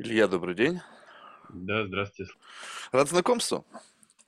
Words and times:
Илья, 0.00 0.28
добрый 0.28 0.54
день. 0.54 0.80
Да, 1.48 1.84
здравствуйте. 1.84 2.32
Рад 2.92 3.08
знакомству. 3.08 3.66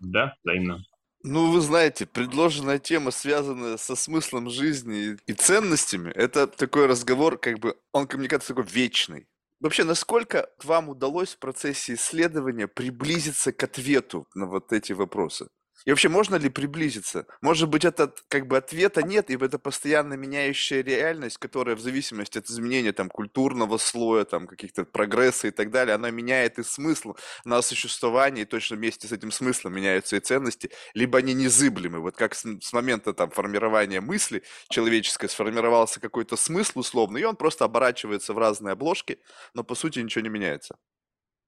Да, 0.01 0.35
взаимно. 0.43 0.85
Ну, 1.23 1.53
вы 1.53 1.61
знаете, 1.61 2.07
предложенная 2.07 2.81
тема, 2.81 3.13
связанная 3.13 3.77
со 3.77 3.95
смыслом 3.95 4.51
жизни 4.51 5.17
и 5.27 5.33
ценностями, 5.33 6.11
это 6.11 6.49
такой 6.49 6.87
разговор, 6.87 7.39
как 7.39 7.61
бы, 7.61 7.77
он, 7.93 8.09
как 8.09 8.19
мне 8.19 8.27
кажется, 8.27 8.53
такой 8.53 8.69
вечный. 8.69 9.29
Вообще, 9.61 9.85
насколько 9.85 10.51
вам 10.65 10.89
удалось 10.89 11.35
в 11.35 11.39
процессе 11.39 11.95
исследования 11.95 12.67
приблизиться 12.67 13.53
к 13.53 13.63
ответу 13.63 14.27
на 14.35 14.47
вот 14.47 14.73
эти 14.73 14.93
вопросы? 14.93 15.51
И 15.87 15.91
вообще, 15.91 16.09
можно 16.09 16.37
ли 16.37 16.49
приблизиться? 16.49 17.27
Может 17.41 17.69
быть, 17.69 17.85
этот 17.85 18.23
как 18.29 18.47
бы 18.47 18.57
ответа 18.57 19.03
нет, 19.03 19.31
и 19.31 19.35
это 19.35 19.59
постоянно 19.59 20.15
меняющая 20.15 20.83
реальность, 20.83 21.39
которая 21.39 21.77
в 21.77 21.81
зависимости 21.81 22.39
от 22.39 22.47
изменения 22.47 22.93
там 22.93 23.09
культурного 23.09 23.79
слоя, 23.79 24.25
там 24.25 24.47
каких-то 24.47 24.85
прогресса 24.85 25.49
и 25.49 25.51
так 25.51 25.71
далее, 25.71 25.95
она 25.95 26.11
меняет 26.11 26.59
и 26.59 26.63
смысл 26.63 27.15
на 27.45 27.63
существование, 27.63 28.45
и 28.45 28.49
точно 28.49 28.77
вместе 28.77 29.09
с 29.09 29.13
этим 29.13 29.31
смыслом 29.31 29.75
меняются 29.75 30.17
и 30.17 30.21
ценности, 30.21 30.71
либо 30.95 31.19
они 31.19 31.35
незыблемы. 31.35 32.01
Вот 32.01 32.17
как 32.17 32.35
с, 32.35 32.45
с 32.61 32.73
момента 32.73 33.15
там 33.15 33.31
формирования 33.31 34.01
мысли 34.01 34.43
человеческой 34.69 35.29
сформировался 35.29 36.01
какой-то 36.01 36.37
смысл 36.37 36.81
условно, 36.81 37.19
и 37.19 37.25
он 37.25 37.37
просто 37.37 37.65
оборачивается 37.65 38.35
в 38.35 38.39
разные 38.39 38.73
обложки, 38.73 39.19
но 39.55 39.65
по 39.65 39.75
сути 39.75 40.01
ничего 40.01 40.23
не 40.23 40.29
меняется. 40.29 40.77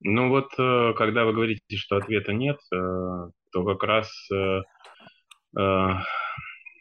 Ну 0.00 0.30
вот, 0.30 0.52
э, 0.58 0.94
когда 0.96 1.24
вы 1.24 1.32
говорите, 1.32 1.76
что 1.76 1.96
ответа 1.96 2.32
нет, 2.32 2.58
э, 2.74 3.30
то 3.52 3.64
как 3.64 3.82
раз... 3.82 4.10
Э, 4.32 4.60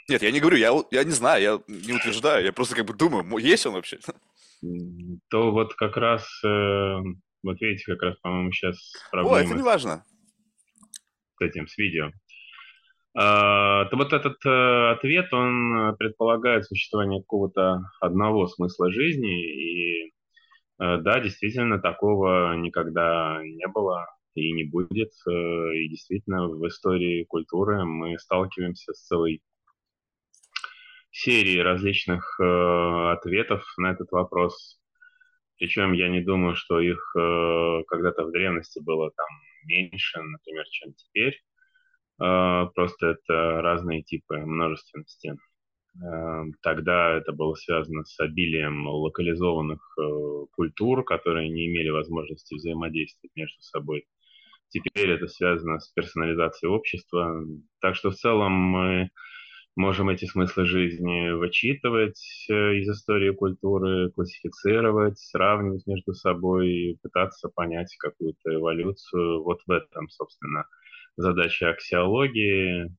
нет, 0.09 0.21
я 0.21 0.31
не 0.31 0.39
говорю, 0.39 0.57
я, 0.57 0.71
я 0.91 1.03
не 1.03 1.11
знаю, 1.11 1.41
я 1.41 1.59
не 1.67 1.93
утверждаю, 1.93 2.43
я 2.43 2.53
просто 2.53 2.75
как 2.75 2.85
бы 2.85 2.93
думаю, 2.93 3.37
есть 3.37 3.65
он 3.65 3.73
вообще? 3.73 3.99
То 5.29 5.51
вот 5.51 5.73
как 5.75 5.97
раз, 5.97 6.27
вот 6.43 7.61
видите, 7.61 7.93
как 7.93 8.01
раз, 8.01 8.17
по-моему, 8.19 8.51
сейчас 8.51 8.77
проблема... 9.11 9.37
О, 9.37 9.39
это 9.39 9.53
не 9.53 9.63
важно. 9.63 10.03
С 11.37 11.41
этим, 11.41 11.67
с 11.67 11.77
видео. 11.77 12.11
А, 13.13 13.85
то 13.85 13.97
вот 13.97 14.13
этот 14.13 14.37
ответ, 14.45 15.33
он 15.33 15.95
предполагает 15.97 16.65
существование 16.65 17.21
какого-то 17.21 17.81
одного 17.99 18.47
смысла 18.47 18.91
жизни, 18.91 20.07
и 20.07 20.13
Э, 20.81 20.97
да, 20.97 21.19
действительно, 21.19 21.79
такого 21.79 22.55
никогда 22.55 23.39
не 23.43 23.67
было 23.67 24.07
и 24.35 24.51
не 24.53 24.63
будет. 24.63 25.11
Э, 25.27 25.31
и 25.75 25.89
действительно, 25.89 26.47
в 26.47 26.67
истории 26.67 27.25
культуры 27.25 27.85
мы 27.85 28.17
сталкиваемся 28.19 28.93
с 28.93 29.05
целой 29.05 29.41
серией 31.11 31.61
различных 31.61 32.39
э, 32.39 33.11
ответов 33.11 33.63
на 33.77 33.91
этот 33.91 34.11
вопрос. 34.11 34.79
Причем 35.57 35.93
я 35.93 36.09
не 36.09 36.21
думаю, 36.21 36.55
что 36.55 36.79
их 36.79 37.11
когда-то 37.13 38.25
в 38.25 38.31
древности 38.31 38.79
было 38.79 39.11
там 39.11 39.27
меньше, 39.65 40.19
например, 40.19 40.65
чем 40.71 40.93
теперь. 40.95 41.39
Просто 42.17 43.07
это 43.07 43.61
разные 43.61 44.01
типы 44.01 44.37
множественности. 44.37 45.37
Тогда 46.61 47.17
это 47.17 47.33
было 47.33 47.53
связано 47.55 48.05
с 48.05 48.17
обилием 48.19 48.87
локализованных 48.87 49.81
э, 49.99 50.45
культур, 50.53 51.03
которые 51.03 51.49
не 51.49 51.67
имели 51.67 51.89
возможности 51.89 52.55
взаимодействовать 52.55 53.35
между 53.35 53.61
собой. 53.61 54.05
Теперь 54.71 55.11
это 55.11 55.27
связано 55.27 55.79
с 55.79 55.89
персонализацией 55.89 56.71
общества. 56.71 57.45
Так 57.81 57.95
что 57.95 58.11
в 58.11 58.15
целом 58.15 58.53
мы 58.53 59.09
можем 59.75 60.09
эти 60.09 60.25
смыслы 60.25 60.65
жизни 60.65 61.31
вычитывать 61.31 62.45
э, 62.49 62.77
из 62.77 62.89
истории 62.89 63.33
культуры, 63.33 64.11
классифицировать, 64.11 65.19
сравнивать 65.19 65.85
между 65.87 66.13
собой, 66.13 66.97
пытаться 67.01 67.49
понять 67.49 67.95
какую-то 67.97 68.55
эволюцию. 68.55 69.43
Вот 69.43 69.59
в 69.65 69.71
этом, 69.71 70.09
собственно, 70.09 70.65
задача 71.17 71.69
аксиологии. 71.69 72.95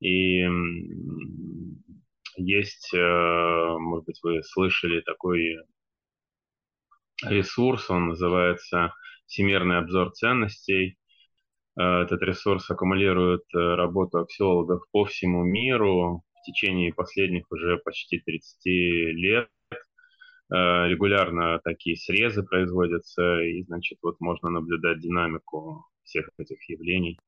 И 0.00 0.46
есть, 2.36 2.94
э, 2.94 3.76
может 3.78 4.06
быть, 4.06 4.20
вы 4.22 4.42
слышали 4.44 5.00
такой 5.00 5.56
ресурс, 7.22 7.90
он 7.90 8.08
называется 8.08 8.94
«Всемирный 9.26 9.78
обзор 9.78 10.12
ценностей». 10.12 10.96
Э, 11.78 12.02
этот 12.02 12.22
ресурс 12.22 12.70
аккумулирует 12.70 13.44
э, 13.54 13.58
работу 13.58 14.18
аксиологов 14.18 14.82
по 14.90 15.04
всему 15.04 15.44
миру 15.44 16.22
в 16.34 16.42
течение 16.42 16.92
последних 16.92 17.50
уже 17.50 17.78
почти 17.78 18.18
30 18.18 18.66
лет. 18.66 19.48
Регулярно 20.52 21.60
такие 21.62 21.96
срезы 21.96 22.42
производятся, 22.42 23.40
и, 23.40 23.62
значит, 23.62 23.98
вот 24.02 24.16
можно 24.18 24.50
наблюдать 24.50 24.98
динамику 24.98 25.86
всех 26.02 26.28
этих 26.38 26.68
явлений. 26.68 27.20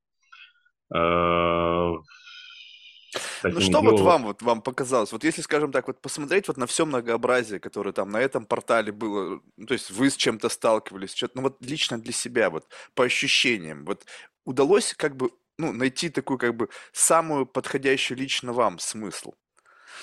Ну 3.44 3.60
что 3.60 3.82
вот 3.82 4.00
вам 4.00 4.24
вот 4.24 4.42
вам 4.42 4.62
показалось? 4.62 5.12
Вот 5.12 5.24
если, 5.24 5.42
скажем 5.42 5.72
так, 5.72 5.86
вот 5.86 6.00
посмотреть 6.00 6.48
вот 6.48 6.56
на 6.56 6.66
все 6.66 6.86
многообразие, 6.86 7.60
которое 7.60 7.92
там 7.92 8.10
на 8.10 8.20
этом 8.20 8.46
портале 8.46 8.92
было, 8.92 9.40
ну, 9.56 9.66
то 9.66 9.74
есть 9.74 9.90
вы 9.90 10.10
с 10.10 10.16
чем-то 10.16 10.48
сталкивались, 10.48 11.14
что-то, 11.14 11.36
ну 11.36 11.42
вот 11.42 11.56
лично 11.60 11.98
для 11.98 12.12
себя, 12.12 12.50
вот 12.50 12.66
по 12.94 13.04
ощущениям, 13.04 13.84
вот 13.84 14.06
удалось 14.44 14.94
как 14.94 15.16
бы 15.16 15.30
ну, 15.58 15.72
найти 15.72 16.08
такую 16.10 16.38
как 16.38 16.56
бы 16.56 16.68
самую 16.92 17.46
подходящую 17.46 18.18
лично 18.18 18.52
вам 18.52 18.78
смысл? 18.78 19.34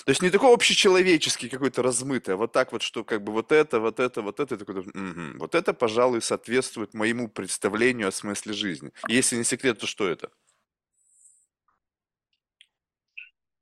То 0.05 0.11
есть 0.11 0.21
не 0.21 0.29
такой 0.29 0.53
общечеловеческий 0.53 1.49
какой-то 1.49 1.81
размытый, 1.81 2.35
а 2.35 2.37
вот 2.37 2.51
так 2.51 2.71
вот, 2.71 2.81
что 2.81 3.03
как 3.03 3.23
бы 3.23 3.33
вот 3.33 3.51
это, 3.51 3.79
вот 3.79 3.99
это, 3.99 4.21
вот 4.21 4.39
это, 4.39 4.57
такой, 4.57 4.79
угу, 4.79 5.37
вот 5.39 5.55
это, 5.55 5.73
пожалуй, 5.73 6.21
соответствует 6.21 6.93
моему 6.93 7.27
представлению 7.27 8.07
о 8.07 8.11
смысле 8.11 8.53
жизни. 8.53 8.91
Если 9.07 9.35
не 9.35 9.43
секрет, 9.43 9.79
то 9.79 9.87
что 9.87 10.07
это? 10.07 10.29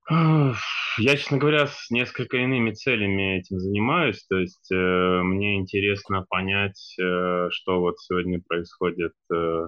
Я, 1.00 1.18
честно 1.18 1.38
говоря, 1.38 1.68
с 1.68 1.90
несколько 1.90 2.38
иными 2.38 2.72
целями 2.72 3.40
этим 3.40 3.60
занимаюсь. 3.60 4.24
То 4.28 4.38
есть 4.38 4.72
э, 4.72 4.76
мне 4.76 5.58
интересно 5.58 6.26
понять, 6.30 6.96
э, 7.00 7.50
что 7.52 7.80
вот 7.80 8.00
сегодня 8.00 8.42
происходит 8.42 9.14
э, 9.32 9.68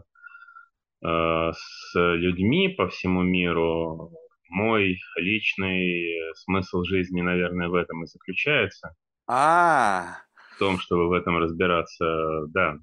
с 1.01 1.93
людьми 1.95 2.69
по 2.69 2.87
всему 2.89 3.21
миру. 3.21 4.11
Мой 4.49 4.97
личный 5.15 6.33
смысл 6.35 6.83
жизни, 6.83 7.21
наверное, 7.21 7.69
в 7.69 7.75
этом 7.75 8.03
и 8.03 8.07
заключается. 8.07 8.95
А, 9.27 10.17
В 10.55 10.59
том, 10.59 10.79
чтобы 10.79 11.07
в 11.07 11.13
этом 11.13 11.37
разбираться, 11.37 12.45
да. 12.47 12.77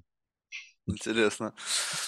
Интересно. 0.87 1.53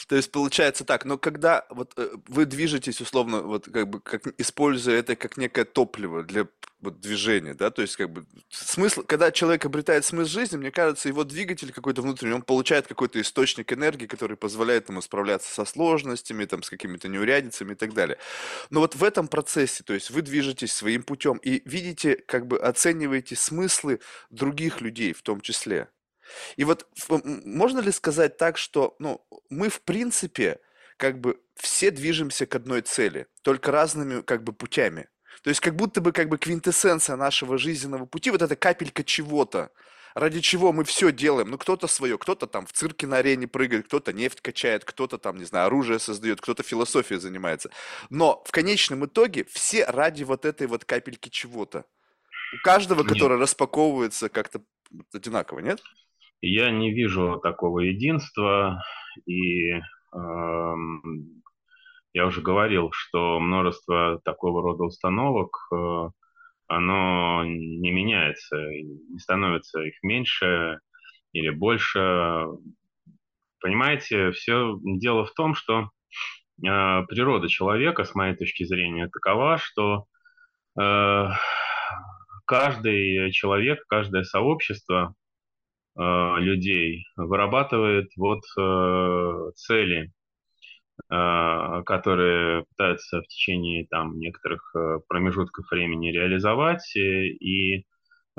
То 0.07 0.15
есть 0.15 0.31
получается 0.31 0.85
так, 0.85 1.03
но 1.03 1.17
когда 1.17 1.65
вот 1.69 1.91
э, 1.97 2.09
вы 2.27 2.45
движетесь 2.45 3.01
условно, 3.01 3.41
вот 3.41 3.65
как 3.65 3.89
бы 3.89 3.99
как 3.99 4.27
используя 4.39 4.99
это 4.99 5.17
как 5.17 5.35
некое 5.35 5.65
топливо 5.65 6.23
для 6.23 6.47
вот, 6.79 7.01
движения, 7.01 7.53
да, 7.53 7.71
то 7.71 7.81
есть 7.81 7.97
как 7.97 8.09
бы 8.09 8.25
смысл, 8.49 9.03
когда 9.05 9.31
человек 9.31 9.65
обретает 9.65 10.05
смысл 10.05 10.31
жизни, 10.31 10.55
мне 10.55 10.71
кажется, 10.71 11.09
его 11.09 11.25
двигатель 11.25 11.73
какой-то 11.73 12.01
внутренний, 12.01 12.33
он 12.33 12.41
получает 12.41 12.87
какой-то 12.87 13.19
источник 13.19 13.73
энергии, 13.73 14.05
который 14.05 14.37
позволяет 14.37 14.87
ему 14.87 15.01
справляться 15.01 15.53
со 15.53 15.65
сложностями, 15.65 16.45
там, 16.45 16.63
с 16.63 16.69
какими-то 16.69 17.09
неурядицами 17.09 17.73
и 17.73 17.75
так 17.75 17.93
далее. 17.93 18.17
Но 18.69 18.79
вот 18.79 18.95
в 18.95 19.03
этом 19.03 19.27
процессе, 19.27 19.83
то 19.83 19.93
есть 19.93 20.09
вы 20.09 20.21
движетесь 20.21 20.71
своим 20.71 21.03
путем 21.03 21.35
и 21.37 21.61
видите, 21.65 22.15
как 22.15 22.47
бы 22.47 22.57
оцениваете 22.57 23.35
смыслы 23.35 23.99
других 24.29 24.79
людей 24.79 25.11
в 25.11 25.21
том 25.21 25.41
числе. 25.41 25.89
И 26.57 26.63
вот 26.63 26.87
можно 27.09 27.79
ли 27.79 27.91
сказать 27.91 28.37
так, 28.37 28.57
что 28.57 28.95
ну, 28.99 29.25
мы 29.49 29.69
в 29.69 29.81
принципе 29.81 30.59
как 30.97 31.19
бы 31.19 31.39
все 31.55 31.91
движемся 31.91 32.45
к 32.45 32.55
одной 32.55 32.81
цели, 32.81 33.27
только 33.41 33.71
разными 33.71 34.21
как 34.21 34.43
бы 34.43 34.53
путями. 34.53 35.07
То 35.43 35.49
есть 35.49 35.61
как 35.61 35.75
будто 35.75 36.01
бы 36.01 36.11
как 36.11 36.29
бы 36.29 36.37
квинтэссенция 36.37 37.15
нашего 37.15 37.57
жизненного 37.57 38.05
пути, 38.05 38.31
вот 38.31 38.41
эта 38.41 38.55
капелька 38.55 39.03
чего-то, 39.03 39.71
ради 40.13 40.41
чего 40.41 40.73
мы 40.73 40.83
все 40.83 41.11
делаем. 41.11 41.49
Ну, 41.49 41.57
кто-то 41.57 41.87
свое, 41.87 42.17
кто-то 42.17 42.47
там 42.47 42.65
в 42.65 42.73
цирке 42.73 43.07
на 43.07 43.17
арене 43.17 43.47
прыгает, 43.47 43.85
кто-то 43.85 44.13
нефть 44.13 44.41
качает, 44.41 44.83
кто-то 44.85 45.17
там, 45.17 45.37
не 45.37 45.45
знаю, 45.45 45.67
оружие 45.67 45.99
создает, 45.99 46.41
кто-то 46.41 46.63
философией 46.63 47.19
занимается. 47.19 47.69
Но 48.09 48.43
в 48.45 48.51
конечном 48.51 49.05
итоге 49.05 49.45
все 49.45 49.85
ради 49.85 50.23
вот 50.23 50.45
этой 50.45 50.67
вот 50.67 50.85
капельки 50.85 51.29
чего-то. 51.29 51.85
У 52.53 52.63
каждого, 52.63 53.03
нет. 53.03 53.13
который 53.13 53.37
распаковывается 53.37 54.29
как-то 54.29 54.61
одинаково, 55.13 55.59
нет? 55.59 55.81
Я 56.41 56.71
не 56.71 56.93
вижу 56.93 57.39
такого 57.43 57.79
единства, 57.79 58.81
и 59.25 59.71
э, 59.73 59.81
я 62.13 62.25
уже 62.25 62.41
говорил, 62.41 62.91
что 62.93 63.39
множество 63.39 64.21
такого 64.23 64.61
рода 64.61 64.83
установок, 64.83 65.49
э, 65.73 66.09
оно 66.67 67.43
не 67.43 67.91
меняется, 67.91 68.55
не 68.57 69.19
становится 69.19 69.81
их 69.81 69.95
меньше 70.01 70.79
или 71.33 71.49
больше. 71.49 72.45
Понимаете, 73.59 74.31
все 74.31 74.77
дело 74.81 75.25
в 75.25 75.33
том, 75.33 75.55
что 75.55 75.89
э, 76.65 77.03
природа 77.07 77.49
человека, 77.49 78.05
с 78.05 78.15
моей 78.15 78.35
точки 78.35 78.63
зрения, 78.63 79.09
такова, 79.09 79.57
что 79.57 80.05
э, 80.79 81.27
каждый 82.45 83.29
человек, 83.31 83.83
каждое 83.87 84.23
сообщество 84.23 85.15
людей 85.99 87.05
вырабатывает 87.17 88.09
вот 88.15 88.43
цели, 89.55 90.11
которые 91.09 92.63
пытаются 92.69 93.21
в 93.21 93.27
течение 93.27 93.85
там 93.89 94.17
некоторых 94.17 94.73
промежутков 95.09 95.69
времени 95.71 96.11
реализовать 96.11 96.95
и 96.95 97.83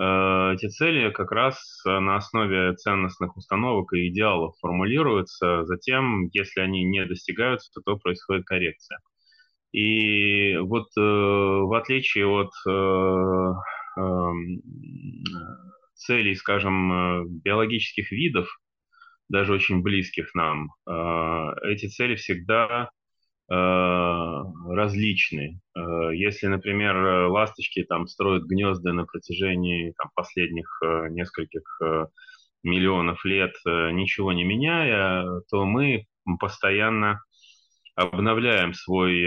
Э, 0.00 0.52
эти 0.54 0.68
цели 0.68 1.10
как 1.10 1.30
раз 1.30 1.82
на 1.84 2.16
основе 2.16 2.74
ценностных 2.74 3.36
установок 3.36 3.92
и 3.92 4.08
идеалов 4.08 4.54
формулируются. 4.60 5.64
Затем, 5.64 6.28
если 6.32 6.60
они 6.60 6.84
не 6.84 7.04
достигаются, 7.04 7.80
то 7.84 7.98
происходит 7.98 8.46
коррекция. 8.46 8.98
И 9.72 10.56
вот 10.56 10.86
э, 10.96 11.00
в 11.00 11.74
отличие 11.78 12.26
от 12.26 12.50
э, 12.66 14.00
эм, 14.00 14.62
целей, 16.00 16.34
скажем, 16.34 17.28
биологических 17.40 18.10
видов, 18.12 18.48
даже 19.28 19.52
очень 19.52 19.82
близких 19.82 20.34
нам, 20.34 20.70
эти 21.62 21.86
цели 21.86 22.16
всегда 22.16 22.90
Э, 23.52 24.42
различны. 24.68 25.60
Э, 25.76 26.10
если, 26.14 26.46
например, 26.46 27.26
ласточки 27.30 27.82
там 27.82 28.06
строят 28.06 28.44
гнезда 28.44 28.92
на 28.92 29.04
протяжении 29.06 29.92
там, 29.98 30.10
последних 30.14 30.78
э, 30.84 31.08
нескольких 31.10 31.62
миллионов 32.62 33.24
лет, 33.24 33.54
ничего 33.64 34.32
не 34.34 34.44
меняя, 34.44 35.24
то 35.50 35.64
мы 35.64 36.04
постоянно 36.38 37.22
обновляем 37.96 38.74
свой 38.74 39.26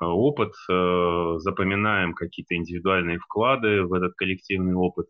опыт, 0.00 0.52
запоминаем 0.66 2.12
какие-то 2.12 2.56
индивидуальные 2.56 3.18
вклады 3.20 3.84
в 3.84 3.94
этот 3.94 4.12
коллективный 4.16 4.74
опыт. 4.74 5.06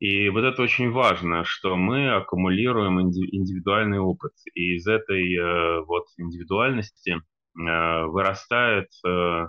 И 0.00 0.28
вот 0.30 0.44
это 0.44 0.62
очень 0.62 0.90
важно, 0.90 1.44
что 1.44 1.76
мы 1.76 2.10
аккумулируем 2.10 3.00
индивидуальный 3.00 3.98
опыт. 3.98 4.32
И 4.54 4.76
из 4.76 4.86
этой 4.86 5.84
вот 5.84 6.06
индивидуальности 6.18 7.20
Э, 7.58 8.04
вырастает 8.06 8.88
э, 9.04 9.46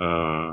э, 0.00 0.50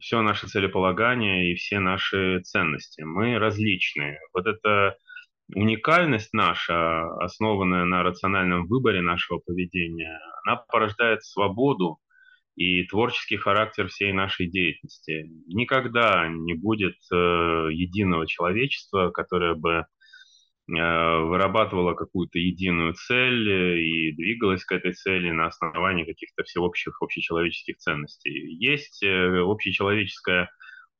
все 0.00 0.22
наше 0.22 0.48
целеполагание 0.48 1.50
и 1.52 1.54
все 1.54 1.80
наши 1.80 2.40
ценности. 2.42 3.02
Мы 3.02 3.38
различные. 3.38 4.18
Вот 4.34 4.46
эта 4.46 4.96
уникальность 5.54 6.32
наша, 6.32 7.06
основанная 7.16 7.84
на 7.84 8.02
рациональном 8.02 8.66
выборе 8.66 9.00
нашего 9.00 9.38
поведения, 9.38 10.20
она 10.44 10.56
порождает 10.56 11.24
свободу 11.24 11.98
и 12.56 12.84
творческий 12.84 13.36
характер 13.36 13.88
всей 13.88 14.12
нашей 14.12 14.48
деятельности. 14.48 15.30
Никогда 15.46 16.28
не 16.28 16.54
будет 16.54 16.96
единого 17.10 18.26
человечества, 18.26 19.10
которое 19.10 19.54
бы 19.54 19.86
Э, 20.78 21.18
вырабатывала 21.24 21.94
какую-то 21.94 22.38
единую 22.38 22.94
цель 22.94 23.50
э, 23.50 23.80
и 23.80 24.12
двигалась 24.12 24.64
к 24.64 24.70
этой 24.72 24.92
цели 24.92 25.30
на 25.30 25.46
основании 25.46 26.04
каких-то 26.04 26.44
всеобщих 26.44 27.02
общечеловеческих 27.02 27.76
ценностей. 27.78 28.30
Есть 28.30 29.02
э, 29.02 29.40
общечеловеческая 29.40 30.48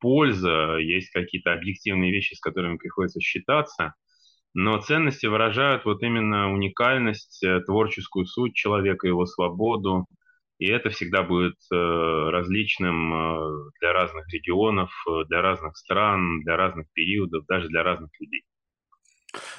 польза, 0.00 0.79
есть 0.79 1.11
какие-то 1.11 1.52
объективные 1.52 2.11
вещи, 2.11 2.35
с 2.35 2.41
которыми 2.41 2.79
приходится 2.79 3.20
считаться, 3.20 3.94
но 4.55 4.81
ценности 4.81 5.26
выражают 5.26 5.85
вот 5.85 6.02
именно 6.02 6.52
уникальность, 6.52 7.44
творческую 7.67 8.26
суть 8.26 8.55
человека, 8.55 9.06
его 9.06 9.25
свободу, 9.26 10.06
и 10.61 10.71
это 10.71 10.91
всегда 10.91 11.23
будет 11.23 11.57
различным 11.71 13.71
для 13.81 13.93
разных 13.93 14.29
регионов, 14.33 14.93
для 15.29 15.41
разных 15.41 15.77
стран, 15.77 16.43
для 16.43 16.57
разных 16.57 16.87
периодов, 16.93 17.47
даже 17.47 17.69
для 17.69 17.83
разных 17.83 18.11
людей. 18.21 18.45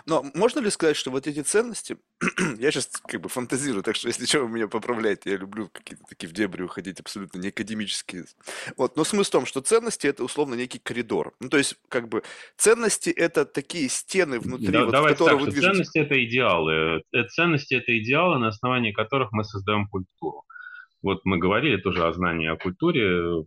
Но 0.06 0.26
можно 0.34 0.60
ли 0.60 0.70
сказать, 0.70 0.98
что 0.98 1.12
вот 1.12 1.28
эти 1.28 1.42
ценности, 1.42 1.98
я 2.60 2.72
сейчас 2.72 2.88
как 2.88 3.22
бы 3.22 3.30
фантазирую, 3.30 3.84
так 3.84 3.96
что 3.96 4.08
если 4.08 4.26
что, 4.26 4.42
вы 4.42 4.50
меня 4.50 4.68
поправляете, 4.68 5.32
я 5.32 5.38
люблю 5.38 5.70
какие-то 5.70 6.04
такие 6.08 6.28
в 6.28 6.34
дебри 6.34 6.64
уходить 6.64 7.00
абсолютно 7.00 7.40
не 7.40 7.50
академические. 7.50 8.26
Вот, 8.78 8.98
но 8.98 9.04
смысл 9.04 9.30
в 9.30 9.32
том, 9.32 9.46
что 9.46 9.62
ценности 9.62 10.08
это 10.08 10.24
условно 10.24 10.56
некий 10.56 10.80
коридор. 10.80 11.34
Ну, 11.40 11.50
то 11.50 11.58
есть, 11.58 11.78
как 11.88 12.10
бы, 12.10 12.24
ценности 12.58 13.10
это 13.10 13.46
такие 13.46 13.90
стены 13.90 14.40
внутри, 14.40 14.68
да, 14.68 14.86
вот, 14.86 14.96
в 14.96 15.08
которые 15.08 15.38
так, 15.38 15.46
вы 15.46 15.52
движетесь. 15.52 15.72
Ценности 15.72 16.00
это 16.00 16.26
идеалы. 16.26 17.04
Э, 17.14 17.24
ценности 17.30 17.76
это 17.76 17.98
идеалы, 17.98 18.40
на 18.40 18.50
основании 18.50 18.92
которых 18.92 19.32
мы 19.32 19.44
создаем 19.44 19.88
культуру. 19.88 20.44
Вот 21.02 21.22
мы 21.24 21.38
говорили 21.40 21.78
тоже 21.78 22.06
о 22.06 22.14
знании 22.14 22.48
о 22.48 22.58
культуре, 22.58 23.44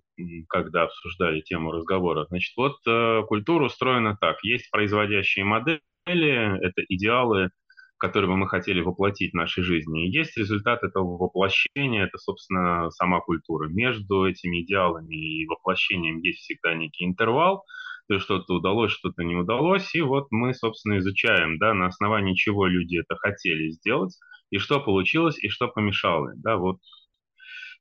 когда 0.49 0.85
обсуждали 0.85 1.41
тему 1.41 1.71
разговора. 1.71 2.27
Значит, 2.29 2.57
вот 2.57 2.77
э, 2.87 3.23
культура 3.29 3.67
устроена 3.67 4.17
так. 4.21 4.39
Есть 4.43 4.71
производящие 4.71 5.45
модели, 5.45 5.81
это 6.07 6.83
идеалы, 6.89 7.51
которые 7.99 8.29
бы 8.31 8.37
мы 8.37 8.49
хотели 8.49 8.81
воплотить 8.81 9.33
в 9.33 9.37
нашей 9.37 9.63
жизни. 9.63 10.07
И 10.07 10.11
есть 10.11 10.37
результат 10.37 10.83
этого 10.83 11.17
воплощения, 11.17 12.05
это, 12.05 12.19
собственно, 12.19 12.91
сама 12.91 13.21
культура. 13.21 13.69
Между 13.69 14.27
этими 14.27 14.63
идеалами 14.63 15.15
и 15.15 15.47
воплощением 15.47 16.19
есть 16.19 16.41
всегда 16.41 16.75
некий 16.75 17.05
интервал, 17.05 17.65
то 18.09 18.19
что-то 18.19 18.55
удалось, 18.55 18.93
что-то 18.93 19.23
не 19.23 19.35
удалось, 19.35 19.95
и 19.95 20.03
вот 20.03 20.27
мы, 20.31 20.53
собственно, 20.55 20.99
изучаем, 20.99 21.59
да, 21.59 21.73
на 21.73 21.87
основании 21.87 22.35
чего 22.35 22.67
люди 22.67 22.99
это 22.99 23.17
хотели 23.17 23.71
сделать, 23.71 24.19
и 24.51 24.59
что 24.59 24.81
получилось, 24.81 25.43
и 25.43 25.49
что 25.49 25.69
помешало. 25.69 26.33
Да, 26.37 26.57
вот 26.57 26.79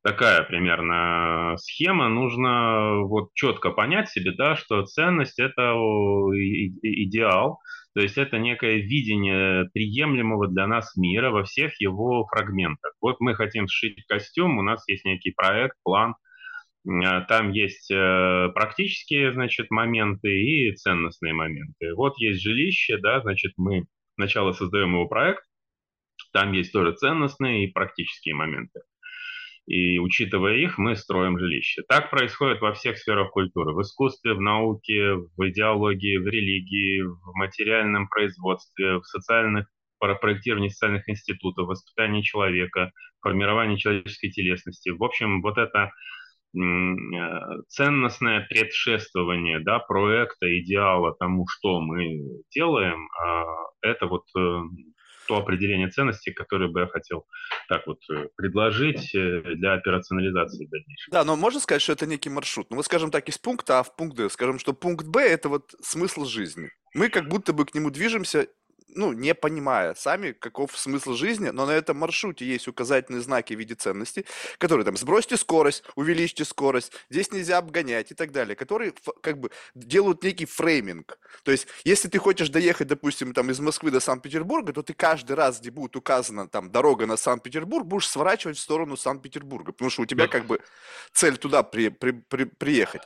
такая 0.04 0.42
примерно 0.42 1.56
схема. 1.56 2.08
Нужно 2.08 3.00
вот 3.04 3.32
четко 3.34 3.70
понять 3.70 4.10
себе, 4.10 4.32
да, 4.32 4.54
что 4.54 4.84
ценность– 4.84 5.38
это 5.40 5.72
идеал, 6.82 7.58
то 7.94 8.02
есть 8.02 8.18
это 8.18 8.38
некое 8.38 8.76
видение 8.76 9.68
приемлемого 9.72 10.48
для 10.48 10.66
нас 10.66 10.94
мира 10.96 11.30
во 11.30 11.44
всех 11.44 11.80
его 11.80 12.26
фрагментах. 12.26 12.92
Вот 13.00 13.20
мы 13.20 13.34
хотим 13.34 13.66
сшить 13.66 14.04
костюм, 14.06 14.58
у 14.58 14.62
нас 14.62 14.86
есть 14.88 15.04
некий 15.06 15.32
проект, 15.32 15.76
план, 15.82 16.14
а, 16.86 17.22
там 17.22 17.52
есть 17.52 17.90
э, 17.90 18.48
практические, 18.54 19.32
значит, 19.32 19.70
моменты 19.70 20.28
и 20.28 20.74
ценностные 20.74 21.32
моменты. 21.32 21.94
Вот 21.94 22.18
есть 22.18 22.42
жилище, 22.42 22.98
да, 22.98 23.22
значит, 23.22 23.54
мы 23.56 23.86
сначала 24.16 24.52
создаем 24.52 24.92
его 24.92 25.06
проект, 25.06 25.44
там 26.34 26.52
есть 26.52 26.72
тоже 26.72 26.92
ценностные 26.92 27.64
и 27.64 27.72
практические 27.72 28.34
моменты 28.34 28.80
и 29.66 29.98
учитывая 29.98 30.56
их, 30.56 30.76
мы 30.78 30.94
строим 30.94 31.38
жилище. 31.38 31.82
Так 31.88 32.10
происходит 32.10 32.60
во 32.60 32.74
всех 32.74 32.98
сферах 32.98 33.30
культуры. 33.30 33.72
В 33.72 33.80
искусстве, 33.80 34.34
в 34.34 34.40
науке, 34.40 35.14
в 35.14 35.48
идеологии, 35.48 36.18
в 36.18 36.26
религии, 36.26 37.02
в 37.02 37.34
материальном 37.34 38.08
производстве, 38.08 38.98
в 38.98 39.04
социальных 39.04 39.66
проектировании 39.98 40.68
социальных 40.68 41.08
институтов, 41.08 41.66
воспитании 41.66 42.20
человека, 42.20 42.90
формировании 43.22 43.76
человеческой 43.76 44.28
телесности. 44.28 44.90
В 44.90 45.02
общем, 45.02 45.40
вот 45.40 45.56
это 45.56 45.90
э, 46.54 46.60
ценностное 47.68 48.46
предшествование 48.46 49.60
да, 49.60 49.78
проекта, 49.78 50.46
идеала 50.60 51.14
тому, 51.18 51.46
что 51.48 51.80
мы 51.80 52.20
делаем, 52.54 53.08
а, 53.18 53.44
это 53.80 54.06
вот 54.06 54.24
э, 54.36 54.60
то 55.26 55.36
определение 55.36 55.88
ценностей, 55.88 56.32
которое 56.32 56.68
бы 56.68 56.80
я 56.80 56.86
хотел 56.86 57.26
так 57.68 57.86
вот 57.86 57.98
э, 58.10 58.28
предложить 58.36 59.14
э, 59.14 59.54
для 59.54 59.74
операционализации 59.74 60.66
дальнейшей. 60.66 61.10
Да, 61.10 61.24
но 61.24 61.36
можно 61.36 61.60
сказать, 61.60 61.82
что 61.82 61.92
это 61.92 62.06
некий 62.06 62.30
маршрут. 62.30 62.68
Ну, 62.70 62.76
мы 62.76 62.82
скажем 62.82 63.10
так, 63.10 63.28
из 63.28 63.38
пункта 63.38 63.80
А 63.80 63.82
в 63.82 63.94
пункт 63.96 64.16
Д. 64.16 64.28
Скажем, 64.30 64.58
что 64.58 64.72
пункт 64.72 65.06
Б– 65.06 65.20
это 65.22 65.48
вот 65.48 65.74
смысл 65.82 66.24
жизни. 66.24 66.70
Мы 66.94 67.08
как 67.08 67.28
будто 67.28 67.52
бы 67.52 67.64
к 67.66 67.74
нему 67.74 67.90
движемся 67.90 68.48
ну, 68.94 69.12
не 69.12 69.34
понимая 69.34 69.94
сами, 69.94 70.32
каков 70.32 70.78
смысл 70.78 71.14
жизни, 71.14 71.48
но 71.50 71.66
на 71.66 71.72
этом 71.72 71.98
маршруте 71.98 72.44
есть 72.44 72.68
указательные 72.68 73.20
знаки 73.22 73.54
в 73.54 73.58
виде 73.58 73.74
ценностей, 73.74 74.26
которые 74.58 74.84
там 74.84 74.96
сбросьте 74.96 75.36
скорость, 75.36 75.84
увеличьте 75.94 76.44
скорость, 76.44 76.92
здесь 77.10 77.32
нельзя 77.32 77.58
обгонять 77.58 78.10
и 78.10 78.14
так 78.14 78.32
далее, 78.32 78.56
которые 78.56 78.92
как 79.22 79.38
бы 79.38 79.50
делают 79.74 80.22
некий 80.22 80.46
фрейминг. 80.46 81.18
То 81.42 81.52
есть, 81.52 81.66
если 81.84 82.08
ты 82.08 82.18
хочешь 82.18 82.48
доехать, 82.48 82.88
допустим, 82.88 83.32
там 83.32 83.50
из 83.50 83.60
Москвы 83.60 83.90
до 83.90 84.00
Санкт-Петербурга, 84.00 84.72
то 84.72 84.82
ты 84.82 84.94
каждый 84.94 85.32
раз, 85.36 85.60
где 85.60 85.70
будет 85.70 85.96
указана 85.96 86.48
там 86.48 86.70
дорога 86.70 87.06
на 87.06 87.16
Санкт-Петербург, 87.16 87.86
будешь 87.86 88.08
сворачивать 88.08 88.56
в 88.56 88.60
сторону 88.60 88.96
Санкт-Петербурга, 88.96 89.72
потому 89.72 89.90
что 89.90 90.02
у 90.02 90.06
тебя 90.06 90.28
как 90.28 90.46
бы 90.46 90.60
цель 91.12 91.36
туда 91.36 91.62
при, 91.62 91.88
при, 91.88 92.12
при, 92.12 92.44
приехать. 92.44 93.02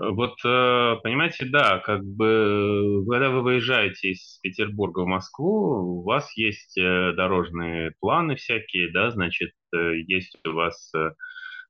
Вот, 0.00 0.36
э, 0.44 0.96
понимаете, 1.02 1.46
да, 1.46 1.78
как 1.80 2.04
бы, 2.04 3.04
когда 3.08 3.30
вы 3.30 3.42
выезжаете 3.42 4.10
из 4.10 4.38
Петербурга 4.42 5.00
в 5.00 5.06
Москву, 5.06 5.98
у 5.98 6.02
вас 6.04 6.36
есть 6.36 6.78
э, 6.78 7.12
дорожные 7.14 7.92
планы 7.98 8.36
всякие, 8.36 8.92
да, 8.92 9.10
значит, 9.10 9.50
э, 9.74 9.96
есть 10.06 10.38
у 10.46 10.52
вас 10.52 10.92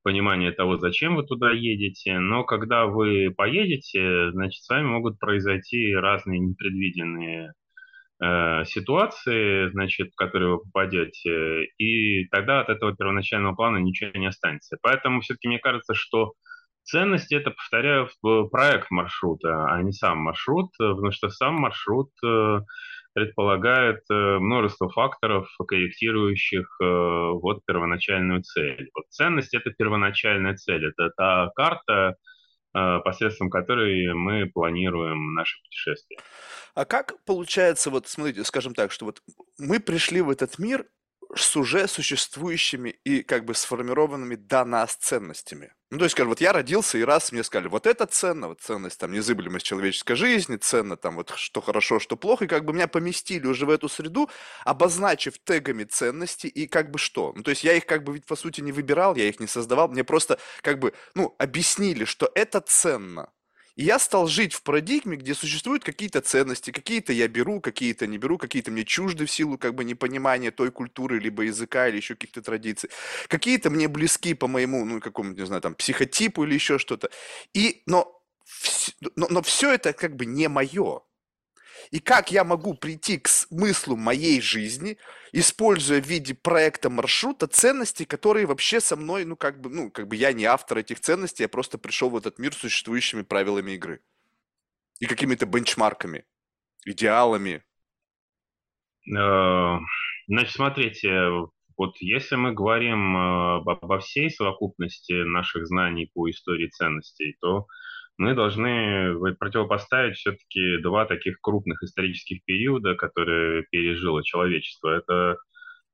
понимание 0.03 0.51
того, 0.51 0.77
зачем 0.77 1.15
вы 1.15 1.23
туда 1.23 1.51
едете, 1.51 2.19
но 2.19 2.43
когда 2.43 2.85
вы 2.85 3.33
поедете, 3.35 4.31
значит, 4.31 4.63
с 4.63 4.69
вами 4.69 4.85
могут 4.85 5.17
произойти 5.19 5.93
разные 5.95 6.39
непредвиденные 6.39 7.53
ситуации, 8.65 9.69
значит, 9.69 10.11
в 10.11 10.15
которые 10.15 10.55
вы 10.55 10.59
попадете, 10.59 11.63
и 11.77 12.25
тогда 12.27 12.59
от 12.59 12.67
этого 12.67 12.93
первоначального 12.93 13.55
плана 13.55 13.77
ничего 13.77 14.11
не 14.19 14.27
останется. 14.27 14.77
Поэтому 14.81 15.21
все-таки 15.21 15.47
мне 15.47 15.57
кажется, 15.59 15.93
что 15.93 16.33
Ценности 16.89 17.35
это, 17.35 17.51
повторяю, 17.51 18.09
проект 18.49 18.89
маршрута, 18.89 19.65
а 19.65 19.81
не 19.83 19.91
сам 19.91 20.17
маршрут, 20.17 20.71
потому 20.77 21.11
что 21.11 21.29
сам 21.29 21.53
маршрут 21.53 22.09
э, 22.25 22.61
предполагает 23.13 24.01
э, 24.09 24.39
множество 24.39 24.89
факторов, 24.89 25.47
корректирующих 25.67 26.65
э, 26.81 26.85
вот 26.85 27.63
первоначальную 27.65 28.41
цель. 28.41 28.89
Вот 28.95 29.05
ценность– 29.09 29.53
это 29.55 29.69
первоначальная 29.69 30.55
цель, 30.55 30.87
это 30.87 31.11
та 31.15 31.51
карта, 31.55 32.15
э, 32.75 32.99
посредством 33.03 33.51
которой 33.51 34.11
мы 34.15 34.47
планируем 34.47 35.35
наше 35.35 35.61
путешествие. 35.63 36.19
А 36.73 36.85
как 36.85 37.23
получается, 37.23 37.91
вот 37.91 38.07
смотрите, 38.07 38.43
скажем 38.43 38.73
так, 38.73 38.91
что 38.91 39.05
вот 39.05 39.21
мы 39.59 39.79
пришли 39.79 40.21
в 40.21 40.29
этот 40.31 40.57
мир 40.57 40.85
с 41.35 41.55
уже 41.55 41.87
существующими 41.87 42.89
и 43.03 43.23
как 43.23 43.45
бы 43.45 43.53
сформированными 43.53 44.35
до 44.35 44.65
нас 44.65 44.95
ценностями. 44.95 45.73
Ну, 45.91 45.97
то 45.97 46.03
есть, 46.03 46.13
скажем, 46.13 46.29
вот 46.29 46.39
я 46.39 46.53
родился, 46.53 46.99
и 46.99 47.03
раз 47.03 47.31
мне 47.31 47.43
сказали, 47.43 47.67
вот 47.67 47.87
это 47.87 48.05
ценно, 48.05 48.47
вот 48.49 48.61
ценность, 48.61 48.99
там, 48.99 49.11
незыблемость 49.11 49.65
человеческой 49.65 50.15
жизни, 50.15 50.57
ценно, 50.57 50.97
там, 50.97 51.15
вот, 51.15 51.33
что 51.35 51.61
хорошо, 51.61 51.99
что 51.99 52.15
плохо, 52.15 52.45
и 52.45 52.47
как 52.47 52.63
бы 52.63 52.73
меня 52.73 52.87
поместили 52.87 53.47
уже 53.47 53.65
в 53.65 53.71
эту 53.71 53.89
среду, 53.89 54.29
обозначив 54.65 55.39
тегами 55.39 55.85
ценности, 55.85 56.45
и 56.45 56.67
как 56.67 56.91
бы 56.91 56.99
что? 56.99 57.33
Ну, 57.35 57.41
то 57.41 57.49
есть, 57.49 57.63
я 57.63 57.73
их 57.73 57.87
как 57.87 58.03
бы 58.03 58.13
ведь, 58.13 58.27
по 58.27 58.35
сути, 58.35 58.61
не 58.61 58.71
выбирал, 58.71 59.15
я 59.15 59.27
их 59.27 59.39
не 59.39 59.47
создавал, 59.47 59.87
мне 59.87 60.03
просто, 60.03 60.37
как 60.61 60.77
бы, 60.77 60.93
ну, 61.15 61.35
объяснили, 61.39 62.05
что 62.05 62.29
это 62.35 62.61
ценно, 62.61 63.31
и 63.79 63.83
я 63.83 63.97
стал 63.97 64.27
жить 64.27 64.51
в 64.53 64.61
парадигме, 64.63 65.15
где 65.15 65.33
существуют 65.33 65.85
какие-то 65.85 66.19
ценности, 66.19 66.71
какие-то 66.71 67.13
я 67.13 67.29
беру, 67.29 67.61
какие-то 67.61 68.07
не 68.07 68.17
беру, 68.17 68.37
какие-то 68.37 68.71
мне 68.71 68.83
чужды 68.83 69.25
в 69.25 69.31
силу 69.31 69.57
как 69.57 69.73
бы 69.73 69.85
непонимания 69.85 70.51
той 70.51 70.69
культуры, 70.69 71.17
либо 71.17 71.43
языка, 71.43 71.87
или 71.87 71.95
еще 71.95 72.15
каких-то 72.15 72.41
традиций. 72.41 72.89
Какие-то 73.29 73.69
мне 73.69 73.87
близки 73.87 74.33
по 74.33 74.47
моему, 74.49 74.83
ну, 74.83 74.99
какому-то, 74.99 75.39
не 75.39 75.45
знаю, 75.47 75.61
там, 75.61 75.75
психотипу 75.75 76.43
или 76.43 76.55
еще 76.55 76.77
что-то. 76.77 77.09
И, 77.53 77.81
но, 77.85 78.21
но, 79.15 79.27
но 79.29 79.41
все 79.41 79.71
это 79.71 79.93
как 79.93 80.17
бы 80.17 80.25
не 80.25 80.49
мое. 80.49 80.99
И 81.91 81.99
как 81.99 82.31
я 82.31 82.43
могу 82.43 82.75
прийти 82.75 83.17
к 83.17 83.27
смыслу 83.27 83.95
моей 83.95 84.41
жизни, 84.41 84.97
используя 85.31 86.01
в 86.01 86.05
виде 86.05 86.35
проекта 86.35 86.89
маршрута 86.89 87.47
ценности, 87.47 88.05
которые 88.05 88.45
вообще 88.45 88.79
со 88.79 88.95
мной, 88.95 89.25
ну 89.25 89.35
как 89.35 89.59
бы, 89.59 89.69
ну 89.69 89.89
как 89.89 90.07
бы 90.07 90.15
я 90.15 90.31
не 90.33 90.45
автор 90.45 90.77
этих 90.77 90.99
ценностей, 90.99 91.43
я 91.43 91.49
просто 91.49 91.79
пришел 91.79 92.09
в 92.09 92.17
этот 92.17 92.37
мир 92.37 92.53
с 92.53 92.57
существующими 92.57 93.23
правилами 93.23 93.71
игры 93.71 94.01
и 94.99 95.07
какими-то 95.07 95.47
бенчмарками, 95.47 96.25
идеалами. 96.85 97.63
Э, 99.11 99.77
значит, 100.27 100.53
смотрите, 100.53 101.09
вот 101.75 101.95
если 102.01 102.35
мы 102.35 102.53
говорим 102.53 103.17
э, 103.17 103.61
обо 103.65 103.99
всей 103.99 104.29
совокупности 104.29 105.13
наших 105.23 105.65
знаний 105.65 106.11
по 106.13 106.29
истории 106.29 106.67
ценностей, 106.67 107.35
то 107.41 107.65
мы 108.19 108.35
должны 108.35 109.17
противопоставить 109.35 110.17
все-таки 110.17 110.77
два 110.79 111.05
таких 111.05 111.39
крупных 111.41 111.81
исторических 111.83 112.43
периода, 112.43 112.95
которые 112.95 113.63
пережило 113.71 114.21
человечество. 114.23 114.89
Это 114.89 115.37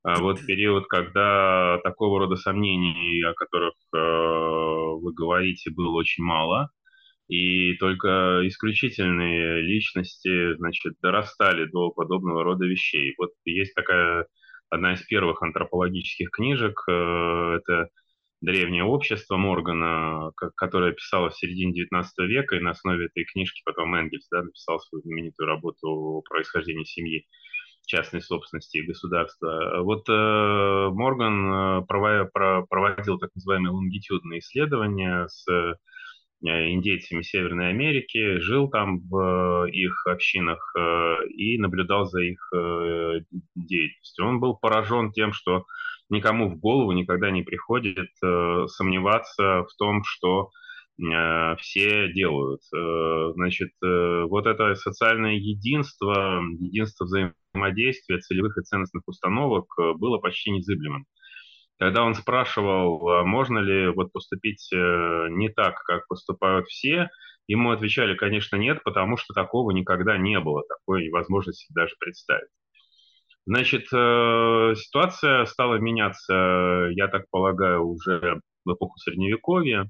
а, 0.04 0.20
вот 0.20 0.44
период, 0.44 0.88
когда 0.88 1.80
такого 1.84 2.20
рода 2.20 2.36
сомнений, 2.36 3.24
о 3.24 3.34
которых 3.36 3.74
э, 3.94 3.98
вы 3.98 5.14
говорите, 5.14 5.70
было 5.70 5.92
очень 5.92 6.24
мало, 6.24 6.72
и 7.28 7.74
только 7.78 8.42
исключительные 8.48 9.62
личности, 9.62 10.56
значит, 10.56 10.94
дорастали 11.04 11.66
до 11.66 11.92
подобного 11.92 12.44
рода 12.44 12.66
вещей. 12.66 13.14
Вот 13.20 13.32
есть 13.46 13.76
такая 13.76 14.26
одна 14.72 14.94
из 14.94 15.04
первых 15.04 15.44
антропологических 15.44 16.32
книжек, 16.32 16.84
э, 16.90 17.60
это 17.62 17.90
древнее 18.46 18.84
общество 18.84 19.38
Моргана, 19.38 20.32
которое 20.56 20.94
писало 20.94 21.30
в 21.30 21.36
середине 21.36 21.84
XIX 21.84 22.06
века, 22.28 22.56
и 22.56 22.60
на 22.60 22.72
основе 22.72 23.08
этой 23.08 23.26
книжки 23.26 23.62
потом 23.66 23.96
Энгельс 23.96 24.28
да, 24.30 24.44
написал 24.44 24.80
свою 24.80 25.02
знаменитую 25.02 25.48
работу 25.48 25.88
о 25.88 26.22
происхождении 26.22 26.84
семьи, 26.84 27.26
частной 27.88 28.22
собственности 28.22 28.78
и 28.78 28.86
государства. 28.86 29.82
Вот 29.82 30.08
э, 30.10 30.90
Морган 30.92 31.82
э, 31.82 31.86
проводил 31.86 33.20
так 33.20 33.30
называемые 33.36 33.72
лонгитюдные 33.72 34.40
исследования 34.40 35.28
с 35.28 35.48
э, 35.52 35.74
индейцами 36.42 37.22
Северной 37.22 37.70
Америки, 37.70 38.40
жил 38.40 38.70
там 38.70 39.00
в 39.08 39.68
их 39.70 40.06
общинах 40.08 40.74
э, 40.78 41.28
и 41.30 41.58
наблюдал 41.60 42.06
за 42.06 42.22
их 42.22 42.40
э, 42.56 43.20
деятельностью. 43.56 44.26
Он 44.26 44.40
был 44.40 44.56
поражен 44.56 45.12
тем, 45.12 45.32
что 45.32 45.66
никому 46.10 46.50
в 46.50 46.60
голову 46.60 46.92
никогда 46.92 47.32
не 47.32 47.44
приходит 47.44 48.10
э, 48.24 48.66
сомневаться 48.68 49.64
в 49.64 49.76
том, 49.78 50.04
что 50.04 50.50
э, 51.02 51.56
все 51.58 52.12
делают. 52.14 52.62
Э, 52.76 53.32
значит, 53.34 53.72
э, 53.84 54.24
вот 54.30 54.48
это 54.48 54.76
социальное 54.76 55.36
единство, 55.36 56.42
единство 56.60 57.06
взаимодействия 57.06 58.20
целевых 58.20 58.58
и 58.58 58.64
ценностных 58.64 59.04
установок 59.08 59.66
э, 59.80 59.94
было 59.94 60.18
почти 60.20 60.52
незыблемым. 60.52 61.06
Когда 61.78 62.04
он 62.04 62.16
спрашивал, 62.16 63.10
а 63.10 63.24
можно 63.26 63.60
ли 63.60 63.90
вот 63.90 64.14
поступить 64.14 64.72
э, 64.74 65.28
не 65.32 65.50
так, 65.50 65.82
как 65.84 66.08
поступают 66.08 66.68
все, 66.68 67.10
ему 67.48 67.72
отвечали, 67.72 68.16
конечно, 68.16 68.56
нет, 68.56 68.82
потому 68.84 69.18
что 69.18 69.34
такого 69.34 69.72
никогда 69.72 70.18
не 70.18 70.40
было, 70.40 70.64
такой 70.68 71.10
возможности 71.10 71.72
даже 71.74 71.96
представить. 72.00 72.50
Значит, 73.48 73.84
э, 73.94 74.74
ситуация 74.76 75.46
стала 75.46 75.76
меняться, 75.76 76.90
я 76.92 77.08
так 77.08 77.26
полагаю, 77.30 77.86
уже 77.86 78.42
в 78.66 78.74
эпоху 78.74 78.98
Средневековья, 78.98 79.88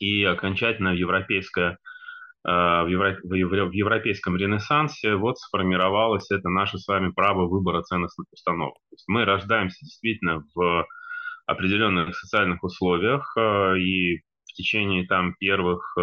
и 0.00 0.24
окончательно 0.24 0.88
европейская 0.88 1.78
э, 2.44 2.48
в, 2.48 2.86
в 3.22 3.72
европейском 3.72 4.36
ренессансе 4.36 5.14
вот 5.14 5.38
сформировалось 5.38 6.28
это 6.32 6.48
наше 6.48 6.78
с 6.78 6.88
вами 6.88 7.12
право 7.12 7.46
выбора 7.46 7.82
ценностных 7.82 8.26
установок. 8.32 8.74
То 8.74 8.94
есть 8.94 9.04
мы 9.06 9.24
рождаемся 9.24 9.84
действительно 9.84 10.42
в 10.54 10.86
определенных 11.46 12.16
социальных 12.16 12.64
условиях, 12.64 13.32
э, 13.36 13.78
и 13.78 14.22
в 14.44 14.52
течение 14.54 15.06
там 15.06 15.34
первых 15.38 15.96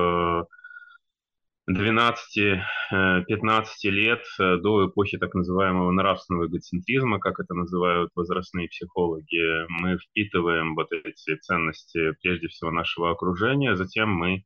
12-15 1.70 2.62
э, 2.92 3.90
лет 3.90 4.24
э, 4.40 4.58
до 4.58 4.88
эпохи 4.88 5.18
так 5.18 5.34
называемого 5.34 5.92
нравственного 5.92 6.48
эгоцентризма, 6.48 7.20
как 7.20 7.42
это 7.42 7.54
называют 7.54 8.12
возрастные 8.16 8.70
психологи, 8.70 9.66
мы 9.68 9.98
впитываем 9.98 10.76
вот 10.76 10.92
эти 10.94 11.36
ценности 11.36 12.14
прежде 12.22 12.48
всего 12.48 12.72
нашего 12.72 13.12
окружения, 13.12 13.76
затем 13.76 14.10
мы 14.10 14.46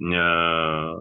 э, 0.00 0.92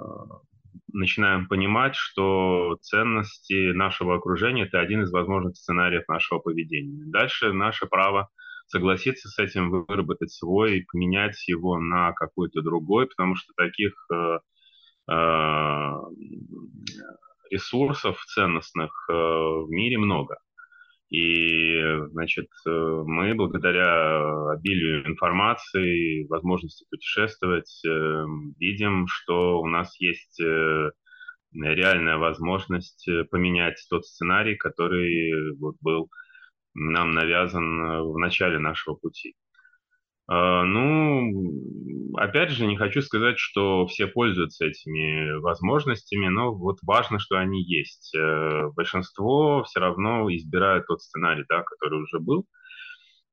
начинаем 0.92 1.48
понимать, 1.48 1.96
что 1.96 2.80
ценности 2.82 3.72
нашего 3.72 4.16
окружения– 4.16 4.64
это 4.66 4.80
один 4.80 5.04
из 5.04 5.12
возможных 5.12 5.58
сценариев 5.58 6.08
нашего 6.08 6.40
поведения. 6.40 7.04
Дальше 7.06 7.54
наше 7.54 7.86
право 7.86 8.30
согласиться 8.66 9.30
с 9.30 9.38
этим, 9.38 9.70
выработать 9.70 10.32
свой, 10.32 10.88
поменять 10.92 11.48
его 11.48 11.78
на 11.78 12.14
какой-то 12.14 12.64
другой, 12.64 13.06
потому 13.06 13.36
что 13.36 13.54
таких 13.56 13.94
ресурсов 17.50 18.24
ценностных 18.25 18.91
э, 19.09 19.13
в 19.13 19.67
мире 19.69 19.97
много. 19.97 20.38
И, 21.09 21.79
значит, 22.12 22.47
э, 22.67 22.69
мы 22.69 23.35
благодаря 23.35 24.51
обилию 24.51 25.07
информации, 25.07 26.25
возможности 26.27 26.85
путешествовать, 26.89 27.81
видим, 28.59 29.05
что 29.07 29.59
у 29.59 29.67
нас 29.67 30.00
есть 30.00 30.41
реальная 31.53 32.17
возможность 32.17 33.07
поменять 33.29 33.77
тот 33.89 34.05
сценарий, 34.05 34.55
который 34.55 35.55
вот 35.57 35.75
был 35.81 36.09
нам 36.74 37.12
навязан 37.12 38.01
в 38.12 38.17
начале 38.17 38.59
нашего 38.59 38.95
пути. 38.95 39.35
А, 40.27 40.63
ну, 40.63 42.15
опять 42.17 42.50
же, 42.50 42.65
не 42.65 42.77
хочу 42.77 43.01
сказать, 43.01 43.38
что 43.38 43.86
все 43.88 44.08
пользуются 44.08 44.65
этими 44.65 45.38
возможностями, 45.39 46.27
но 46.27 46.53
вот 46.53 46.77
важно, 46.82 47.20
что 47.20 47.38
они 47.38 47.63
есть. 47.63 48.15
Э, 48.15 48.70
большинство 48.75 49.63
все 49.63 49.79
равно 49.79 50.27
избирает 50.36 50.88
тот 50.88 51.01
сценарий, 51.01 51.46
да, 51.48 51.62
который 51.62 52.01
уже 52.01 52.20
был, 52.20 52.48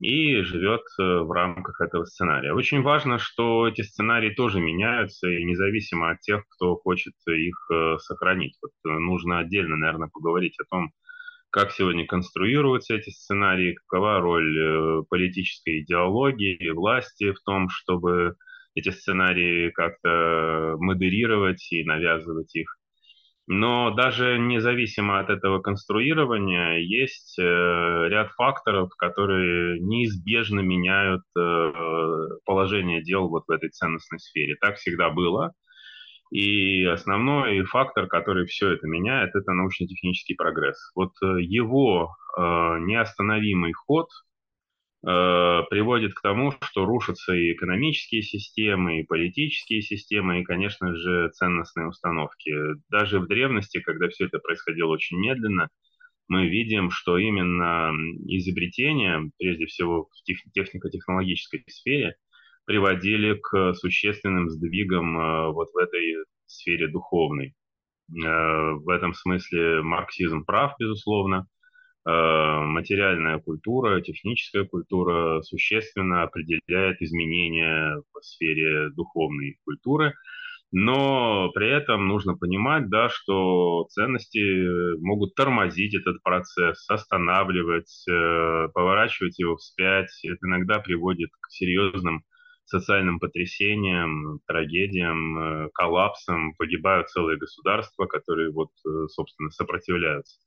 и 0.01 0.43
живет 0.43 0.83
э, 1.01 1.03
в 1.03 1.31
рамках 1.33 1.81
этого 1.81 2.05
сценария. 2.05 2.53
Очень 2.53 2.83
важно, 2.83 3.19
что 3.19 3.69
эти 3.69 3.83
сценарии 3.83 4.35
тоже 4.35 4.61
меняются, 4.61 5.29
и 5.31 5.45
независимо 5.45 6.11
от 6.11 6.21
тех, 6.21 6.43
кто 6.51 6.77
хочет 6.77 7.15
их 7.27 7.55
э, 7.73 7.97
сохранить. 8.01 8.59
Вот 8.61 8.73
нужно 8.85 9.39
отдельно, 9.39 9.77
наверное, 9.77 10.09
поговорить 10.13 10.59
о 10.61 10.65
том, 10.69 10.93
как 11.53 11.71
сегодня 11.71 12.07
конструируются 12.07 12.95
эти 12.95 13.11
сценарии, 13.11 13.75
какова 13.75 14.21
роль 14.21 14.59
э, 14.59 15.03
политической 15.09 15.83
идеологии 15.83 16.57
и 16.57 16.71
власти 16.71 17.33
в 17.33 17.41
том, 17.45 17.69
чтобы 17.69 18.37
эти 18.75 18.89
сценарии 18.89 19.71
как-то 19.71 20.77
модерировать 20.79 21.71
и 21.71 21.85
навязывать 21.85 22.55
их. 22.57 22.79
Но 23.47 23.91
даже 23.91 24.39
независимо 24.39 25.19
от 25.19 25.29
этого 25.29 25.61
конструирования 25.61 26.79
есть 26.79 27.39
э, 27.39 27.43
ряд 27.43 28.31
факторов, 28.33 28.89
которые 28.97 29.79
неизбежно 29.81 30.61
меняют 30.61 31.23
э, 31.37 31.73
положение 32.47 33.03
дел 33.03 33.29
вот 33.29 33.45
в 33.47 33.51
этой 33.51 33.69
ценностной 33.69 34.21
сфере. 34.21 34.57
Так 34.59 34.77
всегда 34.77 35.11
было. 35.11 35.53
И 36.33 36.85
основной 36.87 37.63
фактор, 37.65 38.07
который 38.07 38.47
все 38.47 38.71
это 38.71 38.87
меняет, 38.87 39.35
это 39.35 39.53
научно-технический 39.53 40.35
прогресс. 40.35 40.79
Вот 40.95 41.13
э, 41.23 41.43
его 41.43 42.17
э, 42.39 42.41
неостановимый 42.41 43.75
ход 43.75 44.09
э, 45.07 45.63
приводит 45.69 46.15
к 46.15 46.23
тому, 46.23 46.55
что 46.63 46.87
рушатся 46.87 47.35
и 47.35 47.53
экономические 47.53 48.23
системы, 48.23 49.01
и 49.01 49.03
политические 49.03 49.83
системы, 49.83 50.41
и, 50.41 50.45
конечно 50.45 50.97
же, 50.97 51.29
ценностные 51.35 51.89
установки. 51.89 52.51
Даже 52.89 53.21
в 53.21 53.29
древности, 53.29 53.83
когда 53.83 54.09
все 54.09 54.25
это 54.25 54.39
происходило 54.39 54.89
очень 54.89 55.19
медленно, 55.19 55.69
мы 56.29 56.49
видим, 56.49 56.91
что 56.91 57.19
именно 57.19 57.93
изобретения, 58.27 59.31
прежде 59.39 59.67
всего 59.67 60.09
в 60.11 60.51
технико-технологической 60.55 61.63
сфере, 61.69 62.17
приводили 62.65 63.35
к 63.35 63.75
существенным 63.75 64.49
сдвигам 64.49 65.19
э, 65.19 65.53
вот 65.53 65.73
в 65.73 65.77
этой 65.77 66.25
сфере 66.47 66.89
духовной. 66.89 67.55
Э, 68.11 68.73
в 68.73 68.89
этом 68.89 69.15
смысле 69.15 69.83
марксизм 69.83 70.45
прав, 70.45 70.75
безусловно. 70.79 71.47
Э, 72.07 72.11
материальная 72.11 73.39
культура, 73.39 74.01
техническая 74.01 74.65
культура 74.65 75.43
существенно 75.43 76.23
определяет 76.23 77.01
изменения 77.01 77.97
в 78.13 78.23
сфере 78.23 78.91
духовной 78.91 79.59
культуры– 79.65 80.15
но 80.75 81.51
при 81.53 81.69
этом 81.69 82.09
нужно 82.09 82.35
понимать, 82.35 82.89
да, 82.89 83.11
что 83.11 83.87
ценности 83.91 84.97
могут 85.03 85.35
тормозить 85.35 85.95
этот 85.95 86.23
процесс, 86.23 86.89
останавливать, 86.89 88.07
поворачивать 88.73 89.39
его 89.39 89.57
вспять. 89.57 90.09
Это 90.25 90.39
иногда 90.47 90.79
приводит 90.79 91.29
к 91.43 91.51
серьезным 91.51 92.25
социальным 92.73 93.19
потрясениям, 93.21 94.41
трагедиям, 94.47 95.39
э, 95.39 95.69
коллапсам, 95.75 96.55
погибают 96.55 97.09
целые 97.09 97.39
государства, 97.39 98.07
которые 98.07 98.51
вот, 98.51 98.71
э, 98.87 99.07
собственно, 99.09 99.51
сопротивляются. 99.51 100.39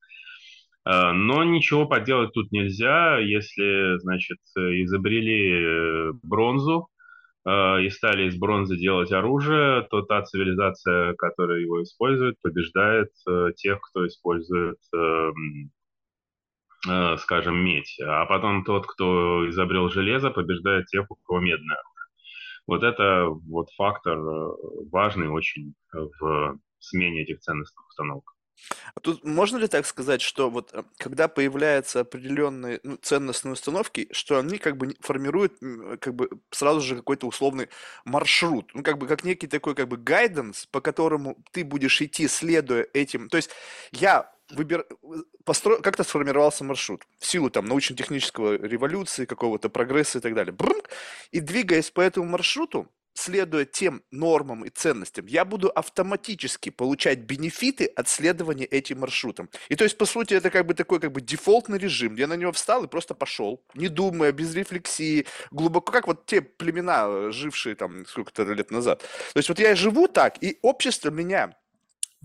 Но 0.88 1.44
ничего 1.44 1.88
поделать 1.88 2.32
тут 2.34 2.52
нельзя, 2.52 3.18
если, 3.18 3.98
значит, 3.98 4.38
изобрели 4.56 6.12
бронзу, 6.22 6.90
Э, 7.46 7.82
и 7.82 7.90
стали 7.90 8.28
из 8.28 8.38
бронзы 8.38 8.76
делать 8.78 9.12
оружие, 9.12 9.84
то 9.92 10.02
та 10.02 10.24
цивилизация, 10.24 11.14
которая 11.14 11.60
его 11.60 11.84
использует, 11.84 12.42
побеждает 12.42 13.10
э, 13.30 13.52
тех, 13.56 13.80
кто 13.82 14.08
использует, 14.08 14.80
э, 14.94 15.32
скажем, 17.18 17.58
медь. 17.64 18.00
А 18.04 18.26
потом 18.26 18.64
тот, 18.64 18.88
кто 18.88 19.48
изобрел 19.50 19.90
железо, 19.90 20.32
побеждает 20.32 20.88
тех, 20.88 21.10
у 21.10 21.16
кого 21.16 21.40
медное. 21.40 21.78
Вот 22.68 22.84
это 22.84 23.28
вот 23.48 23.70
фактор 23.78 24.18
важный 24.92 25.30
очень 25.30 25.74
в 25.92 26.60
смене 26.80 27.24
этих 27.24 27.40
ценностных 27.42 27.88
установок. 27.88 28.36
А 28.96 29.00
тут 29.02 29.24
можно 29.24 29.58
ли 29.58 29.68
так 29.68 29.86
сказать, 29.86 30.22
что 30.22 30.50
вот 30.50 30.74
э, 30.74 30.84
когда 30.98 31.28
появляются 31.28 32.02
определенные 32.02 32.80
ну, 32.84 32.98
ценностные 32.98 33.54
установки, 33.54 34.08
что 34.12 34.40
они 34.40 34.58
как 34.58 34.78
бы 34.78 34.96
формируют 35.02 35.58
как 36.00 36.16
бы 36.16 36.30
сразу 36.52 36.82
же 36.82 36.96
какой-то 36.96 37.28
условный 37.28 37.70
маршрут, 38.06 38.72
ну 38.74 38.84
как 38.84 38.98
бы 38.98 39.08
как 39.08 39.24
некий 39.24 39.48
такой 39.48 39.76
как 39.76 39.88
бы 39.88 39.98
гайденс, 39.98 40.68
по 40.68 40.82
которому 40.82 41.38
ты 41.52 41.64
будешь 41.64 42.02
идти, 42.02 42.28
следуя 42.28 42.88
этим. 42.94 43.30
То 43.30 43.38
есть 43.38 43.50
я 43.92 44.32
выбир... 44.50 44.86
постро... 45.44 45.78
как-то 45.78 46.04
сформировался 46.04 46.64
маршрут 46.64 47.04
в 47.20 47.26
силу 47.26 47.50
там 47.50 47.66
научно-технического 47.66 48.56
революции, 48.56 49.26
какого-то 49.26 49.70
прогресса 49.70 50.20
и 50.20 50.22
так 50.22 50.34
далее. 50.34 50.54
Брм! 50.54 50.82
И 51.32 51.40
двигаясь 51.40 51.92
по 51.92 52.02
этому 52.02 52.28
маршруту, 52.28 52.90
следуя 53.16 53.66
тем 53.66 54.04
нормам 54.12 54.66
и 54.66 54.70
ценностям, 54.70 55.26
я 55.26 55.46
буду 55.46 55.70
автоматически 55.70 56.70
получать 56.70 57.20
бенефиты 57.20 57.86
от 57.86 58.08
следования 58.08 58.66
этим 58.66 59.00
маршрутам. 59.00 59.50
И 59.70 59.76
то 59.76 59.84
есть, 59.84 59.98
по 59.98 60.06
сути, 60.06 60.34
это 60.34 60.50
как 60.50 60.66
бы 60.66 60.74
такой 60.74 61.00
как 61.00 61.12
бы 61.12 61.22
дефолтный 61.22 61.78
режим. 61.78 62.16
Я 62.16 62.28
на 62.28 62.36
него 62.36 62.52
встал 62.52 62.84
и 62.84 62.88
просто 62.88 63.16
пошел, 63.16 63.64
не 63.74 63.88
думая, 63.88 64.32
без 64.32 64.54
рефлексии, 64.54 65.26
глубоко, 65.52 65.92
как 65.92 66.08
вот 66.08 66.26
те 66.26 66.42
племена, 66.42 67.06
э, 67.08 67.32
жившие 67.32 67.76
там 67.76 68.06
сколько-то 68.06 68.44
лет 68.44 68.70
назад. 68.70 69.00
То 69.34 69.38
есть 69.38 69.50
вот 69.50 69.60
я 69.60 69.76
живу 69.76 70.08
так, 70.08 70.42
и 70.44 70.60
общество 70.62 71.10
меня 71.10 71.56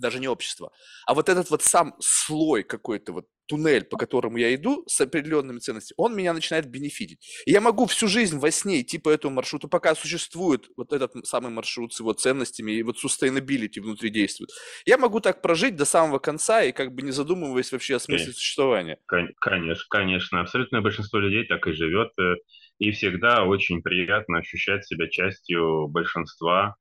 даже 0.01 0.19
не 0.19 0.29
общество, 0.29 0.73
а 1.07 1.15
вот 1.15 1.29
этот 1.29 1.51
вот 1.51 1.63
сам 1.63 1.95
слой 2.01 2.63
какой-то 2.63 3.13
вот 3.13 3.27
туннель, 3.51 3.85
по 3.85 3.97
которому 3.97 4.37
я 4.37 4.55
иду 4.55 4.85
с 4.87 5.01
определенными 5.01 5.59
ценностями, 5.59 5.97
он 5.99 6.15
меня 6.15 6.33
начинает 6.33 6.71
бенефитить. 6.71 7.19
И 7.47 7.51
я 7.51 7.61
могу 7.61 7.87
всю 7.87 8.07
жизнь 8.07 8.39
во 8.39 8.51
сне 8.53 8.81
идти 8.81 8.99
по 8.99 9.11
этому 9.11 9.35
маршруту, 9.35 9.69
пока 9.69 9.97
существует 9.97 10.69
вот 10.77 10.93
этот 10.93 11.27
самый 11.27 11.51
маршрут 11.51 11.93
с 11.93 11.99
его 11.99 12.13
ценностями, 12.13 12.71
и 12.73 12.83
вот 12.85 12.97
sustainability 13.05 13.81
внутри 13.81 14.11
действует. 14.11 14.51
Я 14.87 14.99
могу 14.99 15.19
так 15.19 15.43
прожить 15.43 15.75
до 15.75 15.85
самого 15.85 16.21
конца 16.21 16.63
и 16.63 16.71
как 16.71 16.95
бы 16.95 17.03
не 17.03 17.11
задумываясь 17.11 17.73
вообще 17.73 17.97
о 17.97 17.99
смысле 17.99 18.27
конечно. 18.27 18.41
существования. 18.41 18.99
Конечно, 19.41 19.85
конечно. 19.91 20.41
Абсолютное 20.41 20.81
большинство 20.81 21.19
людей 21.19 21.45
так 21.45 21.67
и 21.67 21.73
живет. 21.73 22.13
Э, 22.21 22.37
и 22.79 22.93
всегда 22.93 23.45
очень 23.45 23.83
приятно 23.83 24.39
ощущать 24.39 24.87
себя 24.87 25.09
частью 25.09 25.89
большинства, 25.89 26.77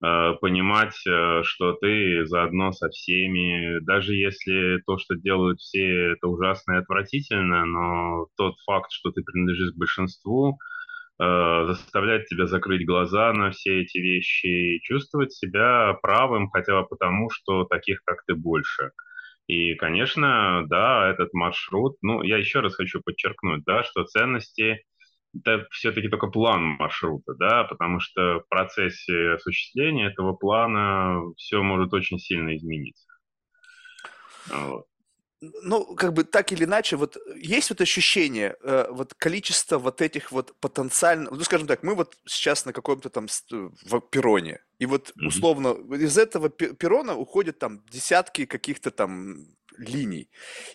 понимать, 0.00 0.96
э, 1.06 1.42
что 1.44 1.74
ты 1.74 2.24
заодно 2.26 2.72
со 2.72 2.88
всеми, 2.88 3.80
даже 3.80 4.14
если 4.14 4.80
то, 4.86 4.98
что 4.98 5.14
делают 5.16 5.60
все, 5.60 6.12
это 6.12 6.28
ужасно 6.28 6.74
и 6.74 6.78
отвратительно, 6.78 7.66
но 7.66 8.26
тот 8.36 8.54
факт, 8.66 8.90
что 8.92 9.10
ты 9.10 9.22
принадлежишь 9.22 9.72
к 9.72 9.78
большинству, 9.78 10.58
э, 11.20 11.64
заставляет 11.66 12.26
тебя 12.26 12.46
закрыть 12.46 12.86
глаза 12.86 13.32
на 13.34 13.50
все 13.50 13.82
эти 13.82 13.98
вещи 13.98 14.46
и 14.46 14.80
чувствовать 14.82 15.32
себя 15.32 15.94
правым 16.02 16.50
хотя 16.50 16.80
бы 16.80 16.88
потому, 16.88 17.28
что 17.30 17.64
таких, 17.64 18.02
как 18.04 18.24
ты, 18.26 18.34
больше. 18.34 18.92
И, 19.46 19.74
конечно, 19.74 20.64
да, 20.68 21.10
этот 21.10 21.34
маршрут, 21.34 21.96
ну, 22.02 22.22
я 22.22 22.38
еще 22.38 22.60
раз 22.60 22.74
хочу 22.76 23.02
подчеркнуть, 23.04 23.64
да, 23.66 23.82
что 23.82 24.04
ценности 24.04 24.84
это 25.34 25.66
все-таки 25.70 26.08
только 26.08 26.26
план 26.26 26.62
маршрута, 26.78 27.34
да, 27.34 27.64
потому 27.64 28.00
что 28.00 28.40
в 28.40 28.48
процессе 28.48 29.32
осуществления 29.32 30.10
этого 30.10 30.32
плана 30.32 31.32
все 31.36 31.62
может 31.62 31.92
очень 31.92 32.18
сильно 32.18 32.56
измениться. 32.56 33.06
Вот. 34.50 34.86
Ну, 35.62 35.94
как 35.94 36.12
бы 36.12 36.24
так 36.24 36.52
или 36.52 36.64
иначе, 36.64 36.96
вот 36.96 37.16
есть 37.34 37.70
вот 37.70 37.80
ощущение, 37.80 38.56
э, 38.62 38.88
вот 38.90 39.14
количество 39.14 39.78
вот 39.78 40.02
этих 40.02 40.32
вот 40.32 40.54
потенциально, 40.60 41.30
ну, 41.30 41.40
скажем 41.40 41.66
так, 41.66 41.82
мы 41.82 41.94
вот 41.94 42.18
сейчас 42.26 42.66
на 42.66 42.74
каком-то 42.74 43.08
там 43.08 43.26
в 43.48 44.00
перроне, 44.10 44.60
и 44.78 44.84
вот 44.84 45.12
условно 45.16 45.68
mm-hmm. 45.68 45.98
из 45.98 46.18
этого 46.18 46.50
перрона 46.50 47.14
уходят 47.16 47.58
там 47.58 47.82
десятки 47.90 48.44
каких-то 48.44 48.90
там 48.90 49.46
линий. 49.78 50.28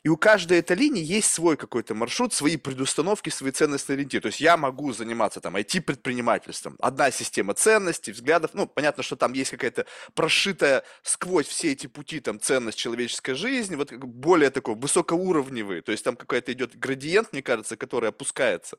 И 0.04 0.10
у 0.10 0.18
каждой 0.18 0.60
этой 0.60 0.76
линии 0.76 1.04
есть 1.04 1.32
свой 1.32 1.58
какой-то 1.58 1.96
маршрут, 1.96 2.34
свои 2.34 2.58
предустановки, 2.58 3.30
свои 3.30 3.52
ценностные 3.52 3.96
ориентиры. 3.96 4.22
То 4.22 4.28
есть 4.28 4.42
я 4.42 4.58
могу 4.58 4.94
заниматься 4.94 5.40
там 5.42 5.56
IT-предпринимательством. 5.56 6.76
Одна 6.80 7.12
система 7.12 7.54
ценностей, 7.54 8.12
взглядов. 8.12 8.52
Ну, 8.54 8.68
понятно, 8.68 9.04
что 9.04 9.16
там 9.16 9.34
есть 9.34 9.52
какая-то 9.52 9.86
прошитая 10.14 10.84
сквозь 11.04 11.48
все 11.48 11.72
эти 11.72 11.88
пути 11.88 12.20
там 12.20 12.40
ценность 12.40 12.78
человеческой 12.78 13.34
жизни, 13.36 13.76
вот 13.76 13.92
более 13.94 14.50
такой 14.50 14.76
высокоуровневый. 14.76 15.82
То 15.82 15.92
есть 15.92 16.04
там 16.04 16.16
какой-то 16.16 16.52
идет 16.54 16.78
градиент, 16.78 17.34
мне 17.34 17.42
кажется, 17.42 17.78
который 17.78 18.10
опускается. 18.10 18.78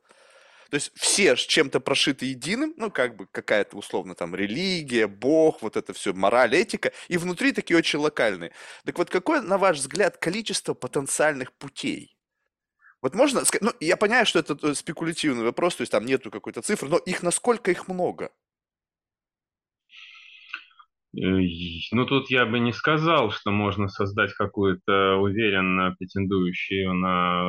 То 0.70 0.76
есть 0.76 0.92
все 0.94 1.36
с 1.36 1.40
чем-то 1.40 1.80
прошиты 1.80 2.26
единым, 2.26 2.74
ну, 2.76 2.90
как 2.90 3.16
бы 3.16 3.26
какая-то 3.26 3.76
условно 3.76 4.14
там 4.14 4.34
религия, 4.34 5.06
бог, 5.06 5.62
вот 5.62 5.76
это 5.76 5.92
все, 5.92 6.12
мораль, 6.12 6.54
этика, 6.54 6.92
и 7.08 7.16
внутри 7.16 7.52
такие 7.52 7.76
очень 7.76 7.98
локальные. 7.98 8.52
Так 8.84 8.98
вот, 8.98 9.10
какое, 9.10 9.40
на 9.40 9.58
ваш 9.58 9.78
взгляд, 9.78 10.16
количество 10.16 10.74
потенциальных 10.74 11.52
путей? 11.52 12.16
Вот 13.02 13.14
можно 13.14 13.44
сказать, 13.44 13.62
ну, 13.62 13.72
я 13.80 13.96
понимаю, 13.96 14.26
что 14.26 14.40
это 14.40 14.74
спекулятивный 14.74 15.44
вопрос, 15.44 15.76
то 15.76 15.82
есть 15.82 15.92
там 15.92 16.04
нету 16.04 16.30
какой-то 16.30 16.62
цифры, 16.62 16.88
но 16.88 16.96
их 16.96 17.22
насколько 17.22 17.70
их 17.70 17.88
много? 17.88 18.32
Э, 21.16 21.40
ну, 21.92 22.04
тут 22.06 22.30
я 22.30 22.46
бы 22.46 22.58
не 22.58 22.72
сказал, 22.72 23.30
что 23.30 23.50
можно 23.50 23.88
создать 23.88 24.34
какую-то 24.34 25.16
уверенно 25.16 25.94
претендующую 25.98 26.94
на 26.94 27.48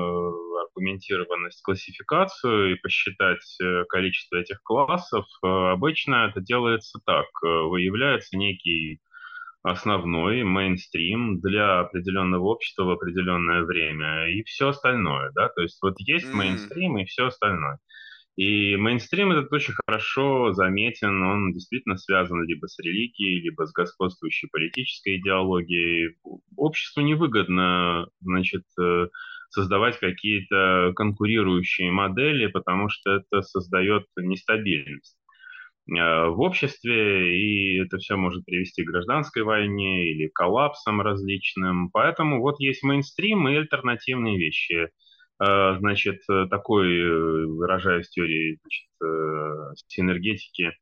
э, 0.78 1.14
аргументированность 1.14 1.62
классификацию 1.62 2.74
и 2.74 2.76
посчитать 2.76 3.58
э, 3.62 3.84
количество 3.90 4.38
этих 4.38 4.62
классов. 4.64 5.26
Обычно 5.42 6.28
это 6.30 6.42
делается 6.42 7.00
так. 7.06 7.26
Выявляется 7.42 8.38
некий 8.38 9.00
основной 9.64 10.44
мейнстрим 10.44 11.40
для 11.40 11.80
определенного 11.82 12.46
общества 12.46 12.84
в 12.84 12.92
определенное 12.92 13.64
время 13.64 14.30
и 14.30 14.44
все 14.44 14.70
остальное, 14.70 15.32
да, 15.36 15.50
то 15.50 15.62
есть 15.62 15.78
вот 15.82 15.96
есть 16.00 16.34
мейнстрим 16.34 16.98
и 16.98 17.06
все 17.06 17.28
остальное. 17.28 17.80
И 18.38 18.76
мейнстрим 18.76 19.32
этот 19.32 19.52
очень 19.52 19.74
хорошо 19.88 20.54
заметен, 20.54 21.24
он 21.24 21.54
действительно 21.54 21.98
связан 21.98 22.44
либо 22.44 22.68
с 22.68 22.78
религией, 22.78 23.42
либо 23.42 23.66
с 23.66 23.74
господствующей 23.74 24.48
политической 24.50 25.18
идеологией. 25.18 26.18
Обществу 26.56 27.02
невыгодно, 27.02 28.08
значит, 28.22 28.62
э, 28.80 29.08
создавать 29.58 29.98
какие-то 30.00 30.94
конкурирующие 30.96 31.92
модели, 31.92 32.46
потому 32.46 32.90
что 32.90 33.16
это 33.16 33.42
создает 33.42 34.06
нестабильность. 34.16 35.18
в 35.90 36.42
обществе, 36.42 37.38
и 37.38 37.80
это 37.80 37.98
все 37.98 38.18
может 38.18 38.46
привести 38.46 38.84
к 38.84 38.88
гражданской 38.88 39.44
войне 39.44 40.12
или 40.12 40.28
коллапсам 40.28 41.02
различным. 41.02 41.90
Поэтому 41.92 42.42
вот 42.42 42.60
есть 42.60 42.84
мейнстрим 42.84 43.48
и 43.48 43.56
альтернативные 43.56 44.38
вещи. 44.38 44.90
Значит, 45.40 46.22
такой, 46.50 46.88
выражаясь 47.48 48.10
теорией 48.10 48.58
значит, 48.62 48.88
синергетики, 49.88 50.74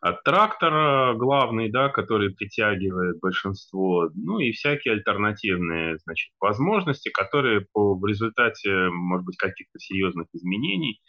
от 0.00 0.22
трактора 0.24 1.14
главный, 1.14 1.70
да, 1.70 1.88
который 1.88 2.34
притягивает 2.34 3.18
большинство, 3.20 4.10
ну 4.14 4.38
и 4.38 4.52
всякие 4.52 4.94
альтернативные, 4.94 5.98
значит, 5.98 6.32
возможности, 6.40 7.10
которые 7.10 7.66
по, 7.72 7.94
в 7.94 8.04
результате, 8.06 8.88
может 8.90 9.24
быть, 9.24 9.36
каких-то 9.36 9.78
серьезных 9.78 10.26
изменений 10.32 11.00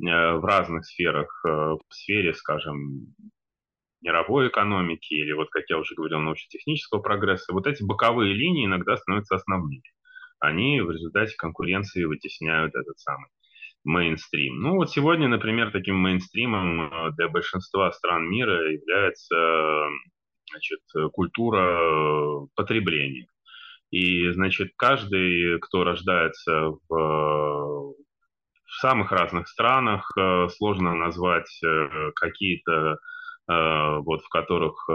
э, 0.00 0.04
в 0.04 0.44
разных 0.44 0.84
сферах, 0.86 1.28
э, 1.46 1.48
в 1.48 1.80
сфере, 1.90 2.34
скажем, 2.34 3.14
мировой 4.02 4.48
экономики 4.48 5.14
или, 5.14 5.32
вот 5.32 5.48
как 5.50 5.64
я 5.68 5.78
уже 5.78 5.94
говорил, 5.94 6.20
научно-технического 6.20 7.00
прогресса, 7.00 7.52
вот 7.52 7.66
эти 7.66 7.82
боковые 7.82 8.34
линии 8.34 8.66
иногда 8.66 8.96
становятся 8.96 9.36
основными. 9.36 9.82
Они 10.38 10.80
в 10.80 10.90
результате 10.90 11.34
конкуренции 11.36 12.04
вытесняют 12.04 12.74
этот 12.74 12.98
самый 12.98 13.28
мейнстрим. 13.86 14.60
Ну 14.60 14.74
вот 14.74 14.90
сегодня, 14.90 15.28
например, 15.28 15.70
таким 15.70 15.96
мейнстримом 15.96 16.82
э, 16.82 17.10
для 17.16 17.28
большинства 17.28 17.90
стран 17.92 18.28
мира 18.28 18.70
является 18.70 19.86
значит, 20.50 20.80
культура 21.12 22.46
потребления. 22.54 23.26
И, 23.90 24.30
значит, 24.30 24.72
каждый, 24.76 25.58
кто 25.60 25.84
рождается 25.84 26.72
в, 26.88 26.88
в 26.88 27.94
самых 28.80 29.12
разных 29.12 29.48
странах, 29.48 30.10
э, 30.16 30.48
сложно 30.56 30.94
назвать 30.94 31.60
э, 31.64 32.10
какие-то, 32.14 32.98
вот, 33.48 34.22
в 34.22 34.28
которых 34.28 34.88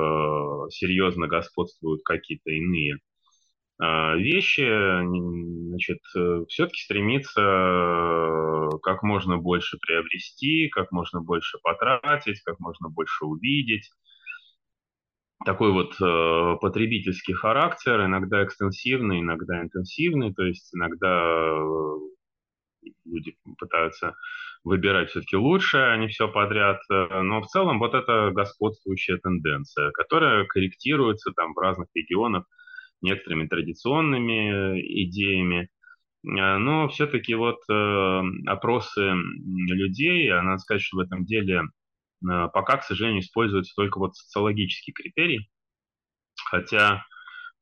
серьезно 0.71 1.27
господствуют 1.27 2.01
какие-то 2.03 2.51
иные 2.51 2.97
вещи, 3.81 4.61
значит, 5.71 5.99
э, 6.15 6.45
все-таки 6.49 6.81
стремится 6.81 7.41
э, 7.41 8.69
как 8.83 9.01
можно 9.03 9.37
больше 9.37 9.77
приобрести, 9.79 10.69
как 10.69 10.91
можно 10.91 11.21
больше 11.21 11.57
потратить, 11.63 12.41
как 12.41 12.59
можно 12.59 12.89
больше 12.89 13.25
увидеть. 13.25 13.89
Такой 15.45 15.71
вот 15.71 15.95
э, 15.99 16.57
потребительский 16.61 17.33
характер, 17.33 18.05
иногда 18.05 18.43
экстенсивный, 18.43 19.21
иногда 19.21 19.61
интенсивный, 19.61 20.33
то 20.33 20.43
есть 20.43 20.69
иногда 20.75 21.23
э, 21.23 21.97
люди 23.05 23.35
пытаются 23.57 24.15
выбирать 24.63 25.09
все-таки 25.09 25.37
лучшее, 25.37 25.85
а 25.85 25.97
не 25.97 26.07
все 26.07 26.27
подряд. 26.27 26.79
Но 26.89 27.41
в 27.41 27.47
целом 27.47 27.79
вот 27.79 27.95
это 27.95 28.29
господствующая 28.31 29.17
тенденция, 29.17 29.89
которая 29.89 30.45
корректируется 30.45 31.31
там 31.31 31.55
в 31.55 31.57
разных 31.57 31.87
регионах 31.95 32.45
некоторыми 33.01 33.47
традиционными 33.47 34.77
э, 34.77 34.81
идеями. 35.05 35.69
А, 36.25 36.57
но 36.57 36.87
все-таки 36.89 37.33
вот 37.33 37.59
э, 37.69 38.21
опросы 38.47 39.13
людей, 39.67 40.31
а 40.31 40.41
надо 40.41 40.59
сказать, 40.59 40.81
что 40.83 40.97
в 40.97 40.99
этом 41.01 41.25
деле 41.25 41.61
э, 41.61 42.47
пока, 42.53 42.77
к 42.77 42.83
сожалению, 42.83 43.21
используются 43.21 43.73
только 43.75 43.99
вот 43.99 44.15
социологические 44.15 44.93
критерии, 44.93 45.49
хотя 46.49 47.05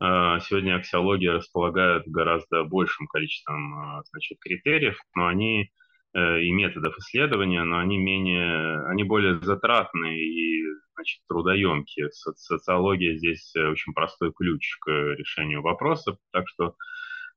сегодня 0.02 0.78
аксиология 0.78 1.34
располагает 1.34 2.04
гораздо 2.08 2.64
большим 2.64 3.06
количеством 3.08 4.02
значит, 4.06 4.40
критериев, 4.40 4.98
но 5.14 5.28
они 5.28 5.74
и 6.16 6.52
методов 6.52 6.98
исследования, 6.98 7.64
но 7.64 7.78
они 7.78 7.98
менее, 7.98 8.84
они 8.88 9.04
более 9.04 9.40
затратные 9.42 10.18
и 10.20 10.64
значит, 11.00 11.22
трудоемкие. 11.30 12.10
Социология 12.12 13.18
здесь 13.18 13.56
э, 13.56 13.70
очень 13.70 13.94
простой 13.94 14.34
ключ 14.34 14.78
к 14.82 14.90
решению 14.90 15.62
вопросов, 15.62 16.18
так 16.32 16.48
что, 16.48 16.76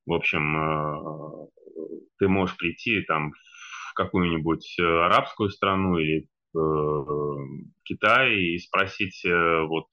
в 0.05 0.13
общем, 0.13 0.57
э, 0.57 1.49
ты 2.19 2.29
можешь 2.29 2.57
прийти 2.57 3.03
там 3.03 3.33
в 3.33 3.95
какую-нибудь 3.95 4.77
э, 4.81 4.83
арабскую 4.83 5.51
страну 5.51 5.99
или 5.99 6.27
Китай 7.85 8.35
и 8.35 8.59
спросить 8.59 9.25
вот 9.25 9.87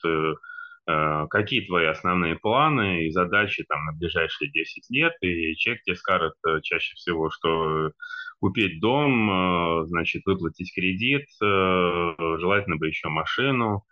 какие 1.29 1.67
твои 1.67 1.85
основные 1.85 2.35
планы 2.35 3.05
и 3.05 3.11
задачи 3.11 3.63
там 3.67 3.85
на 3.85 3.93
ближайшие 3.93 4.49
10 4.49 4.89
лет, 4.89 5.13
и 5.21 5.55
человек 5.55 5.83
тебе 5.83 5.95
скажет 5.95 6.33
чаще 6.63 6.95
всего, 6.95 7.29
что 7.29 7.91
купить 8.39 8.79
дом, 8.79 9.81
э, 9.81 9.85
значит, 9.87 10.23
выплатить 10.25 10.73
кредит, 10.73 11.25
э, 11.41 12.37
желательно 12.39 12.77
бы 12.77 12.87
еще 12.87 13.09
машину, 13.09 13.83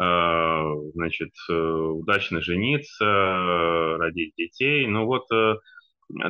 э, 0.00 0.62
значит, 0.94 1.32
удачно 1.48 2.40
жениться, 2.40 3.04
родить 3.98 4.34
детей. 4.36 4.86
Ну 4.86 5.06
вот 5.06 5.26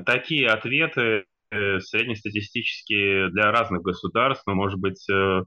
такие 0.06 0.48
ответы 0.48 1.26
среднестатистические 1.50 3.30
для 3.30 3.52
разных 3.52 3.82
государств, 3.82 4.44
но, 4.46 4.54
может 4.54 4.78
быть, 4.80 5.06
Э, 5.08 5.44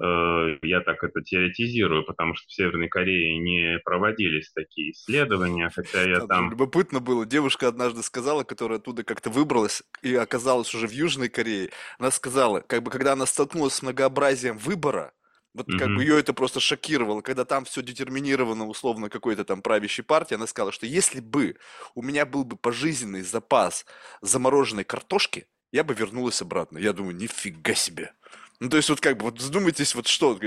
я 0.00 0.80
так 0.80 1.02
это 1.02 1.22
теоретизирую, 1.22 2.04
потому 2.04 2.34
что 2.34 2.46
в 2.46 2.52
Северной 2.52 2.88
Корее 2.88 3.38
не 3.38 3.78
проводились 3.84 4.52
такие 4.52 4.92
исследования, 4.92 5.70
хотя 5.74 6.02
я 6.02 6.20
там... 6.26 6.50
Любопытно 6.50 7.00
было. 7.00 7.26
Девушка 7.26 7.68
однажды 7.68 8.02
сказала, 8.02 8.44
которая 8.44 8.78
оттуда 8.78 9.02
как-то 9.02 9.30
выбралась 9.30 9.82
и 10.02 10.14
оказалась 10.14 10.72
уже 10.74 10.86
в 10.86 10.92
Южной 10.92 11.28
Корее, 11.28 11.70
она 11.98 12.10
сказала, 12.10 12.60
как 12.60 12.82
бы 12.82 12.90
когда 12.90 13.12
она 13.12 13.26
столкнулась 13.26 13.74
с 13.74 13.82
многообразием 13.82 14.56
выбора, 14.58 15.12
вот 15.54 15.66
как 15.76 15.88
бы 15.88 16.02
ее 16.02 16.20
это 16.20 16.32
просто 16.32 16.60
шокировало, 16.60 17.20
когда 17.20 17.44
там 17.44 17.64
все 17.64 17.82
детерминировано 17.82 18.66
условно 18.68 19.08
какой-то 19.08 19.44
там 19.44 19.62
правящей 19.62 20.04
партии, 20.04 20.34
она 20.34 20.46
сказала, 20.46 20.70
что 20.70 20.86
если 20.86 21.20
бы 21.20 21.56
у 21.94 22.02
меня 22.02 22.26
был 22.26 22.44
бы 22.44 22.56
пожизненный 22.56 23.22
запас 23.22 23.84
замороженной 24.20 24.84
картошки, 24.84 25.46
я 25.72 25.84
бы 25.84 25.94
вернулась 25.94 26.40
обратно. 26.42 26.78
Я 26.78 26.92
думаю, 26.92 27.16
нифига 27.16 27.74
себе. 27.74 28.12
Ну, 28.60 28.68
то 28.68 28.76
есть, 28.76 28.90
вот 28.90 29.00
как 29.00 29.18
бы, 29.18 29.26
вот 29.26 29.40
задумайтесь, 29.40 29.94
вот 29.94 30.06
что, 30.08 30.38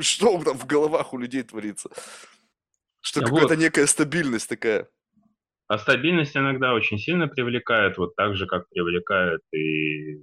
что 0.00 0.42
там 0.42 0.58
в 0.58 0.66
головах 0.66 1.12
у 1.12 1.18
людей 1.18 1.42
творится. 1.42 1.90
Что 3.00 3.20
а 3.20 3.24
какая-то 3.24 3.54
вот. 3.54 3.58
некая 3.58 3.86
стабильность 3.86 4.48
такая. 4.48 4.88
А 5.68 5.78
стабильность 5.78 6.36
иногда 6.36 6.74
очень 6.74 6.98
сильно 6.98 7.28
привлекает, 7.28 7.96
вот 7.96 8.16
так 8.16 8.34
же, 8.34 8.46
как 8.46 8.68
привлекает 8.70 9.40
и 9.54 10.20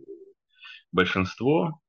большинство. 0.92 1.80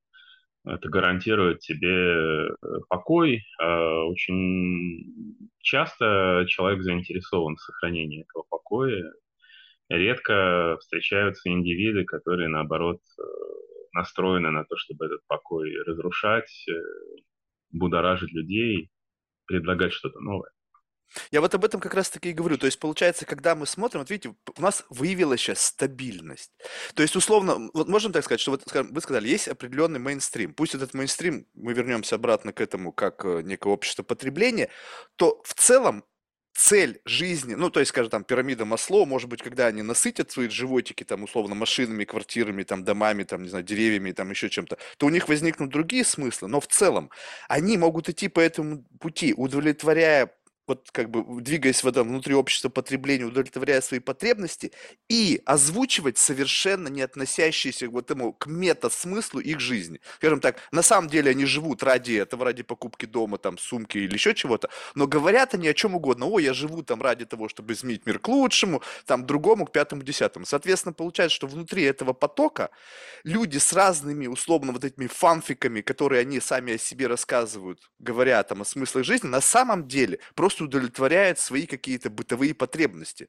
Это 0.64 0.88
гарантирует 0.88 1.61
тебе 1.61 2.51
э, 2.51 2.55
покой. 2.88 3.42
А 3.59 4.05
очень 4.05 5.47
часто 5.61 6.44
человек 6.47 6.83
заинтересован 6.83 7.57
в 7.57 7.61
сохранении 7.61 8.23
этого 8.23 8.44
покоя. 8.49 9.12
Редко 9.88 10.77
встречаются 10.81 11.49
индивиды, 11.49 12.05
которые, 12.05 12.49
наоборот, 12.49 13.01
э, 13.18 13.23
настроены 13.98 14.50
на 14.50 14.64
то, 14.64 14.76
чтобы 14.76 15.06
этот 15.06 15.26
покой 15.26 15.70
разрушать, 15.87 16.64
э, 16.68 16.72
будоражить 17.70 18.32
людей, 18.32 18.90
предлагать 19.46 19.92
что-то 19.92 20.20
новое. 20.20 20.50
Я 21.30 21.40
вот 21.40 21.54
об 21.54 21.64
этом 21.64 21.80
как 21.80 21.94
раз 21.94 22.11
таки 22.11 22.30
и 22.30 22.34
говорю. 22.34 22.58
То 22.58 22.66
есть, 22.66 22.78
получается, 22.78 23.26
когда 23.26 23.54
мы 23.54 23.66
смотрим, 23.66 24.00
вот 24.00 24.11
видите, 24.11 24.34
у 24.56 24.62
нас 24.62 24.84
выявилась 24.90 25.40
сейчас 25.40 25.61
стабильность. 25.62 26.52
То 26.94 27.02
есть, 27.02 27.16
условно, 27.16 27.70
вот 27.74 27.88
можем 27.88 28.12
так 28.12 28.24
сказать, 28.24 28.40
что 28.40 28.50
вот, 28.52 28.62
скажем, 28.66 28.92
вы 28.92 29.00
сказали, 29.00 29.28
есть 29.28 29.48
определенный 29.48 29.98
мейнстрим. 29.98 30.54
Пусть 30.54 30.74
этот 30.74 30.94
мейнстрим, 30.94 31.46
мы 31.54 31.72
вернемся 31.72 32.16
обратно 32.16 32.52
к 32.52 32.61
этому, 32.61 32.92
как 32.92 33.24
э, 33.24 33.42
некое 33.42 33.70
общество 33.72 34.02
потребления, 34.02 34.68
то 35.16 35.40
в 35.44 35.54
целом 35.54 36.04
цель 36.59 37.01
жизни, 37.05 37.55
ну, 37.55 37.71
то 37.71 37.79
есть, 37.79 37.90
скажем, 37.90 38.11
там, 38.11 38.25
пирамида 38.25 38.64
Масло, 38.64 39.05
может 39.05 39.29
быть, 39.29 39.40
когда 39.42 39.68
они 39.68 39.83
насытят 39.83 40.33
свои 40.33 40.49
животики, 40.49 41.05
там, 41.05 41.23
условно, 41.23 41.55
машинами, 41.55 42.05
квартирами, 42.05 42.64
там, 42.64 42.83
домами, 42.83 43.23
там, 43.23 43.44
не 43.44 43.49
знаю, 43.49 43.64
деревьями, 43.64 44.11
там, 44.11 44.29
еще 44.31 44.51
чем-то, 44.51 44.77
то 44.97 45.07
у 45.07 45.09
них 45.11 45.29
возникнут 45.29 45.71
другие 45.71 46.05
смыслы, 46.05 46.49
но 46.49 46.61
в 46.61 46.66
целом 46.66 47.11
они 47.49 47.79
могут 47.79 48.09
идти 48.09 48.27
по 48.27 48.40
этому 48.40 48.85
пути, 48.99 49.35
удовлетворяя 49.37 50.33
вот 50.68 50.90
как 50.92 51.11
бы 51.11 51.40
двигаясь 51.40 51.83
в 51.83 51.88
этом 51.88 52.09
внутри 52.09 52.35
общества 52.35 52.68
потребления, 52.68 53.24
удовлетворяя 53.24 53.81
свои 53.81 54.00
потребности 54.00 54.72
и 55.09 55.40
озвучивать 55.44 56.18
совершенно 56.18 56.88
не 56.88 57.02
относящиеся 57.02 57.88
к 57.88 57.92
вот 57.92 58.11
этому, 58.11 58.33
к 58.33 58.46
мета-смыслу 58.46 59.40
их 59.40 59.61
жизни. 59.61 60.00
Скажем 60.16 60.40
так, 60.40 60.59
на 60.72 60.83
самом 60.83 61.09
деле 61.09 61.31
они 61.31 61.44
живут 61.46 61.83
ради 61.83 62.12
этого, 62.12 62.44
ради 62.44 62.62
покупки 62.62 63.07
дома, 63.07 63.38
там, 63.38 63.59
сумки 63.59 63.98
или 63.98 64.14
еще 64.14 64.35
чего-то, 64.35 64.68
но 64.94 65.07
говорят 65.07 65.54
они 65.54 65.68
о 65.68 65.74
чем 65.74 65.94
угодно. 65.94 66.26
О, 66.26 66.38
я 66.38 66.52
живу 66.52 66.83
там 66.83 67.02
ради 67.02 67.24
того, 67.24 67.48
чтобы 67.48 67.72
изменить 67.72 68.07
мир 68.07 68.18
к 68.18 68.28
лучшему, 68.28 68.83
там, 69.07 69.26
другому, 69.26 69.66
к 69.66 69.72
пятому, 69.72 70.02
десятому. 70.02 70.46
Соответственно, 70.46 70.92
получается, 70.92 71.37
что 71.37 71.46
внутри 71.46 71.83
этого 71.85 72.12
потока 72.12 72.70
люди 73.24 73.59
с 73.59 73.72
разными, 73.72 74.26
условно, 74.26 74.72
вот 74.72 74.85
этими 74.85 75.07
фанфиками, 75.07 75.81
которые 75.81 76.20
они 76.22 76.40
сами 76.40 76.74
о 76.74 76.78
себе 76.78 77.07
рассказывают, 77.07 77.90
говоря 77.98 78.42
там 78.42 78.62
о 78.62 78.64
смыслах 78.64 79.04
жизни, 79.04 79.28
на 79.28 79.40
самом 79.40 79.88
деле 79.88 80.18
просто 80.35 80.58
полностью 80.59 80.66
удовлетворяет 80.66 81.38
свои 81.38 81.66
какие-то 81.66 82.11
бытовые 82.11 82.55
потребности. 82.55 83.29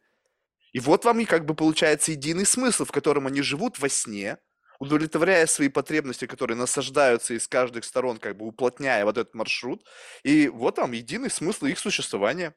И 0.74 0.80
вот 0.80 1.06
вам 1.06 1.20
и 1.20 1.26
как 1.26 1.46
бы 1.46 1.56
получается 1.56 2.12
единый 2.12 2.46
смысл, 2.46 2.86
в 2.86 2.92
котором 2.92 3.28
они 3.28 3.42
живут 3.42 3.80
во 3.80 3.90
сне, 3.90 4.38
удовлетворяя 4.80 5.48
свои 5.48 5.70
потребности, 5.70 6.28
которые 6.28 6.58
насаждаются 6.58 7.34
из 7.34 7.48
каждых 7.48 7.84
сторон, 7.84 8.18
как 8.18 8.38
бы 8.38 8.46
уплотняя 8.46 9.04
вот 9.06 9.18
этот 9.18 9.36
маршрут. 9.36 9.84
И 10.24 10.48
вот 10.50 10.76
там 10.76 10.94
единый 10.94 11.30
смысл 11.30 11.66
их 11.66 11.80
существования, 11.80 12.54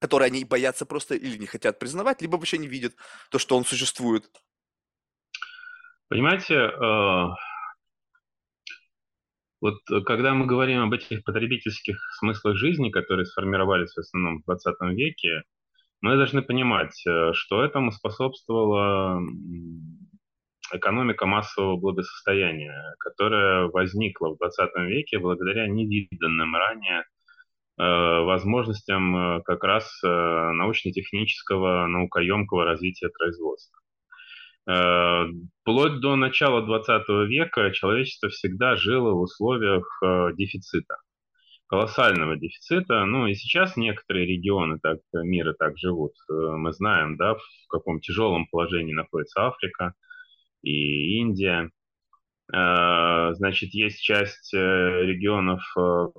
который 0.00 0.28
они 0.28 0.44
боятся 0.44 0.86
просто 0.86 1.14
или 1.14 1.38
не 1.38 1.46
хотят 1.46 1.78
признавать, 1.78 2.22
либо 2.22 2.36
вообще 2.36 2.58
не 2.58 2.68
видят 2.68 2.94
то, 3.30 3.38
что 3.38 3.56
он 3.56 3.64
существует. 3.64 4.24
Понимаете, 6.08 6.54
э, 6.54 7.26
вот 9.60 9.78
когда 10.04 10.34
мы 10.34 10.46
говорим 10.46 10.82
об 10.82 10.92
этих 10.92 11.24
потребительских 11.24 11.98
смыслах 12.18 12.56
жизни, 12.56 12.90
которые 12.90 13.26
сформировались 13.26 13.92
в 13.94 13.98
основном 13.98 14.40
в 14.40 14.44
20 14.44 14.74
веке, 14.92 15.42
мы 16.00 16.16
должны 16.16 16.42
понимать, 16.42 17.02
э, 17.06 17.32
что 17.32 17.64
этому 17.64 17.90
способствовала 17.90 19.20
экономика 20.72 21.26
массового 21.26 21.76
благосостояния, 21.76 22.94
которая 22.98 23.66
возникла 23.68 24.30
в 24.30 24.38
20 24.38 24.70
веке 24.88 25.18
благодаря 25.18 25.66
невиданным 25.68 26.54
ранее 26.54 27.00
э, 27.00 27.04
возможностям 27.78 29.16
э, 29.16 29.42
как 29.42 29.64
раз 29.64 30.00
научно-технического, 30.02 31.86
наукоемкого 31.86 32.64
развития 32.64 33.08
производства. 33.08 33.80
Вплоть 34.66 36.00
до 36.00 36.16
начала 36.16 36.60
20 36.60 37.08
века 37.28 37.70
человечество 37.70 38.28
всегда 38.30 38.74
жило 38.74 39.12
в 39.12 39.20
условиях 39.20 39.86
дефицита 40.36 40.96
колоссального 41.66 42.36
дефицита. 42.36 43.04
Ну 43.04 43.26
и 43.26 43.34
сейчас 43.34 43.76
некоторые 43.76 44.26
регионы 44.26 44.78
так, 44.80 44.98
мира 45.12 45.54
так 45.58 45.76
живут. 45.78 46.12
Э, 46.30 46.32
мы 46.32 46.72
знаем, 46.72 47.16
да, 47.16 47.34
в 47.34 47.68
каком 47.68 48.00
тяжелом 48.00 48.46
положении 48.46 48.92
находится 48.92 49.46
Африка 49.46 49.94
и 50.62 51.18
Индия. 51.18 51.70
Э, 52.52 53.34
значит, 53.34 53.74
есть 53.74 54.00
часть 54.00 54.54
э, 54.54 54.58
регионов, 54.58 55.62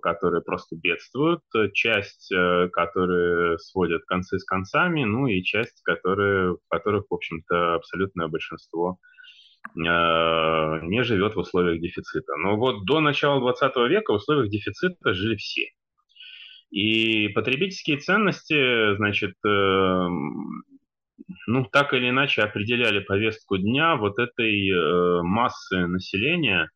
которые 0.01 0.41
просто 0.41 0.75
бедствуют, 0.75 1.41
часть, 1.73 2.33
которые 2.73 3.57
сводят 3.59 4.03
концы 4.05 4.39
с 4.39 4.43
концами, 4.43 5.03
ну 5.03 5.27
и 5.27 5.43
часть, 5.43 5.81
которые, 5.83 6.53
в 6.53 6.67
которых, 6.69 7.05
в 7.09 7.13
общем-то, 7.13 7.75
абсолютное 7.75 8.27
большинство 8.27 8.99
Э, 9.75 10.79
не 10.83 11.03
живет 11.03 11.35
в 11.35 11.39
условиях 11.39 11.81
дефицита. 11.81 12.35
Но 12.37 12.57
вот 12.57 12.85
до 12.85 12.99
начала 12.99 13.39
20 13.39 13.75
века 13.89 14.13
в 14.13 14.15
условиях 14.15 14.49
дефицита 14.49 15.13
жили 15.13 15.35
все. 15.35 15.67
И 16.69 17.29
потребительские 17.29 17.97
ценности, 17.97 18.95
значит, 18.97 19.35
э, 19.45 20.07
ну, 21.47 21.65
так 21.65 21.93
или 21.93 22.09
иначе 22.09 22.41
определяли 22.41 22.99
повестку 22.99 23.57
дня 23.57 23.95
вот 23.95 24.19
этой 24.19 24.69
э, 24.69 25.21
массы 25.23 25.87
населения, 25.87 26.69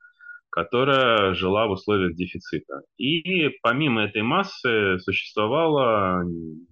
которая 0.49 1.33
жила 1.33 1.67
в 1.67 1.71
условиях 1.71 2.15
дефицита. 2.15 2.81
И 2.97 3.49
помимо 3.61 4.03
этой 4.03 4.21
массы 4.21 4.99
существовала 4.99 6.23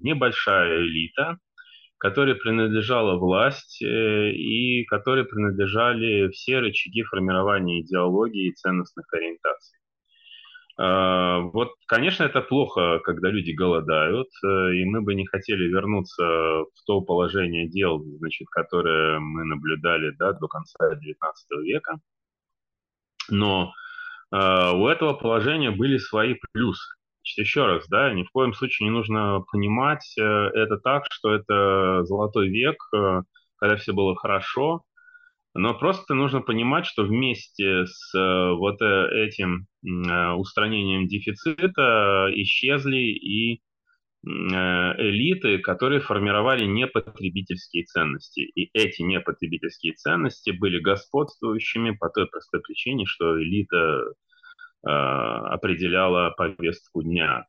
небольшая 0.01 0.81
элита, 0.81 1.37
которой 1.97 2.35
принадлежала 2.35 3.17
власть 3.17 3.81
э, 3.81 4.31
и 4.31 4.85
которой 4.85 5.25
принадлежали 5.25 6.29
все 6.31 6.59
рычаги 6.59 7.03
формирования 7.03 7.81
идеологии 7.81 8.49
и 8.49 8.53
ценностных 8.53 9.05
ориентаций. 9.13 9.78
А, 10.81 11.39
вот, 11.41 11.73
конечно, 11.87 12.23
это 12.23 12.41
плохо, 12.41 12.99
когда 13.03 13.29
люди 13.29 13.51
голодают, 13.51 14.29
э, 14.45 14.75
и 14.75 14.85
мы 14.85 15.01
бы 15.01 15.13
не 15.13 15.25
хотели 15.25 15.65
вернуться 15.67 16.23
в 16.23 16.85
то 16.85 17.01
положение 17.01 17.67
дел, 17.67 18.01
значит, 18.19 18.47
которое 18.49 19.19
мы 19.19 19.43
наблюдали 19.43 20.11
да, 20.17 20.31
до 20.31 20.47
конца 20.47 20.77
XIX 20.93 21.63
века. 21.63 21.99
Но 23.29 23.73
э, 24.31 24.71
у 24.71 24.87
этого 24.87 25.15
положения 25.15 25.71
были 25.71 25.97
свои 25.97 26.35
плюсы. 26.53 26.95
Значит, 27.17 27.37
еще 27.39 27.65
раз, 27.65 27.85
да, 27.89 28.13
ни 28.13 28.23
в 28.23 28.31
коем 28.31 28.53
случае 28.53 28.87
не 28.87 28.95
нужно 28.95 29.43
понимать 29.51 30.15
э, 30.17 30.23
это 30.23 30.77
так, 30.77 31.03
что 31.11 31.35
это 31.35 32.05
золотой 32.05 32.47
век, 32.47 32.77
э, 32.95 33.23
когда 33.57 33.75
все 33.75 33.91
было 33.91 34.15
хорошо, 34.15 34.83
но 35.53 35.73
просто 35.73 36.13
нужно 36.13 36.41
понимать, 36.41 36.85
что 36.85 37.03
вместе 37.03 37.85
с 37.85 38.17
э, 38.17 38.51
вот 38.53 38.81
этим 38.81 39.67
устранением 40.37 41.07
дефицита 41.07 42.29
исчезли 42.33 42.97
и 42.97 43.61
элиты, 44.21 45.59
которые 45.59 46.01
формировали 46.01 46.65
непотребительские 46.65 47.85
ценности. 47.85 48.41
И 48.41 48.69
эти 48.73 49.01
непотребительские 49.01 49.93
ценности 49.93 50.51
были 50.51 50.81
господствующими 50.81 51.91
по 51.91 52.09
той 52.09 52.27
простой 52.27 52.59
причине, 52.59 53.05
что 53.05 53.41
элита 53.41 54.03
Э, 54.87 54.91
определяла 54.91 56.29
повестку 56.31 57.03
дня. 57.03 57.45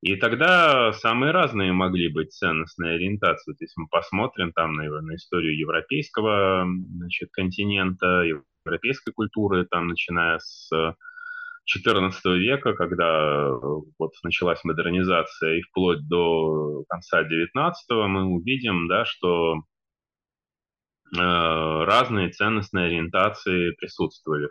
И 0.00 0.14
тогда 0.16 0.92
самые 0.92 1.32
разные 1.32 1.72
могли 1.72 2.08
быть 2.08 2.32
ценностные 2.32 2.94
ориентации. 2.94 3.52
То 3.52 3.64
есть 3.64 3.76
мы 3.76 3.88
посмотрим 3.88 4.52
там 4.52 4.74
на, 4.74 4.84
на 4.84 5.16
историю 5.16 5.58
европейского 5.58 6.66
значит, 6.96 7.30
континента, 7.32 8.22
европейской 8.64 9.12
культуры, 9.12 9.66
там, 9.66 9.88
начиная 9.88 10.38
с 10.38 10.70
XIV 10.72 12.12
века, 12.36 12.74
когда 12.74 13.50
вот 13.98 14.12
началась 14.22 14.62
модернизация, 14.62 15.56
и 15.56 15.62
вплоть 15.62 16.06
до 16.06 16.84
конца 16.88 17.22
XIX 17.22 17.72
мы 18.06 18.24
увидим, 18.24 18.86
да, 18.86 19.04
что 19.04 19.56
э, 19.56 21.18
разные 21.18 22.30
ценностные 22.30 22.86
ориентации 22.86 23.72
присутствовали 23.72 24.48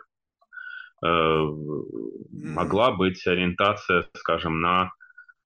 Э, 1.04 1.46
могла 2.32 2.90
быть 2.90 3.24
ориентация, 3.26 4.04
скажем, 4.16 4.60
на 4.60 4.90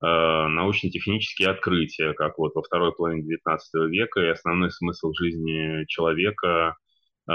научно-технические 0.03 1.51
открытия, 1.51 2.13
как 2.15 2.39
вот 2.39 2.55
во 2.55 2.63
второй 2.63 2.93
половине 2.93 3.37
XIX 3.37 3.59
века, 3.89 4.21
и 4.21 4.29
основной 4.29 4.71
смысл 4.71 5.13
жизни 5.13 5.85
человека 5.87 6.77
э, 7.31 7.33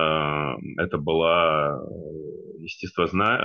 это 0.78 0.98
была 0.98 1.82
естествозна... 2.60 3.38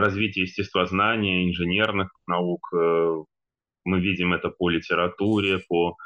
развитие 0.00 0.44
естествознания, 0.44 1.46
инженерных 1.46 2.08
наук. 2.26 2.72
Мы 2.72 4.00
видим 4.00 4.32
это 4.32 4.48
по 4.48 4.70
литературе, 4.70 5.58
по 5.68 5.96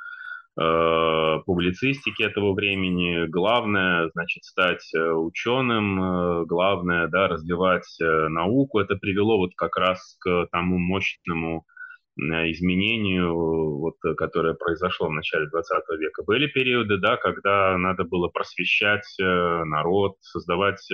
Э, 0.61 1.38
публицистики 1.47 2.23
этого 2.23 2.53
времени. 2.53 3.27
Главное, 3.29 4.11
значит, 4.12 4.42
стать 4.44 4.92
э, 4.92 5.12
ученым, 5.12 6.03
э, 6.03 6.44
главное, 6.47 7.07
да, 7.07 7.29
развивать 7.29 7.87
науку. 8.01 8.81
Это 8.81 8.97
привело 8.97 9.38
вот 9.38 9.53
как 9.57 9.77
раз 9.77 10.16
к 10.18 10.49
тому 10.51 10.79
мощному 10.79 11.64
изменению, 12.18 13.78
вот, 13.78 13.94
которое 14.16 14.54
произошло 14.54 15.09
в 15.09 15.12
начале 15.12 15.48
20 15.48 15.72
века. 15.98 16.24
Были 16.24 16.46
периоды, 16.46 16.98
да, 16.98 17.16
когда 17.16 17.76
надо 17.78 18.04
было 18.04 18.28
просвещать 18.28 19.07
народ, 19.18 20.16
создавать 20.20 20.87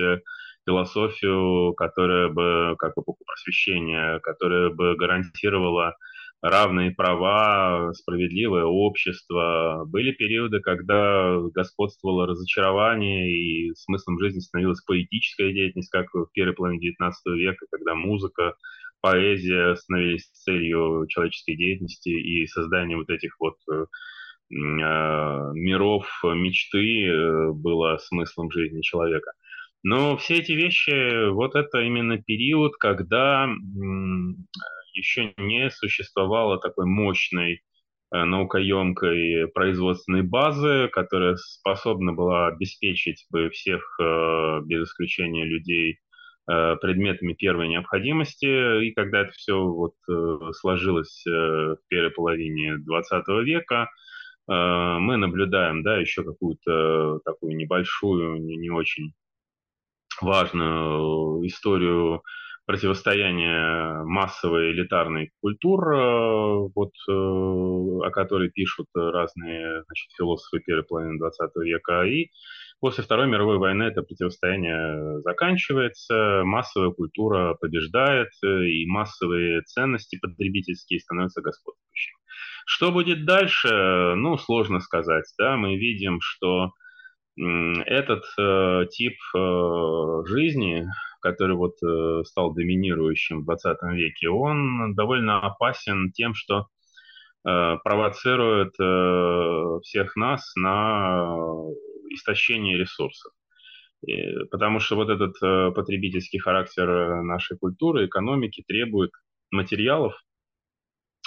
философию, 0.65 1.73
которая 1.73 2.29
бы, 2.29 2.75
как 2.77 2.93
эпоху 2.93 3.23
просвещения, 3.25 4.19
которая 4.19 4.69
бы 4.69 4.95
гарантировала 4.95 5.95
равные 6.41 6.91
права, 6.91 7.91
справедливое 7.93 8.65
общество. 8.65 9.83
Были 9.87 10.11
периоды, 10.11 10.59
когда 10.59 11.39
господствовало 11.53 12.27
разочарование, 12.27 13.31
и 13.31 13.73
смыслом 13.75 14.19
жизни 14.19 14.39
становилась 14.39 14.81
поэтическая 14.81 15.51
деятельность, 15.51 15.89
как 15.89 16.13
в 16.13 16.27
первой 16.33 16.53
половине 16.53 16.89
XIX 16.89 17.11
века, 17.35 17.65
когда 17.71 17.95
музыка, 17.95 18.55
поэзия 19.05 19.75
становились 19.75 20.31
целью 20.31 21.05
человеческой 21.09 21.55
деятельности 21.55 22.09
и 22.09 22.47
создание 22.47 22.97
вот 22.97 23.11
этих 23.11 23.35
вот 23.39 23.53
э, 23.71 23.85
а, 24.81 25.51
миров 25.53 26.07
мечты 26.23 27.05
э, 27.05 27.51
было 27.51 27.99
смыслом 27.99 28.49
жизни 28.49 28.81
человека. 28.81 29.33
Но 29.83 30.17
все 30.17 30.39
эти 30.39 30.53
вещи, 30.53 31.29
вот 31.29 31.53
это 31.53 31.81
именно 31.81 32.17
период, 32.17 32.77
когда 32.77 33.47
еще 34.95 35.35
не 35.37 35.69
существовало 35.69 36.59
такой 36.59 36.87
мощной 36.87 37.61
э, 38.11 38.23
наукоемкой 38.23 39.49
производственной 39.53 40.23
базы, 40.23 40.89
которая 40.91 41.35
способна 41.35 42.11
была 42.13 42.47
обеспечить 42.47 43.27
бы 43.29 43.51
всех, 43.51 43.83
э, 44.01 44.61
без 44.65 44.87
исключения 44.87 45.45
людей, 45.45 45.91
э, 45.91 46.14
предметами 46.45 47.33
первой 47.33 47.67
необходимости. 47.67 48.85
И 48.85 48.91
когда 48.91 49.21
это 49.21 49.31
все 49.31 49.63
вот 49.63 49.93
сложилось 50.55 51.23
в 51.25 51.77
первой 51.87 52.11
половине 52.11 52.77
20 52.77 53.27
века, 53.43 53.89
мы 54.47 55.17
наблюдаем, 55.17 55.81
да, 55.81 55.97
еще 55.97 56.23
какую-то 56.23 57.19
такую 57.25 57.55
небольшую, 57.55 58.43
не, 58.43 58.57
не 58.57 58.69
очень 58.69 59.13
важную 60.21 61.45
историю 61.47 62.21
противостояние 62.65 64.03
массовой 64.05 64.71
элитарной 64.71 65.31
культур, 65.39 65.93
э, 65.93 66.69
вот, 66.75 66.91
э, 67.07 67.11
о 67.11 68.09
которой 68.11 68.49
пишут 68.49 68.87
разные 68.95 69.83
значит, 69.83 70.11
философы 70.17 70.59
первой 70.59 70.83
половины 70.83 71.17
20 71.19 71.51
века, 71.57 72.03
и 72.05 72.31
После 72.81 73.03
Второй 73.03 73.27
мировой 73.27 73.57
войны 73.57 73.83
это 73.83 74.03
противостояние 74.03 75.21
заканчивается, 75.21 76.43
массовая 76.43 76.91
культура 76.91 77.55
побеждает, 77.55 78.29
и 78.43 78.85
массовые 78.85 79.61
ценности 79.61 80.19
потребительские 80.19 80.99
становятся 80.99 81.41
господствующими. 81.41 82.17
Что 82.65 82.91
будет 82.91 83.25
дальше, 83.25 84.15
ну, 84.15 84.37
сложно 84.37 84.81
сказать. 84.81 85.25
Да? 85.37 85.55
Мы 85.55 85.77
видим, 85.77 86.19
что 86.21 86.71
этот 87.37 88.23
э, 88.39 88.85
тип 88.91 89.15
э, 89.35 90.21
жизни, 90.25 90.87
который 91.21 91.55
вот 91.55 91.73
э, 91.83 92.23
стал 92.23 92.53
доминирующим 92.53 93.41
в 93.41 93.45
20 93.45 93.77
веке, 93.91 94.29
он 94.29 94.95
довольно 94.95 95.41
опасен 95.41 96.11
тем, 96.13 96.33
что 96.33 96.67
э, 97.45 97.77
провоцирует 97.83 98.73
э, 98.79 99.79
всех 99.83 100.15
нас 100.15 100.53
на 100.55 101.27
истощение 102.15 102.77
ресурсов. 102.77 103.31
Потому 104.51 104.79
что 104.79 104.95
вот 104.95 105.09
этот 105.09 105.35
э, 105.41 105.71
потребительский 105.71 106.37
характер 106.37 107.23
нашей 107.23 107.57
культуры, 107.57 108.05
экономики 108.05 108.63
требует 108.67 109.11
материалов, 109.51 110.13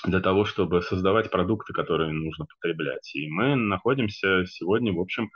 для 0.05 0.21
того, 0.21 0.45
чтобы 0.45 0.83
создавать 0.83 1.31
продукты, 1.31 1.73
которые 1.73 2.13
нужно 2.13 2.47
потреблять. 2.47 3.15
И 3.15 3.29
мы 3.29 3.57
находимся 3.57 4.45
сегодня, 4.47 4.93
в 4.93 5.01
общем, 5.01 5.31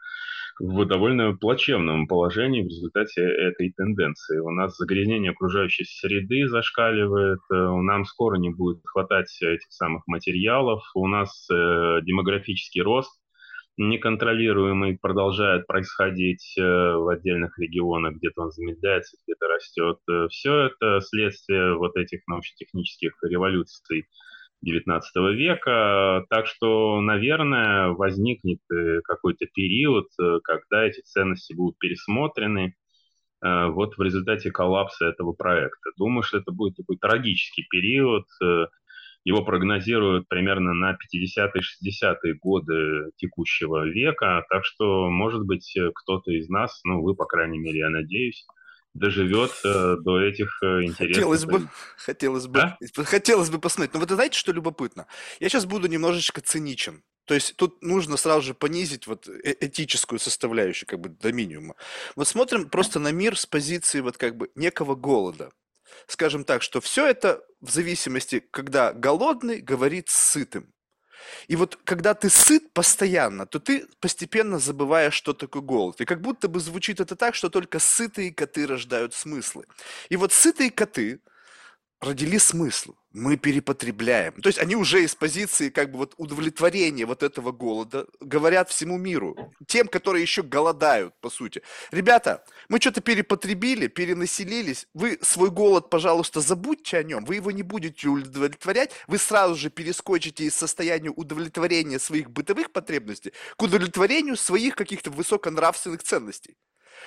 в 0.61 0.85
довольно 0.85 1.35
плачевном 1.35 2.07
положении 2.07 2.63
в 2.63 2.69
результате 2.69 3.23
этой 3.23 3.73
тенденции. 3.73 4.39
У 4.39 4.51
нас 4.51 4.77
загрязнение 4.77 5.33
окружающей 5.33 5.85
среды 5.85 6.47
зашкаливает, 6.47 7.41
э, 7.51 7.55
нам 7.55 8.05
скоро 8.05 8.37
не 8.37 8.51
будет 8.51 8.83
хватать 8.85 9.37
этих 9.41 9.73
самых 9.73 10.07
материалов, 10.07 10.85
у 10.95 11.09
нас 11.09 11.49
э, 11.51 12.01
демографический 12.03 12.83
рост 12.83 13.22
неконтролируемый 13.89 14.99
продолжает 14.99 15.67
происходить 15.67 16.55
э, 16.59 16.63
в 16.63 17.09
отдельных 17.09 17.59
регионах, 17.59 18.15
где-то 18.17 18.43
он 18.43 18.51
замедляется, 18.51 19.17
где-то 19.25 19.49
растет. 19.49 19.99
Все 20.31 20.67
это 20.67 21.01
следствие 21.01 21.77
вот 21.77 21.97
этих 21.97 22.21
научно-технических 22.27 23.13
революций 23.23 24.07
XIX 24.65 25.01
века. 25.35 26.25
Так 26.31 26.47
что, 26.47 27.01
наверное, 27.01 27.89
возникнет 27.89 28.61
э, 28.73 29.01
какой-то 29.03 29.47
период, 29.47 30.07
э, 30.21 30.39
когда 30.45 30.85
эти 30.85 31.01
ценности 31.01 31.53
будут 31.55 31.79
пересмотрены 31.79 32.75
э, 33.45 33.67
вот 33.67 33.97
в 33.97 34.03
результате 34.03 34.51
коллапса 34.51 35.07
этого 35.07 35.33
проекта. 35.33 35.91
Думаю, 35.97 36.23
что 36.23 36.39
это 36.39 36.53
будет 36.53 36.77
такой 36.77 36.97
трагический 36.99 37.67
период. 37.69 38.27
Его 39.25 39.45
прогнозируют 39.45 40.29
примерно 40.29 40.73
на 40.75 40.93
50-60-е 40.93 42.35
годы 42.41 43.11
текущего 43.17 43.87
века. 43.89 44.45
Так 44.51 44.65
что, 44.65 45.09
может 45.09 45.45
быть, 45.45 45.77
кто-то 45.95 46.33
из 46.33 46.49
нас, 46.49 46.81
ну, 46.85 47.03
вы, 47.03 47.15
по 47.15 47.25
крайней 47.25 47.59
мере, 47.59 47.81
я 47.81 47.91
надеюсь, 47.91 48.45
доживет 48.95 49.53
э, 49.65 49.97
до 50.01 50.21
этих 50.21 50.59
э, 50.63 50.83
интересных... 50.83 51.17
Хотелось 51.17 51.45
бы, 51.45 51.69
хотелось 51.97 52.47
бы, 52.47 52.61
а? 52.61 52.79
хотелось 53.05 53.51
бы 53.51 53.59
посмотреть. 53.59 53.95
Но 53.95 54.01
вот 54.01 54.11
знаете, 54.11 54.39
что 54.39 54.53
любопытно? 54.53 55.07
Я 55.41 55.49
сейчас 55.49 55.67
буду 55.67 55.89
немножечко 55.89 56.41
циничен. 56.41 57.03
То 57.25 57.35
есть 57.35 57.57
тут 57.57 57.83
нужно 57.83 58.17
сразу 58.17 58.43
же 58.43 58.55
понизить 58.55 59.07
вот 59.07 59.29
э 59.29 59.55
этическую 59.61 60.19
составляющую 60.19 60.89
как 60.89 61.01
бы 61.01 61.09
до 61.09 61.33
минимума. 61.33 61.75
Вот 62.17 62.29
смотрим 62.29 62.69
просто 62.69 62.99
на 62.99 63.13
мир 63.13 63.39
с 63.39 63.47
позиции 63.47 64.01
вот 64.01 64.17
как 64.17 64.37
бы 64.37 64.51
некого 64.57 64.95
голода. 64.95 65.51
Скажем 66.07 66.45
так, 66.45 66.63
что 66.63 66.81
все 66.81 67.07
это 67.07 67.45
в 67.61 67.71
зависимости, 67.71 68.41
когда 68.51 68.93
голодный 68.93 69.61
говорит 69.61 70.09
с 70.09 70.33
сытым. 70.33 70.73
И 71.49 71.57
вот 71.57 71.79
когда 71.85 72.15
ты 72.15 72.29
сыт 72.29 72.73
постоянно, 72.73 73.47
то 73.47 73.61
ты 73.61 73.87
постепенно 74.01 74.59
забываешь, 74.59 75.15
что 75.15 75.33
такое 75.33 75.63
голод. 75.63 76.01
И 76.01 76.05
как 76.05 76.21
будто 76.21 76.49
бы 76.49 76.61
звучит 76.61 77.01
это 77.01 77.17
так, 77.17 77.35
что 77.35 77.49
только 77.49 77.79
сытые 77.79 78.33
коты 78.33 78.67
рождают 78.67 79.15
смыслы. 79.15 79.67
И 80.09 80.17
вот 80.17 80.33
сытые 80.33 80.71
коты 80.71 81.21
родили 82.03 82.39
смысл. 82.39 82.95
Мы 83.13 83.37
перепотребляем. 83.37 84.33
То 84.41 84.49
есть 84.49 84.59
они 84.59 84.75
уже 84.75 85.05
из 85.05 85.15
позиции 85.15 85.69
как 85.69 85.91
бы 85.91 85.99
вот 85.99 86.15
удовлетворения 86.17 87.05
вот 87.05 87.23
этого 87.23 87.53
голода 87.53 88.07
говорят 88.21 88.71
всему 88.71 88.97
миру, 88.97 89.53
тем, 89.67 89.87
которые 89.87 90.23
еще 90.23 90.43
голодают, 90.43 91.15
по 91.21 91.31
сути. 91.31 91.63
Ребята, 91.91 92.43
мы 92.69 92.81
что-то 92.81 93.03
перепотребили, 93.03 93.87
перенаселились, 93.87 94.89
вы 94.95 95.19
свой 95.21 95.51
голод, 95.51 95.91
пожалуйста, 95.91 96.41
забудьте 96.41 96.97
о 96.97 97.03
нем, 97.03 97.25
вы 97.25 97.37
его 97.37 97.51
не 97.51 97.63
будете 97.63 98.09
удовлетворять, 98.09 98.93
вы 99.07 99.19
сразу 99.19 99.55
же 99.55 99.71
перескочите 99.71 100.45
из 100.45 100.57
состояния 100.57 101.11
удовлетворения 101.11 101.99
своих 101.99 102.31
бытовых 102.31 102.73
потребностей 102.73 103.33
к 103.57 103.63
удовлетворению 103.63 104.37
своих 104.37 104.75
каких-то 104.75 105.11
высоконравственных 105.11 106.03
ценностей 106.03 106.57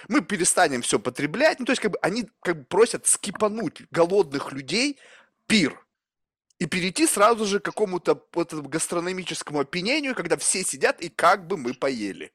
мы 0.07 0.21
перестанем 0.21 0.81
все 0.81 0.99
потреблять. 0.99 1.59
Ну, 1.59 1.65
то 1.65 1.71
есть, 1.71 1.81
как 1.81 1.91
бы 1.91 1.97
они 2.01 2.29
как 2.41 2.59
бы 2.59 2.65
просят 2.65 3.07
скипануть 3.07 3.83
голодных 3.91 4.51
людей 4.51 4.99
пир 5.47 5.85
и 6.59 6.65
перейти 6.65 7.07
сразу 7.07 7.45
же 7.45 7.59
к 7.59 7.65
какому-то 7.65 8.23
вот 8.33 8.53
гастрономическому 8.53 9.59
опьянению, 9.59 10.15
когда 10.15 10.37
все 10.37 10.63
сидят 10.63 11.01
и 11.01 11.09
как 11.09 11.47
бы 11.47 11.57
мы 11.57 11.73
поели. 11.73 12.31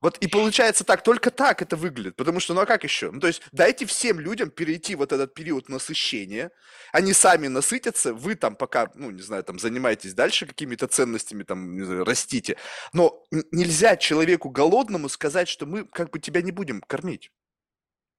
Вот 0.00 0.16
и 0.18 0.28
получается 0.28 0.84
так, 0.84 1.02
только 1.02 1.32
так 1.32 1.60
это 1.60 1.76
выглядит, 1.76 2.14
потому 2.14 2.38
что, 2.38 2.54
ну 2.54 2.60
а 2.60 2.66
как 2.66 2.84
еще? 2.84 3.10
Ну 3.10 3.18
то 3.18 3.26
есть 3.26 3.42
дайте 3.50 3.84
всем 3.84 4.20
людям 4.20 4.50
перейти 4.50 4.94
вот 4.94 5.12
этот 5.12 5.34
период 5.34 5.68
насыщения, 5.68 6.52
они 6.92 7.12
сами 7.12 7.48
насытятся, 7.48 8.14
вы 8.14 8.36
там 8.36 8.54
пока, 8.54 8.92
ну 8.94 9.10
не 9.10 9.22
знаю, 9.22 9.42
там 9.42 9.58
занимаетесь 9.58 10.14
дальше 10.14 10.46
какими-то 10.46 10.86
ценностями, 10.86 11.42
там, 11.42 11.76
не 11.76 11.84
знаю, 11.84 12.04
растите, 12.04 12.56
но 12.92 13.24
нельзя 13.50 13.96
человеку 13.96 14.50
голодному 14.50 15.08
сказать, 15.08 15.48
что 15.48 15.66
мы 15.66 15.84
как 15.84 16.10
бы 16.10 16.20
тебя 16.20 16.42
не 16.42 16.52
будем 16.52 16.80
кормить. 16.80 17.32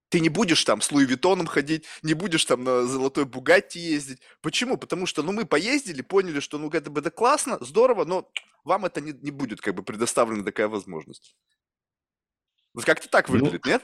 Ты 0.10 0.20
не 0.20 0.30
будешь 0.30 0.63
там 0.63 0.82
с 0.82 0.92
Луи 0.92 1.06
Виттоном 1.06 1.46
ходить, 1.46 1.86
не 2.02 2.15
будешь 2.15 2.44
там 2.44 2.63
на 2.63 2.84
золотой 2.88 3.26
Бугатти 3.26 3.80
ездить. 3.80 4.22
Почему? 4.42 4.76
Потому 4.76 5.06
что, 5.06 5.22
ну, 5.22 5.32
мы 5.32 5.46
поездили, 5.46 6.02
поняли, 6.02 6.39
что, 6.39 6.58
ну, 6.58 6.68
это, 6.72 6.92
это 6.92 7.12
классно, 7.12 7.60
здорово, 7.62 8.06
но 8.06 8.28
вам 8.63 8.86
это 8.86 9.02
не, 9.02 9.12
не 9.13 9.30
будет 9.30 9.62
как 9.62 9.76
бы 9.76 9.84
предоставлена 9.84 10.44
такая 10.44 10.68
возможность. 10.68 11.36
Вот 12.80 12.86
как-то 12.86 13.10
так 13.10 13.30
ну, 13.30 13.36
выглядит, 13.36 13.62
ну, 13.65 13.72
нет? 13.72 13.82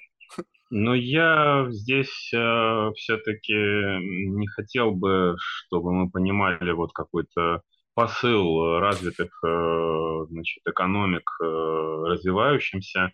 Но 0.71 0.95
я 0.95 1.67
здесь 1.69 2.31
э, 2.33 2.91
все-таки 2.95 3.53
не 3.53 4.47
хотел 4.47 4.91
бы, 4.91 5.35
чтобы 5.37 5.93
мы 5.93 6.09
понимали 6.09 6.71
вот 6.71 6.91
какой-то 6.93 7.61
посыл 7.93 8.79
развитых 8.79 9.29
э, 9.45 10.25
значит, 10.29 10.61
экономик 10.65 11.29
э, 11.41 11.45
развивающимся 11.45 13.11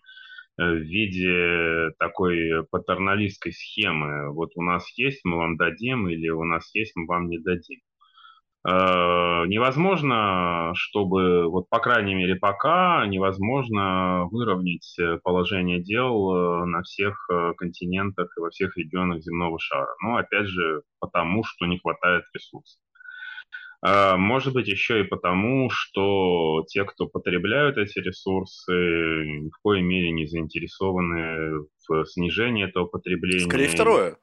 Э, 0.58 0.70
в 0.70 0.82
виде 0.82 1.94
такой 1.98 2.66
патерналистской 2.70 3.52
схемы. 3.52 4.32
Вот 4.32 4.50
у 4.56 4.62
нас 4.62 4.86
есть, 4.98 5.20
мы 5.24 5.38
вам 5.38 5.56
дадим, 5.56 6.08
или 6.08 6.28
у 6.28 6.44
нас 6.44 6.74
есть, 6.74 6.92
мы 6.94 7.06
вам 7.06 7.28
не 7.28 7.38
дадим. 7.38 7.80
Э, 8.64 9.44
невозможно, 9.48 10.72
чтобы, 10.74 11.48
вот 11.48 11.68
по 11.68 11.80
крайней 11.80 12.14
мере 12.14 12.36
пока, 12.36 13.04
невозможно 13.06 14.28
выровнять 14.30 14.96
положение 15.24 15.82
дел 15.82 16.64
на 16.66 16.82
всех 16.82 17.28
континентах 17.56 18.30
и 18.36 18.40
во 18.40 18.50
всех 18.50 18.76
регионах 18.76 19.22
земного 19.22 19.58
шара. 19.58 19.94
Но 20.02 20.16
опять 20.16 20.46
же, 20.46 20.82
потому 21.00 21.42
что 21.44 21.66
не 21.66 21.78
хватает 21.78 22.24
ресурсов. 22.34 22.80
Может 23.84 24.54
быть, 24.54 24.68
еще 24.68 25.00
и 25.00 25.08
потому, 25.08 25.68
что 25.68 26.64
те, 26.68 26.84
кто 26.84 27.08
потребляют 27.08 27.78
эти 27.78 27.98
ресурсы, 27.98 28.70
ни 28.70 29.50
в 29.50 29.58
коей 29.60 29.82
мере 29.82 30.12
не 30.12 30.26
заинтересованы 30.26 31.66
в 31.88 32.04
снижении 32.04 32.64
этого 32.64 32.86
потребления. 32.86 33.40
Скорее 33.40 33.66
второе. 33.66 34.18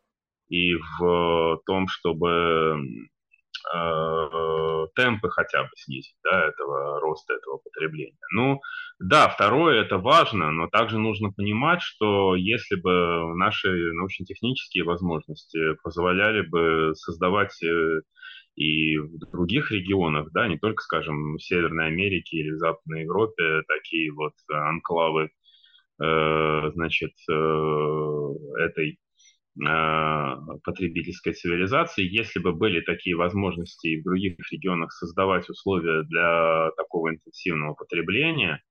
И 0.47 0.75
в 0.75 1.59
том, 1.65 1.89
чтобы 1.89 2.29
э, 2.29 2.75
темпы 4.95 5.29
хотя 5.29 5.63
бы 5.63 5.69
снизить, 5.75 6.15
да, 6.23 6.47
этого 6.47 6.99
роста, 6.99 7.33
этого 7.33 7.57
потребления. 7.57 8.17
Ну, 8.33 8.61
да, 8.99 9.29
второе, 9.29 9.81
это 9.81 9.97
важно, 9.97 10.51
но 10.51 10.67
также 10.67 10.97
нужно 10.97 11.31
понимать, 11.31 11.81
что 11.81 12.35
если 12.35 12.75
бы 12.75 13.33
наши 13.35 13.69
научно-технические 13.93 14.83
возможности 14.83 15.75
позволяли 15.83 16.41
бы 16.41 16.93
создавать 16.95 17.61
э, 17.63 18.01
и 18.55 18.97
в 18.97 19.17
других 19.31 19.71
регионах, 19.71 20.31
да, 20.33 20.47
не 20.47 20.57
только, 20.57 20.83
скажем, 20.83 21.35
в 21.35 21.39
Северной 21.39 21.87
Америке 21.87 22.37
или 22.37 22.51
в 22.51 22.57
Западной 22.57 23.03
Европе, 23.03 23.61
такие 23.67 24.11
вот 24.11 24.33
анклавы, 24.49 25.29
э, 26.01 26.71
значит, 26.73 27.13
э, 27.29 27.33
этой 28.59 28.91
э, 28.91 29.08
потребительской 29.59 31.33
цивилизации, 31.33 32.03
если 32.03 32.39
бы 32.39 32.53
были 32.53 32.81
такие 32.81 33.15
возможности 33.15 33.99
в 33.99 34.03
других 34.03 34.35
регионах 34.51 34.91
создавать 34.91 35.49
условия 35.49 36.03
для 36.03 36.71
такого 36.77 37.09
интенсивного 37.09 37.73
потребления, 37.73 38.61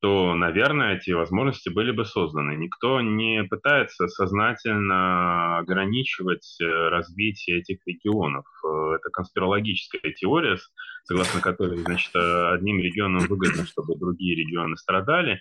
то, 0.00 0.34
наверное, 0.34 0.96
эти 0.96 1.10
возможности 1.10 1.70
были 1.70 1.90
бы 1.90 2.04
созданы. 2.04 2.56
Никто 2.56 3.00
не 3.00 3.44
пытается 3.44 4.08
сознательно 4.08 5.58
ограничивать 5.58 6.58
э, 6.60 6.64
развитие 6.64 7.60
этих 7.60 7.78
регионов. 7.86 8.44
Э, 8.64 8.96
это 8.96 9.10
конспирологическая 9.10 10.12
теория, 10.12 10.58
согласно 11.04 11.40
которой, 11.40 11.78
значит, 11.78 12.14
одним 12.14 12.80
регионам 12.80 13.26
выгодно, 13.26 13.64
чтобы 13.64 13.96
другие 13.98 14.36
регионы 14.36 14.76
страдали. 14.76 15.40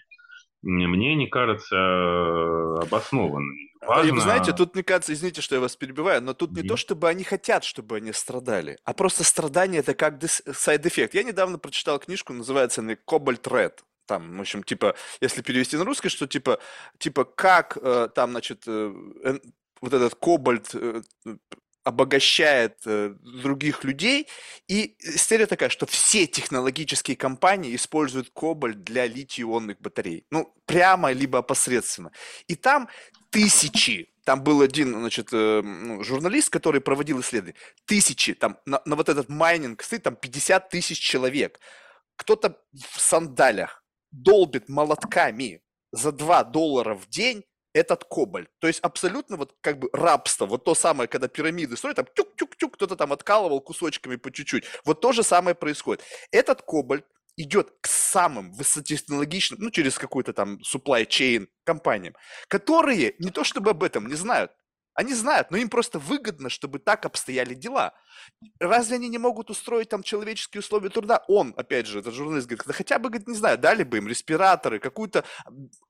Мне 0.66 1.16
не 1.16 1.28
кажется 1.28 1.76
э, 1.76 2.76
обоснованной. 2.82 3.72
Важно... 3.82 4.09
И 4.09 4.11
вы 4.11 4.20
знаете, 4.22 4.51
тут, 4.51 4.74
мне 4.74 4.84
кажется, 4.84 5.13
извините, 5.13 5.41
что 5.41 5.55
я 5.55 5.61
вас 5.61 5.76
перебиваю, 5.76 6.22
но 6.22 6.34
тут 6.34 6.51
не 6.51 6.63
mm-hmm. 6.63 6.68
то, 6.68 6.76
чтобы 6.76 7.07
они 7.07 7.24
хотят, 7.24 7.63
чтобы 7.63 7.97
они 7.97 8.11
страдали, 8.13 8.78
а 8.84 8.93
просто 8.93 9.24
страдание– 9.24 9.80
это 9.82 9.93
как 9.93 10.20
side 10.24 10.56
effect. 10.56 11.13
Я 11.13 11.24
недавно 11.24 11.59
прочитал 11.59 11.99
книжку, 11.99 12.34
называется 12.34 12.82
она 12.82 12.95
«Cobalt 12.95 13.47
Red» 13.47 13.84
там, 14.07 14.38
в 14.38 14.41
общем, 14.41 14.63
типа, 14.63 14.95
если 15.20 15.41
перевести 15.41 15.78
на 15.78 15.84
русский, 15.84 16.09
что 16.09 16.28
типа, 16.28 16.59
типа 16.99 17.26
как 17.26 17.78
э, 17.82 18.07
там, 18.13 18.32
значит, 18.32 18.63
э, 18.68 18.93
вот 19.82 19.93
этот 19.93 20.16
кобальт 20.16 20.70
э, 20.74 21.01
обогащает 21.86 22.79
э, 22.86 23.13
других 23.21 23.83
людей. 23.83 24.27
И 24.67 24.95
история 24.99 25.45
такая, 25.45 25.69
что 25.69 25.86
все 25.86 26.25
технологические 26.25 27.15
компании 27.15 27.75
используют 27.75 28.31
кобальт 28.33 28.83
для 28.83 29.05
литий-ионных 29.05 29.79
батарей. 29.79 30.25
Ну, 30.31 30.51
прямо 30.65 31.11
либо 31.11 31.39
опосредственно. 31.39 32.11
И 32.47 32.55
там 32.55 32.89
тысячи, 33.29 34.11
там 34.25 34.43
был 34.43 34.61
один, 34.61 34.93
значит, 34.95 35.29
э, 35.31 35.61
ну, 35.61 36.03
журналист, 36.03 36.49
который 36.49 36.81
проводил 36.81 37.21
исследования, 37.21 37.55
тысячи, 37.86 38.33
там 38.33 38.57
на, 38.65 38.81
на 38.86 38.95
вот 38.95 39.07
этот 39.07 39.29
майнинг 39.29 39.83
стоит 39.83 40.01
там 40.01 40.15
50 40.15 40.69
тысяч 40.69 40.99
человек. 40.99 41.59
Кто-то 42.15 42.57
в 42.73 42.99
сандалях 42.99 43.83
долбит 44.11 44.69
молотками 44.69 45.61
за 45.91 46.11
2 46.11 46.45
доллара 46.45 46.95
в 46.95 47.07
день 47.09 47.43
этот 47.76 48.05
кобальт. 48.05 48.49
То 48.59 48.67
есть 48.67 48.80
абсолютно 48.80 49.36
вот 49.36 49.53
как 49.61 49.80
бы 49.80 49.89
рабство. 49.91 50.45
Вот 50.45 50.63
то 50.63 50.73
самое, 50.73 51.09
когда 51.09 51.28
пирамиды 51.28 51.76
строят, 51.76 51.97
там 51.97 52.05
тюк-тюк-тюк, 52.15 52.73
кто-то 52.73 52.95
там 52.95 53.11
откалывал 53.11 53.59
кусочками 53.59 54.15
по 54.15 54.32
чуть-чуть. 54.32 54.63
Вот 54.86 55.01
то 55.01 55.11
же 55.11 55.23
самое 55.23 55.55
происходит. 55.55 56.03
Этот 56.32 56.61
кобальт 56.61 57.05
идет 57.36 57.73
к 57.82 57.88
самым 57.88 58.53
высокотехнологичным, 58.53 59.59
ну, 59.59 59.69
через 59.71 59.97
какой-то 59.97 60.32
там 60.32 60.59
supply 60.59 61.05
chain 61.05 61.47
компаниям, 61.65 62.15
которые 62.47 63.15
не 63.19 63.30
то 63.30 63.43
чтобы 63.43 63.71
об 63.71 63.84
этом 63.84 64.07
не 64.07 64.15
знают, 64.15 64.51
они 64.96 65.14
знают, 65.14 65.52
но 65.52 65.58
им 65.58 65.70
просто 65.70 66.00
выгодно, 66.00 66.50
чтобы 66.50 66.80
так 66.80 67.06
обстояли 67.06 67.54
дела. 67.54 67.93
Разве 68.60 68.96
они 68.96 69.10
не 69.10 69.18
могут 69.18 69.50
устроить 69.50 69.89
там 69.89 70.04
человеческие 70.04 70.62
условия 70.62 70.89
труда? 70.89 71.22
Он, 71.28 71.54
опять 71.58 71.86
же, 71.86 72.00
этот 72.00 72.14
журналист 72.14 72.48
говорит, 72.48 72.66
да 72.66 72.74
хотя 72.74 72.98
бы, 72.98 73.10
говорит, 73.10 73.28
не 73.28 73.36
знаю, 73.36 73.58
дали 73.58 73.84
бы 73.84 73.98
им 73.98 74.08
респираторы, 74.08 74.80
какую-то, 74.80 75.26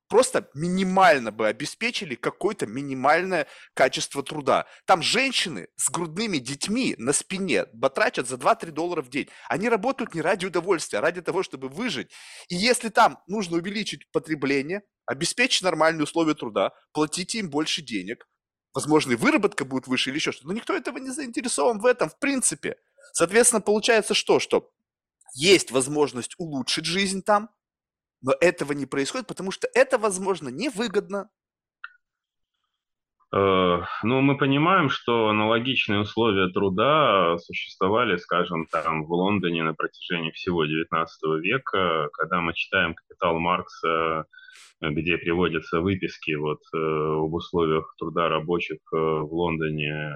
просто 0.08 0.49
минимально 0.56 1.32
бы 1.32 1.47
обеспечили 1.47 2.16
какое-то 2.16 2.66
минимальное 2.66 3.45
качество 3.76 4.24
труда. 4.24 4.66
Там 4.86 5.03
женщины 5.03 5.68
с 5.76 5.91
грудными 5.91 6.39
детьми 6.39 6.95
на 6.97 7.14
спине 7.14 7.68
батрачат 7.74 8.28
за 8.28 8.38
2-3 8.38 8.72
доллара 8.72 9.03
в 9.03 9.10
день. 9.10 9.30
Они 9.49 9.70
работают 9.70 10.16
не 10.16 10.22
ради 10.22 10.47
удовольствия, 10.47 10.97
а 10.97 11.01
ради 11.03 11.22
того, 11.22 11.43
чтобы 11.43 11.70
выжить. 11.70 12.12
И 12.47 12.56
если 12.56 12.89
там 12.89 13.20
нужно 13.28 13.58
увеличить 13.58 14.12
потребление, 14.12 14.82
обеспечить 15.06 15.62
нормальные 15.62 16.06
условия 16.06 16.34
труда, 16.34 16.72
платите 16.91 17.38
им 17.38 17.51
больше 17.51 17.84
денег– 17.84 18.28
возможно, 18.76 19.13
и 19.13 19.15
выработка 19.15 19.65
будет 19.65 19.88
выше 19.88 20.11
или 20.11 20.17
еще 20.17 20.32
что-то. 20.32 20.49
Но 20.49 20.53
никто 20.53 20.76
этого 20.76 20.97
не 20.99 21.09
заинтересован 21.09 21.80
в 21.80 21.86
этом, 21.86 22.09
в 22.09 22.19
принципе. 22.19 22.78
Соответственно, 23.13 23.61
получается 23.61 24.13
что? 24.13 24.39
Что 24.39 24.69
есть 25.34 25.71
возможность 25.71 26.36
улучшить 26.38 26.86
жизнь 26.86 27.23
там, 27.23 27.49
но 28.21 28.34
этого 28.39 28.73
не 28.73 28.86
происходит, 28.86 29.28
потому 29.28 29.51
что 29.51 29.67
это, 29.73 29.97
возможно, 29.97 30.49
невыгодно. 30.49 31.30
Э, 33.34 33.82
ну, 34.03 34.21
мы 34.21 34.38
понимаем, 34.38 34.89
что 34.89 35.30
аналогичные 35.30 36.01
условия 36.01 36.49
труда 36.51 37.38
существовали, 37.38 38.17
скажем, 38.17 38.65
там 38.67 39.05
в 39.05 39.11
Лондоне 39.11 39.63
на 39.63 39.73
протяжении 39.73 40.32
всего 40.32 40.65
XIX 40.65 41.05
века, 41.39 42.09
когда 42.13 42.41
мы 42.41 42.53
читаем 42.53 42.93
«Капитал 42.93 43.39
Маркса», 43.39 44.26
где 44.91 45.17
приводятся 45.17 45.81
выписки 45.81 46.33
вот 46.36 46.61
э, 46.73 46.77
об 46.77 47.33
условиях 47.33 47.95
труда 47.97 48.29
рабочих 48.29 48.79
э, 48.93 48.97
вЛондоне, 48.97 50.13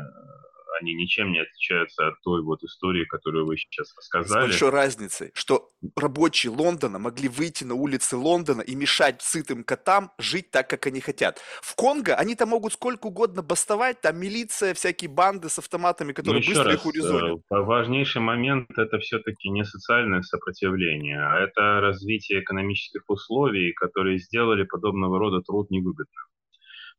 они 0.79 0.93
ничем 0.93 1.31
не 1.31 1.39
отличаются 1.39 2.07
от 2.07 2.21
той 2.21 2.41
вот 2.41 2.63
истории, 2.63 3.05
которую 3.05 3.45
вы 3.45 3.57
сейчас 3.57 3.93
рассказали. 3.95 4.47
С 4.47 4.51
большой 4.51 4.69
разницей, 4.69 5.31
что 5.33 5.71
рабочие 5.95 6.51
Лондона 6.51 6.99
могли 6.99 7.27
выйти 7.27 7.63
на 7.63 7.73
улицы 7.75 8.17
Лондона 8.17 8.61
и 8.61 8.75
мешать 8.75 9.21
сытым 9.21 9.63
котам 9.63 10.11
жить 10.17 10.51
так, 10.51 10.69
как 10.69 10.87
они 10.87 11.01
хотят. 11.01 11.39
В 11.61 11.75
Конго 11.75 12.15
они 12.15 12.35
там 12.35 12.49
могут 12.49 12.73
сколько 12.73 13.07
угодно 13.07 13.41
бастовать, 13.41 14.01
там 14.01 14.17
милиция, 14.17 14.73
всякие 14.73 15.09
банды 15.09 15.49
с 15.49 15.59
автоматами, 15.59 16.13
которые 16.13 16.43
быстро 16.45 16.65
раз, 16.65 16.75
их 16.75 16.85
урезонят. 16.85 17.39
Э, 17.51 17.55
важнейший 17.57 18.21
момент– 18.21 18.69
это 18.77 18.99
все-таки 18.99 19.49
не 19.49 19.63
социальное 19.63 20.21
сопротивление, 20.21 21.19
а 21.19 21.39
это 21.39 21.81
развитие 21.81 22.41
экономических 22.41 23.03
условий, 23.07 23.73
которые 23.73 24.19
сделали 24.19 24.63
подобного 24.63 25.19
рода 25.19 25.41
труд 25.41 25.69
невыгодным. 25.69 26.07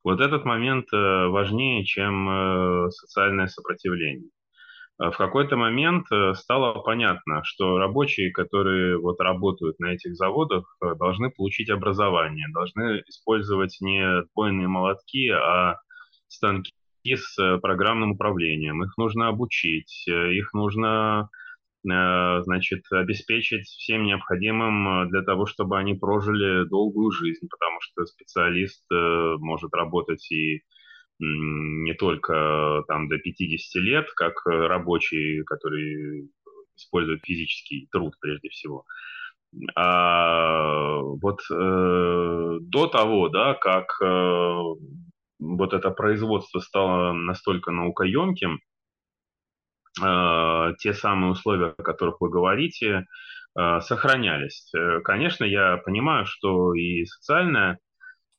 Вот 0.03 0.20
этот 0.20 0.44
момент 0.44 0.86
э, 0.92 1.26
важнее, 1.26 1.84
чем 1.84 2.28
э, 2.28 2.90
социальное 2.90 3.48
сопротивление. 3.48 4.30
Э, 4.98 5.11
в 5.11 5.16
какой-то 5.16 5.57
момент 5.57 6.07
стало 6.34 6.80
понятно, 6.80 7.42
что 7.44 7.78
рабочие, 7.78 8.30
которые 8.30 8.98
вот 8.98 9.20
работают 9.20 9.78
на 9.78 9.92
этих 9.92 10.14
заводах, 10.14 10.76
должны 10.98 11.30
получить 11.30 11.68
образование, 11.70 12.46
должны 12.53 13.03
использовать 13.09 13.76
не 13.80 14.01
отбойные 14.01 14.68
молотки, 14.68 15.28
а 15.28 15.76
станки 16.28 16.72
с 17.05 17.59
программным 17.61 18.12
управлением. 18.12 18.82
Их 18.84 18.96
нужно 18.96 19.28
обучить, 19.28 20.07
их 20.07 20.53
нужно 20.55 21.28
значит, 21.82 22.82
обеспечить 22.90 23.66
всем 23.66 24.04
необходимым 24.04 25.04
э, 25.04 25.08
для 25.08 25.22
того, 25.22 25.46
чтобы 25.46 25.78
они 25.78 25.94
прожили 25.94 26.68
долгую 26.68 27.10
жизнь, 27.10 27.48
потому 27.48 27.80
что 27.80 28.04
специалист 28.06 28.84
э, 28.92 29.36
может 29.38 29.72
работать 29.74 30.30
и 30.30 30.62
не 31.22 31.92
только 31.92 32.82
там 32.88 33.08
до 33.08 33.18
50 33.18 33.82
лет, 33.82 34.10
как 34.16 34.40
рабочий, 34.46 35.42
который 35.44 36.30
использует 36.76 37.20
физический 37.24 37.88
труд 37.92 38.14
прежде 38.20 38.48
всего. 38.48 38.84
А 39.76 40.98
вот 41.00 41.40
э, 41.50 42.58
до 42.60 42.86
того, 42.86 43.28
да, 43.28 43.54
как 43.54 44.00
э, 44.02 44.60
вот 45.40 45.74
это 45.74 45.90
производство 45.90 46.60
стало 46.60 47.12
настолько 47.12 47.70
наукоемким, 47.70 48.60
Э, 48.60 48.69
те 50.78 50.94
самые 50.94 51.32
условия, 51.32 51.74
о 51.76 51.82
которых 51.82 52.20
вы 52.20 52.30
говорите, 52.30 53.07
э, 53.59 53.80
сохранялись. 53.80 54.70
Э, 54.74 55.01
конечно, 55.01 55.44
я 55.44 55.76
понимаю, 55.78 56.26
что 56.26 56.74
и 56.74 57.05
социальное 57.05 57.78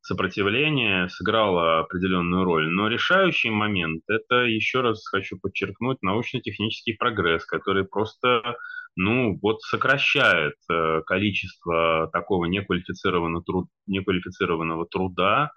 сопротивление 0.02 1.10
сыграло 1.10 1.82
определенную 1.82 2.44
роль, 2.44 2.68
но 2.70 2.88
решающий 2.88 3.52
момент– 3.52 4.04
это, 4.08 4.46
еще 4.46 4.82
раз 4.82 5.08
хочу 5.08 5.38
подчеркнуть, 5.40 6.02
научно-технический 6.02 6.94
прогресс, 6.94 7.46
который 7.46 7.84
просто 7.86 8.56
ну, 8.96 9.38
вот 9.42 9.62
сокращает 9.62 10.56
количество 11.06 12.10
такого 12.12 12.46
неквалифицированного, 12.46 13.44
труд, 13.44 13.70
неквалифицированного 13.86 14.86
труда, 14.88 15.52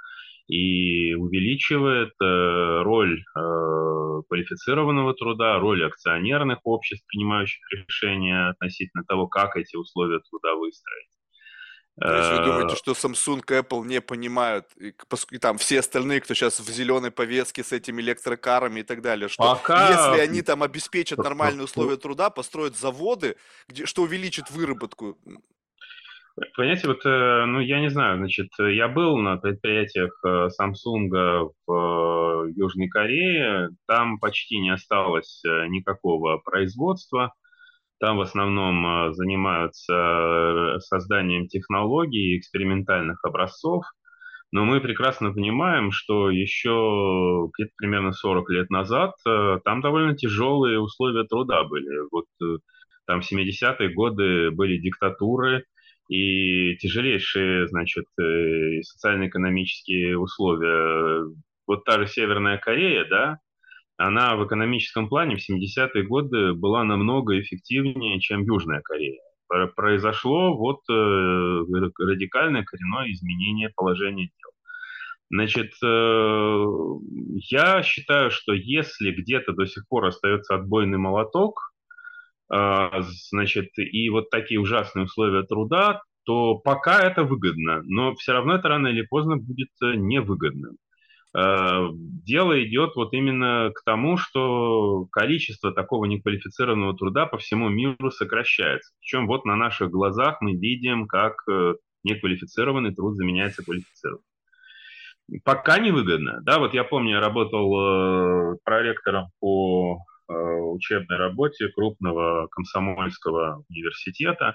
и 0.46 1.14
увеличивает 1.14 2.12
э, 2.20 2.82
роль 2.82 3.20
э, 3.20 4.22
квалифицированного 4.28 5.14
труда, 5.14 5.58
роль 5.58 5.84
акционерных 5.86 6.58
обществ, 6.64 7.06
принимающих 7.06 7.62
решения 7.72 8.50
относительно 8.50 9.04
того, 9.04 9.26
как 9.26 9.56
эти 9.56 9.76
условия 9.76 10.20
труда 10.20 10.54
выстроить. 10.54 11.08
То 12.00 12.12
есть 12.12 12.30
вы 12.30 12.44
думаете, 12.44 12.74
э, 12.74 12.76
что 12.76 12.92
Samsung 12.92 13.40
и 13.48 13.60
Apple 13.60 13.86
не 13.86 14.00
понимают, 14.00 14.66
и, 14.76 14.92
и 15.30 15.38
там 15.38 15.58
все 15.58 15.78
остальные, 15.78 16.22
кто 16.22 16.34
сейчас 16.34 16.58
в 16.58 16.68
зеленой 16.68 17.12
повестке 17.12 17.62
с 17.62 17.72
этими 17.72 18.02
электрокарами 18.02 18.80
и 18.80 18.82
так 18.82 19.00
далее, 19.00 19.28
что 19.28 19.54
Пока... 19.54 19.88
если 19.90 20.20
они 20.20 20.42
там 20.42 20.64
обеспечат 20.64 21.18
нормальные 21.22 21.64
условия 21.64 21.96
труда, 21.96 22.30
построят 22.30 22.76
заводы, 22.76 23.36
где, 23.68 23.86
что 23.86 24.02
увеличит 24.02 24.50
выработку, 24.50 25.16
Понимаете, 26.56 26.88
вот, 26.88 27.06
э, 27.06 27.44
ну, 27.46 27.60
я 27.60 27.80
не 27.80 27.90
знаю, 27.90 28.18
значит, 28.18 28.48
я 28.58 28.88
был 28.88 29.18
на 29.18 29.36
предприятиях 29.36 30.18
э, 30.24 30.48
Samsung 30.60 31.08
в 31.66 31.72
э, 31.72 32.50
Южной 32.56 32.88
Корее, 32.88 33.68
там 33.86 34.18
почти 34.18 34.58
не 34.58 34.70
осталось 34.70 35.42
никакого 35.44 36.38
производства, 36.38 37.32
там 38.00 38.16
в 38.16 38.22
основном 38.22 39.14
занимаются 39.14 40.78
созданием 40.80 41.46
технологий, 41.46 42.36
экспериментальных 42.36 43.24
образцов, 43.24 43.84
но 44.50 44.64
мы 44.64 44.80
прекрасно 44.80 45.32
понимаем, 45.32 45.92
что 45.92 46.30
еще 46.30 47.48
где-то 47.54 47.72
примерно 47.76 48.12
40 48.12 48.50
лет 48.50 48.70
назад 48.70 49.12
там 49.24 49.80
довольно 49.80 50.16
тяжелые 50.16 50.80
условия 50.80 51.24
труда 51.24 51.62
были. 51.64 52.08
Вот 52.10 52.26
там 53.06 53.20
в 53.22 53.32
70-е 53.32 53.94
годы 53.94 54.50
были 54.50 54.78
диктатуры, 54.78 55.64
и 56.08 56.76
тяжелейшие, 56.76 57.66
значит, 57.68 58.04
э, 58.20 58.82
социально-экономические 58.82 60.18
условия. 60.18 61.24
Вот 61.66 61.84
та 61.84 61.98
же 61.98 62.06
Северная 62.06 62.58
Корея, 62.58 63.06
да, 63.08 63.38
она 63.96 64.36
в 64.36 64.46
экономическом 64.46 65.08
плане 65.08 65.36
в 65.36 65.50
70-е 65.50 66.04
годы 66.04 66.52
была 66.52 66.84
намного 66.84 67.40
эффективнее, 67.40 68.20
чем 68.20 68.42
Южная 68.42 68.82
Корея. 68.82 69.20
Произошло 69.76 70.56
вот 70.56 70.80
радикальное 70.88 72.64
коренное 72.64 73.12
изменение 73.12 73.70
положения 73.76 74.26
дел. 74.26 74.50
Значит, 75.30 75.72
я 75.80 77.82
считаю, 77.82 78.30
что 78.30 78.52
если 78.52 79.12
где-то 79.12 79.52
до 79.52 79.66
сих 79.66 79.86
пор 79.88 80.06
остается 80.06 80.56
отбойный 80.56 80.98
молоток, 80.98 81.73
значит, 83.30 83.70
и 83.76 84.08
вот 84.10 84.30
такие 84.30 84.60
ужасные 84.60 85.06
условия 85.06 85.42
труда, 85.42 86.02
то 86.24 86.56
пока 86.56 87.00
это 87.00 87.24
выгодно, 87.24 87.82
но 87.84 88.14
все 88.14 88.32
равно 88.32 88.54
это 88.54 88.68
рано 88.68 88.88
или 88.88 89.02
поздно 89.02 89.36
будет 89.36 89.70
невыгодным. 89.80 90.76
Э, 91.36 91.88
дело 91.92 92.62
идет 92.64 92.94
вот 92.94 93.12
именно 93.12 93.72
к 93.74 93.82
тому, 93.84 94.16
что 94.16 95.06
количество 95.10 95.72
такого 95.72 96.04
неквалифицированного 96.04 96.96
труда 96.96 97.26
по 97.26 97.38
всему 97.38 97.68
миру 97.68 98.10
сокращается. 98.10 98.92
Причем 99.00 99.26
вот 99.26 99.44
на 99.44 99.56
наших 99.56 99.90
глазах 99.90 100.40
мы 100.40 100.52
видим, 100.52 101.06
как 101.06 101.34
э, 101.50 101.74
неквалифицированный 102.04 102.94
труд 102.94 103.16
заменяется 103.16 103.64
квалифицированным. 103.64 104.24
Пока 105.42 105.78
невыгодно. 105.78 106.40
Да, 106.42 106.58
вот 106.58 106.74
я 106.74 106.84
помню, 106.84 107.12
я 107.12 107.20
работал 107.20 108.54
э, 108.54 108.56
проректором 108.62 109.26
по 109.40 109.98
учебной 110.28 111.16
работе 111.16 111.68
крупного 111.68 112.48
комсомольского 112.48 113.64
университета. 113.68 114.54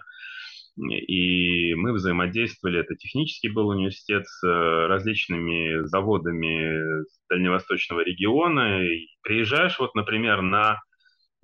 И 0.77 1.73
мы 1.75 1.91
взаимодействовали, 1.93 2.79
это 2.79 2.95
технический 2.95 3.49
был 3.49 3.67
университет 3.67 4.25
с 4.25 4.47
э, 4.47 4.87
различными 4.87 5.85
заводами 5.85 7.03
Дальневосточного 7.29 8.01
региона. 8.01 8.85
И 8.85 9.07
приезжаешь, 9.21 9.77
вот, 9.79 9.93
например, 9.95 10.41
на 10.41 10.79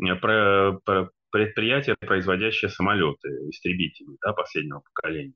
э, 0.01 1.07
предприятие, 1.31 1.97
производящее 1.99 2.69
самолеты, 2.69 3.27
истребители 3.49 4.15
да, 4.21 4.31
последнего 4.31 4.81
поколения. 4.93 5.33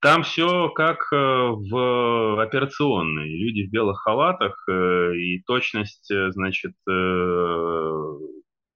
Там 0.00 0.22
все 0.22 0.70
как 0.70 1.12
э, 1.12 1.16
в 1.16 2.42
операционной. 2.42 3.28
Люди 3.28 3.66
в 3.66 3.70
белых 3.70 4.00
халатах, 4.00 4.66
и 4.68 5.42
точность, 5.46 6.10
значит, 6.10 6.72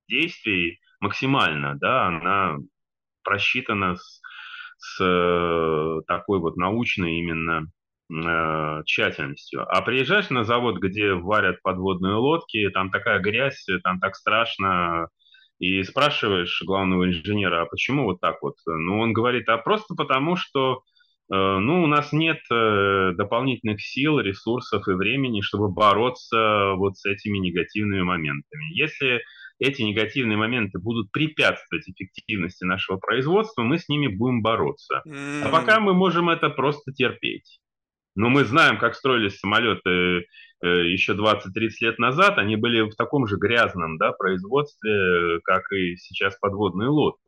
действий 0.08 0.80
максимально, 1.00 1.76
да, 1.78 2.06
она 2.08 2.58
просчитана 3.22 3.96
с 3.96 4.20
с 4.84 5.02
э, 5.02 6.00
такой 6.06 6.40
вот 6.40 6.56
научной 6.56 7.18
именно 7.18 7.66
э, 8.12 8.82
тщательностью. 8.84 9.64
А 9.66 9.80
приезжаешь 9.82 10.30
на 10.30 10.44
завод, 10.44 10.76
где 10.78 11.14
варят 11.14 11.62
подводные 11.62 12.14
лодки, 12.14 12.68
там 12.70 12.90
такая 12.90 13.18
грязь, 13.20 13.66
там 13.82 13.98
так 14.00 14.14
страшно, 14.14 15.08
и 15.58 15.82
спрашиваешь 15.84 16.62
главного 16.66 17.06
инженера, 17.06 17.62
а 17.62 17.66
почему 17.66 18.04
вот 18.04 18.20
так 18.20 18.42
вот? 18.42 18.56
Ну, 18.66 19.00
он 19.00 19.12
говорит, 19.12 19.48
а 19.48 19.56
просто 19.56 19.94
потому, 19.94 20.36
что 20.36 20.82
э, 20.82 20.93
ну, 21.30 21.82
у 21.82 21.86
нас 21.86 22.12
нет 22.12 22.40
дополнительных 22.50 23.80
сил, 23.80 24.20
ресурсов 24.20 24.86
и 24.88 24.92
времени, 24.92 25.40
чтобы 25.40 25.68
бороться 25.68 26.74
вот 26.76 26.98
с 26.98 27.06
этими 27.06 27.38
негативными 27.38 28.02
моментами. 28.02 28.78
Если 28.78 29.22
эти 29.58 29.82
негативные 29.82 30.36
моменты 30.36 30.78
будут 30.78 31.12
препятствовать 31.12 31.88
эффективности 31.88 32.64
нашего 32.64 32.96
производства, 32.96 33.62
мы 33.62 33.78
с 33.78 33.88
ними 33.88 34.08
будем 34.08 34.42
бороться. 34.42 35.02
А 35.44 35.48
пока 35.50 35.80
мы 35.80 35.94
можем 35.94 36.28
это 36.28 36.50
просто 36.50 36.92
терпеть. 36.92 37.60
Но 38.16 38.28
мы 38.28 38.44
знаем, 38.44 38.78
как 38.78 38.94
строились 38.94 39.38
самолеты 39.38 39.90
э, 39.90 40.22
еще 40.62 41.14
20-30 41.14 41.42
лет 41.80 41.98
назад. 41.98 42.38
Они 42.38 42.54
были 42.54 42.82
в 42.82 42.94
таком 42.94 43.26
же 43.26 43.36
грязном 43.36 43.98
да, 43.98 44.12
производстве, 44.12 45.40
как 45.42 45.62
и 45.72 45.96
сейчас 45.96 46.38
подводные 46.38 46.88
лодки. 46.88 47.23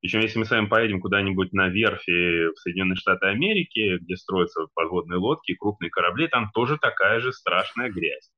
Причем, 0.00 0.20
если 0.20 0.38
мы 0.38 0.44
с 0.44 0.50
вами 0.50 0.66
поедем 0.66 1.00
куда-нибудь 1.00 1.52
на 1.52 1.68
верфи 1.68 2.52
в 2.52 2.58
Соединенные 2.58 2.96
Штаты 2.96 3.26
Америки, 3.26 3.98
где 3.98 4.16
строятся 4.16 4.66
подводные 4.74 5.18
лодки 5.18 5.54
крупные 5.54 5.90
корабли, 5.90 6.28
там 6.28 6.50
тоже 6.54 6.78
такая 6.78 7.18
же 7.20 7.32
страшная 7.32 7.90
грязь. 7.90 8.30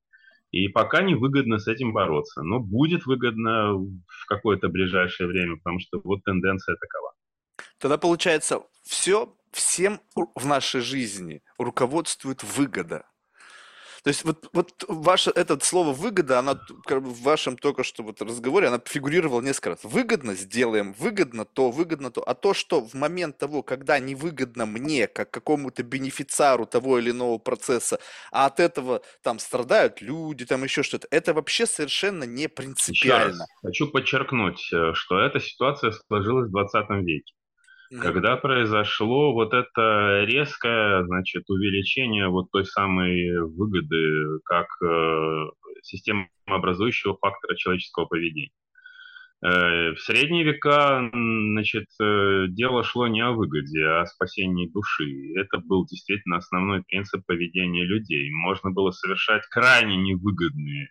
И 0.49 0.67
пока 0.67 1.01
не 1.01 1.15
выгодно 1.15 1.59
с 1.59 1.67
этим 1.67 1.93
бороться. 1.93 2.41
Но 2.41 2.59
будет 2.59 3.05
выгодно 3.05 3.75
в 3.75 4.25
какое-то 4.27 4.69
ближайшее 4.69 5.27
время, 5.27 5.57
потому 5.57 5.79
что 5.79 6.01
вот 6.03 6.23
тенденция 6.23 6.75
такова. 6.75 7.13
Тогда 7.77 7.97
получается, 7.97 8.61
все, 8.83 9.33
всем 9.51 10.01
в 10.15 10.45
нашей 10.45 10.81
жизни 10.81 11.41
руководствует 11.57 12.43
выгода. 12.43 13.05
То 14.03 14.07
есть 14.07 14.25
вот, 14.25 14.49
вот 14.53 14.83
ваше, 14.87 15.29
это 15.29 15.59
слово 15.63 15.93
«выгода», 15.93 16.39
она 16.39 16.59
в 16.89 17.21
вашем 17.21 17.55
только 17.55 17.83
что 17.83 18.01
вот 18.01 18.19
разговоре, 18.21 18.67
она 18.67 18.81
фигурировала 18.83 19.41
несколько 19.41 19.69
раз. 19.71 19.83
Выгодно 19.83 20.33
сделаем, 20.33 20.93
выгодно 20.93 21.45
то, 21.45 21.69
выгодно 21.69 22.09
то. 22.09 22.21
А 22.21 22.33
то, 22.33 22.55
что 22.55 22.81
в 22.81 22.95
момент 22.95 23.37
того, 23.37 23.61
когда 23.61 23.99
невыгодно 23.99 24.65
мне, 24.65 25.07
как 25.07 25.29
какому-то 25.29 25.83
бенефициару 25.83 26.65
того 26.65 26.97
или 26.97 27.11
иного 27.11 27.37
процесса, 27.37 27.99
а 28.31 28.47
от 28.47 28.59
этого 28.59 29.03
там 29.21 29.37
страдают 29.37 30.01
люди, 30.01 30.45
там 30.45 30.63
еще 30.63 30.81
что-то, 30.81 31.07
это 31.11 31.35
вообще 31.35 31.67
совершенно 31.67 32.23
не 32.23 32.49
принципиально. 32.49 33.33
Еще 33.33 33.39
раз 33.39 33.47
хочу 33.61 33.87
подчеркнуть, 33.91 34.67
э, 34.73 34.93
что 34.95 35.19
эта 35.19 35.39
ситуация 35.39 35.91
сложилась 36.07 36.47
в 36.47 36.51
20 36.51 36.89
веке 37.03 37.33
когда 37.99 38.37
произошло 38.37 39.33
вот 39.33 39.53
это 39.53 40.23
резкое, 40.25 41.03
значит, 41.05 41.49
увеличение 41.49 42.29
вот 42.29 42.49
той 42.51 42.65
самой 42.65 43.39
выгоды 43.41 44.39
как 44.45 44.67
э, 44.83 45.45
системообразующего 45.81 47.17
фактора 47.17 47.55
человеческого 47.55 48.05
поведения. 48.05 48.51
Э, 49.43 49.91
в 49.93 49.99
средние 49.99 50.43
века, 50.43 51.09
значит, 51.11 51.87
э, 51.99 52.45
дело 52.49 52.83
шло 52.83 53.07
не 53.07 53.21
о 53.21 53.31
выгоде, 53.31 53.83
а 53.83 54.01
о 54.01 54.05
спасении 54.05 54.69
души. 54.69 55.33
Это 55.35 55.57
был 55.57 55.85
действительно 55.85 56.37
основной 56.37 56.83
принцип 56.83 57.25
поведения 57.25 57.83
людей. 57.83 58.29
Можно 58.31 58.71
было 58.71 58.91
совершать 58.91 59.45
крайне 59.47 59.97
невыгодные 59.97 60.89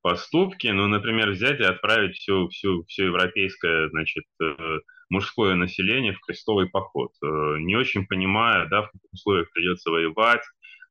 поступки, 0.00 0.66
ну, 0.66 0.86
например, 0.86 1.30
взять 1.30 1.60
и 1.60 1.64
отправить 1.64 2.16
все, 2.16 2.48
все, 2.48 2.82
все 2.88 3.06
европейское, 3.06 3.88
значит, 3.90 4.24
э, 4.42 4.80
мужское 5.10 5.54
население 5.54 6.12
в 6.12 6.20
крестовый 6.20 6.68
поход, 6.68 7.10
э, 7.22 7.26
не 7.60 7.76
очень 7.76 8.06
понимая, 8.06 8.66
да, 8.68 8.82
в 8.82 8.90
каких 8.90 9.12
условиях 9.12 9.52
придется 9.52 9.90
воевать, 9.90 10.42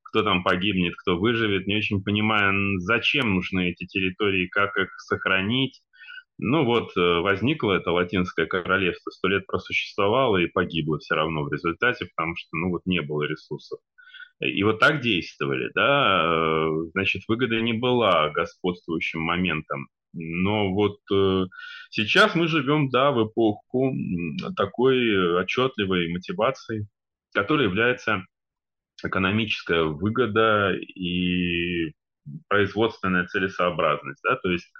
кто 0.04 0.24
там 0.24 0.44
погибнет, 0.44 0.96
кто 0.96 1.18
выживет, 1.18 1.68
не 1.68 1.76
очень 1.78 2.04
понимая, 2.04 2.54
зачем 2.78 3.36
нужны 3.36 3.72
эти 3.72 3.86
территории, 3.86 4.48
как 4.48 4.78
их 4.78 4.90
сохранить. 5.00 5.82
Ну 6.38 6.66
вот, 6.66 6.96
э, 6.98 7.20
возникло 7.20 7.74
это 7.74 7.92
латинское 7.92 8.46
королевство, 8.46 9.12
сто 9.12 9.28
лет 9.28 9.46
просуществовало 9.48 10.38
и 10.38 10.48
погибло 10.48 11.00
все 11.00 11.16
равно 11.16 11.44
в 11.44 11.52
результате, 11.54 12.08
потому 12.16 12.36
что, 12.36 12.50
ну 12.54 12.70
вот, 12.70 12.82
не 12.86 13.02
было 13.02 13.24
ресурсов. 13.24 13.80
И 14.40 14.62
вот 14.64 14.80
так 14.80 15.02
действовали, 15.02 15.72
да, 15.74 16.26
э, 16.26 16.90
значит, 16.94 17.24
выгода 17.28 17.62
не 17.62 17.74
была 17.74 18.30
господствующим 18.30 19.22
моментом. 19.22 19.88
Но 20.14 20.74
вот 20.74 21.00
э, 21.12 21.46
сейчас 21.90 22.36
мы 22.36 22.48
живем, 22.48 22.90
да, 22.90 23.12
в 23.12 23.28
эпоху 23.28 23.94
такой 24.56 25.42
отчетливой 25.42 26.12
мотивации, 26.12 26.88
которая 27.34 27.68
является 27.68 28.26
экономическая 29.04 29.84
выгода 29.84 30.74
и 30.74 31.94
производственная 32.48 33.26
целесообразность, 33.26 34.22
да, 34.24 34.36
то 34.36 34.50
есть 34.50 34.72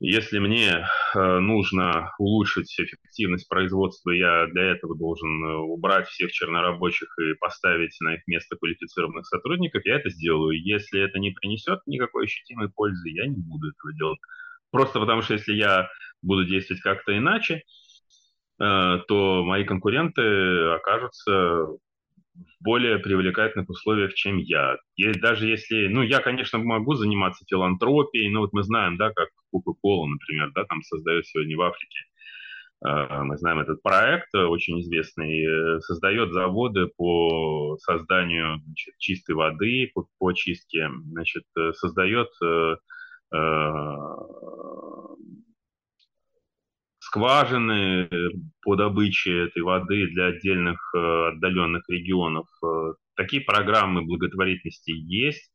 если 0.00 0.38
мне 0.38 0.86
э, 1.14 1.38
нужно 1.40 2.12
улучшить 2.18 2.74
эффективность 2.80 3.46
производства, 3.48 4.10
я 4.10 4.46
для 4.46 4.72
этого 4.72 4.96
должен 4.96 5.44
э, 5.44 5.56
убрать 5.58 6.08
всех 6.08 6.32
чернорабочих 6.32 7.08
и 7.18 7.34
поставить 7.34 7.94
на 8.00 8.14
их 8.14 8.26
место 8.26 8.56
квалифицированных 8.56 9.26
сотрудников, 9.26 9.84
я 9.84 9.96
это 9.96 10.08
сделаю. 10.08 10.58
Если 10.58 11.02
это 11.02 11.18
не 11.18 11.32
принесет 11.32 11.80
никакой 11.86 12.24
ощутимой 12.24 12.70
пользы, 12.70 13.10
я 13.10 13.26
не 13.26 13.42
буду 13.42 13.68
этого 13.68 13.92
делать. 13.92 14.18
Просто 14.70 15.00
потому 15.00 15.20
что 15.20 15.34
если 15.34 15.52
я 15.52 15.90
буду 16.22 16.46
действовать 16.46 16.82
как-то 16.82 17.16
иначе, 17.16 17.56
э, 18.58 18.98
то 19.06 19.44
мои 19.44 19.64
конкуренты 19.64 20.22
окажутся 20.76 21.30
в 21.30 21.78
более 22.60 22.98
привлекательных 22.98 23.68
условиях, 23.68 24.14
чем 24.14 24.38
я. 24.38 24.78
И 24.96 25.12
даже 25.12 25.46
если, 25.46 25.88
ну, 25.88 26.00
я, 26.00 26.20
конечно, 26.20 26.58
могу 26.58 26.94
заниматься 26.94 27.44
филантропией, 27.46 28.30
но 28.30 28.40
вот 28.40 28.54
мы 28.54 28.62
знаем, 28.62 28.96
да, 28.96 29.10
как 29.12 29.28
Coca-Cola, 29.52 30.06
например, 30.06 30.50
да, 30.54 30.64
там 30.64 30.82
создает 30.82 31.26
сегодня 31.26 31.56
в 31.56 31.62
Африке, 31.62 31.98
э, 32.84 33.22
мы 33.22 33.36
знаем 33.36 33.60
этот 33.60 33.82
проект, 33.82 34.34
э, 34.34 34.44
очень 34.44 34.80
известный, 34.80 35.44
э, 35.44 35.80
создает 35.80 36.32
заводы 36.32 36.88
по 36.96 37.76
созданию 37.78 38.60
значит, 38.64 38.94
чистой 38.98 39.34
воды, 39.34 39.90
по, 39.94 40.06
по 40.18 40.32
чистке, 40.32 40.88
значит, 41.06 41.44
создает 41.74 42.28
скважины 46.98 48.08
по 48.62 48.74
добыче 48.74 49.44
этой 49.44 49.62
воды 49.62 50.08
для 50.08 50.26
отдельных 50.26 50.92
отдаленных 50.94 51.88
регионов. 51.88 52.48
Такие 53.14 53.42
программы 53.42 54.02
благотворительности 54.02 54.90
есть. 54.90 55.52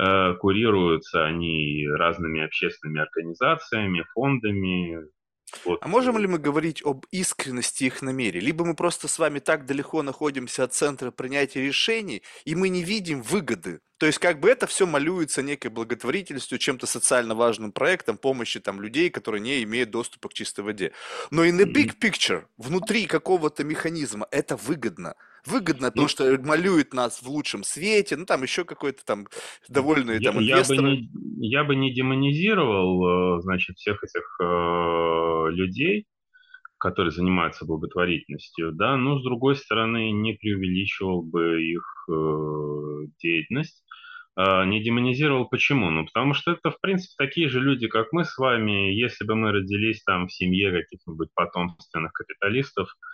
Э, 0.00 0.34
курируются 0.40 1.26
они 1.26 1.86
разными 1.86 2.42
общественными 2.42 3.02
организациями, 3.02 4.06
фондами. 4.14 5.06
Вот. 5.66 5.80
А 5.82 5.88
можем 5.88 6.16
ли 6.16 6.26
мы 6.26 6.38
говорить 6.38 6.82
об 6.82 7.04
искренности 7.10 7.84
их 7.84 8.00
намерений? 8.00 8.46
Либо 8.46 8.64
мы 8.64 8.74
просто 8.74 9.06
с 9.06 9.18
вами 9.18 9.38
так 9.38 9.66
далеко 9.66 10.02
находимся 10.02 10.64
от 10.64 10.72
центра 10.72 11.10
принятия 11.10 11.60
решений, 11.60 12.22
и 12.46 12.54
мы 12.54 12.70
не 12.70 12.82
видим 12.82 13.20
выгоды. 13.20 13.80
То 13.98 14.06
есть 14.06 14.18
как 14.18 14.40
бы 14.40 14.48
это 14.48 14.66
все 14.66 14.86
малюется 14.86 15.42
некой 15.42 15.70
благотворительностью, 15.70 16.56
чем-то 16.56 16.86
социально 16.86 17.34
важным 17.34 17.70
проектом, 17.70 18.16
помощи 18.16 18.60
там 18.60 18.80
людей, 18.80 19.10
которые 19.10 19.42
не 19.42 19.62
имеют 19.62 19.90
доступа 19.90 20.30
к 20.30 20.34
чистой 20.34 20.64
воде. 20.64 20.92
Но 21.30 21.44
in 21.44 21.58
the 21.58 21.70
big 21.70 21.98
picture, 22.00 22.44
внутри 22.56 23.06
какого-то 23.06 23.62
механизма, 23.62 24.26
это 24.30 24.56
выгодно 24.56 25.16
выгодно 25.46 25.90
то, 25.90 26.02
Ну, 26.02 26.08
что 26.08 26.38
малюет 26.38 26.94
нас 26.94 27.22
в 27.22 27.28
лучшем 27.28 27.62
свете, 27.64 28.16
ну 28.16 28.26
там 28.26 28.42
еще 28.42 28.64
какой-то 28.64 29.04
там 29.04 29.26
довольные 29.68 30.18
я, 30.20 30.32
там 30.32 30.40
я 30.40 30.56
бы 30.56 30.74
инвесторы. 30.76 30.96
не, 30.96 31.48
я 31.48 31.64
бы 31.64 31.76
не 31.76 31.92
демонизировал, 31.92 33.38
э, 33.38 33.42
значит, 33.42 33.76
всех 33.76 34.02
этих 34.04 34.36
э, 34.40 35.46
людей, 35.50 36.06
которые 36.78 37.12
занимаются 37.12 37.64
благотворительностью, 37.64 38.72
да, 38.72 38.96
но 38.96 39.18
с 39.18 39.22
другой 39.22 39.56
стороны 39.56 40.10
не 40.10 40.34
преувеличивал 40.34 41.22
бы 41.22 41.62
их 41.62 41.84
э, 42.10 43.06
деятельность, 43.20 43.82
Э, 44.36 44.64
не 44.64 44.82
демонизировал. 44.82 45.46
Почему? 45.48 45.90
Ну, 45.90 46.06
потому 46.06 46.34
что 46.34 46.52
это, 46.52 46.70
в 46.70 46.80
принципе, 46.80 47.14
такие 47.18 47.48
же 47.48 47.60
люди, 47.60 47.86
как 47.88 48.12
мы 48.12 48.24
с 48.24 48.38
вами. 48.38 48.92
Если 48.92 49.24
бы 49.24 49.34
мы 49.34 49.52
родились 49.52 50.02
там 50.04 50.26
в 50.28 50.32
семье 50.32 50.72
каких-нибудь 50.72 51.28
потомственных 51.34 52.12
капиталистов, 52.12 52.88
э, 52.88 53.11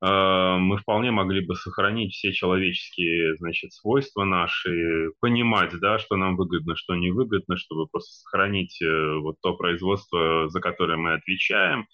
мы 0.00 0.76
вполне 0.78 1.10
могли 1.10 1.44
бы 1.44 1.56
сохранить 1.56 2.12
все 2.14 2.32
человеческие, 2.32 3.36
значит, 3.36 3.72
свойства 3.72 4.24
наши, 4.24 5.10
понимать, 5.20 5.72
да, 5.80 5.98
что 5.98 6.16
нам 6.16 6.36
выгодно, 6.36 6.76
что 6.76 6.94
невыгодно, 6.94 7.56
чтобы 7.56 7.88
просто 7.88 8.12
сохранить 8.12 8.80
э, 8.80 9.18
вот 9.18 9.36
то 9.42 9.54
производство, 9.54 10.48
за 10.48 10.60
которое 10.60 10.96
мы 10.98 11.14
отвечаем, 11.14 11.86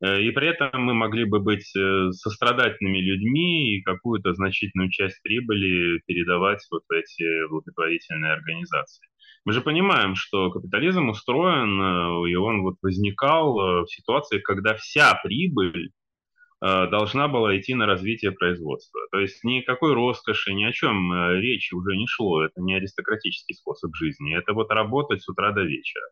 Э, 0.00 0.20
И 0.20 0.30
при 0.30 0.48
этом 0.48 0.82
мы 0.82 0.94
могли 0.94 1.24
бы 1.24 1.40
быть 1.40 1.74
э, 1.76 2.10
сострадательными 2.12 2.98
людьми 2.98 3.76
и 3.76 3.82
какую-то 3.82 4.32
значительную 4.34 4.90
часть 4.90 5.22
прибыли 5.22 6.00
передавать 6.06 6.66
вот 6.70 6.82
в 6.88 6.92
эти 6.92 7.48
благотворительные 7.48 8.32
организации. 8.32 9.06
Мы 9.44 9.52
же 9.52 9.60
понимаем, 9.60 10.14
что 10.14 10.50
капитализм 10.50 11.08
устроен, 11.08 11.80
э, 11.80 12.30
и 12.30 12.34
он 12.36 12.62
вот 12.62 12.76
возникал 12.82 13.58
э, 13.58 13.82
в 13.82 13.86
ситуации, 13.88 14.38
когда 14.40 14.74
вся 14.74 15.18
прибыль 15.22 15.86
э, 15.86 16.01
должна 16.62 17.26
была 17.26 17.58
идти 17.58 17.74
на 17.74 17.86
развитие 17.86 18.30
производства. 18.30 19.00
То 19.10 19.18
есть 19.18 19.42
никакой 19.42 19.94
роскоши, 19.94 20.54
ни 20.54 20.62
о 20.64 20.72
чем 20.72 21.12
э, 21.12 21.40
речи 21.40 21.74
уже 21.74 21.96
не 21.96 22.06
шло. 22.06 22.44
Это 22.44 22.60
не 22.60 22.76
аристократический 22.76 23.56
способ 23.56 23.94
жизни. 23.96 24.36
Это 24.36 24.52
вот 24.52 24.70
работать 24.70 25.22
с 25.22 25.28
утра 25.28 25.50
до 25.50 25.62
вечера 25.62 26.04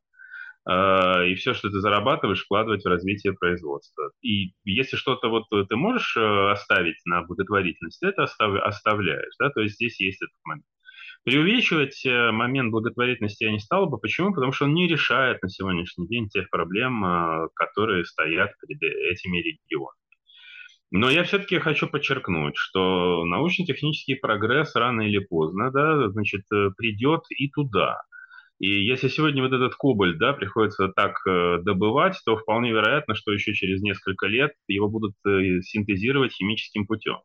э, 0.68 1.28
и 1.28 1.34
все, 1.36 1.54
что 1.54 1.70
ты 1.70 1.78
зарабатываешь, 1.80 2.42
вкладывать 2.42 2.84
в 2.84 2.88
развитие 2.88 3.32
производства. 3.32 4.10
И 4.22 4.52
если 4.64 4.96
что-то 4.96 5.28
вот 5.28 5.44
ты 5.50 5.76
можешь 5.76 6.16
э, 6.16 6.50
оставить 6.50 7.00
на 7.04 7.22
благотворительность, 7.22 8.02
это 8.02 8.24
остав- 8.24 8.60
оставляешь, 8.62 9.34
да, 9.38 9.50
то 9.50 9.60
есть 9.60 9.76
здесь 9.76 10.00
есть 10.00 10.22
этот 10.22 10.36
момент. 10.44 10.66
Преувеличивать 11.24 12.04
э, 12.06 12.30
момент 12.32 12.70
благотворительности 12.70 13.44
я 13.44 13.52
не 13.52 13.58
стал 13.60 13.88
бы. 13.88 13.98
Почему? 13.98 14.34
Потому 14.34 14.52
что 14.52 14.64
он 14.64 14.74
не 14.74 14.88
решает 14.88 15.42
на 15.42 15.50
сегодняшний 15.50 16.08
день 16.08 16.28
тех 16.28 16.48
проблем, 16.50 17.04
э, 17.04 17.48
которые 17.54 18.04
стоят 18.04 18.52
перед 18.66 18.82
этими 18.82 19.38
регионами. 19.38 20.09
Но 20.92 21.08
я 21.08 21.22
все-таки 21.22 21.58
хочу 21.58 21.86
подчеркнуть, 21.86 22.56
что 22.56 23.24
научно-технический 23.24 24.16
прогресс 24.16 24.74
рано 24.74 25.02
или 25.02 25.20
поздно, 25.20 25.70
да, 25.70 26.08
значит, 26.10 26.42
э, 26.52 26.70
придет 26.76 27.22
и 27.30 27.48
туда. 27.48 28.02
И 28.58 28.84
если 28.84 29.08
сегодня 29.08 29.42
вот 29.42 29.52
этот 29.52 29.74
кобальт, 29.76 30.18
да, 30.18 30.32
приходится 30.32 30.88
так 30.88 31.16
э, 31.26 31.58
добывать, 31.62 32.20
то 32.26 32.36
вполне 32.36 32.72
вероятно, 32.72 33.14
что 33.14 33.32
еще 33.32 33.54
через 33.54 33.80
несколько 33.82 34.26
лет 34.26 34.52
его 34.66 34.88
будут 34.88 35.14
э, 35.26 35.60
синтезировать 35.62 36.32
химическим 36.32 36.86
путем. 36.86 37.18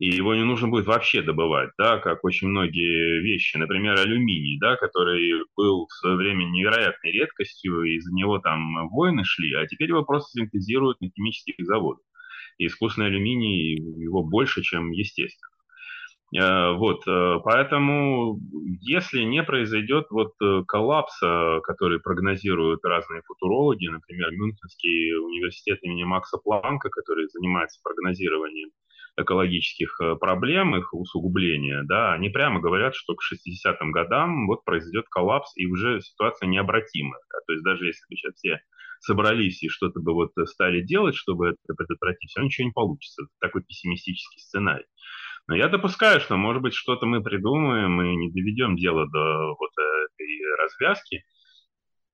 И 0.00 0.10
его 0.10 0.34
не 0.34 0.44
нужно 0.44 0.66
будет 0.66 0.86
вообще 0.86 1.22
добывать, 1.22 1.70
да, 1.78 1.98
как 1.98 2.24
очень 2.24 2.48
многие 2.48 3.20
вещи. 3.22 3.56
Например, 3.56 3.96
алюминий, 3.96 4.58
да, 4.60 4.74
который 4.76 5.44
был 5.56 5.86
в 5.86 5.92
свое 5.92 6.16
время 6.16 6.46
невероятной 6.46 7.12
редкостью, 7.12 7.84
и 7.84 7.94
из-за 7.98 8.12
него 8.12 8.40
там 8.40 8.88
войны 8.88 9.22
шли, 9.24 9.54
а 9.54 9.66
теперь 9.68 9.90
его 9.90 10.04
просто 10.04 10.40
синтезируют 10.40 11.00
на 11.00 11.08
химических 11.08 11.54
заводах. 11.60 12.04
И 12.58 12.66
искусственный 12.66 13.08
алюминий, 13.08 13.76
его 13.76 14.22
больше, 14.22 14.62
чем 14.62 14.90
естественно. 14.90 15.52
Э, 16.34 16.72
Вот, 16.72 17.06
э, 17.06 17.40
поэтому, 17.44 18.38
если 18.80 19.22
не 19.22 19.42
произойдет 19.42 20.06
вот 20.10 20.32
э, 20.42 20.62
коллапса, 20.66 21.60
который 21.62 22.00
прогнозируют 22.00 22.84
разные 22.84 23.22
футурологи, 23.26 23.88
например, 23.88 24.30
Мюнхенский 24.32 25.14
университет 25.16 25.78
имени 25.82 26.04
Макса 26.04 26.38
Планка, 26.38 26.88
который 26.88 27.28
занимается 27.28 27.80
прогнозированием 27.82 28.70
экологических 29.18 30.00
проблем, 30.20 30.74
их 30.74 30.94
усугубления, 30.94 31.82
да, 31.84 32.14
они 32.14 32.30
прямо 32.30 32.60
говорят, 32.60 32.94
что 32.94 33.14
к 33.14 33.20
60-м 33.20 33.92
годам 33.92 34.46
вот 34.46 34.64
произойдет 34.64 35.06
коллапс, 35.10 35.52
и 35.56 35.66
уже 35.66 36.00
ситуация 36.00 36.46
необратимая. 36.46 37.20
То 37.46 37.52
есть 37.52 37.62
даже 37.62 37.84
если 37.84 38.06
бы 38.08 38.16
сейчас 38.16 38.34
все 38.36 38.60
собрались 39.02 39.62
и 39.62 39.68
что-то 39.68 40.00
бы 40.00 40.14
вот 40.14 40.30
стали 40.46 40.80
делать, 40.80 41.16
чтобы 41.16 41.48
это 41.48 41.74
предотвратить, 41.74 42.30
все 42.30 42.42
ничего 42.42 42.66
не 42.66 42.72
получится. 42.72 43.22
Это 43.22 43.30
такой 43.40 43.62
пессимистический 43.64 44.40
сценарий. 44.40 44.86
Но 45.48 45.56
я 45.56 45.68
допускаю, 45.68 46.20
что, 46.20 46.36
может 46.36 46.62
быть, 46.62 46.74
что-то 46.74 47.06
мы 47.06 47.22
придумаем 47.22 48.00
и 48.00 48.16
не 48.16 48.30
доведем 48.30 48.76
дело 48.76 49.08
до 49.10 49.56
вот 49.58 49.70
этой 49.76 50.56
развязки. 50.62 51.24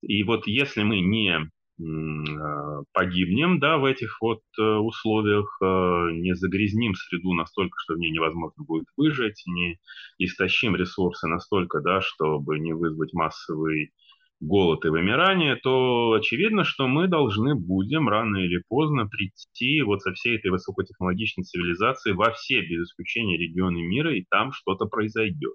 И 0.00 0.22
вот 0.22 0.46
если 0.46 0.82
мы 0.82 1.00
не 1.00 1.36
э, 1.36 2.82
погибнем, 2.92 3.58
да, 3.58 3.76
в 3.76 3.84
этих 3.84 4.20
вот 4.22 4.40
э, 4.58 4.62
условиях, 4.62 5.58
э, 5.60 5.64
не 6.12 6.34
загрязним 6.34 6.94
среду 6.94 7.34
настолько, 7.34 7.76
что 7.78 7.94
в 7.94 7.98
ней 7.98 8.10
невозможно 8.10 8.64
будет 8.64 8.86
выжить, 8.96 9.42
не 9.46 9.78
истощим 10.18 10.74
ресурсы 10.76 11.26
настолько, 11.26 11.80
да, 11.80 12.00
чтобы 12.00 12.58
не 12.58 12.72
вызвать 12.72 13.12
массовый 13.12 13.92
голод 14.40 14.84
и 14.84 14.88
вымирание, 14.88 15.56
то 15.56 16.12
очевидно, 16.12 16.64
что 16.64 16.86
мы 16.86 17.08
должны 17.08 17.54
будем 17.54 18.08
рано 18.08 18.36
или 18.36 18.62
поздно 18.68 19.06
прийти 19.06 19.82
вот 19.82 20.02
со 20.02 20.12
всей 20.12 20.36
этой 20.36 20.50
высокотехнологичной 20.50 21.44
цивилизацией 21.44 22.14
во 22.14 22.30
все, 22.32 22.60
без 22.60 22.88
исключения, 22.88 23.36
регионы 23.36 23.82
мира, 23.82 24.14
и 24.14 24.24
там 24.30 24.52
что-то 24.52 24.86
произойдет. 24.86 25.54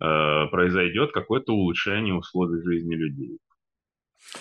Э, 0.00 0.46
произойдет 0.50 1.12
какое-то 1.12 1.52
улучшение 1.52 2.14
условий 2.14 2.62
жизни 2.62 2.94
людей. 2.94 3.38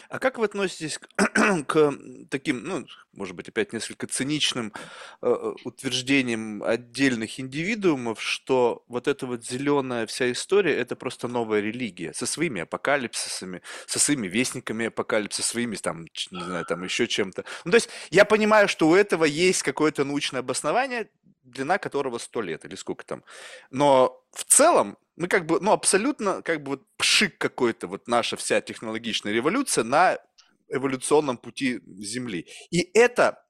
А 0.10 0.20
как 0.20 0.38
вы 0.38 0.46
относитесь 0.46 0.98
к, 0.98 1.08
к 1.68 1.94
таким, 2.30 2.64
ну, 2.64 2.86
может 3.14 3.36
быть, 3.36 3.50
опять 3.50 3.74
несколько 3.74 4.08
циничным 4.08 4.74
э, 5.22 5.28
э, 5.28 5.54
утверждениям 5.64 6.64
отдельных 6.64 7.40
индивидуумов, 7.40 8.22
что 8.22 8.84
вот 8.88 9.08
эта 9.08 9.26
вот 9.26 9.46
зеленая 9.46 10.06
вся 10.06 10.32
история– 10.32 10.76
это 10.76 10.96
просто 10.96 11.28
новая 11.28 11.62
религия 11.62 12.14
со 12.14 12.26
своими 12.26 12.62
апокалипсисами, 12.62 13.62
со 13.88 14.00
своими 14.00 14.28
вестниками 14.28 14.88
апокалипсиса, 14.88 15.48
своими 15.48 15.76
там, 15.76 16.06
не 16.32 16.44
знаю, 16.44 16.66
там 16.66 16.84
еще 16.84 17.08
чем-то. 17.08 17.46
Ну, 17.64 17.72
то 17.72 17.76
есть 17.76 17.90
я 18.10 18.26
понимаю, 18.26 18.68
что 18.68 18.88
у 18.88 18.96
этого 18.96 19.26
есть 19.26 19.64
какое-то 19.64 20.04
научное 20.04 20.42
обоснование, 20.42 21.10
длина 21.44 21.78
которого 21.78 22.18
100 22.18 22.42
лет 22.42 22.66
или 22.66 22.76
сколько 22.76 23.06
там. 23.06 23.24
Но 23.72 24.22
в 24.32 24.44
целом 24.44 24.98
мы 25.16 25.28
как 25.28 25.46
бы, 25.46 25.60
ну, 25.60 25.72
абсолютно 25.72 26.42
как 26.42 26.64
бы 26.64 26.72
вот 26.72 26.84
пшик 26.98 27.38
какой-то, 27.38 27.88
вот 27.88 28.08
наша 28.08 28.36
вся 28.38 28.62
технологичная 28.62 29.34
революция 29.34 29.84
на 29.84 30.18
эволюционном 30.70 31.38
пути 31.38 31.82
Земли. 31.86 32.48
И 32.72 32.90
это 32.94 33.42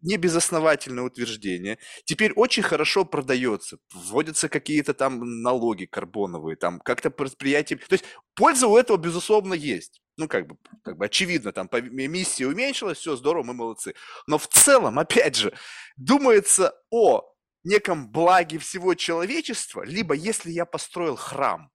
не 0.00 0.16
безосновательное 0.16 1.04
утверждение. 1.04 1.78
Теперь 2.04 2.32
очень 2.32 2.62
хорошо 2.62 3.04
продается. 3.04 3.78
Вводятся 3.92 4.48
какие-то 4.48 4.94
там 4.94 5.42
налоги 5.42 5.84
карбоновые, 5.84 6.56
там 6.56 6.80
как-то 6.80 7.10
предприятия. 7.10 7.76
То 7.76 7.92
есть 7.92 8.04
польза 8.34 8.66
у 8.66 8.76
этого, 8.76 8.96
безусловно, 8.96 9.54
есть. 9.54 10.00
Ну, 10.16 10.28
как 10.28 10.46
бы, 10.46 10.56
как 10.82 10.96
бы 10.96 11.06
очевидно, 11.06 11.52
там 11.52 11.68
эмиссия 11.72 12.46
уменьшилась, 12.46 12.98
все 12.98 13.16
здорово, 13.16 13.44
мы 13.44 13.54
молодцы. 13.54 13.94
Но 14.26 14.38
в 14.38 14.46
целом, 14.46 14.98
опять 14.98 15.36
же, 15.36 15.52
думается 15.96 16.74
о 16.90 17.31
неком 17.64 18.10
благе 18.10 18.58
всего 18.58 18.94
человечества, 18.94 19.82
либо 19.82 20.14
если 20.14 20.50
я 20.50 20.64
построил 20.64 21.16
храм, 21.16 21.70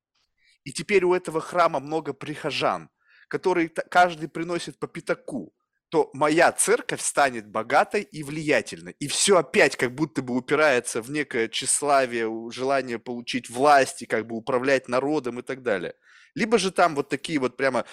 и 0.63 0.71
теперь 0.73 1.05
у 1.05 1.13
этого 1.13 1.39
храма 1.39 1.79
много 1.79 2.13
прихожан, 2.13 2.89
которые 3.29 3.69
каждый 3.69 4.27
приносит 4.27 4.79
по 4.79 4.87
пятаку, 4.87 5.53
то 5.89 6.09
моя 6.13 6.51
церковь 6.51 7.01
станет 7.01 7.47
богатой 7.47 8.01
и 8.01 8.23
влиятельной. 8.23 8.95
И 8.99 9.07
все 9.07 9.37
опять 9.37 9.77
как 9.77 9.95
будто 9.95 10.21
бы 10.21 10.35
упирается 10.35 11.01
в 11.01 11.09
некое 11.09 11.47
тщеславие, 11.47 12.29
желание 12.51 12.99
получить 12.99 13.49
власть 13.49 14.01
и 14.01 14.05
как 14.05 14.27
бы 14.27 14.35
управлять 14.35 14.89
народом 14.89 15.39
и 15.39 15.43
так 15.43 15.63
далее. 15.63 15.93
Либо 16.35 16.57
же 16.57 16.71
там 16.71 16.95
вот 16.95 17.09
такие 17.09 17.39
вот 17.39 17.55
прямо, 17.55 17.85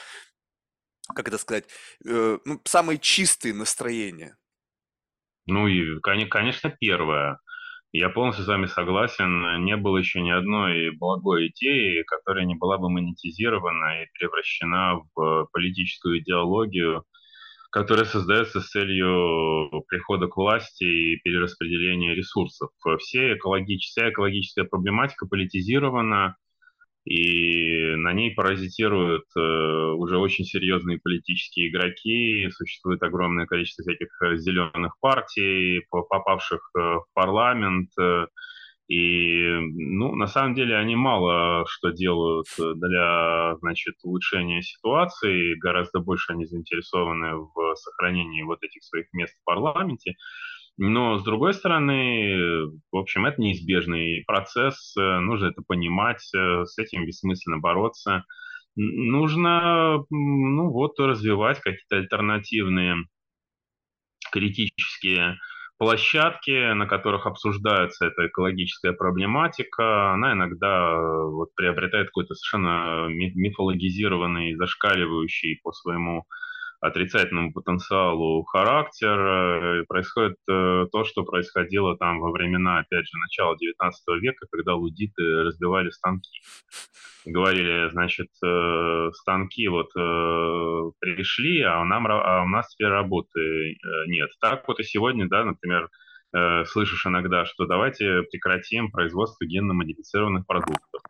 как 1.15 1.29
это 1.29 1.39
сказать, 1.39 1.67
э, 2.05 2.39
ну, 2.45 2.61
самые 2.65 2.99
чистые 2.99 3.55
настроения. 3.55 4.37
Ну 5.47 5.69
и, 5.69 6.01
конечно, 6.01 6.71
первое. 6.71 7.39
Я 7.97 8.09
полностью 8.09 8.45
с 8.45 8.49
вами 8.49 8.67
согласен. 8.67 9.65
Не 9.65 9.77
было 9.77 9.99
еще 9.99 10.21
ни 10.21 10.31
одной 10.33 10.91
благой 10.91 11.47
идеи, 11.47 12.03
которая 12.03 12.45
не 12.45 12.57
была 12.57 12.77
бы 12.77 12.91
монетизирована 12.91 14.03
и 14.03 14.07
превращена 14.19 15.03
в 15.15 15.49
политическую 15.53 16.19
идеологию, 16.19 17.05
которая 17.71 18.05
создается 18.05 18.61
с 18.61 18.71
целью 18.71 19.71
прихода 19.87 20.27
к 20.27 20.37
власти 20.37 20.83
и 20.83 21.21
перераспределения 21.23 22.17
ресурсов. 22.17 22.71
Все 22.99 23.35
экологич... 23.35 23.87
Вся 23.87 24.11
экологическая 24.11 24.65
проблематика 24.65 25.29
политизирована, 25.29 26.37
и 27.05 27.95
на 27.97 28.13
ней 28.15 28.35
паразитируют 28.35 29.25
э, 29.37 29.41
уже 29.41 30.17
очень 30.17 30.45
серьезные 30.45 30.99
политические 30.99 31.69
игроки, 31.69 32.49
существует 32.51 33.03
огромное 33.03 33.47
количество 33.47 33.83
всяких 33.83 34.09
зеленых 34.39 34.95
партий, 35.01 35.83
попавших 35.91 36.71
э, 36.75 36.81
в 36.81 37.05
парламент, 37.13 37.91
э, 38.01 38.27
и, 38.89 39.49
ну, 39.49 40.15
на 40.15 40.27
самом 40.27 40.55
деле 40.55 40.77
они 40.77 40.95
мало 40.95 41.65
что 41.67 41.91
делают 41.91 42.47
для, 42.59 43.57
значит, 43.61 43.95
улучшения 44.03 44.63
ситуации, 44.63 45.59
гораздо 45.59 46.01
больше 46.01 46.33
они 46.33 46.45
заинтересованы 46.45 47.37
в 47.37 47.75
сохранении 47.77 48.43
вот 48.43 48.63
этих 48.63 48.83
своих 48.83 49.07
мест 49.15 49.35
в 49.41 49.45
парламенте. 49.45 50.17
Но, 50.77 51.19
с 51.19 51.25
другой 51.25 51.55
стороны, 51.55 52.67
в 52.91 52.97
общем, 52.97 53.27
это 53.27 53.41
неизбежный 53.41 54.25
процесс, 54.27 54.95
нужно 54.97 55.47
это 55.47 55.63
понимать, 55.67 56.21
с 56.21 56.79
этим 56.79 57.07
бессмысленно 57.07 57.59
бороться. 57.59 58.25
Нужно, 58.75 60.05
ну 60.11 60.71
вот, 60.71 60.99
развивать 60.99 61.61
какие-то 61.61 61.97
альтернативные 61.97 62.97
критические 64.33 65.39
площадки, 65.79 66.73
на 66.73 66.87
которых 66.87 67.27
обсуждается 67.27 68.07
эта 68.07 68.27
экологическая 68.27 68.93
проблематика, 68.93 70.13
она 70.13 70.33
иногда 70.33 70.97
вот, 71.27 71.55
приобретает 71.55 72.09
какой-то 72.09 72.35
совершенно 72.35 73.07
мифологизированный, 73.09 74.57
зашкаливающий 74.57 75.61
по 75.63 75.73
своему 75.73 76.25
отрицательному 76.85 77.53
потенциалу 77.53 78.45
характер. 78.45 79.81
И 79.81 79.87
происходит 79.87 80.37
э, 80.49 80.87
то, 80.93 81.05
что 81.05 81.25
происходило 81.25 81.97
там 81.97 82.21
во 82.21 82.31
времена, 82.31 82.81
опять 82.81 83.07
же, 83.07 83.19
начала 83.19 83.57
19 83.57 84.23
века, 84.23 84.47
когда 84.51 84.75
лудиты 84.75 85.23
разбивали 85.45 85.89
станки. 85.89 86.43
Говорили, 87.25 87.89
значит, 87.91 88.29
э, 88.45 89.11
станки 89.15 89.67
вот 89.69 89.91
э, 89.97 90.91
пришли, 91.01 91.63
а, 91.63 91.83
нам, 91.85 92.07
а 92.07 92.43
у 92.43 92.49
нас 92.49 92.69
теперь 92.69 92.89
работы 92.89 93.79
нет. 94.07 94.29
Так 94.41 94.69
вот 94.69 94.79
и 94.79 94.85
сегодня, 94.85 95.27
да, 95.29 95.45
например, 95.45 95.89
слышишь 96.67 97.07
иногда, 97.07 97.45
что 97.45 97.65
давайте 97.65 98.23
прекратим 98.23 98.91
производство 98.91 99.45
генно-модифицированных 99.45 100.45
продуктов. 100.45 101.01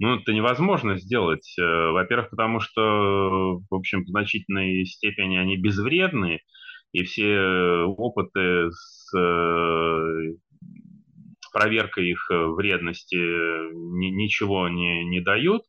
Ну, 0.00 0.16
это 0.16 0.32
невозможно 0.32 0.96
сделать. 0.96 1.54
Э, 1.58 1.90
во-первых, 1.90 2.30
потому 2.30 2.60
что, 2.60 3.60
в 3.68 3.74
общем, 3.74 4.04
в 4.04 4.08
значительной 4.08 4.84
степени 4.84 5.36
они 5.36 5.56
безвредны, 5.56 6.40
и 6.92 7.02
все 7.02 7.82
опыты 7.84 8.70
с 8.70 9.12
э, 9.16 10.34
проверкой 11.52 12.10
их 12.10 12.26
вредности 12.30 13.16
ничего 13.74 14.68
не, 14.68 15.04
не 15.04 15.20
дают. 15.20 15.62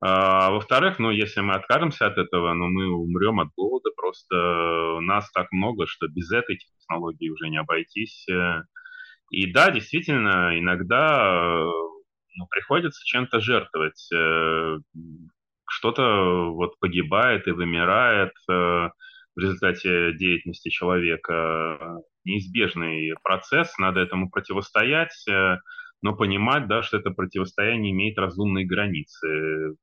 А, 0.00 0.50
во-вторых, 0.50 0.98
ну, 0.98 1.10
если 1.10 1.40
мы 1.40 1.54
откажемся 1.54 2.06
от 2.06 2.18
этого, 2.18 2.52
ну, 2.54 2.68
мы 2.68 2.88
умрем 2.90 3.40
от 3.40 3.48
голода. 3.56 3.90
Просто 3.96 5.00
нас 5.00 5.30
так 5.32 5.50
много, 5.50 5.86
что 5.86 6.06
без 6.08 6.30
этой 6.30 6.58
технологии 6.58 7.30
уже 7.30 7.48
не 7.48 7.56
обойтись. 7.58 8.26
И 9.30 9.52
да, 9.52 9.70
действительно, 9.70 10.58
иногда 10.58 11.64
ну, 12.34 12.46
приходится 12.46 13.04
чем-то 13.04 13.40
жертвовать. 13.40 14.08
Э, 14.12 14.78
что-то 15.68 16.50
вот 16.52 16.78
погибает 16.78 17.46
и 17.46 17.52
вымирает 17.52 18.32
э, 18.48 18.52
в 18.52 19.38
результате 19.38 20.12
деятельности 20.14 20.68
человека. 20.68 22.00
Неизбежный 22.24 23.14
процесс, 23.22 23.76
надо 23.78 24.00
этому 24.00 24.30
противостоять, 24.30 25.26
э, 25.28 25.58
но 26.02 26.16
понимать, 26.16 26.66
да, 26.68 26.82
что 26.82 26.98
это 26.98 27.10
противостояние 27.10 27.92
имеет 27.92 28.18
разумные 28.18 28.66
границы. 28.66 29.76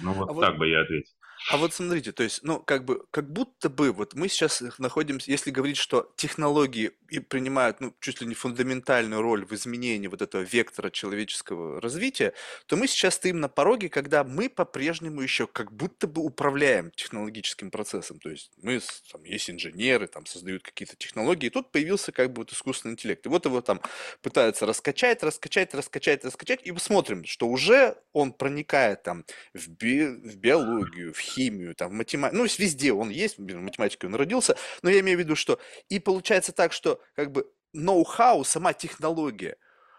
Ну 0.00 0.12
вот 0.12 0.30
а 0.30 0.40
так 0.40 0.50
вот... 0.52 0.58
бы 0.58 0.68
я 0.68 0.82
ответил. 0.82 1.12
А 1.50 1.56
вот 1.56 1.72
смотрите, 1.72 2.12
то 2.12 2.22
есть, 2.22 2.42
ну, 2.42 2.60
как 2.60 2.84
бы, 2.84 3.04
как 3.10 3.30
будто 3.32 3.68
бы, 3.68 3.92
вот 3.92 4.14
мы 4.14 4.28
сейчас 4.28 4.62
находимся, 4.78 5.30
если 5.30 5.50
говорить, 5.50 5.76
что 5.76 6.12
технологии 6.16 6.92
и 7.08 7.20
принимают, 7.20 7.80
ну, 7.80 7.94
чуть 8.00 8.20
ли 8.20 8.26
не 8.26 8.34
фундаментальную 8.34 9.22
роль 9.22 9.46
в 9.46 9.52
изменении 9.52 10.08
вот 10.08 10.20
этого 10.20 10.42
вектора 10.42 10.90
человеческого 10.90 11.80
развития, 11.80 12.34
то 12.66 12.76
мы 12.76 12.86
сейчас 12.86 13.14
стоим 13.14 13.40
на 13.40 13.48
пороге, 13.48 13.88
когда 13.88 14.24
мы 14.24 14.50
по-прежнему 14.50 15.20
еще 15.22 15.46
как 15.46 15.72
будто 15.72 16.06
бы 16.06 16.22
управляем 16.22 16.90
технологическим 16.90 17.70
процессом. 17.70 18.18
То 18.18 18.30
есть 18.30 18.50
мы, 18.60 18.80
там, 19.10 19.24
есть 19.24 19.48
инженеры, 19.48 20.06
там, 20.06 20.26
создают 20.26 20.62
какие-то 20.62 20.96
технологии, 20.96 21.46
и 21.46 21.50
тут 21.50 21.72
появился 21.72 22.12
как 22.12 22.32
бы 22.32 22.42
вот 22.42 22.52
искусственный 22.52 22.92
интеллект. 22.92 23.24
И 23.24 23.28
вот 23.28 23.46
его 23.46 23.60
там 23.62 23.80
пытаются 24.22 24.66
раскачать, 24.66 25.22
раскачать, 25.22 25.72
раскачать, 25.74 26.24
раскачать, 26.24 26.60
и 26.64 26.72
мы 26.72 26.80
смотрим, 26.80 27.24
что 27.24 27.48
уже 27.48 27.96
он 28.12 28.32
проникает 28.32 29.02
там 29.02 29.24
в, 29.54 29.68
би 29.68 30.06
в 30.06 30.36
биологию, 30.36 31.14
в 31.14 31.18
химию, 31.28 31.74
там, 31.74 31.96
математику, 31.96 32.36
ну, 32.36 32.44
везде 32.44 32.92
он 32.92 33.10
есть, 33.10 33.38
математикой 33.38 34.08
он 34.08 34.16
родился, 34.16 34.56
но 34.82 34.90
я 34.90 35.00
имею 35.00 35.18
в 35.18 35.20
виду, 35.20 35.36
что 35.36 35.58
и 35.88 35.98
получается 35.98 36.52
так, 36.52 36.72
что 36.72 37.00
как 37.14 37.32
бы 37.32 37.50
ноу-хау, 37.72 38.44
сама 38.44 38.72
технология, 38.72 39.56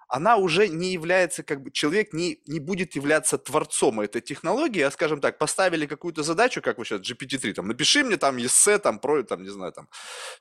она 0.09 0.37
уже 0.37 0.67
не 0.67 0.91
является, 0.91 1.43
как 1.43 1.61
бы, 1.61 1.71
человек 1.71 2.13
не, 2.13 2.39
не 2.47 2.59
будет 2.59 2.95
являться 2.95 3.37
творцом 3.37 4.01
этой 4.01 4.21
технологии, 4.21 4.81
а, 4.81 4.89
скажем 4.91 5.21
так, 5.21 5.37
поставили 5.37 5.85
какую-то 5.85 6.23
задачу, 6.23 6.61
как 6.61 6.79
вы 6.79 6.85
сейчас, 6.85 7.01
GPT-3, 7.01 7.53
там, 7.53 7.67
напиши 7.67 8.03
мне 8.03 8.17
там 8.17 8.37
эссе, 8.39 8.79
там, 8.79 8.99
про, 8.99 9.23
там, 9.23 9.43
не 9.43 9.49
знаю, 9.49 9.71
там, 9.71 9.87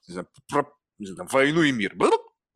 не 0.07 0.13
знаю, 0.15 0.29
про, 0.49 0.65
не 0.99 1.07
знаю, 1.07 1.29
войну 1.31 1.63
и 1.63 1.73
мир, 1.73 1.95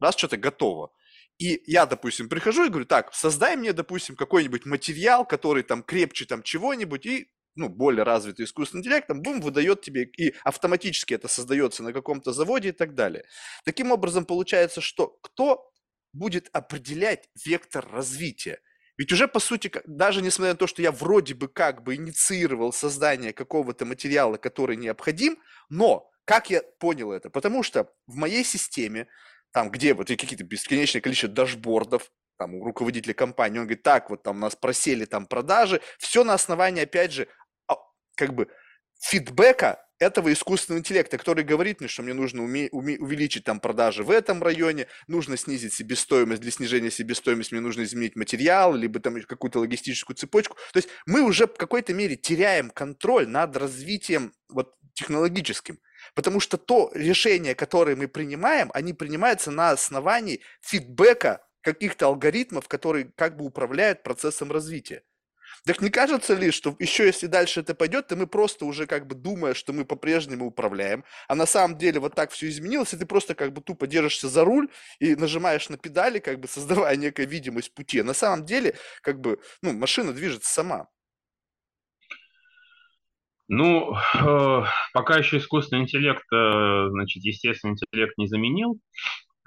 раз 0.01 0.17
что-то 0.17 0.39
готово. 0.39 0.91
И 1.39 1.63
я, 1.67 1.87
допустим, 1.87 2.29
прихожу 2.29 2.65
и 2.65 2.69
говорю, 2.69 2.87
так, 2.87 3.13
создай 3.15 3.57
мне, 3.57 3.73
допустим, 3.73 4.17
какой-нибудь 4.17 4.65
материал, 4.65 5.27
который 5.27 5.63
там 5.63 5.83
крепче 5.83 6.25
там 6.25 6.43
чего-нибудь, 6.43 7.07
и 7.07 7.29
ну, 7.55 7.69
более 7.69 8.05
развитый 8.05 8.45
искусственный 8.45 8.81
интеллект, 8.81 9.07
там, 9.07 9.23
бум, 9.23 9.41
выдает 9.41 9.83
тебе, 9.83 10.05
и 10.05 10.35
автоматически 10.45 11.15
это 11.15 11.29
создается 11.29 11.83
на 11.83 11.93
каком-то 11.93 12.33
заводе 12.33 12.71
и 12.71 12.73
так 12.73 12.95
далее. 12.95 13.25
Таким 13.65 13.93
образом, 13.93 14.25
получается, 14.25 14.81
что 14.81 15.19
кто 15.23 15.71
будет 16.13 16.49
определять 16.53 17.29
вектор 17.45 17.87
развития? 17.91 18.61
Ведь 18.99 19.13
уже, 19.13 19.27
по 19.27 19.41
сути, 19.41 19.71
даже 19.87 20.23
несмотря 20.23 20.53
на 20.53 20.59
то, 20.59 20.67
что 20.67 20.83
я 20.83 20.93
вроде 20.93 21.35
бы 21.35 21.49
как 21.49 21.83
бы 21.83 21.95
инициировал 21.97 22.73
создание 22.73 23.33
какого-то 23.33 23.85
материала, 23.85 24.37
который 24.37 24.77
необходим, 24.77 25.39
но 25.71 26.11
как 26.25 26.51
я 26.51 26.63
понял 26.79 27.11
это? 27.13 27.31
Потому 27.31 27.63
что 27.63 27.91
в 28.07 28.17
моей 28.17 28.45
системе, 28.45 29.09
там, 29.53 29.71
где 29.71 29.95
вот 29.95 30.09
какие-то 30.09 30.45
бесконечное 30.45 31.01
количество 31.01 31.31
дашбордов, 31.31 32.11
там, 32.39 32.55
у 32.55 32.65
руководителя 32.65 33.15
компании, 33.15 33.59
он 33.59 33.67
говорит, 33.67 33.83
так, 33.83 34.11
вот 34.11 34.23
там 34.23 34.41
нас 34.41 34.57
просели 34.57 35.05
там 35.05 35.27
продажи, 35.27 35.81
все 35.99 36.25
на 36.25 36.35
основании, 36.35 36.83
опять 36.83 37.13
же, 37.13 37.29
как 38.27 38.35
бы 38.35 38.47
фидбэка 39.01 39.85
этого 39.99 40.33
искусственного 40.33 40.79
интеллекта, 40.79 41.19
который 41.19 41.43
говорит 41.43 41.81
мне, 41.81 41.89
что 41.89 42.03
мне 42.03 42.15
нужно 42.15 42.45
уме, 42.45 42.69
уме, 42.71 42.97
увеличить 42.99 43.45
там 43.45 43.59
продажи 43.59 44.05
в 44.05 44.11
этом 44.11 44.43
районе, 44.43 44.87
нужно 45.09 45.37
снизить 45.37 45.75
себестоимость, 45.75 46.41
для 46.41 46.53
снижения 46.53 46.91
себестоимости 46.91 47.55
мне 47.55 47.61
нужно 47.61 47.83
изменить 47.83 48.15
материал, 48.15 48.75
либо 48.75 49.01
там 49.01 49.21
какую-то 49.23 49.59
логистическую 49.59 50.17
цепочку. 50.17 50.57
То 50.73 50.79
есть 50.79 50.89
мы 51.05 51.23
уже 51.23 51.47
в 51.47 51.55
какой-то 51.55 51.95
мере 51.95 52.17
теряем 52.17 52.71
контроль 52.71 53.29
над 53.29 53.57
развитием 53.57 54.33
вот, 54.49 54.75
технологическим. 54.95 55.81
Потому 56.15 56.39
что 56.39 56.59
то 56.59 56.93
решение, 56.95 57.57
которое 57.57 57.97
мы 57.97 58.07
принимаем, 58.07 58.71
они 58.73 58.93
принимаются 58.93 59.51
на 59.51 59.71
основании 59.71 60.43
фидбэка 60.61 61.45
каких-то 61.61 62.07
алгоритмов, 62.07 62.69
которые 62.69 63.13
как 63.17 63.37
бы 63.37 63.45
управляют 63.45 64.05
процессом 64.05 64.53
развития. 64.53 65.03
Так 65.67 65.81
не 65.81 65.91
кажется 65.91 66.35
ли, 66.35 66.51
что 66.51 66.75
еще 66.79 67.07
если 67.07 67.27
дальше 67.27 67.61
это 67.61 67.75
пойдет, 67.75 68.09
то 68.09 68.17
мы 68.17 68.27
просто 68.27 68.65
уже 68.65 68.87
как 68.87 69.07
бы 69.07 69.15
думая, 69.15 69.55
что 69.55 69.73
мы 69.73 69.85
по-прежнему 69.85 70.47
управляем, 70.47 71.05
а 71.29 71.35
на 71.35 71.47
самом 71.47 71.79
деле 71.79 72.01
вот 72.01 72.15
так 72.15 72.31
все 72.31 72.49
изменилось, 72.49 72.95
и 72.95 72.97
ты 72.97 73.07
просто 73.07 73.35
как 73.35 73.53
бы 73.53 73.61
тупо 73.61 73.87
держишься 73.87 74.29
за 74.29 74.45
руль 74.45 74.69
и 74.99 75.15
нажимаешь 75.15 75.69
на 75.69 75.77
педали, 75.77 76.19
как 76.19 76.41
бы 76.41 76.49
создавая 76.49 76.97
некую 76.97 77.29
видимость 77.29 77.75
пути. 77.75 78.01
А 78.01 78.05
на 78.05 78.15
самом 78.15 78.45
деле, 78.45 78.75
как 79.03 79.21
бы, 79.21 79.39
ну, 79.63 79.73
машина 79.73 80.13
движется 80.13 80.53
сама. 80.53 80.89
Ну, 83.49 83.95
э, 83.95 84.65
пока 84.95 85.19
еще 85.19 85.37
искусственный 85.37 85.83
интеллект, 85.83 86.25
э, 86.33 86.89
значит, 86.91 87.23
естественный 87.23 87.75
интеллект 87.75 88.17
не 88.17 88.27
заменил, 88.27 88.81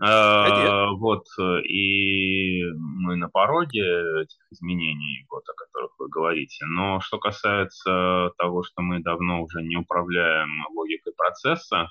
а, 0.02 0.92
вот, 0.92 1.26
и 1.64 2.64
мы 2.74 3.16
на 3.16 3.30
пороге 3.30 3.82
этих 4.22 4.40
изменений, 4.52 5.26
вот, 5.30 5.44
о 5.48 5.54
которых 5.54 5.92
вы 5.98 6.10
говорите. 6.10 6.66
Но 6.66 7.00
что 7.00 7.18
касается 7.18 8.32
того, 8.38 8.64
что 8.64 8.82
мы 8.82 9.00
давно 9.02 9.42
уже 9.42 9.62
не 9.64 9.78
управляем 9.78 10.50
логикой 10.74 11.14
процесса, 11.16 11.90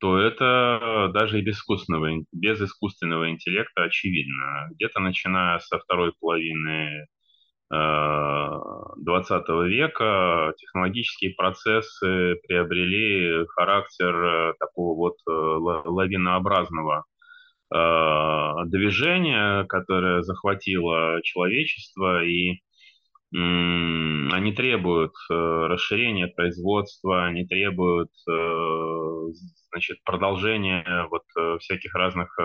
то 0.00 0.18
это 0.18 1.10
даже 1.12 1.38
и 1.38 1.42
без 1.42 1.58
искусственного, 1.58 2.24
без 2.32 2.60
искусственного 2.60 3.30
интеллекта 3.30 3.84
очевидно. 3.84 4.70
Где-то 4.72 4.98
начиная 5.00 5.58
со 5.60 5.78
второй 5.78 6.12
половины 6.18 7.06
20 7.70 9.48
века 9.68 10.52
технологические 10.56 11.34
процессы 11.34 12.34
приобрели 12.48 13.46
характер 13.54 14.56
такого 14.58 14.96
вот 14.96 15.18
лавинообразного 15.26 17.04
движения, 17.70 19.64
которое 19.64 20.22
захватило 20.22 21.20
человечество, 21.22 22.24
и 22.24 22.60
они 23.32 24.52
требуют 24.52 25.12
расширения 25.28 26.26
производства, 26.26 27.26
они 27.26 27.46
требуют 27.46 28.10
значит, 29.70 30.02
продолжения 30.04 31.06
вот 31.10 31.22
всяких 31.60 31.94
разных 31.94 32.36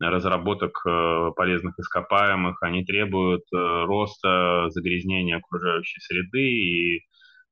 разработок 0.00 0.80
э, 0.86 1.30
полезных 1.36 1.78
ископаемых, 1.78 2.62
они 2.62 2.84
требуют 2.84 3.42
э, 3.52 3.56
роста 3.56 4.66
загрязнения 4.70 5.38
окружающей 5.38 6.00
среды. 6.00 6.40
И, 6.40 7.00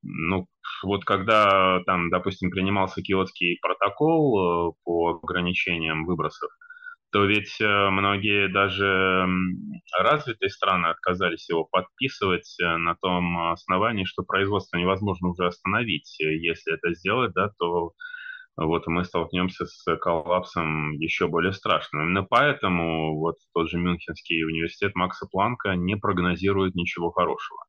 ну, 0.02 0.46
вот 0.84 1.04
когда 1.04 1.80
там, 1.86 2.11
допустим, 2.11 2.50
принимался 2.50 3.02
Киотский 3.02 3.59
протокол 3.61 4.70
э, 4.70 4.72
по 4.84 5.20
ограничениям 5.22 6.07
выбросов, 6.07 6.50
то 7.16 7.24
ведь 7.24 7.56
многие 7.58 8.46
даже 8.48 9.26
развитые 9.98 10.50
страны 10.50 10.88
отказались 10.88 11.48
его 11.48 11.64
подписывать 11.64 12.54
на 12.60 12.94
том 12.94 13.52
основании, 13.52 14.04
что 14.04 14.22
производство 14.22 14.76
невозможно 14.76 15.30
уже 15.30 15.46
остановить. 15.46 16.14
Если 16.18 16.74
это 16.74 16.92
сделать, 16.92 17.32
да, 17.32 17.48
то 17.58 17.92
вот 18.58 18.86
мы 18.86 19.02
столкнемся 19.06 19.64
с 19.64 19.96
коллапсом 19.96 20.92
еще 20.92 21.26
более 21.26 21.54
страшным. 21.54 22.02
Именно 22.02 22.24
поэтому 22.24 23.18
вот 23.18 23.36
тот 23.54 23.70
же 23.70 23.78
Мюнхенский 23.78 24.44
университет 24.44 24.94
Макса 24.94 25.26
Планка 25.26 25.74
не 25.74 25.96
прогнозирует 25.96 26.74
ничего 26.74 27.12
хорошего. 27.12 27.60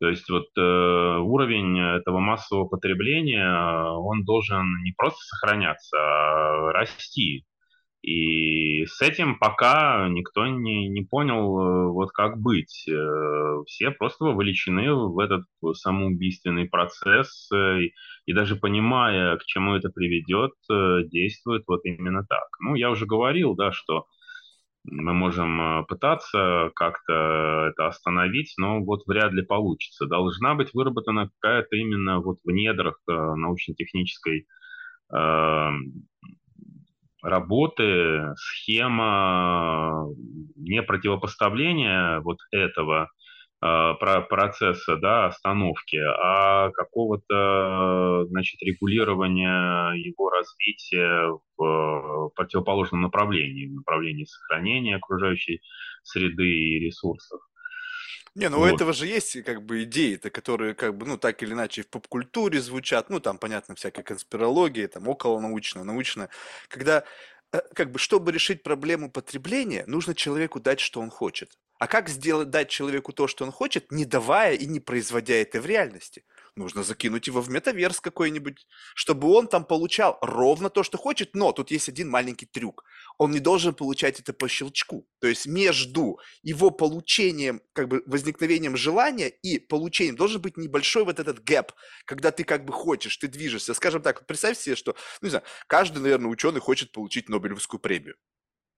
То 0.00 0.08
есть 0.08 0.30
вот 0.30 0.46
э, 0.56 0.60
уровень 0.62 1.78
этого 1.78 2.20
массового 2.20 2.66
потребления, 2.66 3.52
он 3.98 4.24
должен 4.24 4.82
не 4.82 4.92
просто 4.96 5.18
сохраняться, 5.26 5.98
а 5.98 6.72
расти. 6.72 7.44
И 8.02 8.86
с 8.86 9.02
этим 9.02 9.38
пока 9.38 10.08
никто 10.08 10.46
не, 10.46 10.88
не 10.88 11.02
понял, 11.02 11.58
э, 11.58 11.92
вот 11.92 12.12
как 12.12 12.38
быть. 12.38 12.86
Э, 12.88 13.62
все 13.66 13.90
просто 13.90 14.24
вовлечены 14.24 14.94
в 14.94 15.18
этот 15.18 15.44
самоубийственный 15.74 16.66
процесс, 16.68 17.50
э, 17.52 17.80
и 18.26 18.32
даже 18.32 18.54
понимая, 18.54 19.36
к 19.36 19.44
чему 19.44 19.74
это 19.74 19.90
приведет, 19.90 20.52
действуют 21.10 21.64
вот 21.66 21.80
именно 21.84 22.24
так. 22.28 22.46
Ну, 22.60 22.76
я 22.76 22.90
уже 22.90 23.04
говорил, 23.06 23.54
да, 23.54 23.72
что 23.72 24.06
мы 24.84 25.12
можем 25.12 25.84
пытаться 25.86 26.70
как-то 26.74 27.70
это 27.70 27.88
остановить, 27.88 28.54
но 28.58 28.80
вот 28.80 29.02
вряд 29.06 29.32
ли 29.32 29.42
получится. 29.42 30.06
Должна 30.06 30.54
быть 30.54 30.72
выработана 30.72 31.30
какая-то 31.40 31.76
именно 31.76 32.20
вот 32.20 32.38
в 32.44 32.50
недрах 32.50 33.00
научно-технической 33.06 34.46
работы, 37.22 38.34
схема 38.36 40.06
не 40.56 40.82
противопоставления 40.82 42.20
вот 42.20 42.38
этого 42.52 43.10
э, 43.62 43.94
процесса 44.28 44.96
да, 44.96 45.26
остановки, 45.26 45.96
а 45.96 46.70
какого-то 46.70 48.26
значит, 48.28 48.62
регулирования 48.62 49.92
его 49.94 50.30
развития 50.30 51.38
в 51.56 52.30
противоположном 52.36 53.02
направлении, 53.02 53.66
в 53.66 53.74
направлении 53.74 54.24
сохранения 54.24 54.96
окружающей 54.96 55.60
среды 56.02 56.48
и 56.48 56.78
ресурсов. 56.78 57.40
Не, 58.38 58.48
ну 58.50 58.60
у 58.60 58.64
этого 58.64 58.92
же 58.92 59.08
есть 59.08 59.42
как 59.42 59.64
бы 59.64 59.82
идеи-то, 59.82 60.30
которые 60.30 60.74
как 60.74 60.96
бы, 60.96 61.04
ну, 61.06 61.18
так 61.18 61.42
или 61.42 61.54
иначе 61.54 61.82
в 61.82 61.88
поп-культуре 61.88 62.60
звучат, 62.60 63.10
ну, 63.10 63.18
там, 63.18 63.36
понятно, 63.36 63.74
всякая 63.74 64.04
конспирология, 64.04 64.86
там, 64.86 65.08
околонаучная, 65.08 65.82
научная, 65.82 66.28
когда 66.68 67.02
э, 67.52 67.60
как 67.74 67.90
бы, 67.90 67.98
чтобы 67.98 68.30
решить 68.30 68.62
проблему 68.62 69.10
потребления, 69.10 69.82
нужно 69.88 70.14
человеку 70.14 70.60
дать, 70.60 70.78
что 70.78 71.00
он 71.00 71.10
хочет. 71.10 71.58
А 71.80 71.88
как 71.88 72.08
сделать, 72.08 72.50
дать 72.50 72.68
человеку 72.68 73.12
то, 73.12 73.26
что 73.26 73.44
он 73.44 73.50
хочет, 73.50 73.90
не 73.90 74.04
давая 74.04 74.54
и 74.54 74.66
не 74.66 74.78
производя 74.78 75.34
это 75.34 75.60
в 75.60 75.66
реальности? 75.66 76.24
Нужно 76.58 76.82
закинуть 76.82 77.28
его 77.28 77.40
в 77.40 77.48
метаверс 77.48 78.00
какой-нибудь, 78.00 78.66
чтобы 78.96 79.28
он 79.28 79.46
там 79.46 79.64
получал 79.64 80.18
ровно 80.20 80.70
то, 80.70 80.82
что 80.82 80.98
хочет, 80.98 81.34
но 81.34 81.52
тут 81.52 81.70
есть 81.70 81.88
один 81.88 82.10
маленький 82.10 82.46
трюк. 82.46 82.84
Он 83.16 83.30
не 83.30 83.38
должен 83.38 83.74
получать 83.74 84.18
это 84.18 84.32
по 84.32 84.48
щелчку. 84.48 85.06
То 85.20 85.28
есть 85.28 85.46
между 85.46 86.18
его 86.42 86.70
получением, 86.70 87.62
как 87.72 87.86
бы 87.86 88.02
возникновением 88.06 88.76
желания 88.76 89.28
и 89.28 89.60
получением 89.60 90.16
должен 90.16 90.42
быть 90.42 90.56
небольшой 90.56 91.04
вот 91.04 91.20
этот 91.20 91.44
гэп, 91.44 91.70
когда 92.04 92.32
ты 92.32 92.42
как 92.42 92.64
бы 92.64 92.72
хочешь, 92.72 93.16
ты 93.16 93.28
движешься. 93.28 93.72
Скажем 93.72 94.02
так, 94.02 94.26
представь 94.26 94.58
себе, 94.58 94.74
что, 94.74 94.96
ну, 95.20 95.26
не 95.26 95.30
знаю, 95.30 95.44
каждый, 95.68 96.00
наверное, 96.00 96.28
ученый 96.28 96.60
хочет 96.60 96.90
получить 96.90 97.28
Нобелевскую 97.28 97.80
премию 97.80 98.16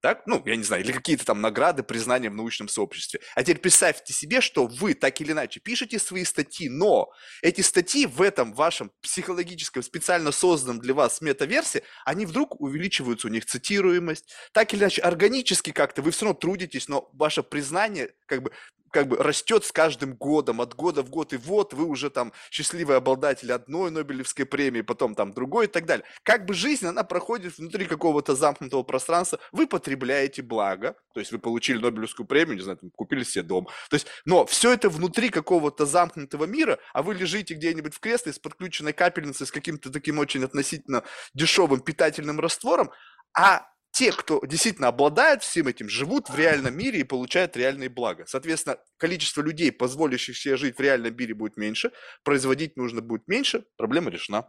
так, 0.00 0.22
ну, 0.26 0.42
я 0.46 0.56
не 0.56 0.62
знаю, 0.62 0.82
или 0.82 0.92
какие-то 0.92 1.24
там 1.24 1.40
награды, 1.40 1.82
признания 1.82 2.30
в 2.30 2.34
научном 2.34 2.68
сообществе. 2.68 3.20
А 3.34 3.42
теперь 3.42 3.58
представьте 3.58 4.12
себе, 4.12 4.40
что 4.40 4.66
вы 4.66 4.94
так 4.94 5.20
или 5.20 5.32
иначе 5.32 5.60
пишете 5.60 5.98
свои 5.98 6.24
статьи, 6.24 6.68
но 6.68 7.10
эти 7.42 7.60
статьи 7.60 8.06
в 8.06 8.22
этом 8.22 8.54
вашем 8.54 8.90
психологическом, 9.02 9.82
специально 9.82 10.32
созданном 10.32 10.80
для 10.80 10.94
вас 10.94 11.20
метаверсе, 11.20 11.82
они 12.04 12.26
вдруг 12.26 12.60
увеличиваются, 12.60 13.28
у 13.28 13.30
них 13.30 13.44
цитируемость. 13.44 14.32
Так 14.52 14.72
или 14.72 14.80
иначе, 14.80 15.02
органически 15.02 15.70
как-то 15.72 16.02
вы 16.02 16.10
все 16.10 16.24
равно 16.24 16.38
трудитесь, 16.38 16.88
но 16.88 17.10
ваше 17.12 17.42
признание 17.42 18.14
как 18.26 18.42
бы 18.42 18.52
как 18.90 19.08
бы 19.08 19.16
растет 19.16 19.64
с 19.64 19.72
каждым 19.72 20.14
годом, 20.14 20.60
от 20.60 20.74
года 20.74 21.02
в 21.02 21.10
год, 21.10 21.32
и 21.32 21.36
вот 21.36 21.72
вы 21.72 21.84
уже 21.84 22.10
там 22.10 22.32
счастливый 22.50 22.96
обладатель 22.96 23.52
одной 23.52 23.90
Нобелевской 23.90 24.44
премии, 24.44 24.80
потом 24.80 25.14
там 25.14 25.32
другой 25.32 25.66
и 25.66 25.68
так 25.68 25.86
далее. 25.86 26.04
Как 26.22 26.44
бы 26.46 26.54
жизнь, 26.54 26.86
она 26.86 27.04
проходит 27.04 27.56
внутри 27.58 27.86
какого-то 27.86 28.34
замкнутого 28.34 28.82
пространства, 28.82 29.38
вы 29.52 29.66
потребляете 29.66 30.42
благо, 30.42 30.96
то 31.14 31.20
есть 31.20 31.32
вы 31.32 31.38
получили 31.38 31.78
Нобелевскую 31.78 32.26
премию, 32.26 32.56
не 32.56 32.62
знаю, 32.62 32.78
там, 32.78 32.90
купили 32.90 33.24
себе 33.24 33.42
дом, 33.42 33.68
то 33.88 33.94
есть, 33.94 34.06
но 34.24 34.46
все 34.46 34.72
это 34.72 34.88
внутри 34.88 35.30
какого-то 35.30 35.86
замкнутого 35.86 36.44
мира, 36.44 36.78
а 36.92 37.02
вы 37.02 37.14
лежите 37.14 37.54
где-нибудь 37.54 37.94
в 37.94 38.00
кресле 38.00 38.32
с 38.32 38.38
подключенной 38.38 38.92
капельницей, 38.92 39.46
с 39.46 39.52
каким-то 39.52 39.90
таким 39.90 40.18
очень 40.18 40.44
относительно 40.44 41.04
дешевым 41.34 41.80
питательным 41.80 42.40
раствором, 42.40 42.90
а 43.36 43.66
те, 44.00 44.12
кто 44.12 44.40
действительно 44.46 44.88
обладает 44.88 45.42
всем 45.42 45.68
этим, 45.68 45.90
живут 45.90 46.30
в 46.30 46.34
реальном 46.34 46.74
мире 46.74 47.00
и 47.00 47.04
получают 47.04 47.54
реальные 47.54 47.90
блага. 47.90 48.24
Соответственно, 48.26 48.78
количество 48.96 49.42
людей, 49.42 49.70
позволяющих 49.70 50.38
себе 50.38 50.56
жить 50.56 50.78
в 50.78 50.80
реальном 50.80 51.14
мире, 51.14 51.34
будет 51.34 51.58
меньше, 51.58 51.92
производить 52.24 52.78
нужно 52.78 53.02
будет 53.02 53.28
меньше, 53.28 53.66
проблема 53.76 54.10
решена. 54.10 54.46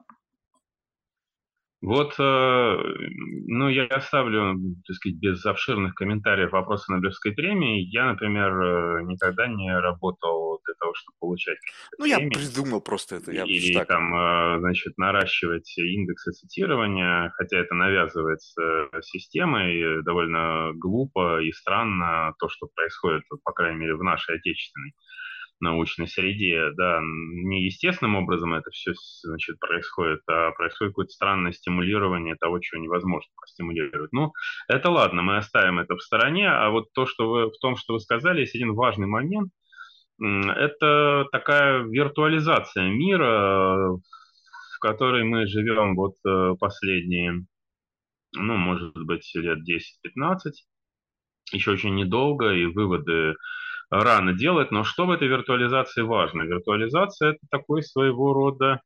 Вот, 1.82 2.14
э, 2.20 2.78
ну, 3.48 3.68
я 3.68 3.86
оставлю, 3.86 4.56
так 4.86 4.96
сказать, 4.96 5.18
без 5.18 5.44
обширных 5.44 5.96
комментариев 5.96 6.52
вопросы 6.52 6.92
Нобелевской 6.92 7.32
премии. 7.32 7.82
Я, 7.92 8.06
например, 8.06 8.52
э, 8.52 9.02
никогда 9.06 9.48
не 9.48 9.76
работал 9.76 10.60
для 10.64 10.76
того, 10.76 10.94
чтобы 10.94 11.16
получать 11.20 11.58
Ну, 11.98 12.06
я 12.06 12.20
придумал 12.20 12.82
просто 12.82 13.16
это. 13.16 13.32
Я 13.32 13.46
Или 13.46 13.74
так. 13.74 13.88
там, 13.88 14.14
э, 14.14 14.60
значит, 14.60 14.96
наращивать 14.98 15.76
индексы 15.80 16.32
цитирования, 16.34 17.32
хотя 17.36 17.58
это 17.58 17.74
навязывается 17.74 18.90
системой, 19.02 20.04
довольно 20.04 20.74
глупо 20.76 21.42
и 21.42 21.52
странно 21.52 22.36
то, 22.38 22.48
что 22.48 22.68
происходит, 22.76 23.24
по 23.44 23.54
крайней 23.54 23.80
мере, 23.80 23.96
в 23.96 24.04
нашей 24.04 24.36
отечественной 24.36 24.94
научной 25.62 26.08
среде, 26.08 26.72
да, 26.76 27.00
не 27.02 27.66
естественным 27.66 28.16
образом 28.16 28.54
это 28.54 28.70
все, 28.72 28.94
значит, 29.24 29.60
происходит, 29.60 30.22
а 30.28 30.52
происходит 30.52 30.92
какое-то 30.92 31.12
странное 31.12 31.52
стимулирование 31.52 32.36
того, 32.36 32.60
чего 32.60 32.82
невозможно 32.82 33.32
простимулировать. 33.38 34.12
Ну, 34.12 34.34
это 34.68 34.90
ладно, 34.90 35.22
мы 35.22 35.38
оставим 35.38 35.80
это 35.80 35.96
в 35.96 36.02
стороне, 36.02 36.50
а 36.50 36.70
вот 36.70 36.92
то, 36.94 37.06
что 37.06 37.30
вы, 37.30 37.46
в 37.52 37.58
том, 37.62 37.76
что 37.76 37.94
вы 37.94 38.00
сказали, 38.00 38.42
есть 38.42 38.56
один 38.56 38.74
важный 38.74 39.08
момент, 39.08 39.52
это 40.20 41.26
такая 41.32 41.84
виртуализация 41.84 42.90
мира, 42.90 43.98
в 43.98 44.80
которой 44.80 45.24
мы 45.24 45.48
живем 45.48 45.96
вот 45.96 46.16
э, 46.28 46.56
последние, 46.60 47.46
ну, 48.34 48.56
может 48.56 48.96
быть, 48.96 49.30
лет 49.36 49.60
10-15, 49.60 50.52
еще 51.54 51.72
очень 51.72 51.96
недолго, 51.96 52.54
и 52.54 52.66
выводы 52.66 53.36
рано 53.92 54.34
делать, 54.34 54.72
но 54.72 54.84
что 54.84 55.06
в 55.06 55.12
этой 55.12 55.28
виртуализации 55.28 56.02
важно? 56.02 56.44
Виртуализация– 56.44 57.30
это 57.32 57.46
такой 57.50 57.84
своего 57.84 58.34
рода 58.34 58.82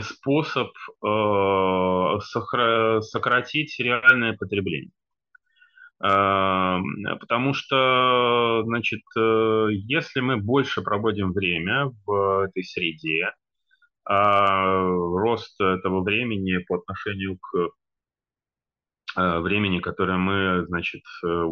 способ 0.00 0.70
э, 1.04 2.18
сократить 3.02 3.78
реальное 3.78 4.36
потребление. 4.36 4.90
Э, 6.02 6.78
потому 7.20 7.54
что, 7.54 8.62
значит, 8.64 9.02
э, 9.16 9.66
если 9.70 10.20
мы 10.20 10.38
больше 10.38 10.82
проводим 10.82 11.32
время 11.32 11.90
в 12.06 12.46
этой 12.46 12.64
среде, 12.64 13.32
а 14.04 14.82
рост 14.82 15.60
этого 15.60 16.02
времени 16.02 16.58
по 16.66 16.78
отношению 16.78 17.38
к 17.38 17.70
времени, 19.16 19.80
которое 19.80 20.18
мы, 20.18 20.66
значит, 20.66 21.02
э, 21.24 21.44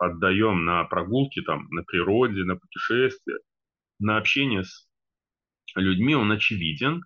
отдаем 0.00 0.64
на 0.64 0.84
прогулки, 0.84 1.42
там, 1.42 1.68
на 1.70 1.82
природе, 1.82 2.44
на 2.44 2.56
путешествия, 2.56 3.38
на 3.98 4.16
общение 4.16 4.64
с 4.64 4.88
людьми, 5.76 6.14
он 6.14 6.32
очевиден. 6.32 7.02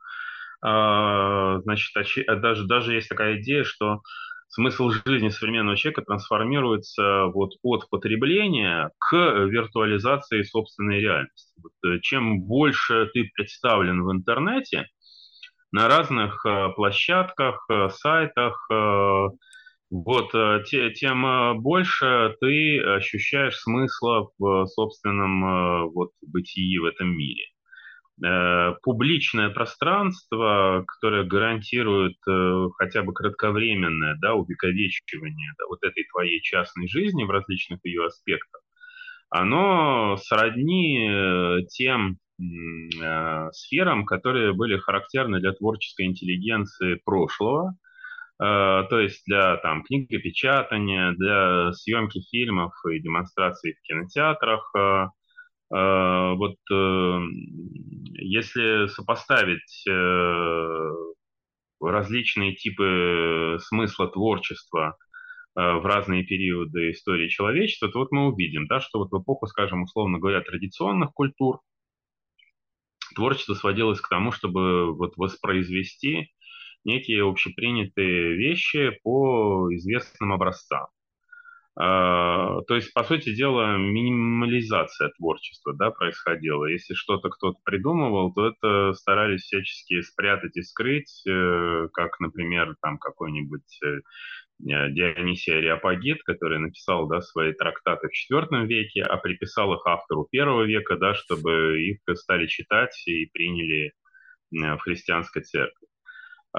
А, 0.61 1.61
значит, 1.61 1.93
даже, 2.41 2.67
даже 2.67 2.95
есть 2.95 3.09
такая 3.09 3.41
идея, 3.41 3.65
что 3.65 4.01
смысл 4.49 4.91
жизни 4.91 5.29
современного 5.29 5.77
человека 5.77 6.03
трансформируется 6.03 7.27
вот 7.27 7.53
от 7.63 7.89
потребления 7.91 8.91
к 8.99 9.15
виртуализации 9.15 10.43
собственной 10.43 11.01
реальности. 11.01 11.53
Вот, 11.63 11.73
э, 11.85 12.01
чем 12.01 12.43
больше 12.43 13.11
ты 13.13 13.31
представлен 13.35 14.03
в 14.03 14.13
интернете, 14.13 14.89
на 15.71 15.87
разных 15.87 16.45
э, 16.47 16.71
площадках, 16.75 17.67
э, 17.69 17.91
сайтах, 17.91 18.69
вот, 19.91 20.33
тем 20.95 21.63
больше 21.63 22.37
ты 22.41 22.81
ощущаешь 22.81 23.57
смысла 23.57 24.31
в 24.39 24.67
собственном 24.67 25.91
вот, 25.91 26.11
бытии 26.23 26.79
в 26.79 26.85
этом 26.85 27.09
мире. 27.09 27.45
Э, 28.25 28.75
публичное 28.83 29.49
пространство, 29.51 30.85
которое 30.89 31.23
гарантирует 31.23 32.17
э, 32.29 32.67
хотя 32.77 33.03
бы 33.03 33.13
кратковременное 33.13 34.17
да, 34.21 34.35
увековечивание 34.35 35.53
да, 35.57 35.67
вот 35.69 35.85
этой 35.85 36.05
твоей 36.11 36.41
частной 36.43 36.89
жизни 36.89 37.23
в 37.23 37.31
различных 37.31 37.79
ее 37.85 38.07
аспектах, 38.07 38.63
оно 39.31 40.17
сродни 40.17 41.09
э, 41.09 41.59
тем 41.69 42.19
э, 42.41 43.51
сферам, 43.53 44.05
которые 44.05 44.53
были 44.53 44.79
характерны 44.79 45.39
для 45.39 45.53
творческой 45.53 46.07
интеллигенции 46.07 47.01
прошлого, 47.05 47.71
э, 47.71 47.88
то 48.39 49.01
есть 49.01 49.23
для 49.27 49.57
там, 49.57 49.83
книгопечатания, 49.83 51.13
для 51.13 51.73
съемки 51.73 52.21
фильмов 52.31 52.73
и 52.89 53.01
демонстраций 53.01 53.75
в 53.75 53.83
кинотеатрах, 53.83 54.71
э, 54.77 55.07
Э, 55.71 56.35
вот 56.35 56.57
э, 56.73 57.21
если 58.15 58.87
сопоставить 58.89 59.87
э, 59.87 60.91
различные 61.81 62.55
типы 62.55 63.59
смысла 63.61 64.09
творчества 64.09 64.97
в 65.55 65.85
разные 65.85 66.25
периоды 66.25 66.93
истории 66.93 67.29
человечества, 67.29 67.89
то 67.89 68.01
вот 68.01 68.13
мы 68.13 68.29
увидим, 68.29 68.67
да, 68.69 68.81
что 68.81 69.01
вот 69.01 69.11
в 69.11 69.23
эпоху, 69.23 69.47
скажем, 69.49 69.83
условно 69.83 70.19
говоря, 70.19 70.41
традиционных 70.41 71.13
культур 71.13 71.61
творчество 73.17 73.55
сводилось 73.55 74.01
к 74.01 74.09
тому, 74.09 74.31
чтобы 74.31 74.95
вот 74.95 75.17
воспроизвести 75.17 76.33
некие 76.89 77.29
общепринятые 77.29 78.35
вещи 78.35 78.99
по 79.05 79.69
известным 79.75 80.33
образцам. 80.33 80.87
А, 81.81 82.61
то 82.63 82.75
есть, 82.75 82.93
по 82.93 83.05
сути 83.05 83.33
дела, 83.33 83.77
минимализация 83.77 85.11
творчества 85.17 85.75
да, 85.75 85.93
происходила. 85.93 86.65
Если 86.65 86.95
что-то 86.95 87.29
кто-то 87.29 87.59
придумывал, 87.63 88.33
то 88.33 88.49
это 88.49 88.95
старались 88.95 89.43
всячески 89.43 90.01
спрятать 90.01 90.57
и 90.57 90.63
скрыть, 90.63 91.23
э, 91.29 91.89
как, 91.93 92.19
например, 92.19 92.75
там 92.83 92.99
какой-нибудь 92.99 93.79
э, 93.85 94.01
Дионисий 94.59 95.57
Ариапагит, 95.57 96.25
который 96.25 96.59
написал 96.59 97.07
да, 97.07 97.21
свои 97.21 97.53
трактаты 97.53 98.09
в 98.09 98.33
IV 98.33 98.67
веке, 98.67 99.03
а 99.03 99.17
приписал 99.19 99.73
их 99.75 99.87
автору 99.87 100.27
первого 100.29 100.65
века, 100.65 100.97
да, 100.97 101.15
чтобы 101.15 101.81
их 101.81 102.01
стали 102.17 102.49
читать 102.49 103.01
и 103.07 103.27
приняли 103.27 103.93
э, 104.53 104.75
в 104.75 104.79
христианской 104.79 105.43
церкви. 105.43 105.88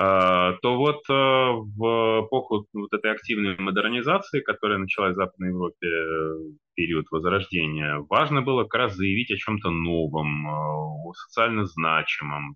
А, 0.02 0.54
то 0.62 0.78
вот 0.78 1.02
э, 1.10 1.14
в 1.14 2.26
эпоху 2.26 2.66
вот 2.72 2.93
этой 2.93 3.12
активной 3.12 3.58
модернизации, 3.58 4.39
которая 4.39 4.78
началась 4.78 5.12
в 5.12 5.18
Западной 5.18 5.50
Европе 5.50 5.88
э, 5.88 6.36
в 6.38 6.74
период 6.74 7.06
Возрождения, 7.12 7.97
важно 8.10 8.41
было 8.41 8.64
как 8.64 8.76
раз 8.76 8.95
заявить 8.95 9.30
о 9.30 9.36
чем-то 9.36 9.72
новом, 9.72 10.47
э, 10.47 10.52
о 10.52 11.14
социально 11.16 11.66
значимом, 11.66 12.56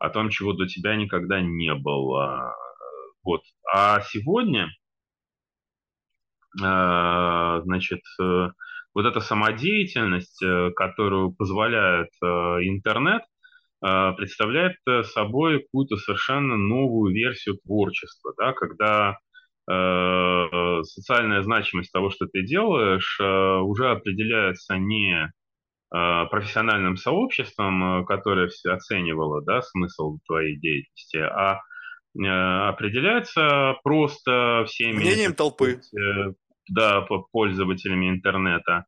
о 0.00 0.10
том, 0.10 0.30
чего 0.30 0.52
до 0.52 0.66
тебя 0.66 0.96
никогда 0.96 1.40
не 1.40 1.72
было. 1.76 2.56
Вот. 3.22 3.42
А 3.72 4.00
сегодня, 4.00 4.68
значит, 6.56 8.00
вот 8.18 9.04
эта 9.04 9.20
самодеятельность, 9.20 10.42
которую 10.74 11.32
позволяет 11.32 12.08
интернет, 12.22 13.22
представляет 13.80 14.76
э, 14.86 15.02
собой 15.04 15.60
какую-то 15.60 15.96
совершенно 15.96 16.56
новую 16.56 17.14
версию 17.14 17.58
творчества, 17.64 18.34
да, 18.36 18.52
когда 18.52 19.16
э, 19.70 20.82
социальная 20.82 21.42
значимость 21.42 21.92
того, 21.92 22.10
что 22.10 22.26
ты 22.26 22.42
делаешь, 22.42 23.18
э, 23.20 23.24
уже 23.24 23.90
определяется 23.90 24.76
не 24.76 25.14
э, 25.24 25.28
профессиональным 26.30 26.96
сообществом, 26.96 28.02
э, 28.02 28.04
которое 28.04 28.48
все 28.48 28.72
оценивало 28.72 29.42
да, 29.42 29.62
смысл 29.62 30.18
твоей 30.26 30.58
деятельности, 30.58 31.16
а 31.16 31.60
э, 32.18 32.26
определяется 32.68 33.76
просто 33.82 34.64
всеми... 34.66 34.98
Мнением 34.98 35.34
толпы. 35.34 35.80
Да, 36.68 37.00
пользователями 37.32 38.10
интернета. 38.10 38.84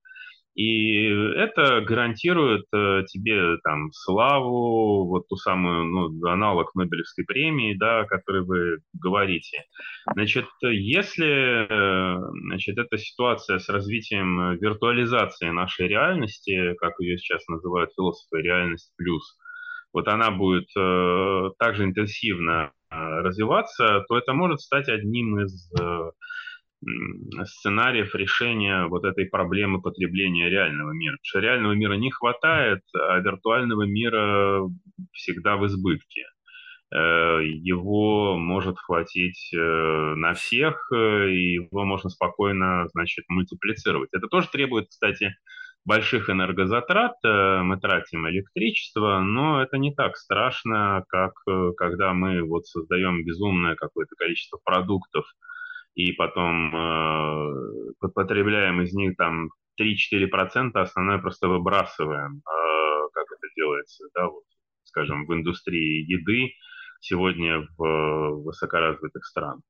И 0.55 1.07
это 1.07 1.81
гарантирует 1.81 2.67
э, 2.75 3.05
тебе 3.09 3.57
там 3.65 3.91
славу, 3.93 5.07
вот 5.09 5.27
ту 5.29 5.37
самую, 5.37 5.85
ну, 5.85 6.27
аналог 6.29 6.75
Нобелевской 6.75 7.25
премии, 7.25 7.75
да, 7.75 8.01
о 8.01 8.07
которой 8.07 8.43
вы 8.45 8.79
говорите. 8.93 9.65
Значит, 10.13 10.47
если, 10.61 11.67
э, 11.69 12.19
значит, 12.49 12.77
эта 12.77 12.99
ситуация 12.99 13.61
с 13.61 13.69
развитием 13.71 14.57
виртуализации 14.59 15.49
нашей 15.49 15.89
реальности, 15.89 16.75
как 16.75 17.01
ее 17.01 17.17
сейчас 17.17 17.49
называют 17.49 17.93
философы, 17.97 18.43
реальность 18.43 18.93
плюс, 18.97 19.39
вот 19.93 20.09
она 20.09 20.31
будет 20.31 20.69
э, 20.77 21.51
также 21.59 21.85
интенсивно 21.85 22.73
э, 22.91 22.97
развиваться, 22.97 24.05
то 24.09 24.19
это 24.19 24.33
может 24.33 24.61
стать 24.61 24.89
одним 24.89 25.41
из 25.41 25.71
э, 25.79 26.11
сценариев 27.45 28.15
решения 28.15 28.87
вот 28.87 29.05
этой 29.05 29.27
проблемы 29.27 29.81
потребления 29.81 30.49
реального 30.49 30.93
мира. 30.93 31.13
Потому 31.13 31.25
что 31.25 31.41
реального 31.41 31.73
мира 31.73 31.95
не 31.95 32.11
хватает, 32.11 32.81
а 32.95 33.19
виртуального 33.19 33.83
мира 33.83 34.69
всегда 35.13 35.57
в 35.57 35.67
избытке. 35.67 36.25
Э, 36.95 37.41
его 37.43 38.37
может 38.37 38.79
хватить 38.79 39.51
э, 39.55 39.59
на 39.59 40.35
всех, 40.35 40.91
э, 40.93 41.31
и 41.31 41.55
его 41.55 41.85
можно 41.85 42.11
спокойно, 42.11 42.87
значит, 42.93 43.25
мультиплицировать. 43.29 44.11
Это 44.13 44.27
тоже 44.27 44.49
требует, 44.49 44.89
кстати, 44.89 45.35
больших 45.85 46.31
энергозатрат, 46.31 47.15
мы 47.25 47.77
тратим 47.77 48.29
электричество, 48.29 49.19
но 49.19 49.61
это 49.61 49.79
не 49.79 49.93
так 49.93 50.17
страшно, 50.17 51.05
как 51.09 51.33
когда 51.77 52.13
мы 52.13 52.45
вот 52.45 52.67
создаем 52.67 53.25
безумное 53.25 53.75
какое-то 53.75 54.15
количество 54.15 54.61
продуктов, 54.65 55.25
и 55.95 56.13
потом 56.13 56.75
э, 56.75 58.09
потребляем 58.15 58.81
из 58.83 58.93
них 58.95 59.17
там 59.17 59.51
3-4%, 59.81 60.81
остальное 60.81 61.19
просто 61.19 61.49
выбрасываем, 61.49 62.37
э, 62.39 63.09
как 63.13 63.25
это 63.25 63.47
делается, 63.57 64.05
да, 64.15 64.29
вот, 64.29 64.45
скажем, 64.85 65.27
в 65.27 65.35
индустрии 65.35 66.05
еды 66.11 66.53
сегодня 67.01 67.67
в 67.77 68.43
высокоразвитых 68.45 69.25
странах. 69.27 69.63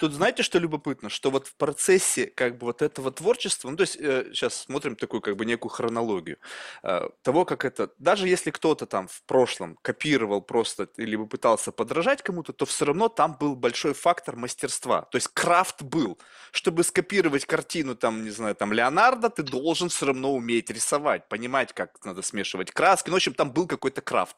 Тут 0.00 0.14
знаете, 0.14 0.42
что 0.42 0.58
любопытно? 0.58 1.10
Что 1.10 1.30
вот 1.30 1.46
в 1.46 1.54
процессе 1.56 2.26
как 2.26 2.56
бы 2.56 2.68
вот 2.68 2.80
этого 2.80 3.12
творчества, 3.12 3.68
ну 3.68 3.76
то 3.76 3.82
есть 3.82 3.98
э, 4.00 4.30
сейчас 4.32 4.54
смотрим 4.54 4.96
такую 4.96 5.20
как 5.20 5.36
бы 5.36 5.44
некую 5.44 5.70
хронологию 5.70 6.38
э, 6.82 7.10
того, 7.20 7.44
как 7.44 7.66
это, 7.66 7.90
даже 7.98 8.26
если 8.26 8.50
кто-то 8.50 8.86
там 8.86 9.08
в 9.08 9.22
прошлом 9.24 9.76
копировал 9.82 10.40
просто 10.40 10.88
или 10.96 11.16
пытался 11.16 11.70
подражать 11.70 12.22
кому-то, 12.22 12.54
то 12.54 12.64
все 12.64 12.86
равно 12.86 13.10
там 13.10 13.36
был 13.38 13.54
большой 13.54 13.92
фактор 13.92 14.36
мастерства. 14.36 15.02
То 15.02 15.16
есть 15.16 15.28
крафт 15.34 15.82
был. 15.82 16.18
Чтобы 16.50 16.82
скопировать 16.82 17.44
картину 17.44 17.94
там, 17.94 18.24
не 18.24 18.30
знаю, 18.30 18.54
там 18.54 18.72
Леонардо, 18.72 19.28
ты 19.28 19.42
должен 19.42 19.90
все 19.90 20.06
равно 20.06 20.32
уметь 20.34 20.70
рисовать, 20.70 21.28
понимать, 21.28 21.74
как 21.74 22.02
надо 22.06 22.22
смешивать 22.22 22.70
краски. 22.70 23.10
Ну, 23.10 23.12
в 23.12 23.16
общем, 23.16 23.34
там 23.34 23.52
был 23.52 23.66
какой-то 23.66 24.00
крафт. 24.00 24.36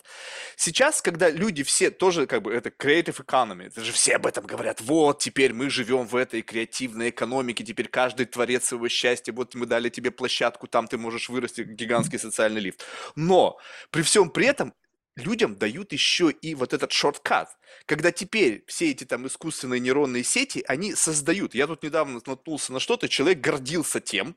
Сейчас, 0.57 1.01
когда 1.01 1.31
люди 1.31 1.63
все 1.63 1.93
тоже 1.93 2.27
как 2.27 2.43
бы 2.43 2.53
это 2.53 2.71
creative 2.71 3.25
economy, 3.25 3.69
это 3.69 3.81
же 3.81 3.93
все 3.93 4.17
об 4.17 4.27
этом 4.27 4.45
говорят, 4.45 4.81
вот 4.81 5.21
теперь 5.21 5.52
теперь 5.53 5.65
мы 5.65 5.71
живем 5.71 6.07
в 6.07 6.17
этой 6.17 6.43
креативной 6.43 7.11
экономике, 7.11 7.65
теперь 7.65 7.89
каждый 7.89 8.27
творец 8.27 8.65
своего 8.65 8.89
счастья, 8.89 9.33
вот 9.33 9.55
мы 9.55 9.67
дали 9.67 9.91
тебе 9.91 10.11
площадку, 10.11 10.67
там 10.67 10.87
ты 10.87 10.99
можешь 10.99 11.29
вырасти, 11.29 11.63
гигантский 11.63 12.19
социальный 12.19 12.61
лифт. 12.61 12.85
Но 13.17 13.59
при 13.91 14.03
всем 14.03 14.31
при 14.31 14.47
этом 14.47 14.73
людям 15.17 15.57
дают 15.57 15.93
еще 15.93 16.31
и 16.31 16.55
вот 16.55 16.73
этот 16.73 16.93
шорткат, 16.93 17.49
когда 17.87 18.11
теперь 18.11 18.65
все 18.67 18.91
эти 18.91 19.05
там 19.05 19.27
искусственные 19.27 19.81
нейронные 19.81 20.25
сети, 20.25 20.65
они 20.69 20.95
создают. 20.95 21.55
Я 21.55 21.67
тут 21.67 21.83
недавно 21.83 22.21
наткнулся 22.27 22.73
на 22.73 22.81
что-то, 22.81 23.09
человек 23.09 23.41
гордился 23.41 24.01
тем, 24.01 24.37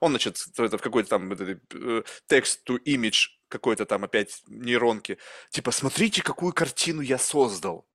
он, 0.00 0.12
значит, 0.12 0.36
это 0.58 0.76
в 0.76 0.82
какой-то 0.82 1.08
там 1.08 1.32
э, 1.32 2.02
text-to-image 2.28 3.28
какой-то 3.48 3.86
там 3.86 4.04
опять 4.04 4.42
нейронки, 4.48 5.18
типа, 5.50 5.70
смотрите, 5.70 6.22
какую 6.22 6.52
картину 6.52 7.00
я 7.00 7.18
создал. 7.18 7.86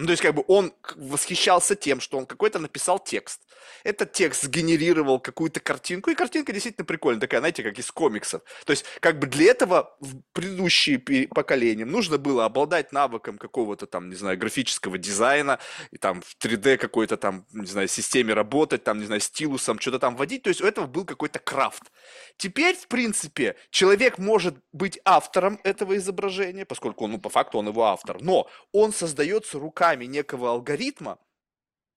Ну, 0.00 0.06
то 0.06 0.12
есть, 0.12 0.22
как 0.22 0.34
бы 0.34 0.44
он 0.48 0.72
восхищался 0.96 1.76
тем, 1.76 2.00
что 2.00 2.16
он 2.16 2.24
какой-то 2.24 2.58
написал 2.58 2.98
текст. 2.98 3.42
Этот 3.84 4.12
текст 4.12 4.44
сгенерировал 4.44 5.20
какую-то 5.20 5.60
картинку, 5.60 6.08
и 6.08 6.14
картинка 6.14 6.52
действительно 6.54 6.86
прикольная, 6.86 7.20
такая, 7.20 7.40
знаете, 7.40 7.62
как 7.62 7.78
из 7.78 7.90
комиксов. 7.90 8.40
То 8.64 8.70
есть, 8.70 8.86
как 9.00 9.18
бы 9.18 9.26
для 9.26 9.50
этого 9.50 9.94
в 10.00 10.22
предыдущие 10.32 10.98
поколения 11.28 11.84
нужно 11.84 12.16
было 12.16 12.46
обладать 12.46 12.92
навыком 12.92 13.36
какого-то 13.36 13.86
там, 13.86 14.08
не 14.08 14.16
знаю, 14.16 14.38
графического 14.38 14.96
дизайна, 14.96 15.58
и 15.90 15.98
там 15.98 16.22
в 16.22 16.34
3D 16.42 16.78
какой-то 16.78 17.18
там, 17.18 17.44
не 17.52 17.66
знаю, 17.66 17.86
системе 17.86 18.32
работать, 18.32 18.82
там, 18.84 19.00
не 19.00 19.04
знаю, 19.04 19.20
стилусом 19.20 19.78
что-то 19.78 19.98
там 19.98 20.16
вводить. 20.16 20.44
То 20.44 20.48
есть, 20.48 20.62
у 20.62 20.66
этого 20.66 20.86
был 20.86 21.04
какой-то 21.04 21.40
крафт. 21.40 21.92
Теперь, 22.38 22.74
в 22.74 22.88
принципе, 22.88 23.54
человек 23.68 24.16
может 24.16 24.54
быть 24.72 24.98
автором 25.04 25.60
этого 25.62 25.98
изображения, 25.98 26.64
поскольку, 26.64 27.06
ну, 27.06 27.18
по 27.18 27.28
факту 27.28 27.58
он 27.58 27.68
его 27.68 27.84
автор, 27.84 28.16
но 28.22 28.48
он 28.72 28.94
создается 28.94 29.58
руками 29.58 29.89
руками 29.90 30.06
некого 30.06 30.50
алгоритма, 30.50 31.18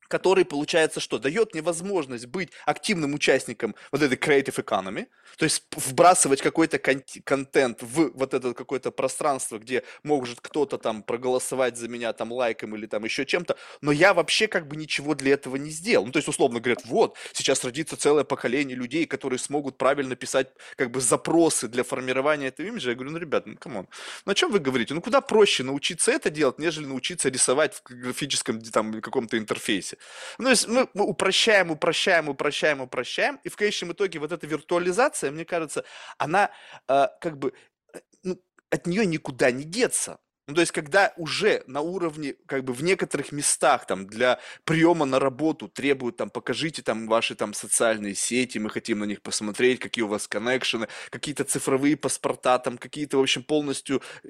который, 0.07 0.45
получается, 0.45 0.99
что 0.99 1.19
дает 1.19 1.53
мне 1.53 1.61
возможность 1.61 2.27
быть 2.27 2.49
активным 2.65 3.13
участником 3.13 3.75
вот 3.91 4.01
этой 4.01 4.17
creative 4.17 4.63
economy, 4.63 5.07
то 5.37 5.45
есть 5.45 5.63
вбрасывать 5.71 6.41
какой-то 6.41 6.77
кон- 6.79 7.03
контент 7.23 7.81
в 7.81 8.11
вот 8.13 8.33
это 8.33 8.53
какое-то 8.53 8.91
пространство, 8.91 9.57
где 9.57 9.83
может 10.03 10.41
кто-то 10.41 10.77
там 10.77 11.03
проголосовать 11.03 11.77
за 11.77 11.87
меня 11.87 12.13
там 12.13 12.31
лайком 12.31 12.75
или 12.75 12.85
там 12.85 13.03
еще 13.03 13.25
чем-то, 13.25 13.57
но 13.81 13.91
я 13.91 14.13
вообще 14.13 14.47
как 14.47 14.67
бы 14.67 14.75
ничего 14.75 15.15
для 15.15 15.33
этого 15.33 15.55
не 15.55 15.71
сделал. 15.71 16.05
Ну, 16.05 16.11
то 16.11 16.17
есть, 16.17 16.27
условно 16.27 16.59
говорят, 16.59 16.85
вот, 16.85 17.17
сейчас 17.33 17.63
родится 17.63 17.97
целое 17.97 18.23
поколение 18.23 18.75
людей, 18.75 19.05
которые 19.05 19.39
смогут 19.39 19.77
правильно 19.77 20.15
писать 20.15 20.49
как 20.75 20.91
бы 20.91 21.01
запросы 21.01 21.67
для 21.67 21.83
формирования 21.83 22.47
этого 22.47 22.67
имиджа. 22.67 22.91
Я 22.91 22.95
говорю, 22.95 23.11
ну, 23.11 23.17
ребят, 23.17 23.45
ну, 23.45 23.57
come 23.57 23.74
on, 23.74 23.87
ну, 24.25 24.31
о 24.31 24.35
чем 24.35 24.51
вы 24.51 24.59
говорите? 24.59 24.93
Ну, 24.93 25.01
куда 25.01 25.21
проще 25.21 25.63
научиться 25.63 26.11
это 26.11 26.29
делать, 26.29 26.59
нежели 26.59 26.85
научиться 26.85 27.29
рисовать 27.29 27.75
в 27.75 27.83
графическом 27.89 28.61
там 28.61 29.01
каком-то 29.01 29.37
интерфейсе. 29.37 29.92
Ну, 30.37 30.45
то 30.45 30.49
есть 30.51 30.67
мы, 30.67 30.87
мы 30.93 31.05
упрощаем, 31.05 31.71
упрощаем, 31.71 32.29
упрощаем, 32.29 32.81
упрощаем, 32.81 33.39
и 33.43 33.49
в 33.49 33.55
конечном 33.55 33.91
итоге 33.93 34.19
вот 34.19 34.31
эта 34.31 34.47
виртуализация, 34.47 35.31
мне 35.31 35.45
кажется, 35.45 35.83
она 36.17 36.51
э, 36.87 37.07
как 37.21 37.37
бы, 37.37 37.53
э, 37.93 37.99
ну, 38.23 38.39
от 38.69 38.87
нее 38.87 39.05
никуда 39.05 39.51
не 39.51 39.63
деться. 39.63 40.19
Ну, 40.47 40.55
то 40.55 40.61
есть, 40.61 40.73
когда 40.73 41.13
уже 41.15 41.63
на 41.67 41.79
уровне, 41.79 42.35
как 42.47 42.65
бы 42.65 42.73
в 42.73 42.83
некоторых 42.83 43.31
местах 43.31 43.87
там 43.87 44.07
для 44.07 44.39
приема 44.65 45.05
на 45.05 45.17
работу 45.17 45.69
требуют 45.69 46.17
там, 46.17 46.29
покажите 46.29 46.81
там 46.81 47.07
ваши 47.07 47.33
там 47.35 47.53
социальные 47.53 48.15
сети, 48.15 48.57
мы 48.57 48.69
хотим 48.69 48.99
на 48.99 49.05
них 49.05 49.21
посмотреть, 49.21 49.79
какие 49.79 50.03
у 50.03 50.09
вас 50.09 50.27
коннекшены, 50.27 50.89
какие-то 51.09 51.45
цифровые 51.45 51.95
паспорта, 51.95 52.59
там 52.59 52.77
какие-то, 52.77 53.17
в 53.17 53.21
общем, 53.21 53.43
полностью 53.43 54.01
э, 54.25 54.27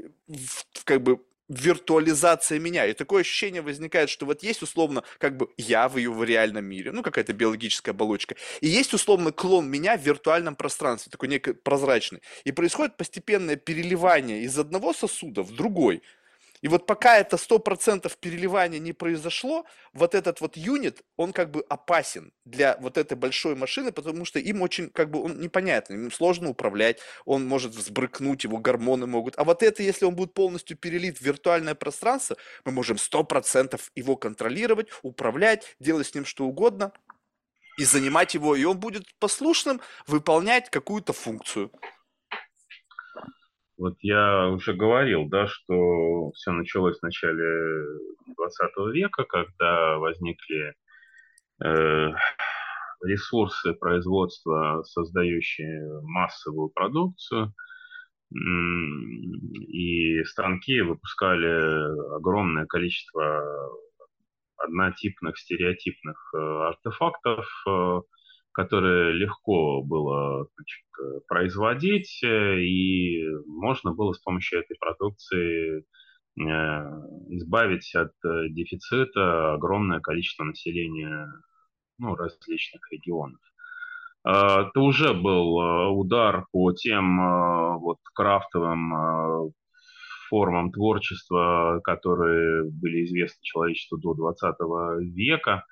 как 0.84 1.02
бы 1.02 1.20
виртуализация 1.60 2.60
меня. 2.60 2.86
И 2.86 2.94
такое 2.94 3.22
ощущение 3.22 3.62
возникает, 3.62 4.10
что 4.10 4.26
вот 4.26 4.44
есть 4.44 4.62
условно 4.62 5.04
как 5.18 5.38
бы 5.38 5.50
я 5.58 5.88
в 5.88 5.98
ее 5.98 6.12
в 6.12 6.24
реальном 6.24 6.66
мире, 6.66 6.92
ну 6.92 7.02
какая-то 7.02 7.34
биологическая 7.34 7.94
оболочка, 7.94 8.36
и 8.62 8.68
есть 8.68 8.94
условно 8.94 9.32
клон 9.32 9.70
меня 9.70 9.98
в 9.98 10.02
виртуальном 10.02 10.56
пространстве, 10.56 11.12
такой 11.12 11.30
некий 11.30 11.54
прозрачный. 11.54 12.22
И 12.44 12.52
происходит 12.52 12.98
постепенное 12.98 13.56
переливание 13.56 14.44
из 14.44 14.58
одного 14.58 14.94
сосуда 14.94 15.44
в 15.44 15.54
другой. 15.54 16.02
И 16.64 16.70
вот 16.70 16.86
пока 16.86 17.18
это 17.18 17.36
100% 17.36 18.10
переливания 18.22 18.80
не 18.80 18.94
произошло, 18.94 19.66
вот 19.92 20.16
этот 20.16 20.40
вот 20.40 20.56
юнит, 20.56 21.04
он 21.18 21.34
как 21.34 21.52
бы 21.52 21.62
опасен 21.68 22.32
для 22.46 22.78
вот 22.80 22.98
этой 22.98 23.18
большой 23.18 23.54
машины, 23.56 23.92
потому 23.92 24.24
что 24.24 24.40
им 24.40 24.62
очень, 24.62 24.90
как 24.90 25.12
бы, 25.12 25.22
он 25.22 25.42
непонятный, 25.42 25.98
им 25.98 26.10
сложно 26.10 26.50
управлять, 26.50 27.00
он 27.26 27.46
может 27.46 27.76
взбрыкнуть, 27.76 28.46
его 28.46 28.60
гормоны 28.60 29.08
могут. 29.08 29.38
А 29.38 29.44
вот 29.44 29.62
это, 29.62 29.84
если 29.84 30.06
он 30.06 30.16
будет 30.16 30.34
полностью 30.34 30.78
перелит 30.78 31.18
в 31.18 31.22
виртуальное 31.22 31.76
пространство, 31.76 32.38
мы 32.64 32.72
можем 32.72 32.96
100% 32.96 33.82
его 33.96 34.16
контролировать, 34.16 34.88
управлять, 35.02 35.76
делать 35.82 36.08
с 36.08 36.16
ним 36.16 36.24
что 36.24 36.46
угодно, 36.46 36.94
и 37.78 37.84
занимать 37.84 38.36
его, 38.36 38.56
и 38.56 38.64
он 38.64 38.80
будет 38.80 39.04
послушным 39.20 39.82
выполнять 40.08 40.70
какую-то 40.70 41.12
функцию. 41.12 41.72
Вот 43.84 43.98
я 44.00 44.48
уже 44.48 44.74
говорил, 44.74 45.26
да, 45.28 45.46
что 45.46 46.32
все 46.36 46.54
началось 46.54 47.00
в 47.00 47.04
начале 47.04 47.86
20 48.38 48.94
века, 48.94 49.26
когда 49.26 49.98
возникли 49.98 50.74
э, 51.62 52.12
ресурсы 53.04 53.74
производства, 53.74 54.84
создающие 54.84 56.00
массовую 56.04 56.70
продукцию, 56.70 57.54
и 58.32 60.24
станки 60.24 60.80
выпускали 60.80 62.16
огромное 62.16 62.66
количество 62.66 63.44
однотипных, 64.56 65.38
стереотипных 65.38 66.34
э, 66.34 66.38
артефактов, 66.38 67.46
которые 68.54 69.14
легко 69.14 69.82
было 69.82 70.48
значит, 70.56 70.86
э, 71.00 71.20
производить, 71.28 72.24
э, 72.24 72.60
и 72.62 73.28
можно 73.48 73.94
было 73.94 74.14
с 74.14 74.20
помощью 74.20 74.60
этой 74.60 74.78
продукции 74.80 75.80
э, 75.80 75.84
избавить 77.30 77.94
от 77.96 78.14
дефицита 78.24 79.56
огромное 79.56 80.00
количество 80.00 80.44
населения 80.44 81.28
ну, 81.98 82.16
различных 82.16 82.82
регионов. 82.92 83.40
А, 84.24 84.68
это 84.68 84.80
уже 84.80 85.14
был 85.14 85.56
удар 85.98 86.46
по 86.52 86.72
тем 86.72 87.80
вот 87.80 87.98
крафтовым 88.14 89.52
формам 90.30 90.72
творчества, 90.72 91.82
которые 91.84 92.70
были 92.72 93.04
известны 93.06 93.40
человечеству 93.42 93.98
до 93.98 94.14
20 94.14 94.56
века. 95.14 95.66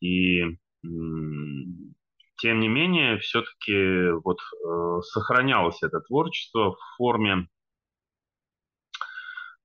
И 0.00 0.58
тем 0.82 2.60
не 2.60 2.68
менее, 2.68 3.18
все-таки 3.18 4.10
вот 4.24 4.38
э, 4.38 5.00
сохранялось 5.02 5.82
это 5.82 6.00
творчество 6.00 6.72
в 6.72 6.78
форме 6.96 7.48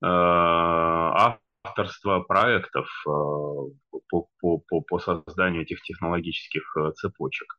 э, 0.01 0.05
авторства 0.05 2.21
проектов 2.21 2.87
э, 3.05 3.09
по, 4.09 4.27
по, 4.39 4.57
по, 4.57 4.81
по 4.81 4.99
созданию 4.99 5.61
этих 5.61 5.83
технологических 5.83 6.63
э, 6.77 6.91
цепочек. 6.95 7.55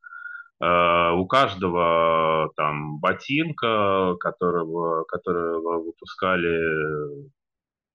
Э, 0.60 1.12
у 1.12 1.26
каждого 1.26 2.50
там 2.56 2.98
ботинка, 2.98 4.16
которого, 4.18 5.04
которого 5.04 5.84
выпускали 5.84 7.30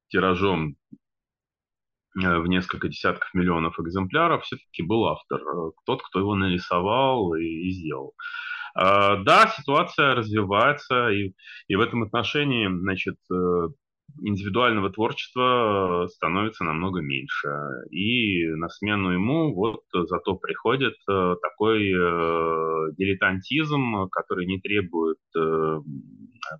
тиражом 0.07 0.77
в 2.15 2.47
несколько 2.47 2.87
десятков 2.87 3.33
миллионов 3.33 3.79
экземпляров, 3.79 4.43
все-таки 4.43 4.83
был 4.83 5.05
автор, 5.07 5.41
э, 5.41 5.71
тот, 5.85 6.01
кто 6.01 6.19
его 6.19 6.35
нарисовал 6.35 7.35
и, 7.35 7.43
и 7.43 7.71
сделал. 7.71 8.13
А, 8.75 9.17
да, 9.17 9.47
ситуация 9.47 10.15
развивается, 10.15 11.09
и, 11.09 11.33
и 11.67 11.75
в 11.75 11.81
этом 11.81 12.03
отношении, 12.03 12.67
значит, 12.67 13.17
э, 13.31 13.67
индивидуального 14.21 14.89
творчества 14.89 16.07
становится 16.11 16.63
намного 16.63 16.99
меньше. 16.99 17.47
И 17.91 18.47
на 18.47 18.67
смену 18.69 19.11
ему 19.11 19.53
вот 19.53 19.83
зато 19.93 20.35
приходит 20.35 20.95
такой 21.05 21.83
дилетантизм, 22.97 24.09
который 24.09 24.47
не 24.47 24.59
требует 24.59 25.19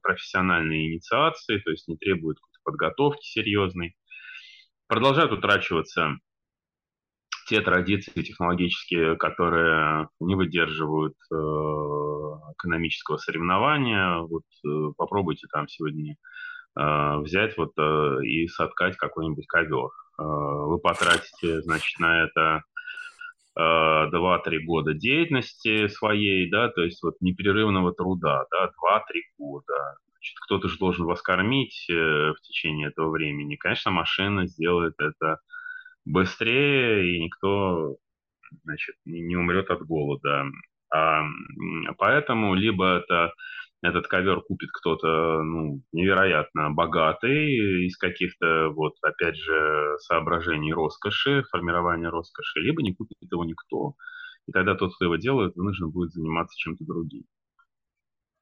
профессиональной 0.03 0.93
инициации, 0.93 1.57
то 1.57 1.71
есть 1.71 1.87
не 1.87 1.97
требует 1.97 2.37
подготовки 2.63 3.25
серьезной 3.25 3.95
продолжают 4.89 5.31
утрачиваться 5.31 6.17
те 7.47 7.61
традиции 7.61 8.21
технологические, 8.21 9.15
которые 9.15 10.09
не 10.19 10.35
выдерживают 10.35 11.15
э, 11.31 11.35
экономического 12.53 13.17
соревнования. 13.17 14.17
Вот 14.19 14.43
э, 14.65 14.91
попробуйте 14.97 15.47
там 15.51 15.67
сегодня 15.67 16.15
э, 16.77 17.17
взять 17.19 17.55
вот 17.57 17.71
и 18.23 18.47
соткать 18.47 18.97
какой-нибудь 18.97 19.47
ковер. 19.47 19.89
Вы 20.17 20.79
потратите, 20.79 21.61
значит, 21.61 21.97
на 21.99 22.23
это 22.25 22.63
э, 23.55 23.61
2-3 23.61 24.59
года 24.65 24.93
деятельности 24.93 25.87
своей, 25.87 26.49
да, 26.51 26.67
то 26.67 26.81
есть 26.83 27.01
вот 27.01 27.15
непрерывного 27.21 27.93
труда, 27.93 28.45
да, 28.51 28.65
2-3 28.65 29.01
года 29.37 29.95
кто-то 30.45 30.67
же 30.67 30.77
должен 30.77 31.05
вас 31.05 31.21
кормить 31.21 31.85
э, 31.89 31.93
в 31.93 32.41
течение 32.41 32.89
этого 32.89 33.09
времени. 33.09 33.55
Конечно, 33.55 33.91
машина 33.91 34.47
сделает 34.47 34.93
это 34.99 35.39
быстрее, 36.05 37.15
и 37.15 37.23
никто 37.23 37.97
значит, 38.63 38.95
не, 39.05 39.35
умрет 39.35 39.69
от 39.69 39.85
голода. 39.85 40.45
А, 40.91 41.23
поэтому 41.97 42.55
либо 42.55 42.97
это 42.97 43.33
этот 43.81 44.07
ковер 44.07 44.41
купит 44.41 44.69
кто-то 44.73 45.41
ну, 45.41 45.81
невероятно 45.93 46.69
богатый 46.71 47.85
из 47.87 47.97
каких-то, 47.97 48.69
вот, 48.69 48.95
опять 49.01 49.37
же, 49.37 49.95
соображений 49.99 50.73
роскоши, 50.73 51.43
формирования 51.49 52.09
роскоши, 52.09 52.59
либо 52.59 52.81
не 52.81 52.93
купит 52.93 53.17
его 53.21 53.45
никто. 53.45 53.93
И 54.47 54.51
тогда 54.51 54.75
тот, 54.75 54.95
кто 54.95 55.05
его 55.05 55.15
делает, 55.15 55.55
вынужден 55.55 55.91
будет 55.91 56.11
заниматься 56.11 56.57
чем-то 56.57 56.83
другим. 56.83 57.23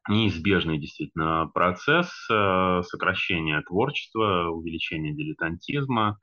Неизбежный 0.09 0.77
действительно 0.79 1.49
процесс 1.53 2.09
э, 2.29 2.81
сокращения 2.83 3.61
творчества, 3.61 4.49
увеличения 4.49 5.13
дилетантизма, 5.13 6.17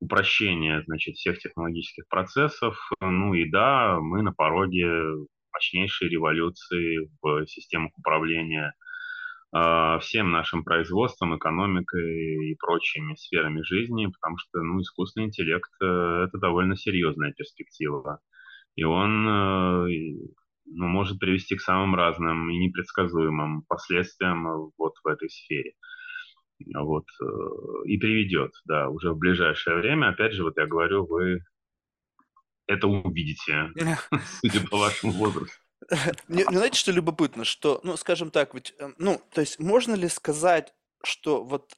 упрощения 0.00 0.82
значит, 0.86 1.16
всех 1.16 1.38
технологических 1.38 2.06
процессов. 2.08 2.78
Ну 3.00 3.34
и 3.34 3.48
да, 3.50 3.98
мы 4.00 4.22
на 4.22 4.32
пороге 4.32 4.86
мощнейшей 5.52 6.08
революции 6.08 7.10
в 7.20 7.46
системах 7.46 7.92
управления 7.98 8.74
э, 9.54 9.98
всем 10.00 10.30
нашим 10.30 10.64
производством, 10.64 11.36
экономикой 11.36 12.50
и 12.50 12.54
прочими 12.56 13.14
сферами 13.16 13.62
жизни, 13.62 14.06
потому 14.06 14.38
что 14.38 14.62
ну, 14.62 14.80
искусственный 14.80 15.26
интеллект 15.26 15.70
э, 15.82 16.26
это 16.28 16.38
довольно 16.38 16.76
серьезная 16.76 17.32
перспектива. 17.32 18.20
И 18.76 18.84
он 18.84 19.88
ну, 20.70 20.86
может 20.86 21.18
привести 21.18 21.56
к 21.56 21.60
самым 21.60 21.94
разным 21.94 22.50
и 22.50 22.58
непредсказуемым 22.58 23.62
последствиям 23.62 24.46
э, 24.46 24.70
вот 24.76 24.94
в 25.02 25.06
этой 25.06 25.30
сфере. 25.30 25.74
Вот, 26.74 27.04
э, 27.20 27.24
и 27.86 27.98
приведет, 27.98 28.52
да, 28.64 28.88
уже 28.88 29.12
в 29.12 29.18
ближайшее 29.18 29.76
время. 29.76 30.08
Опять 30.08 30.32
же, 30.32 30.42
вот 30.42 30.56
я 30.56 30.66
говорю, 30.66 31.06
вы 31.06 31.40
это 32.66 32.86
увидите, 32.86 33.72
судя 34.40 34.66
по 34.68 34.78
вашему 34.78 35.12
возрасту. 35.12 35.56
Мне, 36.26 36.44
знаете, 36.44 36.78
что 36.78 36.92
любопытно, 36.92 37.44
что, 37.44 37.80
ну, 37.84 37.96
скажем 37.96 38.30
так, 38.30 38.52
ведь, 38.54 38.74
ну, 38.98 39.22
то 39.32 39.40
есть 39.40 39.58
можно 39.58 39.94
ли 39.94 40.08
сказать, 40.08 40.74
что 41.02 41.44
вот 41.44 41.72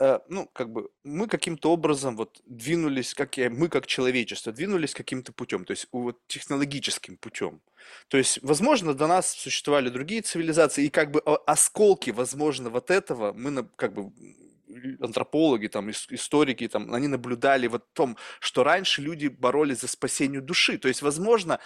э, 0.00 0.18
ну, 0.28 0.48
как 0.52 0.70
бы 0.70 0.90
мы 1.04 1.26
каким-то 1.26 1.72
образом 1.72 2.16
вот 2.16 2.40
двинулись, 2.46 3.14
как 3.14 3.36
я, 3.36 3.50
мы 3.50 3.68
как 3.68 3.86
человечество, 3.86 4.52
двинулись 4.52 4.94
каким-то 4.94 5.32
путем, 5.32 5.64
то 5.64 5.72
есть 5.72 5.88
вот 5.92 6.18
технологическим 6.26 7.16
путем. 7.16 7.60
То 8.08 8.16
есть, 8.16 8.38
возможно, 8.42 8.94
до 8.94 9.06
нас 9.06 9.30
существовали 9.30 9.90
другие 9.90 10.22
цивилизации, 10.22 10.86
и 10.86 10.90
как 10.90 11.10
бы 11.10 11.20
осколки, 11.20 12.10
возможно, 12.10 12.70
вот 12.70 12.90
этого 12.90 13.32
мы 13.32 13.68
как 13.76 13.92
бы 13.92 14.12
антропологи, 15.00 15.68
там, 15.68 15.90
историки, 15.90 16.68
там, 16.68 16.92
они 16.94 17.08
наблюдали 17.08 17.66
вот 17.66 17.84
в 17.84 17.92
том, 17.94 18.16
что 18.40 18.64
раньше 18.64 19.02
люди 19.02 19.28
боролись 19.28 19.80
за 19.80 19.88
спасение 19.88 20.40
души. 20.40 20.78
То 20.78 20.88
есть, 20.88 21.02
возможно, 21.02 21.60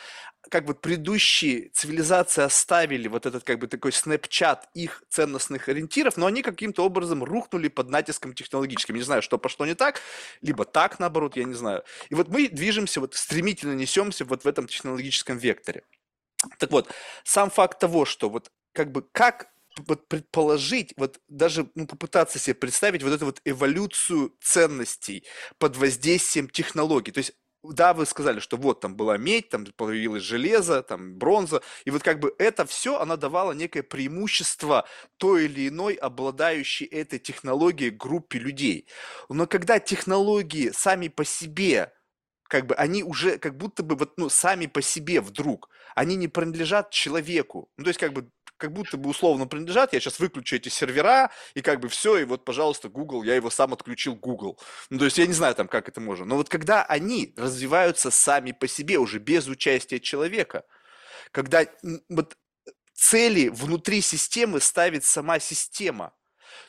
как 0.50 0.64
бы 0.64 0.74
предыдущие 0.74 1.68
цивилизации 1.70 2.42
оставили 2.42 3.08
вот 3.08 3.26
этот 3.26 3.44
как 3.44 3.58
бы 3.58 3.66
такой 3.66 3.92
снэпчат 3.92 4.68
их 4.74 5.02
ценностных 5.08 5.68
ориентиров, 5.68 6.16
но 6.16 6.26
они 6.26 6.42
каким-то 6.42 6.84
образом 6.84 7.24
рухнули 7.24 7.68
под 7.68 7.90
натиском 7.90 8.34
технологическим. 8.34 8.94
Не 8.94 9.02
знаю, 9.02 9.22
что 9.22 9.38
пошло 9.38 9.66
не 9.66 9.74
так, 9.74 10.00
либо 10.40 10.64
так, 10.64 10.98
наоборот, 10.98 11.36
я 11.36 11.44
не 11.44 11.54
знаю. 11.54 11.82
И 12.08 12.14
вот 12.14 12.28
мы 12.28 12.48
движемся, 12.48 13.00
вот 13.00 13.14
стремительно 13.14 13.74
несемся 13.74 14.24
вот 14.24 14.44
в 14.44 14.48
этом 14.48 14.66
технологическом 14.66 15.38
векторе. 15.38 15.82
Так 16.58 16.70
вот, 16.70 16.88
сам 17.24 17.50
факт 17.50 17.78
того, 17.78 18.04
что 18.04 18.30
вот 18.30 18.50
как 18.72 18.92
бы 18.92 19.02
как 19.02 19.50
вот 19.86 20.08
предположить, 20.08 20.92
вот 20.96 21.20
даже 21.28 21.68
ну, 21.74 21.86
попытаться 21.86 22.38
себе 22.38 22.54
представить 22.54 23.02
вот 23.02 23.12
эту 23.12 23.26
вот 23.26 23.40
эволюцию 23.44 24.34
ценностей 24.40 25.24
под 25.58 25.76
воздействием 25.76 26.48
технологий. 26.48 27.12
То 27.12 27.18
есть 27.18 27.34
да, 27.64 27.92
вы 27.92 28.06
сказали, 28.06 28.40
что 28.40 28.56
вот 28.56 28.80
там 28.80 28.94
была 28.94 29.18
медь, 29.18 29.48
там 29.48 29.66
появилось 29.76 30.22
железо, 30.22 30.82
там 30.82 31.18
бронза, 31.18 31.60
и 31.84 31.90
вот 31.90 32.02
как 32.02 32.20
бы 32.20 32.34
это 32.38 32.64
все, 32.64 32.98
она 33.00 33.16
давала 33.16 33.52
некое 33.52 33.82
преимущество 33.82 34.86
той 35.16 35.46
или 35.46 35.68
иной 35.68 35.94
обладающей 35.94 36.86
этой 36.86 37.18
технологией 37.18 37.90
группе 37.90 38.38
людей. 38.38 38.86
Но 39.28 39.46
когда 39.46 39.80
технологии 39.80 40.70
сами 40.70 41.08
по 41.08 41.24
себе 41.24 41.92
как 42.48 42.66
бы 42.66 42.74
они 42.74 43.04
уже 43.04 43.38
как 43.38 43.56
будто 43.56 43.82
бы 43.82 43.94
вот, 43.94 44.14
ну, 44.16 44.28
сами 44.30 44.66
по 44.66 44.80
себе 44.80 45.20
вдруг, 45.20 45.68
они 45.94 46.16
не 46.16 46.28
принадлежат 46.28 46.90
человеку. 46.90 47.70
Ну, 47.76 47.84
то 47.84 47.88
есть 47.88 48.00
как 48.00 48.12
бы 48.12 48.30
как 48.58 48.72
будто 48.72 48.96
бы 48.96 49.08
условно 49.08 49.46
принадлежат, 49.46 49.92
я 49.92 50.00
сейчас 50.00 50.18
выключу 50.18 50.56
эти 50.56 50.68
сервера, 50.68 51.30
и 51.54 51.62
как 51.62 51.80
бы 51.80 51.88
все, 51.88 52.18
и 52.18 52.24
вот, 52.24 52.44
пожалуйста, 52.44 52.88
Google, 52.88 53.22
я 53.22 53.36
его 53.36 53.50
сам 53.50 53.72
отключил 53.72 54.16
Google. 54.16 54.58
Ну, 54.90 54.98
то 54.98 55.04
есть 55.06 55.16
я 55.16 55.26
не 55.26 55.32
знаю 55.32 55.54
там, 55.54 55.68
как 55.68 55.88
это 55.88 56.00
можно. 56.00 56.26
Но 56.26 56.36
вот 56.36 56.48
когда 56.48 56.82
они 56.84 57.32
развиваются 57.36 58.10
сами 58.10 58.52
по 58.52 58.68
себе, 58.68 58.98
уже 58.98 59.18
без 59.18 59.46
участия 59.46 60.00
человека, 60.00 60.64
когда 61.30 61.66
вот 62.08 62.36
цели 62.92 63.48
внутри 63.48 64.00
системы 64.00 64.60
ставит 64.60 65.04
сама 65.04 65.38
система, 65.38 66.12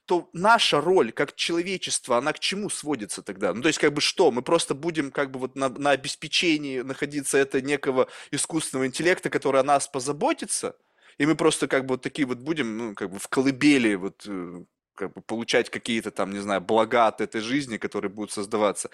то 0.06 0.30
наша 0.34 0.82
роль 0.82 1.11
как 1.11 1.36
человечество, 1.36 2.18
она 2.18 2.34
к 2.34 2.40
чему 2.40 2.70
сводится 2.70 3.24
тогда? 3.24 3.53
Ну, 3.53 3.61
то 3.61 3.68
есть, 3.68 3.80
как 3.80 3.94
бы 3.94 4.02
что, 4.02 4.30
мы 4.30 4.41
просто 4.41 4.76
будем 4.76 5.11
как 5.11 5.32
бы 5.32 5.40
вот 5.40 5.56
на, 5.56 5.70
на 5.70 5.91
обеспечении 5.91 6.82
находиться 6.82 7.38
это 7.38 7.61
некого 7.61 8.07
искусственного 8.30 8.86
интеллекта, 8.86 9.30
который 9.30 9.61
о 9.61 9.64
нас 9.64 9.88
позаботится– 9.88 10.76
и 11.19 11.25
мы 11.25 11.35
просто 11.35 11.67
как 11.67 11.85
бы 11.85 11.93
вот 11.93 12.01
такие 12.01 12.25
вот 12.25 12.39
будем, 12.39 12.77
ну, 12.77 12.95
как 12.95 13.11
бы 13.11 13.19
в 13.19 13.27
колыбели 13.27 13.95
вот 13.95 14.23
э, 14.25 14.63
как 14.95 15.13
бы 15.13 15.21
получать 15.21 15.69
какие-то 15.69 16.11
там, 16.11 16.31
не 16.31 16.39
знаю, 16.39 16.61
блага 16.61 17.07
от 17.07 17.21
этой 17.21 17.41
жизни, 17.41 17.77
которые 17.77 18.09
будут 18.09 18.31
создаваться. 18.31 18.89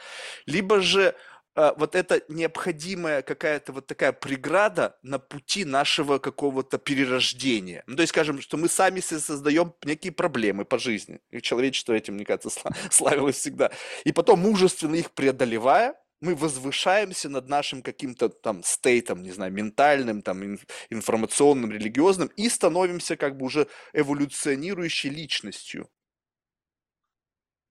Либо 0.48 0.82
же 0.82 1.16
э, 1.56 1.74
вот 1.78 1.96
это 1.96 2.24
необходимая 2.28 3.22
какая-то 3.22 3.74
вот 3.74 3.86
такая 3.86 4.12
преграда 4.12 4.98
на 5.04 5.20
пути 5.20 5.66
нашего 5.66 6.18
какого-то 6.18 6.80
перерождения. 6.80 7.84
Ну, 7.86 7.96
то 7.96 8.02
есть, 8.02 8.10
скажем, 8.10 8.42
что 8.42 8.58
мы 8.58 8.70
сами 8.70 9.02
себе 9.02 9.20
создаем 9.20 9.74
некие 9.84 10.12
проблемы 10.12 10.66
по 10.66 10.80
жизни. 10.80 11.20
И 11.30 11.42
человечество 11.42 11.94
этим, 11.94 12.16
мне 12.16 12.26
кажется, 12.26 12.50
славилось 12.90 13.38
всегда. 13.38 13.70
И 14.04 14.12
потом, 14.12 14.40
мужественно 14.40 14.96
их 14.96 15.12
преодолевая, 15.12 15.96
мы 16.22 16.36
возвышаемся 16.36 17.30
над 17.30 17.50
нашим 17.50 17.82
каким-то 17.82 18.30
там 18.30 18.64
стейтом, 18.64 19.24
не 19.24 19.32
знаю, 19.32 19.52
ментальным, 19.52 20.22
там, 20.22 20.58
информационным, 20.90 21.72
религиозным 21.72 22.30
и 22.38 22.50
становимся 22.50 23.18
как 23.18 23.38
бы 23.38 23.46
уже 23.46 23.68
эволюционирующей 23.94 25.10
личностью. 25.10 25.90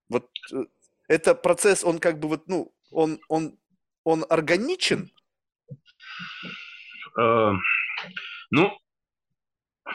Вот 0.09 0.31
э, 0.53 0.65
это 1.09 1.35
процесс, 1.35 1.85
он 1.85 1.99
как 1.99 2.19
бы 2.21 2.29
вот, 2.29 2.47
ну, 2.49 2.75
он, 2.91 3.19
он, 3.29 3.59
он 4.05 4.25
органичен? 4.29 5.11
Э, 7.19 7.53
ну, 8.51 8.79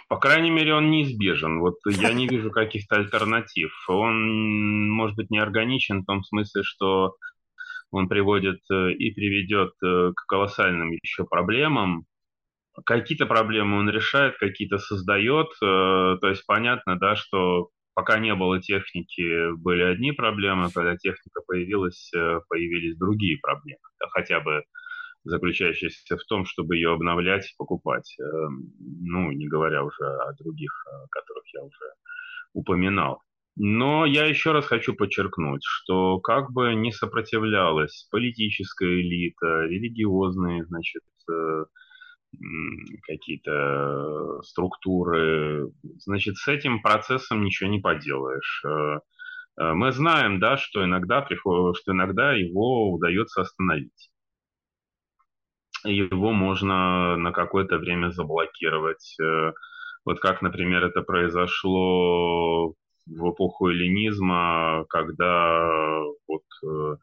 по 0.07 0.17
крайней 0.17 0.49
мере, 0.49 0.73
он 0.73 0.89
неизбежен. 0.89 1.59
Вот 1.59 1.75
я 1.85 2.13
не 2.13 2.27
вижу 2.27 2.51
каких-то 2.51 2.97
альтернатив. 2.97 3.71
Он, 3.87 4.89
может 4.89 5.15
быть, 5.15 5.29
не 5.29 5.39
органичен 5.39 6.01
в 6.01 6.05
том 6.05 6.23
смысле, 6.23 6.63
что 6.63 7.15
он 7.91 8.07
приводит 8.07 8.59
э, 8.71 8.91
и 8.93 9.11
приведет 9.11 9.71
э, 9.83 10.11
к 10.15 10.25
колоссальным 10.27 10.91
еще 10.91 11.25
проблемам. 11.25 12.05
Какие-то 12.85 13.25
проблемы 13.25 13.79
он 13.79 13.89
решает, 13.89 14.37
какие-то 14.37 14.77
создает. 14.77 15.47
Э, 15.63 16.17
то 16.21 16.27
есть 16.29 16.45
понятно, 16.45 16.97
да, 16.99 17.15
что 17.15 17.69
пока 17.95 18.19
не 18.19 18.33
было 18.35 18.61
техники, 18.61 19.51
были 19.57 19.83
одни 19.83 20.11
проблемы, 20.11 20.69
когда 20.71 20.95
техника 20.95 21.41
появилась, 21.45 22.11
появились 22.47 22.97
другие 22.97 23.37
проблемы. 23.41 23.81
Хотя 24.11 24.39
бы 24.39 24.63
заключающиеся 25.25 26.15
в 26.15 26.23
том, 26.25 26.45
чтобы 26.45 26.75
ее 26.75 26.93
обновлять 26.93 27.45
и 27.45 27.55
покупать. 27.57 28.15
Ну, 28.19 29.31
не 29.31 29.47
говоря 29.47 29.83
уже 29.83 30.05
о 30.05 30.33
других, 30.33 30.71
которых 31.11 31.43
я 31.53 31.61
уже 31.63 31.93
упоминал. 32.53 33.21
Но 33.55 34.05
я 34.05 34.25
еще 34.25 34.51
раз 34.53 34.65
хочу 34.65 34.93
подчеркнуть, 34.95 35.63
что 35.65 36.19
как 36.19 36.51
бы 36.51 36.75
не 36.75 36.91
сопротивлялась 36.91 38.07
политическая 38.09 39.01
элита, 39.01 39.63
религиозные, 39.65 40.65
значит, 40.65 41.03
э, 41.29 41.65
какие-то 43.03 44.41
структуры, 44.43 45.71
значит, 45.97 46.37
с 46.37 46.47
этим 46.47 46.81
процессом 46.81 47.43
ничего 47.43 47.69
не 47.69 47.79
поделаешь. 47.79 48.63
Э, 48.65 48.99
э, 49.59 49.73
мы 49.73 49.91
знаем, 49.91 50.39
да, 50.39 50.55
что 50.57 50.85
иногда, 50.85 51.21
приход... 51.21 51.77
что 51.77 51.91
иногда 51.91 52.33
его 52.33 52.93
удается 52.93 53.41
остановить. 53.41 54.09
Его 55.83 56.31
можно 56.31 57.17
на 57.17 57.31
какое-то 57.31 57.77
время 57.77 58.11
заблокировать. 58.11 59.17
Вот 60.05 60.19
как, 60.19 60.41
например, 60.41 60.83
это 60.83 61.01
произошло 61.01 62.75
в 63.09 63.31
эпоху 63.31 63.69
эллинизма, 63.69 64.85
когда 64.89 66.03
вот 66.27 66.43
э, 66.63 66.95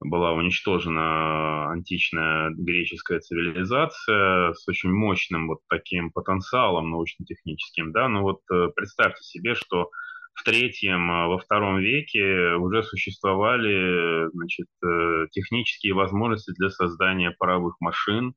была 0.00 0.32
уничтожена 0.32 1.70
античная 1.70 2.50
греческая 2.50 3.20
цивилизация 3.20 4.52
с 4.54 4.66
очень 4.68 4.90
мощным 4.90 5.48
вот 5.48 5.60
таким 5.68 6.10
потенциалом 6.10 6.90
научно-техническим, 6.90 7.92
да, 7.92 8.08
ну 8.08 8.22
вот 8.22 8.40
э, 8.52 8.68
представьте 8.74 9.22
себе, 9.22 9.54
что 9.54 9.90
в 10.34 10.44
третьем, 10.44 11.10
э, 11.10 11.26
во 11.28 11.38
втором 11.38 11.78
веке 11.78 12.54
уже 12.54 12.82
существовали 12.82 14.30
значит, 14.32 14.66
технические 15.30 15.94
возможности 15.94 16.52
для 16.56 16.70
создания 16.70 17.30
паровых 17.38 17.76
машин, 17.80 18.34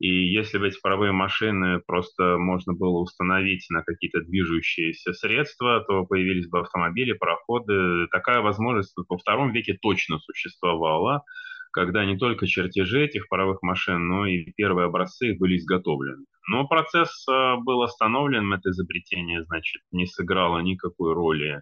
и 0.00 0.08
если 0.08 0.56
бы 0.56 0.68
эти 0.68 0.80
паровые 0.80 1.12
машины 1.12 1.78
просто 1.86 2.38
можно 2.38 2.72
было 2.72 3.00
установить 3.00 3.66
на 3.68 3.82
какие-то 3.82 4.22
движущиеся 4.22 5.12
средства, 5.12 5.84
то 5.86 6.06
появились 6.06 6.48
бы 6.48 6.60
автомобили, 6.60 7.12
пароходы. 7.12 8.06
Такая 8.10 8.40
возможность 8.40 8.94
во 8.96 9.18
втором 9.18 9.52
веке 9.52 9.78
точно 9.80 10.18
существовала, 10.18 11.22
когда 11.70 12.06
не 12.06 12.16
только 12.16 12.46
чертежи 12.46 13.04
этих 13.04 13.28
паровых 13.28 13.60
машин, 13.60 14.08
но 14.08 14.26
и 14.26 14.50
первые 14.56 14.86
образцы 14.86 15.36
были 15.38 15.58
изготовлены. 15.58 16.24
Но 16.48 16.66
процесс 16.66 17.26
э, 17.28 17.56
был 17.60 17.82
остановлен, 17.82 18.50
это 18.54 18.70
изобретение, 18.70 19.44
значит, 19.44 19.82
не 19.92 20.06
сыграло 20.06 20.60
никакой 20.60 21.12
роли 21.12 21.60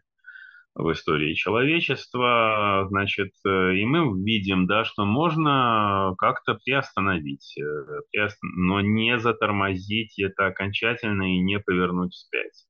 в 0.78 0.92
истории 0.92 1.34
человечества, 1.34 2.86
значит, 2.88 3.32
э, 3.44 3.74
и 3.74 3.84
мы 3.84 4.22
видим, 4.24 4.66
да, 4.66 4.84
что 4.84 5.04
можно 5.04 6.14
как-то 6.18 6.54
приостановить, 6.54 7.58
э, 7.58 8.28
но 8.42 8.80
не 8.80 9.18
затормозить 9.18 10.18
это 10.20 10.46
окончательно 10.46 11.34
и 11.34 11.40
не 11.40 11.58
повернуть 11.58 12.12
вспять. 12.12 12.66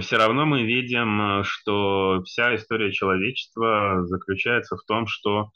Все 0.00 0.18
равно 0.18 0.44
мы 0.44 0.64
видим, 0.64 1.42
что 1.44 2.22
вся 2.24 2.54
история 2.56 2.92
человечества 2.92 4.02
заключается 4.04 4.76
в 4.76 4.84
том, 4.86 5.06
что 5.06 5.50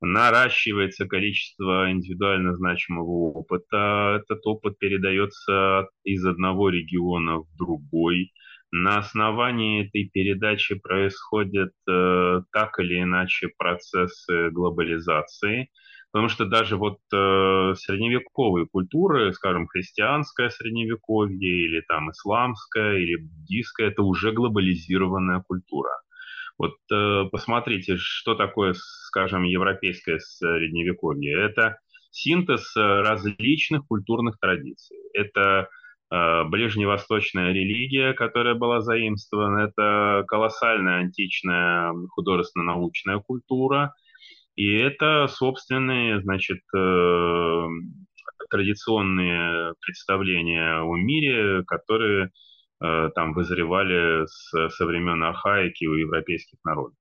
наращивается 0.00 1.06
количество 1.06 1.90
индивидуально 1.90 2.54
значимого 2.54 3.32
опыта. 3.32 4.20
Этот 4.22 4.46
опыт 4.46 4.78
передается 4.78 5.88
из 6.02 6.24
одного 6.26 6.68
региона 6.68 7.38
в 7.38 7.56
другой. 7.56 8.32
На 8.76 8.98
основании 8.98 9.86
этой 9.86 10.10
передачи 10.12 10.74
происходят 10.74 11.70
э, 11.88 12.40
так 12.50 12.80
или 12.80 13.02
иначе 13.02 13.48
процессы 13.56 14.50
глобализации, 14.50 15.70
потому 16.10 16.28
что 16.28 16.44
даже 16.44 16.76
вот 16.76 16.98
э, 17.12 17.74
средневековые 17.76 18.66
культуры, 18.66 19.32
скажем, 19.32 19.68
христианское 19.68 20.50
средневековье 20.50 21.66
или 21.66 21.82
там 21.88 22.10
исламское 22.10 22.98
или 22.98 23.14
буддийское, 23.14 23.90
это 23.90 24.02
уже 24.02 24.32
глобализированная 24.32 25.44
культура. 25.46 25.92
Вот 26.58 26.74
э, 26.92 27.28
посмотрите, 27.30 27.96
что 27.96 28.34
такое, 28.34 28.74
скажем, 28.74 29.44
европейское 29.44 30.18
средневековье. 30.18 31.44
Это 31.44 31.78
синтез 32.10 32.74
э, 32.76 32.80
различных 32.80 33.86
культурных 33.86 34.36
традиций. 34.40 34.96
Это 35.12 35.68
ближневосточная 36.10 37.52
религия, 37.52 38.12
которая 38.12 38.54
была 38.54 38.80
заимствована, 38.80 39.68
это 39.68 40.24
колоссальная 40.28 41.00
античная 41.00 41.92
художественно-научная 42.10 43.18
культура, 43.18 43.94
и 44.54 44.72
это 44.76 45.26
собственные, 45.28 46.20
значит, 46.22 46.60
э, 46.76 47.66
традиционные 48.50 49.74
представления 49.80 50.82
о 50.82 50.94
мире, 50.96 51.64
которые 51.64 52.30
Э, 52.84 53.10
там 53.14 53.32
вызревали 53.32 54.26
с, 54.26 54.68
со 54.70 54.86
времен 54.86 55.22
архаики 55.22 55.86
у 55.86 55.94
европейских 55.94 56.58
народов. 56.64 56.96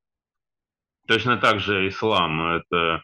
Точно 1.08 1.38
так 1.38 1.60
же 1.60 1.88
ислам– 1.88 2.42
это 2.58 2.78
э, 2.78 3.00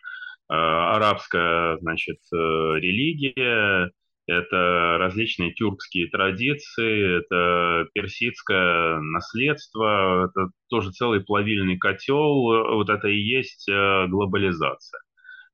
арабская, 0.47 1.77
значит, 1.79 2.19
э, 2.31 2.35
религия, 2.37 3.91
это 4.29 4.97
различные 4.99 5.53
тюркские 5.53 6.07
традиции, 6.09 7.19
это 7.19 7.87
персидское 7.93 8.99
наследство, 8.99 10.29
это 10.29 10.51
тоже 10.69 10.91
целый 10.91 11.21
плавильный 11.21 11.77
котел, 11.77 12.75
вот 12.75 12.89
это 12.89 13.07
и 13.07 13.17
есть 13.17 13.67
глобализация. 13.67 14.99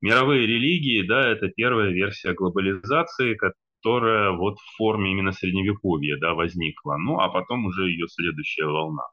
Мировые 0.02 0.46
религии, 0.46 1.02
да, 1.08 1.28
это 1.28 1.48
первая 1.48 1.92
версия 1.92 2.34
глобализации, 2.34 3.36
которая 3.36 4.32
вот 4.32 4.60
в 4.60 4.78
форме 4.78 5.12
именно 5.12 5.32
средневековья 5.32 6.18
да, 6.20 6.34
возникла, 6.34 6.98
ну 6.98 7.20
а 7.20 7.30
потом 7.30 7.66
уже 7.66 7.90
ее 7.90 8.08
следующая 8.08 8.66
волна. 8.66 9.04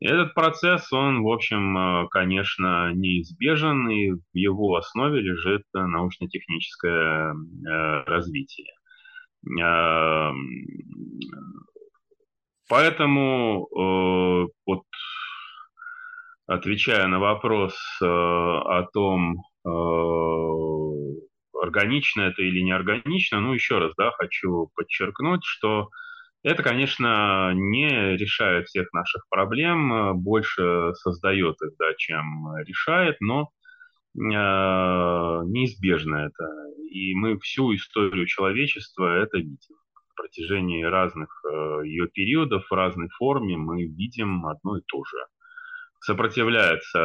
Этот 0.00 0.34
процесс, 0.34 0.92
он, 0.92 1.22
в 1.22 1.28
общем, 1.28 1.78
э, 1.78 2.08
конечно, 2.10 2.92
неизбежен, 2.92 3.88
и 3.88 4.10
в 4.10 4.20
его 4.34 4.76
основе 4.76 5.20
лежит 5.20 5.62
научно-техническое 5.72 7.32
э, 7.32 8.04
развитие. 8.04 8.72
Э, 9.60 10.30
поэтому 12.68 13.68
вот 14.66 14.84
отвечая 16.46 17.06
на 17.06 17.18
вопрос 17.18 17.74
о 18.00 18.82
том, 18.92 19.42
органично 21.64 22.22
это 22.22 22.42
или 22.42 22.60
не 22.60 22.72
органично, 22.72 23.40
ну, 23.40 23.54
еще 23.54 23.78
раз, 23.78 23.92
да, 23.96 24.10
хочу 24.12 24.70
подчеркнуть, 24.74 25.44
что 25.44 25.88
это, 26.44 26.62
конечно, 26.62 27.52
не 27.54 28.16
решает 28.16 28.66
всех 28.66 28.92
наших 28.92 29.24
проблем, 29.30 30.18
больше 30.20 30.92
создает 30.94 31.56
их, 31.62 31.70
да, 31.78 31.94
чем 31.96 32.54
решает, 32.58 33.16
но 33.20 33.44
э, 33.44 33.53
неизбежно 34.14 36.26
это. 36.26 36.44
И 36.90 37.14
мы 37.14 37.38
всю 37.38 37.74
историю 37.74 38.26
человечества 38.26 39.22
это 39.22 39.38
видим. 39.38 39.76
В 40.12 40.16
протяжении 40.16 40.84
разных 40.84 41.28
э, 41.44 41.86
ее 41.86 42.08
периодов, 42.08 42.66
в 42.70 42.74
разной 42.74 43.08
форме 43.18 43.56
мы 43.56 43.84
видим 43.84 44.46
одно 44.46 44.78
и 44.78 44.82
то 44.86 45.02
же 45.04 45.18
сопротивляется 46.04 47.00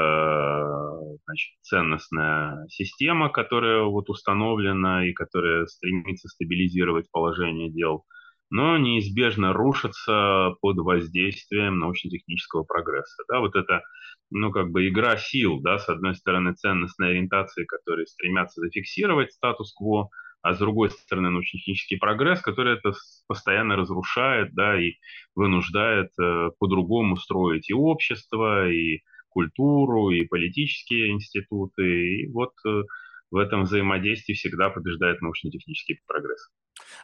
значит, 1.26 1.53
ценностная 1.61 2.68
система, 2.68 3.30
которая 3.30 3.84
вот 3.84 4.10
установлена 4.10 5.07
и 5.07 5.14
которая 5.14 5.65
стремится 5.68 6.27
стабилизировать 6.27 7.10
положение 7.10 7.72
дел, 7.72 8.03
но 8.50 8.78
неизбежно 8.78 9.54
рушится 9.54 10.52
под 10.62 10.78
воздействием 10.78 11.80
научно-технического 11.80 12.64
прогресса. 12.64 13.24
Да, 13.30 13.40
вот 13.40 13.56
это, 13.56 13.84
ну, 14.32 14.52
как 14.52 14.72
бы 14.72 14.88
игра 14.88 15.18
сил, 15.18 15.60
да, 15.62 15.78
с 15.80 15.90
одной 15.90 16.16
стороны, 16.16 16.54
ценностной 16.54 17.12
ориентации, 17.12 17.66
которые 17.66 18.08
стремятся 18.08 18.62
зафиксировать 18.62 19.34
статус-кво, 19.34 20.10
а 20.42 20.54
с 20.54 20.60
другой 20.60 20.90
стороны 20.90 21.30
научно-технический 21.30 21.98
прогресс, 21.98 22.42
который 22.42 22.76
это 22.78 22.94
постоянно 23.28 23.76
разрушает, 23.76 24.54
да, 24.54 24.82
и 24.82 24.94
вынуждает 25.36 26.12
э, 26.20 26.52
по-другому 26.60 27.18
строить 27.18 27.70
и 27.70 27.74
общество, 27.74 28.70
и 28.70 29.02
культуру, 29.30 30.10
и 30.10 30.26
политические 30.26 31.12
институты, 31.12 32.22
и 32.22 32.32
вот 32.32 32.54
э, 32.66 32.84
в 33.31 33.38
этом 33.38 33.64
взаимодействии 33.64 34.34
всегда 34.34 34.69
побеждает 34.69 35.22
научно-технический 35.22 36.01
прогресс. 36.07 36.49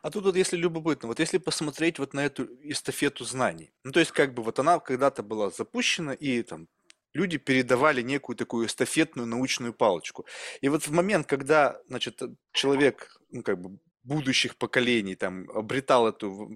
А 0.02 0.10
тут 0.10 0.26
вот 0.26 0.36
если 0.36 0.58
любопытно, 0.58 1.08
вот 1.08 1.20
если 1.20 1.38
посмотреть 1.38 2.00
вот 2.00 2.14
на 2.14 2.26
эту 2.26 2.46
эстафету 2.64 3.26
знаний, 3.26 3.72
ну 3.84 3.92
то 3.92 4.00
есть 4.00 4.12
как 4.12 4.34
бы 4.34 4.44
вот 4.44 4.60
она 4.60 4.80
когда-то 4.80 5.24
была 5.24 5.50
запущена 5.50 6.14
и 6.14 6.42
там 6.44 6.68
люди 7.16 7.38
передавали 7.38 8.02
некую 8.02 8.36
такую 8.36 8.68
эстафетную 8.68 9.28
научную 9.28 9.74
палочку. 9.74 10.26
И 10.62 10.70
вот 10.70 10.84
в 10.84 10.92
момент, 10.92 11.28
когда, 11.28 11.80
значит, 11.88 12.22
человек, 12.52 13.18
ну, 13.32 13.42
как 13.42 13.60
бы 13.60 13.80
будущих 14.06 14.56
поколений 14.56 15.16
там 15.16 15.50
обретал 15.50 16.08
эту 16.08 16.52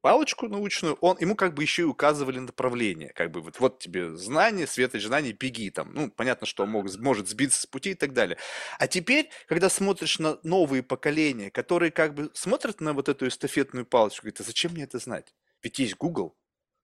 палочку 0.00 0.48
научную, 0.48 0.94
он, 1.00 1.16
ему 1.20 1.36
как 1.36 1.54
бы 1.54 1.62
еще 1.62 1.82
и 1.82 1.84
указывали 1.84 2.38
направление, 2.38 3.12
как 3.14 3.30
бы 3.30 3.42
вот, 3.42 3.60
вот 3.60 3.78
тебе 3.78 4.16
знание, 4.16 4.66
светоч 4.66 5.04
знаний, 5.04 5.32
беги 5.32 5.70
там. 5.70 5.92
Ну, 5.92 6.10
понятно, 6.10 6.46
что 6.46 6.64
он 6.64 6.70
мог, 6.70 6.86
может 6.98 7.28
сбиться 7.28 7.60
с 7.60 7.66
пути 7.66 7.90
и 7.90 7.94
так 7.94 8.12
далее. 8.12 8.38
А 8.78 8.88
теперь, 8.88 9.28
когда 9.46 9.68
смотришь 9.68 10.18
на 10.18 10.38
новые 10.42 10.82
поколения, 10.82 11.50
которые 11.50 11.90
как 11.90 12.14
бы 12.14 12.30
смотрят 12.34 12.80
на 12.80 12.94
вот 12.94 13.08
эту 13.08 13.28
эстафетную 13.28 13.86
палочку, 13.86 14.22
говорят, 14.24 14.40
а 14.40 14.44
зачем 14.44 14.72
мне 14.72 14.84
это 14.84 14.98
знать? 14.98 15.34
Ведь 15.62 15.78
есть 15.78 15.96
Google, 15.96 16.34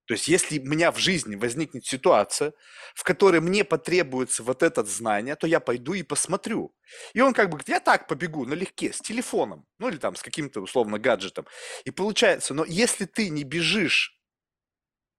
то 0.08 0.14
есть, 0.14 0.26
если 0.26 0.58
у 0.58 0.64
меня 0.64 0.90
в 0.90 0.96
жизни 0.98 1.36
возникнет 1.36 1.84
ситуация, 1.84 2.54
в 2.94 3.04
которой 3.04 3.42
мне 3.42 3.62
потребуется 3.62 4.42
вот 4.42 4.62
это 4.62 4.82
знание, 4.82 5.36
то 5.36 5.46
я 5.46 5.60
пойду 5.60 5.92
и 5.92 6.02
посмотрю. 6.02 6.74
И 7.12 7.20
он 7.20 7.34
как 7.34 7.48
бы 7.48 7.58
говорит, 7.58 7.68
я 7.68 7.78
так 7.78 8.08
побегу 8.08 8.46
налегке, 8.46 8.90
с 8.90 9.02
телефоном, 9.02 9.66
ну 9.78 9.90
или 9.90 9.98
там 9.98 10.16
с 10.16 10.22
каким-то 10.22 10.62
условно 10.62 10.98
гаджетом. 10.98 11.46
И 11.84 11.90
получается, 11.90 12.54
но 12.54 12.64
если 12.64 13.04
ты 13.04 13.28
не 13.28 13.44
бежишь 13.44 14.18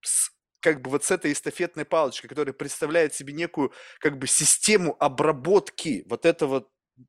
с, 0.01 0.31
как 0.59 0.81
бы 0.81 0.89
вот 0.89 1.03
с 1.03 1.11
этой 1.11 1.33
эстафетной 1.33 1.85
палочкой, 1.85 2.27
которая 2.27 2.53
представляет 2.53 3.13
себе 3.13 3.33
некую 3.33 3.71
как 3.99 4.17
бы 4.17 4.25
систему 4.25 4.95
обработки 4.99 6.03
вот 6.09 6.25
этого 6.25 6.67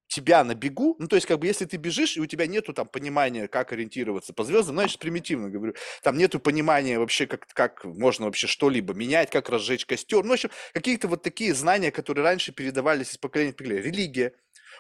тебя 0.08 0.44
на 0.44 0.54
бегу, 0.54 0.96
ну, 0.98 1.08
то 1.08 1.16
есть, 1.16 1.26
как 1.26 1.38
бы, 1.38 1.46
если 1.46 1.64
ты 1.64 1.76
бежишь, 1.76 2.16
и 2.16 2.20
у 2.20 2.26
тебя 2.26 2.46
нету 2.46 2.72
там 2.72 2.88
понимания, 2.88 3.48
как 3.48 3.72
ориентироваться 3.72 4.32
по 4.32 4.44
звездам, 4.44 4.76
значит, 4.76 4.98
примитивно 4.98 5.50
говорю, 5.50 5.74
там 6.02 6.16
нету 6.16 6.40
понимания 6.40 6.98
вообще, 6.98 7.26
как, 7.26 7.46
как 7.48 7.84
можно 7.84 8.26
вообще 8.26 8.46
что-либо 8.46 8.94
менять, 8.94 9.30
как 9.30 9.48
разжечь 9.48 9.86
костер, 9.86 10.22
ну, 10.22 10.30
в 10.30 10.32
общем, 10.34 10.50
какие-то 10.72 11.08
вот 11.08 11.22
такие 11.22 11.54
знания, 11.54 11.90
которые 11.90 12.24
раньше 12.24 12.52
передавались 12.52 13.12
из 13.12 13.18
поколения 13.18 13.52
в 13.52 13.56
поколение. 13.56 13.82
Религия. 13.82 14.32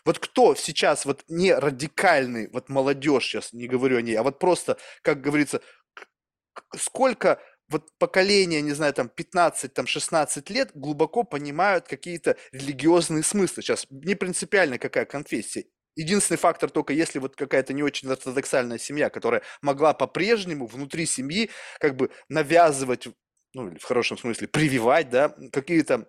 Вот 0.04 0.18
кто 0.18 0.54
сейчас, 0.54 1.04
вот 1.04 1.24
не 1.28 1.52
радикальный, 1.52 2.48
вот 2.52 2.68
молодежь, 2.68 3.24
сейчас 3.24 3.52
не 3.52 3.66
говорю 3.66 3.98
о 3.98 4.02
ней, 4.02 4.14
а 4.14 4.22
вот 4.22 4.38
просто, 4.38 4.78
как 5.02 5.20
говорится, 5.20 5.60
сколько 6.76 7.40
вот 7.70 7.90
поколение, 7.98 8.60
не 8.62 8.72
знаю, 8.72 8.92
там 8.92 9.08
15, 9.08 9.72
там 9.72 9.86
16 9.86 10.50
лет 10.50 10.70
глубоко 10.74 11.24
понимают 11.24 11.86
какие-то 11.86 12.36
религиозные 12.52 13.22
смыслы. 13.22 13.62
Сейчас 13.62 13.86
не 13.90 14.14
принципиально 14.14 14.78
какая 14.78 15.04
конфессия. 15.04 15.64
Единственный 15.96 16.36
фактор 16.38 16.70
только 16.70 16.92
если 16.92 17.18
вот 17.18 17.36
какая-то 17.36 17.72
не 17.72 17.82
очень 17.82 18.10
ортодоксальная 18.10 18.78
семья, 18.78 19.10
которая 19.10 19.42
могла 19.62 19.94
по-прежнему 19.94 20.66
внутри 20.66 21.06
семьи 21.06 21.50
как 21.78 21.96
бы 21.96 22.10
навязывать, 22.28 23.08
ну, 23.54 23.76
в 23.78 23.84
хорошем 23.84 24.18
смысле, 24.18 24.48
прививать, 24.48 25.10
да, 25.10 25.34
какие-то 25.52 26.08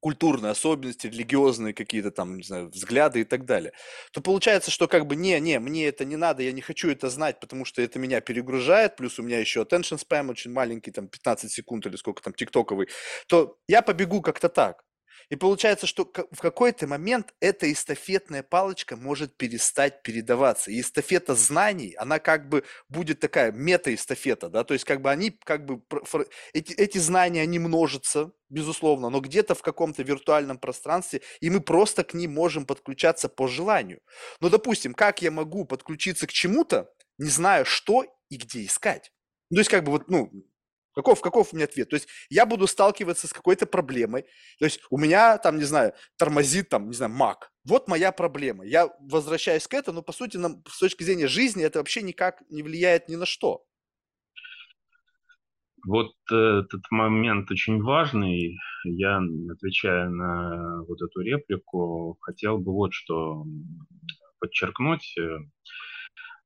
культурные 0.00 0.52
особенности, 0.52 1.06
религиозные 1.06 1.74
какие-то 1.74 2.10
там, 2.10 2.36
не 2.36 2.42
знаю, 2.42 2.68
взгляды 2.70 3.20
и 3.20 3.24
так 3.24 3.44
далее, 3.44 3.72
то 4.12 4.20
получается, 4.20 4.70
что 4.70 4.88
как 4.88 5.06
бы 5.06 5.16
не, 5.16 5.38
не, 5.40 5.58
мне 5.58 5.86
это 5.86 6.04
не 6.04 6.16
надо, 6.16 6.42
я 6.42 6.52
не 6.52 6.60
хочу 6.60 6.90
это 6.90 7.10
знать, 7.10 7.40
потому 7.40 7.64
что 7.64 7.82
это 7.82 7.98
меня 7.98 8.20
перегружает, 8.20 8.96
плюс 8.96 9.18
у 9.18 9.22
меня 9.22 9.38
еще 9.40 9.62
attention 9.62 9.98
spam 9.98 10.30
очень 10.30 10.52
маленький, 10.52 10.90
там 10.90 11.08
15 11.08 11.50
секунд 11.50 11.86
или 11.86 11.96
сколько 11.96 12.22
там 12.22 12.32
тиктоковый, 12.34 12.88
то 13.26 13.56
я 13.68 13.82
побегу 13.82 14.22
как-то 14.22 14.48
так. 14.48 14.82
И 15.30 15.36
получается, 15.36 15.86
что 15.86 16.04
в 16.04 16.40
какой-то 16.40 16.86
момент 16.86 17.34
эта 17.40 17.70
эстафетная 17.70 18.42
палочка 18.42 18.96
может 18.96 19.36
перестать 19.36 20.02
передаваться. 20.02 20.70
И 20.70 20.80
эстафета 20.80 21.34
знаний, 21.34 21.94
она 21.98 22.18
как 22.18 22.48
бы 22.48 22.64
будет 22.88 23.20
такая 23.20 23.52
мета-эстафета, 23.52 24.48
да, 24.48 24.64
то 24.64 24.74
есть 24.74 24.84
как 24.84 25.02
бы 25.02 25.10
они, 25.10 25.30
как 25.30 25.66
бы, 25.66 25.82
эти, 26.52 26.72
эти 26.72 26.98
знания, 26.98 27.42
они 27.42 27.58
множатся, 27.58 28.32
безусловно, 28.48 29.10
но 29.10 29.20
где-то 29.20 29.54
в 29.54 29.62
каком-то 29.62 30.02
виртуальном 30.02 30.58
пространстве, 30.58 31.20
и 31.40 31.50
мы 31.50 31.60
просто 31.60 32.04
к 32.04 32.14
ним 32.14 32.32
можем 32.32 32.64
подключаться 32.64 33.28
по 33.28 33.48
желанию. 33.48 34.00
Но, 34.40 34.48
допустим, 34.48 34.94
как 34.94 35.20
я 35.20 35.30
могу 35.30 35.64
подключиться 35.66 36.26
к 36.26 36.32
чему-то, 36.32 36.90
не 37.18 37.28
зная, 37.28 37.64
что 37.64 38.04
и 38.30 38.36
где 38.36 38.64
искать? 38.64 39.12
Ну, 39.50 39.56
то 39.56 39.60
есть, 39.60 39.70
как 39.70 39.84
бы 39.84 39.92
вот, 39.92 40.08
ну, 40.08 40.30
Каков, 40.98 41.20
каков 41.20 41.52
у 41.52 41.56
меня 41.56 41.66
ответ? 41.66 41.88
То 41.88 41.94
есть 41.94 42.08
я 42.28 42.44
буду 42.44 42.66
сталкиваться 42.66 43.28
с 43.28 43.32
какой-то 43.32 43.66
проблемой. 43.66 44.22
То 44.58 44.64
есть 44.64 44.80
у 44.90 44.98
меня 44.98 45.38
там, 45.38 45.56
не 45.56 45.62
знаю, 45.62 45.92
тормозит 46.16 46.70
там, 46.70 46.88
не 46.88 46.92
знаю, 46.92 47.12
Mac. 47.12 47.36
Вот 47.64 47.86
моя 47.86 48.10
проблема. 48.10 48.64
Я 48.64 48.90
возвращаюсь 48.98 49.68
к 49.68 49.74
этому, 49.74 49.98
но 49.98 50.02
по 50.02 50.10
сути, 50.10 50.38
нам, 50.38 50.60
с 50.68 50.80
точки 50.80 51.04
зрения 51.04 51.28
жизни, 51.28 51.62
это 51.62 51.78
вообще 51.78 52.02
никак 52.02 52.42
не 52.50 52.64
влияет 52.64 53.08
ни 53.08 53.14
на 53.14 53.26
что. 53.26 53.64
Вот 55.86 56.14
э, 56.32 56.34
этот 56.34 56.82
момент 56.90 57.48
очень 57.52 57.80
важный. 57.80 58.58
Я, 58.82 59.20
отвечая 59.52 60.08
на 60.08 60.82
вот 60.82 61.00
эту 61.00 61.20
реплику, 61.20 62.18
хотел 62.22 62.58
бы 62.58 62.72
вот 62.72 62.92
что 62.92 63.44
подчеркнуть 64.40 65.14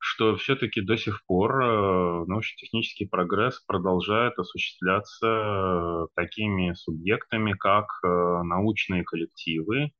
что 0.05 0.35
все-таки 0.35 0.81
до 0.81 0.97
сих 0.97 1.25
пор 1.27 1.63
э, 1.63 2.25
научно-технический 2.27 3.07
прогресс 3.07 3.61
продолжает 3.61 4.37
осуществляться 4.37 5.27
э, 5.27 6.07
такими 6.17 6.73
субъектами, 6.75 7.53
как 7.53 7.87
э, 8.03 8.09
научные 8.43 9.05
коллективы, 9.05 9.93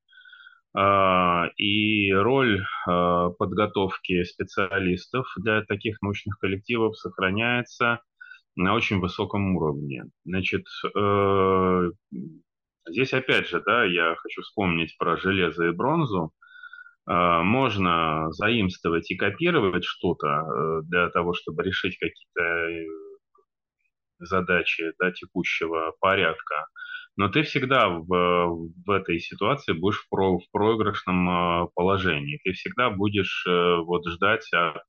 и 1.59 2.11
роль 2.15 2.65
подготовки 2.87 4.23
специалистов 4.23 5.27
для 5.37 5.63
таких 5.67 6.01
научных 6.01 6.39
коллективов 6.39 6.97
сохраняется 6.97 8.01
на 8.57 8.73
очень 8.73 8.99
высоком 8.99 9.55
уровне. 9.55 10.05
Значит, 10.25 10.65
здесь 12.89 13.13
опять 13.13 13.49
же, 13.49 13.63
да, 13.67 13.85
я 13.85 14.15
хочу 14.17 14.41
вспомнить 14.41 14.97
про 14.97 15.19
железо 15.19 15.67
и 15.67 15.73
бронзу. 15.73 16.33
А, 17.05 17.43
можно 17.43 18.31
заимствовать 18.33 19.11
и 19.11 19.17
копировать 19.17 19.85
что-то 19.85 20.27
э, 20.29 20.83
для 20.85 21.09
того, 21.11 21.35
чтобы 21.35 21.65
решить 21.65 21.99
какие-то 21.99 22.43
э, 22.43 22.87
задачи 24.21 24.93
да, 25.01 25.11
текущего 25.11 25.95
порядка. 26.01 26.67
Но 27.17 27.29
ты 27.29 27.43
всегда 27.43 27.89
в, 27.89 28.07
в 28.07 28.91
этой 28.91 29.19
ситуации 29.19 29.73
будешь 29.73 29.99
в, 29.99 30.09
про, 30.09 30.39
в 30.39 30.51
проигрышном 30.53 31.29
а, 31.29 31.67
положении. 31.75 32.41
Ты 32.45 32.53
всегда 32.53 32.91
будешь 32.91 33.45
э, 33.49 33.77
вот 33.85 34.07
ждать 34.07 34.49
от 34.53 34.83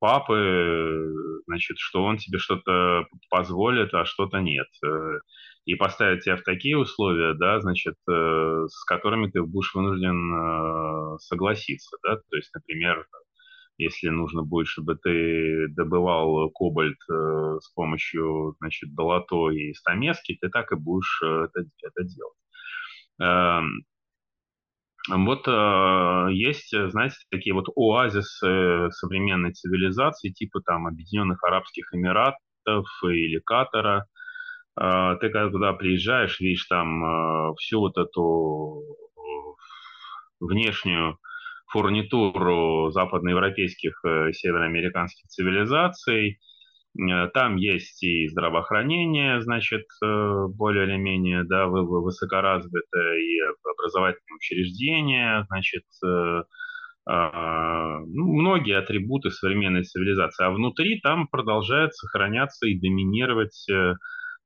папы, 0.00 1.14
значит, 1.46 1.78
что 1.78 2.02
он 2.02 2.16
тебе 2.16 2.38
что-то 2.38 3.06
позволит, 3.30 3.94
а 3.94 4.04
что-то 4.04 4.40
нет 4.40 4.66
и 5.64 5.74
поставить 5.74 6.24
тебя 6.24 6.36
в 6.36 6.42
такие 6.42 6.76
условия, 6.76 7.34
да, 7.34 7.60
значит, 7.60 7.94
э, 8.08 8.66
с 8.68 8.84
которыми 8.84 9.30
ты 9.30 9.42
будешь 9.42 9.74
вынужден 9.74 10.34
э, 10.34 11.18
согласиться, 11.20 11.96
да, 12.02 12.16
то 12.16 12.36
есть, 12.36 12.50
например, 12.54 13.06
если 13.78 14.08
нужно 14.08 14.42
будет, 14.42 14.68
чтобы 14.68 14.96
ты 14.96 15.68
добывал 15.68 16.50
кобальт 16.50 16.98
э, 17.10 17.58
с 17.60 17.70
помощью, 17.74 18.54
значит, 18.60 18.94
долото 18.94 19.50
и 19.50 19.72
стамески, 19.72 20.38
ты 20.40 20.48
так 20.48 20.70
и 20.72 20.76
будешь 20.76 21.20
э, 21.24 21.48
это, 21.48 21.68
это 21.82 22.04
делать. 22.04 22.38
Э, 23.20 23.60
вот 25.08 25.48
э, 25.48 26.28
есть, 26.32 26.70
знаете, 26.70 27.16
такие 27.30 27.54
вот 27.54 27.66
оазисы 27.76 28.90
современной 28.90 29.52
цивилизации, 29.52 30.30
типа 30.30 30.60
там 30.60 30.86
Объединенных 30.86 31.42
Арабских 31.42 31.92
Эмиратов 31.92 32.86
или 33.02 33.38
Катара, 33.44 34.06
ты 34.76 35.30
когда 35.30 35.50
туда 35.50 35.72
приезжаешь, 35.72 36.40
видишь 36.40 36.66
там 36.66 37.04
а, 37.04 37.54
всю 37.54 37.78
вот 37.80 37.96
эту 37.96 38.82
э, 39.16 39.20
внешнюю 40.40 41.18
фурнитуру 41.68 42.90
западноевропейских 42.90 44.00
э, 44.04 44.32
североамериканских 44.32 45.28
цивилизаций. 45.28 46.40
Э, 46.98 47.28
там 47.32 47.54
есть 47.54 48.02
и 48.02 48.26
здравоохранение, 48.28 49.40
значит, 49.42 49.86
более 50.00 50.86
или 50.86 50.96
менее, 50.96 51.44
да, 51.44 51.66
высокоразвитое, 51.66 53.18
и 53.20 53.38
образовательные 53.76 54.36
учреждения, 54.36 55.44
значит, 55.48 55.84
а, 57.06 58.00
ну, 58.06 58.32
многие 58.32 58.78
атрибуты 58.78 59.30
современной 59.30 59.84
цивилизации. 59.84 60.46
А 60.46 60.50
внутри 60.50 61.00
там 61.00 61.28
продолжает 61.28 61.94
сохраняться 61.94 62.66
и 62.66 62.78
доминировать 62.78 63.66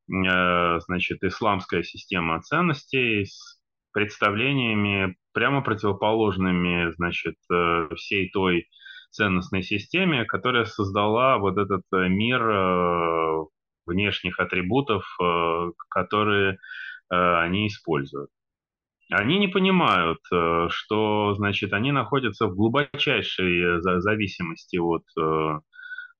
значит, 0.09 1.23
исламская 1.23 1.83
система 1.83 2.41
ценностей 2.43 3.27
с 3.27 3.61
представлениями 3.93 5.17
прямо 5.33 5.63
противоположными, 5.63 6.93
значит, 6.97 7.37
э, 7.53 7.89
всей 7.97 8.31
той 8.31 8.69
ценностной 9.11 9.63
системе, 9.63 10.25
которая 10.25 10.65
создала 10.65 11.39
вот 11.39 11.59
этот 11.59 11.83
э, 11.93 12.09
мир 12.09 13.49
внешних 13.87 14.39
атрибутов, 14.39 15.05
которые 15.89 16.59
они 17.09 17.69
используют. 17.69 18.29
Они 19.11 19.39
не 19.39 19.49
понимают, 19.49 20.19
что, 20.27 21.35
значит, 21.35 21.73
они 21.73 21.91
находятся 21.91 22.49
в 22.49 22.55
глубочайшей 22.55 23.81
зависимости 23.81 24.77
от 24.77 25.05
Э, 25.19 25.61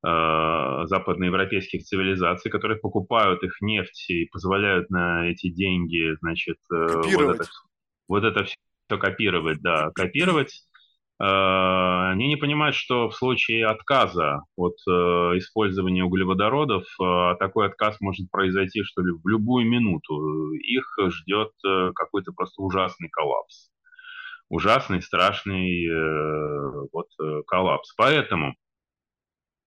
западноевропейских 0.01 1.83
цивилизаций, 1.83 2.51
которые 2.51 2.79
покупают 2.79 3.43
их 3.43 3.61
нефть 3.61 4.11
и 4.11 4.27
позволяют 4.27 4.91
на 4.91 5.29
эти 5.29 5.49
деньги, 5.51 6.17
значит, 6.21 6.59
э, 6.73 7.03
вот 7.17 7.35
это, 7.35 7.45
вот 8.07 8.25
это 8.25 8.45
все 8.45 8.57
копировать, 8.97 9.61
да, 9.61 9.91
копировать. 9.97 10.63
Э, 11.21 12.11
они 12.13 12.29
не 12.29 12.37
понимают, 12.37 12.77
что 12.77 13.09
в 13.09 13.17
случае 13.17 13.67
отказа 13.67 14.43
от 14.57 14.77
использования 15.37 16.05
углеводородов 16.05 16.85
такой 17.41 17.67
отказ 17.67 18.01
может 18.01 18.31
произойти, 18.31 18.85
что 18.85 19.03
ли, 19.03 19.11
в 19.11 19.27
любую 19.27 19.67
минуту. 19.69 20.53
Их 20.53 20.97
ждет 21.09 21.51
какой-то 21.97 22.31
просто 22.33 22.63
ужасный 22.63 23.09
коллапс. 23.09 23.71
Ужасный, 24.49 25.03
страшный 25.03 25.89
вот 26.93 27.09
коллапс. 27.49 27.93
Поэтому 27.97 28.55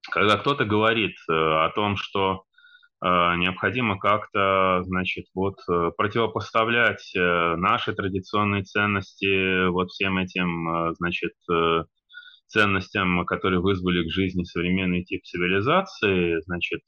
когда 0.10 0.38
кто-то 0.38 0.66
говорит 0.66 1.16
э, 1.30 1.34
о 1.34 1.70
том, 1.70 1.96
что 1.96 2.44
э, 3.04 3.06
необходимо 3.06 4.00
как-то, 4.00 4.82
значит, 4.84 5.26
вот 5.36 5.60
э, 5.70 5.92
противопоставлять 5.96 7.12
наши 7.14 7.94
традиционные 7.94 8.64
ценности 8.64 9.68
вот 9.68 9.90
всем 9.90 10.18
этим, 10.18 10.94
значит, 10.96 11.34
ценностям, 12.48 13.26
которые 13.26 13.62
вызвали 13.62 14.06
к 14.08 14.12
жизни 14.12 14.44
современный 14.44 15.04
тип 15.04 15.24
цивилизации, 15.24 16.42
значит, 16.42 16.82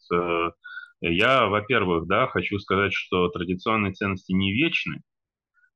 я, 0.99 1.47
во-первых, 1.47 2.07
да, 2.07 2.27
хочу 2.27 2.59
сказать, 2.59 2.93
что 2.93 3.29
традиционные 3.29 3.93
ценности 3.93 4.33
не 4.33 4.53
вечны, 4.53 5.01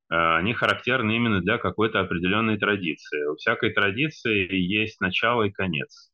они 0.10 0.54
характерны 0.54 1.16
именно 1.16 1.42
для 1.42 1.58
какой-то 1.58 2.02
определенной 2.02 2.58
традиции. 2.58 3.30
У 3.32 3.36
всякой 3.36 3.72
традиции 3.74 4.54
есть 4.54 5.00
начало 5.00 5.44
и 5.44 5.52
конец. 5.52 6.12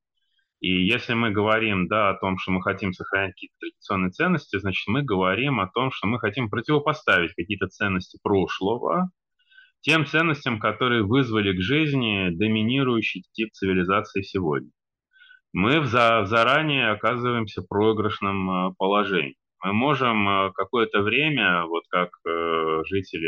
И 0.63 0.85
если 0.85 1.13
мы 1.13 1.31
говорим 1.31 1.89
да, 1.89 2.11
о 2.11 2.13
том, 2.13 2.37
что 2.37 2.51
мы 2.51 2.61
хотим 2.61 2.93
сохранять 2.93 3.33
какие-то 3.33 3.55
традиционные 3.59 4.11
ценности, 4.11 4.57
значит, 4.59 4.87
мы 4.87 5.03
говорим 5.03 5.59
о 5.59 5.67
том, 5.67 5.91
что 5.91 6.07
мы 6.07 6.19
хотим 6.19 6.49
противопоставить 6.49 7.33
какие-то 7.33 7.67
ценности 7.67 8.17
прошлого 8.23 9.09
тем 9.81 10.05
ценностям, 10.05 10.59
которые 10.59 11.03
вызвали 11.03 11.51
к 11.51 11.61
жизни 11.61 12.29
доминирующий 12.29 13.25
тип 13.33 13.51
цивилизации 13.51 14.21
сегодня. 14.21 14.69
Мы 15.51 15.85
за, 15.85 16.23
заранее 16.27 16.91
оказываемся 16.91 17.61
в 17.61 17.67
проигрышном 17.67 18.49
э, 18.49 18.73
положении. 18.77 19.35
Мы 19.61 19.73
можем 19.73 20.29
э, 20.29 20.51
какое-то 20.53 21.01
время, 21.01 21.65
вот 21.65 21.83
как 21.89 22.11
э, 22.25 22.83
жители 22.85 23.27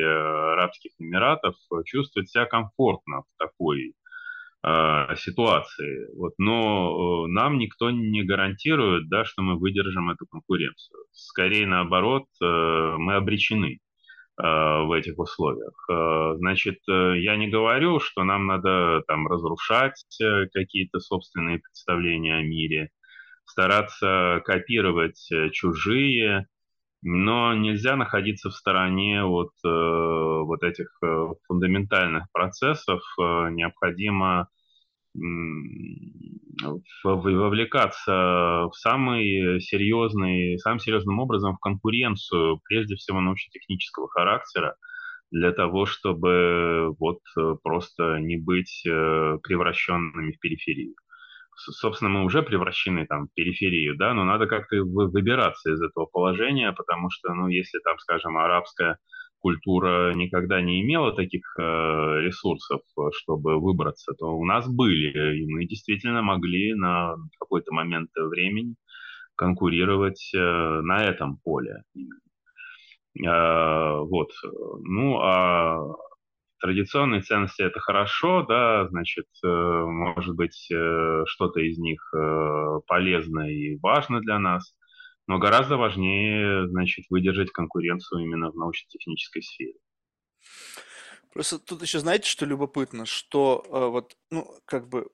Арабских 0.53 0.91
Эмиратов, 0.99 1.55
чувствовать 1.83 2.29
себя 2.29 2.45
комфортно 2.45 3.23
в 3.23 3.37
такой 3.37 3.93
ситуации. 5.17 6.07
Вот. 6.17 6.33
Но 6.37 7.25
э, 7.25 7.31
нам 7.31 7.59
никто 7.59 7.91
не 7.91 8.23
гарантирует, 8.23 9.09
да, 9.09 9.23
что 9.23 9.41
мы 9.43 9.59
выдержим 9.59 10.09
эту 10.09 10.25
конкуренцию. 10.25 11.05
Скорее 11.11 11.67
наоборот, 11.67 12.25
э, 12.41 12.45
мы 12.97 13.15
обречены 13.15 13.79
в 14.37 14.91
этих 14.91 15.17
условиях. 15.17 15.87
Значит, 16.39 16.79
я 16.89 17.37
не 17.37 17.47
говорю, 17.47 18.01
что 18.01 18.25
нам 18.25 18.47
надо 18.47 19.01
там 19.07 19.25
разрушать 19.27 19.93
какие-то 20.51 20.99
собственные 20.99 21.59
представления 21.59 22.35
о 22.35 22.43
мире, 22.43 22.89
стараться 23.45 24.41
копировать 24.43 25.29
чужие, 25.53 26.49
но 27.07 27.53
нельзя 27.53 27.95
находиться 27.95 28.49
в 28.49 28.55
стороне 28.55 29.23
от 29.23 29.51
э, 29.63 29.67
вот 29.69 30.63
этих 30.63 30.87
э, 31.03 31.27
фундаментальных 31.47 32.23
процессов. 32.33 32.99
Э, 33.21 33.49
необходимо 33.51 34.49
вовлекаться 37.03 38.11
в 38.11 38.71
самый 38.73 39.61
серьезный, 39.61 40.57
самым 40.57 40.79
серьезным 40.79 41.19
образом 41.19 41.55
в 41.55 41.59
конкуренцию, 41.59 42.59
прежде 42.67 42.95
всего 42.95 43.21
научно-технического 43.21 44.09
характера, 44.09 44.75
для 45.29 45.51
того, 45.51 45.85
чтобы 45.85 46.95
вот 46.99 47.19
э, 47.37 47.55
просто 47.63 48.17
не 48.19 48.37
быть 48.37 48.81
превращенными 48.83 50.31
в 50.31 50.39
периферию 50.39 50.95
собственно, 51.55 52.09
мы 52.09 52.23
уже 52.23 52.43
превращены 52.43 53.05
там 53.05 53.27
в 53.27 53.33
периферию, 53.33 53.95
да, 53.97 54.13
но 54.13 54.23
надо 54.23 54.47
как-то 54.47 54.77
выбираться 54.83 55.71
из 55.71 55.81
этого 55.81 56.05
положения, 56.05 56.71
потому 56.73 57.09
что, 57.09 57.33
ну, 57.33 57.47
если 57.47 57.79
там, 57.79 57.97
скажем, 57.99 58.37
арабская 58.37 58.97
культура 59.39 60.13
никогда 60.15 60.61
не 60.61 60.81
имела 60.81 61.13
таких 61.13 61.43
э, 61.59 61.61
ресурсов, 61.61 62.81
чтобы 63.11 63.59
выбраться, 63.59 64.13
то 64.17 64.35
у 64.35 64.43
нас 64.43 64.67
были, 64.67 65.37
и 65.37 65.45
мы 65.45 65.65
действительно 65.65 66.21
могли 66.21 66.73
на 66.73 67.15
какой-то 67.39 67.71
момент 67.73 68.09
времени 68.15 68.75
конкурировать 69.35 70.31
э, 70.33 70.39
на 70.39 71.03
этом 71.03 71.37
поле. 71.43 71.83
Э, 73.23 73.99
вот. 73.99 74.31
Ну, 74.81 75.19
а 75.19 75.93
Традиционные 76.59 77.21
ценности 77.21 77.61
это 77.61 77.79
хорошо, 77.79 78.43
да, 78.43 78.87
значит, 78.87 79.27
э, 79.43 79.47
может 79.47 80.35
быть, 80.35 80.67
э, 80.71 81.23
что-то 81.25 81.59
из 81.59 81.77
них 81.77 82.01
э, 82.13 82.79
полезно 82.87 83.51
и 83.51 83.77
важно 83.81 84.21
для 84.21 84.39
нас, 84.39 84.73
но 85.27 85.37
гораздо 85.37 85.75
важнее, 85.75 86.67
значит, 86.69 87.05
выдержать 87.09 87.51
конкуренцию 87.51 88.21
именно 88.21 88.51
в 88.51 88.55
научно-технической 88.55 89.43
сфере. 89.43 89.73
Просто 91.33 91.59
тут 91.59 91.81
еще 91.81 91.99
знаете, 91.99 92.29
что 92.29 92.45
любопытно, 92.45 93.05
что 93.05 93.65
вот, 93.69 94.13
ну, 94.31 94.47
как 94.65 94.87
бы 94.87 95.09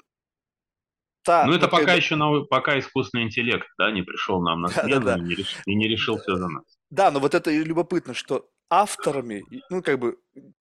та, 1.24 1.46
ну, 1.46 1.54
это 1.54 1.68
пока 1.68 1.86
как... 1.86 1.98
еще 1.98 2.16
новый, 2.16 2.46
пока 2.46 2.78
искусственный 2.78 3.24
интеллект, 3.24 3.68
да, 3.80 3.92
не 3.92 4.04
пришел 4.04 4.42
нам 4.42 4.62
на 4.62 4.68
смену 4.68 4.90
да, 4.90 5.00
да, 5.00 5.18
да. 5.18 5.24
И, 5.24 5.28
не 5.28 5.36
реш... 5.36 5.56
и 5.66 5.76
не 5.76 5.88
решил 5.88 6.18
все 6.18 6.36
за 6.36 6.48
нас. 6.48 6.64
Да, 6.92 7.10
но 7.10 7.20
вот 7.20 7.34
это 7.34 7.52
любопытно, 7.52 8.14
что 8.14 8.48
авторами, 8.72 9.43
ну, 9.69 9.84
как 9.84 9.99
бы, 9.99 10.18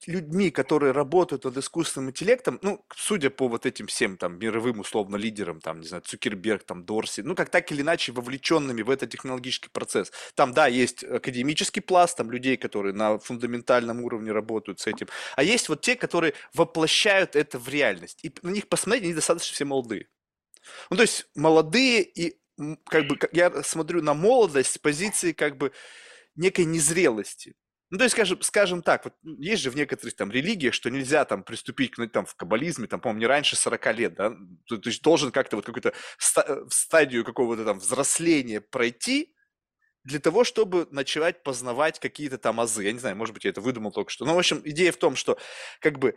людьми, 0.06 0.50
которые 0.50 0.90
работают 0.92 1.44
над 1.44 1.56
искусственным 1.56 2.10
интеллектом, 2.10 2.58
ну, 2.60 2.84
судя 2.96 3.30
по 3.30 3.46
вот 3.46 3.66
этим 3.66 3.86
всем, 3.86 4.16
там, 4.16 4.36
мировым, 4.36 4.80
условно, 4.80 5.14
лидерам, 5.14 5.60
там, 5.60 5.78
не 5.80 5.86
знаю, 5.86 6.02
Цукерберг, 6.02 6.64
там, 6.64 6.84
Дорси, 6.84 7.20
ну, 7.20 7.36
как 7.36 7.50
так 7.50 7.70
или 7.70 7.82
иначе 7.82 8.10
вовлеченными 8.10 8.82
в 8.82 8.90
этот 8.90 9.10
технологический 9.10 9.68
процесс. 9.68 10.10
Там, 10.34 10.52
да, 10.52 10.66
есть 10.66 11.04
академический 11.04 11.80
пласт, 11.80 12.16
там, 12.16 12.32
людей, 12.32 12.56
которые 12.56 12.94
на 12.94 13.18
фундаментальном 13.18 14.02
уровне 14.02 14.32
работают 14.32 14.80
с 14.80 14.88
этим, 14.88 15.06
а 15.36 15.44
есть 15.44 15.68
вот 15.68 15.80
те, 15.80 15.94
которые 15.94 16.34
воплощают 16.52 17.36
это 17.36 17.60
в 17.60 17.68
реальность. 17.68 18.18
И 18.24 18.32
на 18.42 18.50
них 18.50 18.68
посмотреть, 18.68 19.04
они 19.04 19.14
достаточно 19.14 19.54
все 19.54 19.64
молодые. 19.64 20.08
Ну, 20.90 20.96
то 20.96 21.02
есть, 21.02 21.28
молодые 21.36 22.02
и, 22.02 22.38
как 22.86 23.06
бы, 23.06 23.18
я 23.32 23.62
смотрю 23.62 24.02
на 24.02 24.14
молодость 24.14 24.72
с 24.72 24.78
позиции, 24.78 25.32
как 25.32 25.56
бы, 25.56 25.72
некой 26.36 26.64
незрелости. 26.64 27.54
Ну, 27.90 27.98
то 27.98 28.04
есть, 28.04 28.14
скажем, 28.14 28.40
скажем 28.42 28.82
так, 28.82 29.04
вот 29.04 29.14
есть 29.22 29.62
же 29.62 29.70
в 29.70 29.76
некоторых 29.76 30.14
там 30.14 30.30
религиях, 30.30 30.74
что 30.74 30.90
нельзя 30.90 31.24
там 31.24 31.42
приступить 31.42 31.92
к, 31.92 31.98
ну, 31.98 32.08
там, 32.08 32.24
в 32.24 32.34
каббализме, 32.36 32.86
там, 32.86 33.00
по-моему, 33.00 33.20
не 33.20 33.26
раньше 33.26 33.56
40 33.56 33.92
лет, 33.94 34.14
да, 34.14 34.32
то, 34.66 34.78
то 34.78 34.88
есть 34.88 35.02
должен 35.02 35.32
как-то 35.32 35.56
вот 35.56 35.66
какую-то 35.66 35.92
ста- 36.18 36.64
стадию 36.70 37.24
какого-то 37.24 37.64
там 37.64 37.80
взросления 37.80 38.60
пройти, 38.60 39.34
для 40.04 40.18
того, 40.18 40.44
чтобы 40.44 40.88
начать 40.90 41.42
познавать 41.42 41.98
какие-то 41.98 42.38
там 42.38 42.60
азы. 42.60 42.84
Я 42.84 42.92
не 42.92 42.98
знаю, 42.98 43.16
может 43.16 43.34
быть, 43.34 43.44
я 43.44 43.50
это 43.50 43.60
выдумал 43.60 43.92
только 43.92 44.10
что. 44.10 44.24
Но, 44.24 44.34
в 44.34 44.38
общем, 44.38 44.62
идея 44.64 44.92
в 44.92 44.96
том, 44.96 45.14
что 45.14 45.36
как 45.80 45.98
бы 45.98 46.16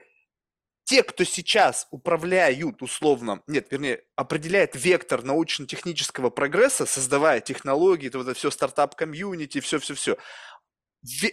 те, 0.86 1.04
кто 1.04 1.24
сейчас 1.24 1.88
управляют 1.92 2.82
условно, 2.82 3.42
нет, 3.48 3.68
вернее, 3.72 4.04
определяет 4.16 4.76
вектор 4.76 5.24
научно-технического 5.24 6.30
прогресса, 6.30 6.86
создавая 6.86 7.40
технологии, 7.40 8.08
это 8.08 8.18
вот 8.18 8.28
это 8.28 8.38
все 8.38 8.52
стартап-комьюнити, 8.52 9.62
все-все-все, 9.62 10.18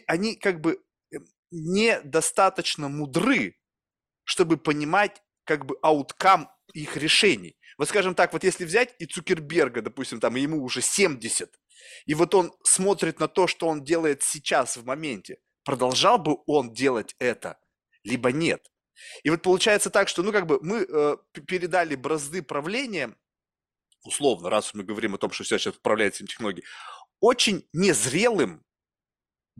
они 0.06 0.36
как 0.36 0.60
бы 0.60 0.82
эм, 1.12 1.26
недостаточно 1.50 2.88
мудры, 2.88 3.56
чтобы 4.24 4.56
понимать 4.56 5.22
как 5.44 5.66
бы 5.66 5.76
ауткам 5.82 6.50
их 6.74 6.96
решений. 6.96 7.56
Вот 7.78 7.88
скажем 7.88 8.14
так, 8.14 8.32
вот 8.32 8.44
если 8.44 8.64
взять 8.64 8.94
и 8.98 9.06
Цукерберга, 9.06 9.82
допустим, 9.82 10.20
там 10.20 10.34
ему 10.36 10.62
уже 10.62 10.82
70, 10.82 11.58
и 12.06 12.14
вот 12.14 12.34
он 12.34 12.52
смотрит 12.62 13.20
на 13.20 13.28
то, 13.28 13.46
что 13.46 13.68
он 13.68 13.84
делает 13.84 14.22
сейчас 14.22 14.76
в 14.76 14.84
моменте, 14.84 15.38
продолжал 15.64 16.18
бы 16.18 16.38
он 16.46 16.72
делать 16.72 17.14
это, 17.18 17.58
либо 18.04 18.32
нет. 18.32 18.70
И 19.22 19.30
вот 19.30 19.42
получается 19.42 19.90
так, 19.90 20.08
что, 20.08 20.22
ну, 20.22 20.32
как 20.32 20.46
бы 20.46 20.58
мы 20.62 20.86
э, 20.88 21.16
передали 21.46 21.94
бразды 21.94 22.42
правления, 22.42 23.16
условно, 24.04 24.50
раз 24.50 24.74
мы 24.74 24.84
говорим 24.84 25.14
о 25.14 25.18
том, 25.18 25.30
что 25.30 25.44
сейчас 25.44 25.66
управляется 25.66 26.26
технологией, 26.26 26.66
очень 27.20 27.66
незрелым 27.72 28.64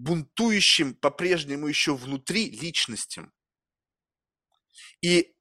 бунтующим 0.00 0.94
по-прежнему 0.94 1.66
еще 1.66 1.94
внутри 1.94 2.50
личностям. 2.50 3.32
И 5.02 5.34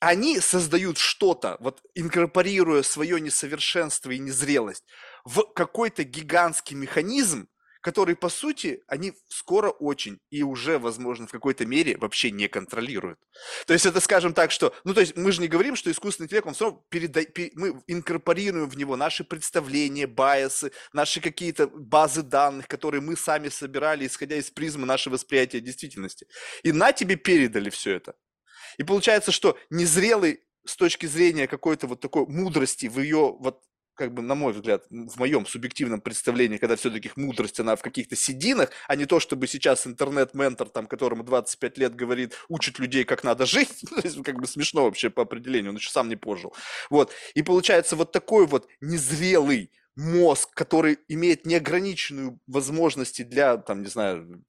они 0.00 0.40
создают 0.40 0.98
что-то, 0.98 1.56
вот 1.60 1.82
инкорпорируя 1.94 2.82
свое 2.82 3.20
несовершенство 3.20 4.10
и 4.10 4.18
незрелость 4.18 4.84
в 5.24 5.42
какой-то 5.54 6.04
гигантский 6.04 6.76
механизм, 6.76 7.48
который, 7.86 8.16
по 8.16 8.28
сути, 8.28 8.82
они 8.88 9.12
скоро 9.28 9.70
очень 9.70 10.18
и 10.28 10.42
уже, 10.42 10.80
возможно, 10.80 11.28
в 11.28 11.30
какой-то 11.30 11.66
мере 11.66 11.96
вообще 11.96 12.32
не 12.32 12.48
контролируют. 12.48 13.20
То 13.64 13.74
есть 13.74 13.86
это, 13.86 14.00
скажем 14.00 14.34
так, 14.34 14.50
что, 14.50 14.74
ну, 14.82 14.92
то 14.92 15.00
есть 15.00 15.16
мы 15.16 15.30
же 15.30 15.40
не 15.40 15.46
говорим, 15.46 15.76
что 15.76 15.88
искусственный 15.88 16.24
интеллект, 16.24 16.48
он 16.48 16.54
все 16.54 16.64
равно 16.64 16.84
переда... 16.88 17.20
мы 17.54 17.80
инкорпорируем 17.86 18.68
в 18.68 18.76
него 18.76 18.96
наши 18.96 19.22
представления, 19.22 20.08
байсы, 20.08 20.72
наши 20.92 21.20
какие-то 21.20 21.68
базы 21.68 22.22
данных, 22.22 22.66
которые 22.66 23.02
мы 23.02 23.16
сами 23.16 23.50
собирали, 23.50 24.04
исходя 24.04 24.34
из 24.34 24.50
призмы 24.50 24.84
нашего 24.84 25.14
восприятия 25.14 25.60
действительности. 25.60 26.26
И 26.64 26.72
на 26.72 26.90
тебе 26.90 27.14
передали 27.14 27.70
все 27.70 27.92
это. 27.92 28.16
И 28.78 28.82
получается, 28.82 29.30
что 29.30 29.56
незрелый 29.70 30.40
с 30.64 30.74
точки 30.74 31.06
зрения 31.06 31.46
какой-то 31.46 31.86
вот 31.86 32.00
такой 32.00 32.26
мудрости 32.26 32.86
в 32.86 32.98
ее 32.98 33.36
вот 33.38 33.62
как 33.96 34.12
бы, 34.12 34.22
на 34.22 34.34
мой 34.34 34.52
взгляд, 34.52 34.84
в 34.90 35.18
моем 35.18 35.46
субъективном 35.46 36.00
представлении, 36.00 36.58
когда 36.58 36.76
все-таки 36.76 37.10
мудрость, 37.16 37.58
она 37.58 37.74
в 37.74 37.82
каких-то 37.82 38.14
сединах, 38.14 38.70
а 38.86 38.94
не 38.94 39.06
то, 39.06 39.18
чтобы 39.18 39.46
сейчас 39.46 39.86
интернет-ментор, 39.86 40.68
там, 40.68 40.86
которому 40.86 41.24
25 41.24 41.78
лет 41.78 41.94
говорит, 41.96 42.34
учит 42.48 42.78
людей, 42.78 43.04
как 43.04 43.24
надо 43.24 43.46
жить, 43.46 43.84
как 44.24 44.36
бы 44.36 44.46
смешно 44.46 44.84
вообще 44.84 45.10
по 45.10 45.22
определению, 45.22 45.70
он 45.70 45.76
еще 45.76 45.90
сам 45.90 46.08
не 46.08 46.16
пожил. 46.16 46.54
Вот. 46.90 47.12
И 47.34 47.42
получается 47.42 47.96
вот 47.96 48.12
такой 48.12 48.46
вот 48.46 48.68
незрелый 48.80 49.70
мозг, 49.96 50.50
который 50.52 50.98
имеет 51.08 51.46
неограниченную 51.46 52.38
возможности 52.46 53.22
для, 53.22 53.56
там, 53.56 53.82
не 53.82 53.88
знаю, 53.88 54.44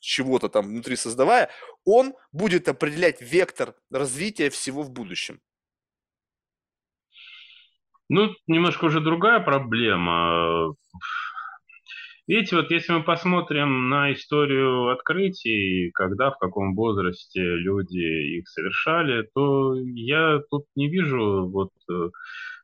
чего-то 0.00 0.48
там 0.48 0.68
внутри 0.68 0.96
создавая, 0.96 1.50
он 1.84 2.14
будет 2.30 2.68
определять 2.68 3.20
вектор 3.20 3.74
развития 3.90 4.48
всего 4.48 4.82
в 4.82 4.90
будущем. 4.90 5.40
Ну, 8.12 8.34
немножко 8.46 8.84
уже 8.84 9.00
другая 9.00 9.40
проблема. 9.40 10.74
Видите, 12.26 12.56
вот 12.56 12.70
если 12.70 12.92
мы 12.92 13.04
посмотрим 13.04 13.88
на 13.88 14.12
историю 14.12 14.90
открытий, 14.90 15.90
когда, 15.94 16.30
в 16.30 16.36
каком 16.36 16.74
возрасте 16.74 17.40
люди 17.40 18.36
их 18.36 18.48
совершали, 18.50 19.26
то 19.34 19.74
я 19.94 20.40
тут 20.50 20.66
не 20.76 20.90
вижу 20.90 21.48
вот 21.50 21.70
э, 21.90 22.10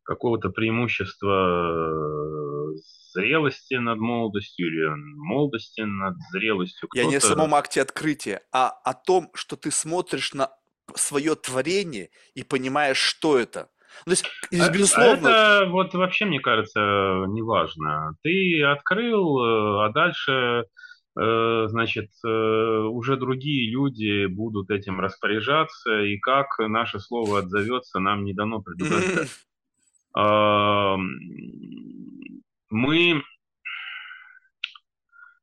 какого-то 0.02 0.50
преимущества 0.50 1.80
э, 1.80 2.76
зрелости 3.14 3.76
над 3.76 3.98
молодостью 4.00 4.66
или 4.66 4.90
молодости 5.16 5.80
над 5.80 6.16
зрелостью. 6.30 6.90
Я 6.92 7.06
не 7.06 7.16
о 7.16 7.20
самом 7.22 7.54
акте 7.54 7.80
открытия, 7.80 8.42
а 8.52 8.68
о 8.68 8.92
том, 8.92 9.30
что 9.32 9.56
ты 9.56 9.70
смотришь 9.70 10.34
на 10.34 10.50
свое 10.94 11.34
творение 11.36 12.10
и 12.34 12.44
понимаешь, 12.44 12.98
что 12.98 13.38
это. 13.38 13.70
То 14.04 14.10
есть, 14.10 14.24
а, 14.52 14.70
безусловно... 14.70 15.28
Это 15.28 15.66
вот 15.70 15.94
вообще, 15.94 16.24
мне 16.24 16.40
кажется, 16.40 16.80
неважно. 17.28 18.14
Ты 18.22 18.64
открыл, 18.64 19.38
э, 19.38 19.86
а 19.86 19.92
дальше 19.92 20.64
э, 21.18 21.66
значит, 21.68 22.10
э, 22.24 22.28
уже 22.28 23.16
другие 23.16 23.70
люди 23.70 24.26
будут 24.26 24.70
этим 24.70 25.00
распоряжаться, 25.00 26.02
и 26.02 26.18
как 26.18 26.58
наше 26.58 27.00
слово 27.00 27.40
отзовется, 27.40 27.98
нам 27.98 28.24
не 28.24 28.34
дано 28.34 28.62
предугадать. 28.62 29.30
Мы 32.70 33.22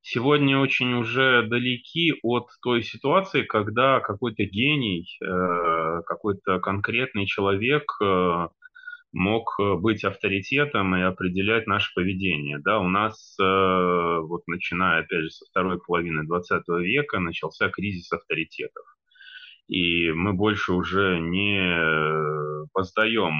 сегодня 0.05 0.59
очень 0.59 0.93
уже 0.93 1.47
далеки 1.47 2.13
от 2.21 2.47
той 2.61 2.83
ситуации, 2.83 3.41
когда 3.41 3.99
какой-то 4.01 4.45
гений, 4.45 5.07
э, 5.19 6.01
какой-то 6.05 6.59
конкретный 6.59 7.25
человек 7.25 7.91
э, 8.03 8.47
мог 9.11 9.59
быть 9.79 10.03
авторитетом 10.03 10.95
и 10.95 11.01
определять 11.01 11.65
наше 11.65 11.91
поведение. 11.95 12.59
Да, 12.59 12.79
у 12.79 12.87
нас, 12.87 13.35
э, 13.41 13.43
вот 13.43 14.43
начиная, 14.45 15.01
опять 15.01 15.23
же, 15.23 15.29
со 15.31 15.45
второй 15.49 15.79
половины 15.79 16.23
20 16.23 16.63
века, 16.81 17.19
начался 17.19 17.69
кризис 17.69 18.11
авторитетов. 18.11 18.85
И 19.67 20.11
мы 20.11 20.33
больше 20.33 20.73
уже 20.73 21.17
не 21.19 22.67
воздаем 22.75 23.33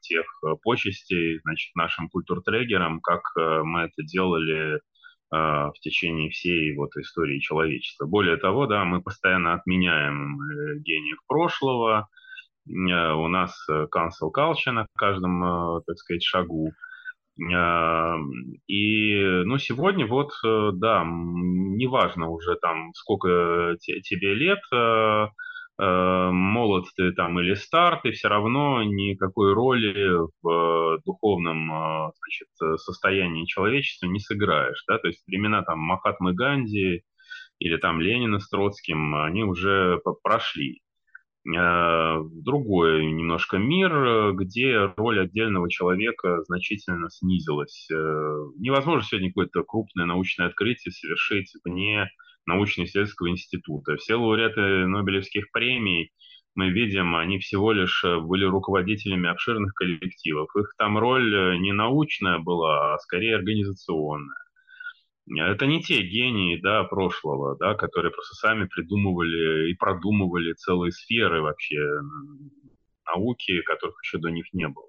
тех 0.00 0.24
почестей 0.62 1.40
значит, 1.40 1.74
нашим 1.74 2.08
культуртрегерам, 2.08 3.00
как 3.00 3.22
мы 3.34 3.80
это 3.82 4.04
делали 4.04 4.78
в 5.32 5.74
течение 5.80 6.28
всей 6.28 6.76
вот 6.76 6.94
истории 6.96 7.38
человечества. 7.40 8.06
Более 8.06 8.36
того, 8.36 8.66
да, 8.66 8.84
мы 8.84 9.00
постоянно 9.00 9.54
отменяем 9.54 10.38
э, 10.38 10.78
гениев 10.80 11.18
прошлого, 11.26 12.08
э, 12.68 12.70
у 12.70 13.28
нас 13.28 13.56
э, 13.70 13.86
cancel 13.94 14.30
culture 14.30 14.72
на 14.72 14.86
каждом, 14.94 15.82
так 15.86 15.96
сказать, 15.96 16.22
шагу. 16.22 16.72
А, 17.54 18.14
и, 18.66 19.42
ну, 19.44 19.56
сегодня 19.56 20.06
вот, 20.06 20.32
да, 20.42 21.02
неважно 21.02 22.28
уже 22.28 22.56
там, 22.56 22.92
сколько 22.92 23.76
тебе 23.80 24.34
лет, 24.34 24.60
молод 25.78 26.84
ты 26.96 27.12
там 27.12 27.40
или 27.40 27.54
стар, 27.54 28.00
ты 28.02 28.12
все 28.12 28.28
равно 28.28 28.82
никакой 28.82 29.54
роли 29.54 30.18
в 30.42 31.00
духовном 31.04 31.72
э, 31.72 32.10
значит, 32.18 32.80
состоянии 32.80 33.46
человечества 33.46 34.06
не 34.06 34.20
сыграешь. 34.20 34.84
Да? 34.88 34.98
То 34.98 35.08
есть 35.08 35.22
времена 35.26 35.62
там 35.62 35.78
Махатмы 35.78 36.34
Ганди 36.34 37.02
или 37.58 37.76
там 37.76 38.00
Ленина 38.00 38.38
с 38.38 38.48
Троцким, 38.48 39.14
они 39.16 39.44
уже 39.44 40.00
прошли. 40.22 40.82
Э, 41.46 42.18
другой 42.22 43.06
немножко 43.06 43.58
мир, 43.58 44.32
где 44.34 44.92
роль 44.96 45.20
отдельного 45.20 45.70
человека 45.70 46.42
значительно 46.44 47.10
снизилась. 47.10 47.88
Невозможно 47.90 49.02
сегодня 49.02 49.30
какое-то 49.30 49.62
крупное 49.64 50.06
научное 50.06 50.48
открытие 50.48 50.92
совершить 50.92 51.52
вне 51.64 52.08
научно-исследовательского 52.46 53.30
института. 53.30 53.96
Все 53.96 54.14
лауреаты 54.14 54.86
Нобелевских 54.86 55.50
премий, 55.52 56.12
мы 56.54 56.70
видим, 56.70 57.16
они 57.16 57.38
всего 57.38 57.72
лишь 57.72 58.04
э, 58.04 58.18
были 58.18 58.44
руководителями 58.44 59.30
обширных 59.30 59.72
коллективов. 59.74 60.54
Их 60.56 60.74
там 60.76 60.98
роль 60.98 61.34
э, 61.34 61.56
не 61.56 61.72
научная 61.72 62.38
была, 62.38 62.94
а 62.94 62.98
скорее 62.98 63.36
организационная. 63.36 64.36
Это 65.34 65.66
не 65.66 65.80
те 65.80 66.02
гении 66.02 66.60
да, 66.60 66.84
прошлого, 66.84 67.56
да, 67.58 67.74
которые 67.74 68.12
просто 68.12 68.34
сами 68.34 68.66
придумывали 68.66 69.70
и 69.70 69.74
продумывали 69.74 70.52
целые 70.52 70.92
сферы 70.92 71.40
вообще 71.40 71.78
науки, 73.06 73.62
которых 73.62 73.96
еще 74.02 74.18
до 74.18 74.30
них 74.30 74.46
не 74.52 74.68
было. 74.68 74.86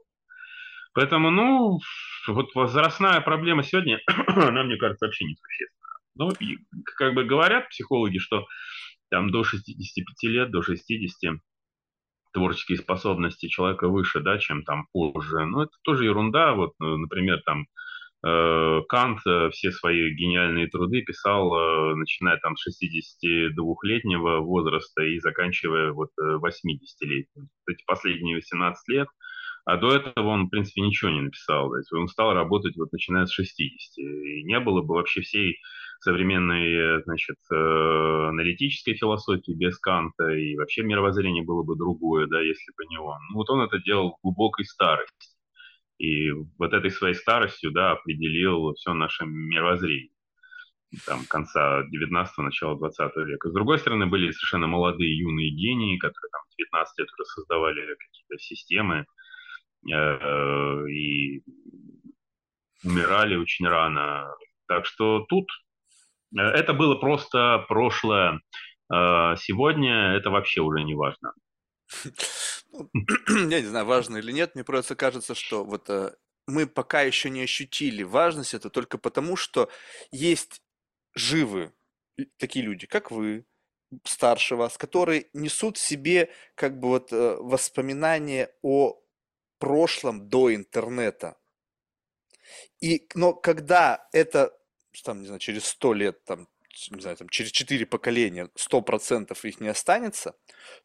Поэтому, 0.93 1.31
ну, 1.31 1.79
вот 2.27 2.53
возрастная 2.55 3.21
проблема 3.21 3.63
сегодня, 3.63 3.99
она, 4.27 4.63
мне 4.63 4.77
кажется, 4.77 5.05
вообще 5.05 5.25
не 5.25 5.35
существенна. 5.35 5.82
Ну, 6.15 6.31
и, 6.31 6.57
как 6.97 7.13
бы 7.13 7.23
говорят 7.23 7.69
психологи, 7.69 8.17
что 8.17 8.45
там 9.09 9.31
до 9.31 9.43
65 9.43 10.31
лет, 10.31 10.51
до 10.51 10.61
60 10.61 11.39
творческие 12.33 12.79
способности 12.79 13.47
человека 13.47 13.87
выше, 13.87 14.19
да, 14.19 14.39
чем 14.39 14.63
там 14.63 14.87
позже. 14.91 15.45
Но 15.45 15.63
это 15.63 15.73
тоже 15.83 16.05
ерунда. 16.05 16.53
Вот, 16.53 16.73
ну, 16.79 16.97
например, 16.97 17.41
там 17.45 17.67
э, 18.25 18.81
Кант 18.89 19.19
э, 19.27 19.49
все 19.51 19.71
свои 19.71 20.13
гениальные 20.15 20.67
труды 20.67 21.03
писал, 21.03 21.53
э, 21.53 21.95
начиная 21.95 22.37
там 22.37 22.55
с 22.57 22.67
62-летнего 22.67 24.39
возраста 24.39 25.03
и 25.03 25.19
заканчивая 25.19 25.91
вот 25.91 26.09
80-летним. 26.19 27.49
Эти 27.67 27.83
последние 27.85 28.37
18 28.37 28.87
лет– 28.87 29.07
а 29.65 29.77
до 29.77 29.95
этого 29.95 30.27
он, 30.27 30.47
в 30.47 30.49
принципе, 30.49 30.81
ничего 30.81 31.09
не 31.09 31.21
написал. 31.21 31.69
То 31.69 31.77
есть 31.77 31.93
он 31.93 32.07
стал 32.07 32.33
работать 32.33 32.75
вот 32.75 32.91
начиная 32.91 33.25
с 33.25 33.31
60. 33.31 33.97
И 33.97 34.43
не 34.43 34.59
было 34.59 34.81
бы 34.81 34.95
вообще 34.95 35.21
всей 35.21 35.57
современной, 36.03 37.03
значит, 37.03 37.37
э, 37.51 37.55
аналитической 37.55 38.93
философии 38.95 39.53
без 39.53 39.77
Канта, 39.79 40.29
и 40.29 40.55
вообще 40.55 40.83
мировоззрение 40.83 41.43
было 41.43 41.63
бы 41.63 41.75
другое, 41.75 42.27
да, 42.27 42.41
если 42.41 42.71
бы 42.77 42.85
не 42.85 42.97
он. 42.97 43.19
Ну, 43.29 43.37
вот 43.37 43.49
он 43.49 43.61
это 43.61 43.79
делал 43.79 44.11
в 44.11 44.21
глубокой 44.23 44.65
старости. 44.65 45.29
И 45.97 46.31
вот 46.31 46.73
этой 46.73 46.91
своей 46.91 47.15
старостью, 47.15 47.71
да, 47.71 47.91
определил 47.91 48.73
все 48.73 48.93
наше 48.93 49.25
мировоззрение 49.25 50.09
там, 51.07 51.25
конца 51.27 51.83
19-го, 51.83 52.43
начала 52.43 52.77
20 52.77 53.15
века. 53.25 53.49
С 53.49 53.53
другой 53.53 53.79
стороны, 53.79 54.05
были 54.05 54.31
совершенно 54.31 54.67
молодые 54.67 55.17
юные 55.17 55.49
гении, 55.49 55.97
которые 55.97 56.29
там 56.31 56.41
19 56.57 56.99
лет 56.99 57.07
уже 57.11 57.25
создавали 57.25 57.95
какие-то 57.95 58.37
системы, 58.37 59.05
Э, 59.91 60.87
и 60.89 61.43
умирали 62.83 63.35
очень 63.35 63.67
рано. 63.67 64.33
Так 64.67 64.85
что 64.85 65.25
тут 65.27 65.45
э, 65.49 65.72
это 66.35 66.73
было 66.73 66.95
просто 66.95 67.65
прошлое. 67.67 68.41
Э, 68.91 69.35
сегодня 69.37 70.13
это 70.13 70.29
вообще 70.29 70.61
уже 70.61 70.83
не 70.83 70.95
важно. 70.95 71.33
Ну, 72.71 72.89
я 73.49 73.61
не 73.61 73.67
знаю, 73.67 73.85
важно 73.85 74.17
или 74.17 74.31
нет, 74.31 74.55
мне 74.55 74.63
просто 74.63 74.95
кажется, 74.95 75.35
что 75.35 75.63
вот 75.63 75.89
мы 76.47 76.67
пока 76.67 77.01
еще 77.01 77.29
не 77.29 77.41
ощутили 77.41 78.03
важность 78.03 78.53
это 78.53 78.69
только 78.69 78.97
потому, 78.97 79.35
что 79.35 79.69
есть 80.11 80.61
живы 81.15 81.71
такие 82.37 82.65
люди, 82.65 82.87
как 82.87 83.11
вы, 83.11 83.45
старше 84.03 84.55
вас, 84.55 84.77
которые 84.77 85.27
несут 85.33 85.77
в 85.77 85.81
себе 85.81 86.29
как 86.55 86.79
бы 86.79 86.89
вот 86.89 87.11
воспоминания 87.11 88.51
о 88.61 88.99
прошлом 89.59 90.29
до 90.29 90.53
интернета. 90.53 91.37
И, 92.81 93.07
но 93.15 93.33
когда 93.33 94.07
это, 94.11 94.57
там, 95.01 95.21
не 95.21 95.25
знаю, 95.25 95.39
через 95.39 95.65
сто 95.65 95.93
лет, 95.93 96.23
там, 96.25 96.47
не 96.89 97.01
знаю, 97.01 97.17
там, 97.17 97.29
через 97.29 97.51
четыре 97.51 97.85
поколения 97.85 98.49
сто 98.55 98.81
процентов 98.81 99.45
их 99.45 99.59
не 99.59 99.67
останется, 99.67 100.35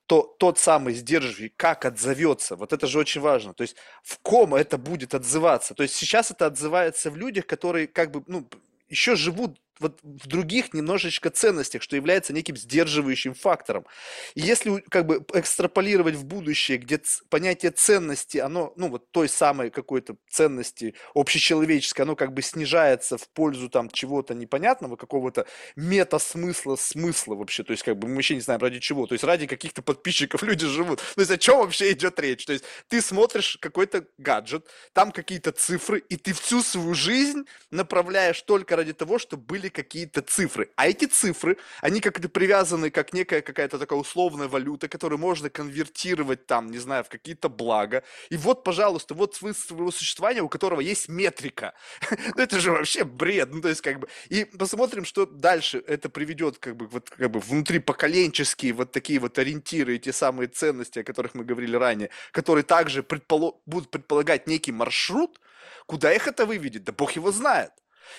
то 0.06 0.35
тот 0.39 0.59
самый 0.59 0.94
сдерживающий, 0.94 1.52
как 1.56 1.85
отзовется, 1.85 2.56
вот 2.56 2.72
это 2.72 2.86
же 2.86 2.98
очень 2.98 3.20
важно. 3.20 3.55
То 3.55 3.62
есть 3.62 3.76
в 4.02 4.18
ком 4.20 4.55
это 4.55 4.78
будет 4.78 5.14
отзываться. 5.14 5.74
То 5.74 5.82
есть 5.82 5.94
сейчас 5.94 6.30
это 6.30 6.47
отзывается 6.47 7.10
в 7.10 7.16
людях, 7.16 7.47
которые 7.47 7.86
как 7.86 8.10
бы, 8.10 8.22
ну, 8.26 8.48
еще 8.89 9.16
живут 9.16 9.60
вот 9.81 10.01
в 10.03 10.27
других 10.27 10.75
немножечко 10.75 11.31
ценностях, 11.31 11.83
что 11.83 11.97
является 11.97 12.33
неким 12.33 12.57
сдерживающим 12.57 13.35
фактором. 13.35 13.87
И 14.35 14.41
если 14.41 14.81
как 14.89 15.07
бы 15.07 15.25
экстраполировать 15.35 16.15
в 16.15 16.25
будущее, 16.25 16.79
где 16.79 17.01
понятие 17.31 17.71
ценности, 17.73 18.39
оно, 18.39 18.73
ну 18.77 18.89
вот 18.89 19.11
той 19.11 19.29
самой 19.29 19.71
какой-то 19.71 20.17
ценности 20.31 20.95
общечеловеческой, 21.15 22.05
оно 22.05 22.17
как 22.17 22.33
бы 22.33 22.43
снижается 22.43 23.19
в 23.19 23.29
пользу 23.29 23.69
там 23.69 23.91
чего-то 23.91 24.35
непонятного, 24.35 24.97
какого-то 24.97 25.47
мета-смысла, 25.77 26.77
смысла 26.77 27.35
вообще, 27.35 27.63
то 27.63 27.73
есть 27.73 27.83
как 27.83 27.99
бы 27.99 28.09
мы 28.09 28.17
вообще 28.17 28.35
не 28.35 28.41
знаем 28.41 28.61
ради 28.61 28.81
чего, 28.81 29.07
то 29.07 29.15
есть 29.15 29.25
ради 29.25 29.47
каких-то 29.47 29.83
подписчиков 29.83 30.43
люди 30.43 30.67
живут. 30.67 31.01
То 31.15 31.21
есть 31.21 31.31
о 31.31 31.39
чем 31.39 31.59
вообще 31.59 31.93
идет 31.93 32.19
речь? 32.21 32.45
То 32.45 32.53
есть 32.53 32.65
ты 32.89 33.01
смотришь 33.01 33.59
какой-то 33.61 34.07
гаджет, 34.19 34.67
там 34.93 35.13
какие-то 35.13 35.53
цифры, 35.53 36.01
и 36.09 36.17
ты 36.17 36.33
всю 36.33 36.63
свою 36.63 36.95
жизнь 36.95 37.45
направляешь 37.71 38.43
только 38.43 38.77
ради 38.77 38.93
того, 38.93 39.19
чтобы 39.19 39.45
были 39.45 39.68
были 39.69 39.70
какие-то 39.70 40.23
цифры. 40.23 40.70
А 40.77 40.86
эти 40.86 41.07
цифры, 41.07 41.57
они 41.82 42.01
как-то 42.01 42.28
привязаны 42.28 42.90
как 42.90 43.12
некая 43.12 43.43
какая-то 43.43 43.78
такая 43.78 43.99
условная 43.99 44.49
валюта, 44.49 44.89
которую 44.89 45.19
можно 45.19 45.51
конвертировать 45.51 46.47
там, 46.47 46.70
не 46.70 46.78
знаю, 46.78 47.05
в 47.05 47.09
какие-то 47.09 47.49
блага. 47.49 48.03
И 48.31 48.36
вот, 48.36 48.65
пожалуйста, 48.65 49.15
вот 49.15 49.36
смысл 49.36 49.69
своего 49.69 49.90
существования, 49.90 50.43
у 50.43 50.49
которого 50.49 50.81
есть 50.81 51.09
метрика. 51.09 51.73
ну, 52.36 52.43
это 52.43 52.61
же 52.61 52.70
вообще 52.70 53.05
бред. 53.05 53.55
Ну, 53.55 53.61
то 53.61 53.69
есть, 53.69 53.82
как 53.82 53.99
бы... 53.99 54.09
И 54.31 54.45
посмотрим, 54.45 55.05
что 55.05 55.27
дальше 55.27 55.82
это 55.86 56.09
приведет, 56.09 56.59
как 56.59 56.77
бы, 56.77 56.86
вот, 56.86 57.11
как 57.11 57.31
бы 57.31 57.40
внутри 57.40 57.78
поколенческие 57.78 58.73
вот 58.73 58.93
такие 58.93 59.19
вот 59.19 59.39
ориентиры, 59.39 59.95
эти 59.95 60.12
самые 60.12 60.49
ценности, 60.49 61.01
о 61.01 61.05
которых 61.05 61.35
мы 61.35 61.45
говорили 61.45 61.77
ранее, 61.77 62.09
которые 62.32 62.65
также 62.65 63.03
предполо... 63.03 63.55
будут 63.66 63.90
предполагать 63.90 64.47
некий 64.47 64.73
маршрут, 64.73 65.40
куда 65.86 66.12
их 66.12 66.28
это 66.28 66.47
выведет, 66.47 66.85
да 66.85 66.93
бог 66.93 67.16
его 67.16 67.32
знает. 67.32 67.73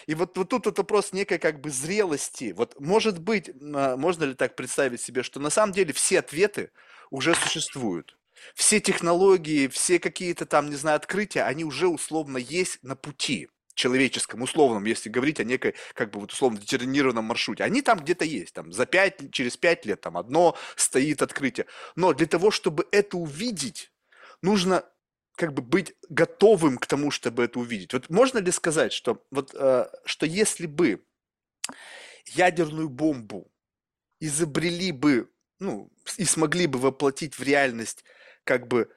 И 0.07 0.15
вот, 0.15 0.37
вот 0.37 0.49
тут 0.49 0.65
вот 0.65 0.77
вопрос 0.77 1.13
некой 1.13 1.39
как 1.39 1.61
бы 1.61 1.69
зрелости. 1.69 2.53
Вот 2.55 2.79
может 2.79 3.19
быть, 3.19 3.49
а, 3.49 3.97
можно 3.97 4.23
ли 4.25 4.33
так 4.33 4.55
представить 4.55 5.01
себе, 5.01 5.23
что 5.23 5.39
на 5.39 5.49
самом 5.49 5.73
деле 5.73 5.93
все 5.93 6.19
ответы 6.19 6.71
уже 7.11 7.35
существуют. 7.35 8.17
Все 8.55 8.79
технологии, 8.79 9.67
все 9.67 9.99
какие-то 9.99 10.45
там, 10.45 10.69
не 10.69 10.75
знаю, 10.75 10.95
открытия, 10.95 11.43
они 11.43 11.65
уже 11.65 11.87
условно 11.87 12.37
есть 12.37 12.79
на 12.83 12.95
пути. 12.95 13.49
человеческом, 13.75 14.41
условном, 14.41 14.83
если 14.83 15.09
говорить 15.09 15.39
о 15.39 15.45
некой, 15.45 15.73
как 15.93 16.11
бы 16.11 16.19
вот 16.19 16.33
условно 16.33 16.59
детерминированном 16.59 17.23
маршруте. 17.23 17.63
Они 17.63 17.81
там 17.81 17.99
где-то 17.99 18.25
есть, 18.25 18.53
там 18.53 18.73
за 18.73 18.85
5, 18.85 19.31
через 19.31 19.55
пять 19.55 19.85
лет 19.85 20.01
там 20.01 20.17
одно 20.17 20.57
стоит 20.75 21.21
открытие. 21.21 21.65
Но 21.95 22.11
для 22.11 22.27
того, 22.27 22.51
чтобы 22.51 22.87
это 22.91 23.17
увидеть, 23.17 23.91
нужно 24.41 24.83
как 25.39 25.53
бы 25.53 25.61
быть 25.61 25.95
готовым 26.09 26.77
к 26.77 26.85
тому, 26.85 27.11
чтобы 27.11 27.45
это 27.45 27.59
увидеть. 27.59 27.93
Вот 27.93 28.09
можно 28.09 28.39
ли 28.39 28.51
сказать, 28.51 28.91
что 28.91 29.25
вот 29.31 29.55
э, 29.55 29.87
что 30.03 30.25
если 30.25 30.65
бы 30.65 31.01
ядерную 32.25 32.89
бомбу 32.89 33.49
изобрели 34.19 34.91
бы, 34.91 35.31
ну, 35.59 35.89
и 36.17 36.25
смогли 36.25 36.67
бы 36.67 36.77
воплотить 36.77 37.39
в 37.39 37.43
реальность 37.43 38.03
как 38.43 38.67
бы 38.67 38.91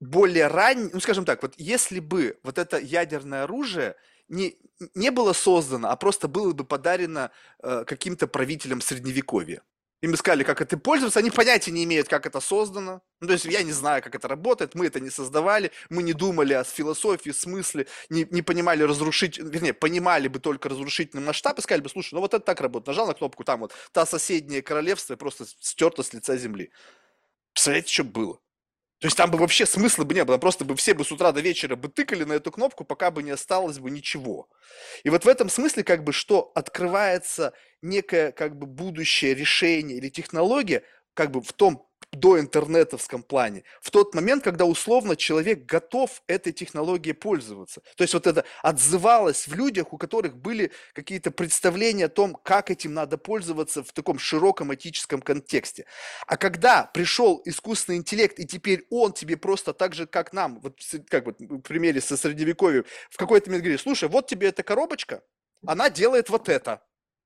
более 0.00 0.48
ранее, 0.48 0.90
ну, 0.92 1.00
скажем 1.00 1.24
так, 1.24 1.40
вот 1.40 1.54
если 1.56 2.00
бы 2.00 2.38
вот 2.42 2.58
это 2.58 2.76
ядерное 2.76 3.44
оружие 3.44 3.96
не, 4.28 4.58
не 4.94 5.10
было 5.10 5.32
создано, 5.32 5.88
а 5.88 5.96
просто 5.96 6.28
было 6.28 6.52
бы 6.52 6.64
подарено 6.64 7.30
э, 7.62 7.84
каким-то 7.86 8.26
правителям 8.26 8.82
Средневековья, 8.82 9.62
им 10.02 10.14
искали, 10.14 10.42
как 10.42 10.60
это 10.60 10.76
пользоваться, 10.76 11.20
они 11.20 11.30
понятия 11.30 11.70
не 11.70 11.84
имеют, 11.84 12.08
как 12.08 12.26
это 12.26 12.40
создано. 12.40 13.02
Ну, 13.20 13.28
то 13.28 13.32
есть 13.34 13.44
я 13.44 13.62
не 13.62 13.70
знаю, 13.70 14.02
как 14.02 14.16
это 14.16 14.26
работает, 14.26 14.74
мы 14.74 14.86
это 14.86 14.98
не 14.98 15.10
создавали, 15.10 15.70
мы 15.90 16.02
не 16.02 16.12
думали 16.12 16.54
о 16.54 16.64
философии, 16.64 17.30
смысле, 17.30 17.86
не, 18.10 18.26
не 18.30 18.42
понимали 18.42 18.82
разрушить, 18.82 19.38
вернее, 19.38 19.72
понимали 19.72 20.26
бы 20.26 20.40
только 20.40 20.68
разрушительный 20.68 21.22
масштаб 21.22 21.58
и 21.58 21.62
сказали 21.62 21.82
бы, 21.82 21.88
слушай, 21.88 22.14
ну 22.14 22.20
вот 22.20 22.34
это 22.34 22.44
так 22.44 22.60
работает, 22.60 22.88
нажал 22.88 23.06
на 23.06 23.14
кнопку, 23.14 23.44
там 23.44 23.60
вот 23.60 23.72
та 23.92 24.04
соседнее 24.04 24.60
королевство 24.60 25.14
просто 25.14 25.46
стерто 25.60 26.02
с 26.02 26.12
лица 26.12 26.36
земли. 26.36 26.72
Представляете, 27.52 27.92
что 27.92 28.04
было? 28.04 28.40
То 29.02 29.06
есть 29.06 29.16
там 29.16 29.32
бы 29.32 29.38
вообще 29.38 29.66
смысла 29.66 30.04
бы 30.04 30.14
не 30.14 30.24
было, 30.24 30.38
просто 30.38 30.64
бы 30.64 30.76
все 30.76 30.94
бы 30.94 31.04
с 31.04 31.10
утра 31.10 31.32
до 31.32 31.40
вечера 31.40 31.74
бы 31.74 31.88
тыкали 31.88 32.22
на 32.22 32.34
эту 32.34 32.52
кнопку, 32.52 32.84
пока 32.84 33.10
бы 33.10 33.24
не 33.24 33.32
осталось 33.32 33.80
бы 33.80 33.90
ничего. 33.90 34.48
И 35.02 35.10
вот 35.10 35.24
в 35.24 35.28
этом 35.28 35.48
смысле 35.48 35.82
как 35.82 36.04
бы 36.04 36.12
что 36.12 36.52
открывается 36.54 37.52
некое 37.82 38.30
как 38.30 38.56
бы 38.56 38.68
будущее 38.68 39.34
решение 39.34 39.98
или 39.98 40.08
технология, 40.08 40.84
как 41.14 41.32
бы 41.32 41.42
в 41.42 41.52
том 41.52 41.88
до 42.12 42.38
интернетовском 42.38 43.22
плане, 43.22 43.64
в 43.80 43.90
тот 43.90 44.14
момент, 44.14 44.44
когда 44.44 44.64
условно 44.64 45.16
человек 45.16 45.64
готов 45.64 46.22
этой 46.26 46.52
технологией 46.52 47.14
пользоваться. 47.14 47.80
То 47.96 48.02
есть 48.02 48.14
вот 48.14 48.26
это 48.26 48.44
отзывалось 48.62 49.48
в 49.48 49.54
людях, 49.54 49.92
у 49.92 49.98
которых 49.98 50.36
были 50.36 50.72
какие-то 50.92 51.30
представления 51.30 52.06
о 52.06 52.08
том, 52.10 52.38
как 52.42 52.70
этим 52.70 52.92
надо 52.92 53.16
пользоваться 53.16 53.82
в 53.82 53.92
таком 53.92 54.18
широком 54.18 54.74
этическом 54.74 55.22
контексте. 55.22 55.86
А 56.26 56.36
когда 56.36 56.84
пришел 56.84 57.40
искусственный 57.46 57.98
интеллект, 57.98 58.38
и 58.38 58.46
теперь 58.46 58.86
он 58.90 59.12
тебе 59.12 59.36
просто 59.36 59.72
так 59.72 59.94
же, 59.94 60.06
как 60.06 60.32
нам, 60.32 60.60
вот 60.60 60.78
как 61.08 61.26
вот 61.26 61.40
в 61.40 61.60
примере 61.60 62.00
со 62.00 62.16
средневековьем, 62.16 62.84
в 63.10 63.16
какой-то 63.16 63.48
момент 63.48 63.64
говорит, 63.64 63.80
слушай, 63.80 64.08
вот 64.08 64.26
тебе 64.26 64.48
эта 64.48 64.62
коробочка, 64.62 65.22
она 65.66 65.88
делает 65.88 66.28
вот 66.28 66.48
это. 66.48 66.82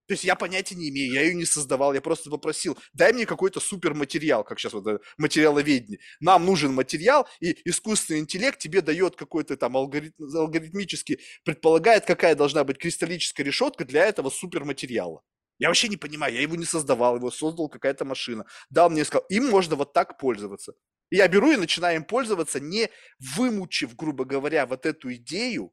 То 0.06 0.14
есть 0.14 0.24
я 0.24 0.36
понятия 0.36 0.76
не 0.76 0.88
имею, 0.90 1.12
я 1.12 1.22
ее 1.22 1.34
не 1.34 1.44
создавал, 1.44 1.92
я 1.92 2.00
просто 2.00 2.30
попросил, 2.30 2.78
дай 2.92 3.12
мне 3.12 3.26
какой-то 3.26 3.60
супер 3.60 3.94
материал, 3.94 4.44
как 4.44 4.58
сейчас 4.58 4.72
вот 4.72 5.02
материаловедение. 5.18 5.98
Нам 6.20 6.46
нужен 6.46 6.72
материал, 6.72 7.26
и 7.40 7.56
искусственный 7.64 8.20
интеллект 8.20 8.58
тебе 8.58 8.82
дает 8.82 9.16
какой-то 9.16 9.56
там 9.56 9.76
алгоритм, 9.76 10.24
алгоритмически, 10.34 11.18
предполагает, 11.44 12.04
какая 12.04 12.34
должна 12.34 12.62
быть 12.64 12.78
кристаллическая 12.78 13.44
решетка 13.44 13.84
для 13.84 14.06
этого 14.06 14.30
суперматериала. 14.30 15.22
Я 15.58 15.68
вообще 15.68 15.88
не 15.88 15.96
понимаю, 15.96 16.34
я 16.34 16.42
его 16.42 16.54
не 16.54 16.66
создавал, 16.66 17.16
его 17.16 17.30
создал 17.30 17.68
какая-то 17.68 18.04
машина. 18.04 18.44
Дал 18.70 18.90
мне 18.90 19.04
сказал, 19.04 19.24
им 19.28 19.48
можно 19.48 19.74
вот 19.74 19.92
так 19.92 20.18
пользоваться. 20.18 20.74
И 21.10 21.16
я 21.16 21.28
беру 21.28 21.50
и 21.50 21.56
начинаю 21.56 21.96
им 21.96 22.04
пользоваться, 22.04 22.60
не 22.60 22.90
вымучив, 23.18 23.96
грубо 23.96 24.24
говоря, 24.24 24.66
вот 24.66 24.86
эту 24.86 25.14
идею, 25.14 25.72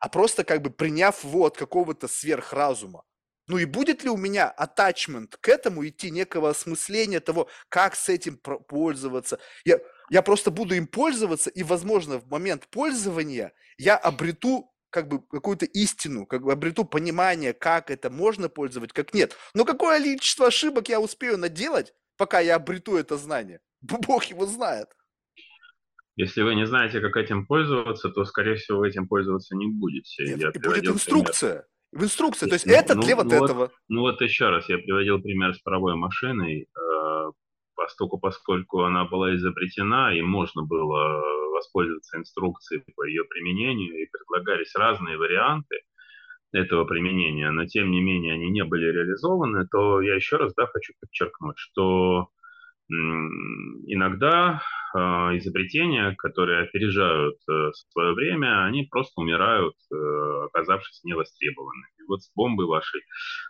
а 0.00 0.08
просто 0.08 0.44
как 0.44 0.62
бы 0.62 0.70
приняв 0.70 1.24
его 1.24 1.46
от 1.46 1.56
какого-то 1.56 2.08
сверхразума. 2.08 3.04
Ну 3.48 3.56
и 3.56 3.64
будет 3.64 4.04
ли 4.04 4.10
у 4.10 4.16
меня 4.16 4.54
attachment 4.58 5.34
к 5.40 5.48
этому 5.48 5.86
идти 5.88 6.10
некого 6.10 6.50
осмысления 6.50 7.20
того, 7.20 7.48
как 7.70 7.96
с 7.96 8.10
этим 8.10 8.36
пользоваться? 8.36 9.40
Я, 9.64 9.80
я 10.10 10.22
просто 10.22 10.50
буду 10.50 10.74
им 10.74 10.86
пользоваться, 10.86 11.48
и, 11.48 11.62
возможно, 11.62 12.18
в 12.18 12.28
момент 12.28 12.68
пользования 12.68 13.52
я 13.78 13.96
обрету 13.96 14.70
как 14.90 15.08
бы 15.08 15.22
какую-то 15.22 15.64
истину, 15.64 16.26
как 16.26 16.42
бы 16.42 16.52
обрету 16.52 16.84
понимание, 16.84 17.54
как 17.54 17.90
это 17.90 18.10
можно 18.10 18.50
пользовать, 18.50 18.92
как 18.92 19.14
нет. 19.14 19.34
Но 19.54 19.64
какое 19.64 19.98
количество 19.98 20.46
ошибок 20.46 20.88
я 20.88 21.00
успею 21.00 21.38
наделать, 21.38 21.94
пока 22.16 22.40
я 22.40 22.56
обрету 22.56 22.96
это 22.96 23.16
знание? 23.16 23.60
Бог 23.80 24.24
его 24.24 24.46
знает. 24.46 24.88
Если 26.16 26.42
вы 26.42 26.54
не 26.54 26.66
знаете, 26.66 27.00
как 27.00 27.16
этим 27.16 27.46
пользоваться, 27.46 28.08
то, 28.10 28.24
скорее 28.24 28.56
всего, 28.56 28.78
вы 28.78 28.88
этим 28.88 29.06
пользоваться 29.06 29.54
не 29.54 29.68
будете. 29.68 30.34
Нет, 30.34 30.56
и 30.56 30.58
будет 30.58 30.84
инструкция. 30.84 31.52
Пример 31.52 31.66
в 31.92 32.02
инструкции. 32.02 32.46
То 32.46 32.54
есть 32.54 32.66
ну, 32.66 32.72
это 32.72 32.94
ну, 32.94 33.02
для 33.02 33.16
вот 33.16 33.26
ну, 33.26 33.44
этого. 33.44 33.58
Вот, 33.58 33.72
ну 33.88 34.00
вот 34.02 34.20
еще 34.20 34.48
раз, 34.48 34.68
я 34.68 34.78
приводил 34.78 35.20
пример 35.20 35.54
с 35.54 35.58
паровой 35.60 35.94
машиной, 35.96 36.62
э, 36.62 37.32
поскольку, 37.74 38.18
поскольку 38.18 38.82
она 38.82 39.04
была 39.04 39.34
изобретена 39.34 40.14
и 40.14 40.20
можно 40.20 40.62
было 40.62 41.22
воспользоваться 41.52 42.18
инструкцией 42.18 42.82
по 42.94 43.04
ее 43.04 43.24
применению, 43.24 44.02
и 44.02 44.06
предлагались 44.10 44.74
разные 44.74 45.16
варианты 45.16 45.80
этого 46.52 46.84
применения, 46.84 47.50
но 47.50 47.66
тем 47.66 47.90
не 47.90 48.00
менее 48.00 48.34
они 48.34 48.50
не 48.50 48.64
были 48.64 48.86
реализованы, 48.86 49.66
то 49.70 50.00
я 50.00 50.14
еще 50.14 50.36
раз 50.36 50.54
да, 50.54 50.66
хочу 50.66 50.94
подчеркнуть, 51.00 51.58
что 51.58 52.28
иногда 52.90 54.62
э, 54.94 54.98
изобретения, 55.38 56.14
которые 56.16 56.64
опережают 56.64 57.36
э, 57.48 57.70
свое 57.92 58.14
время, 58.14 58.64
они 58.64 58.84
просто 58.84 59.20
умирают, 59.20 59.74
э, 59.92 60.44
оказавшись 60.46 61.04
невостребованными. 61.04 61.86
вот 62.08 62.22
с 62.22 62.32
бомбой 62.34 62.66
вашей 62.66 63.02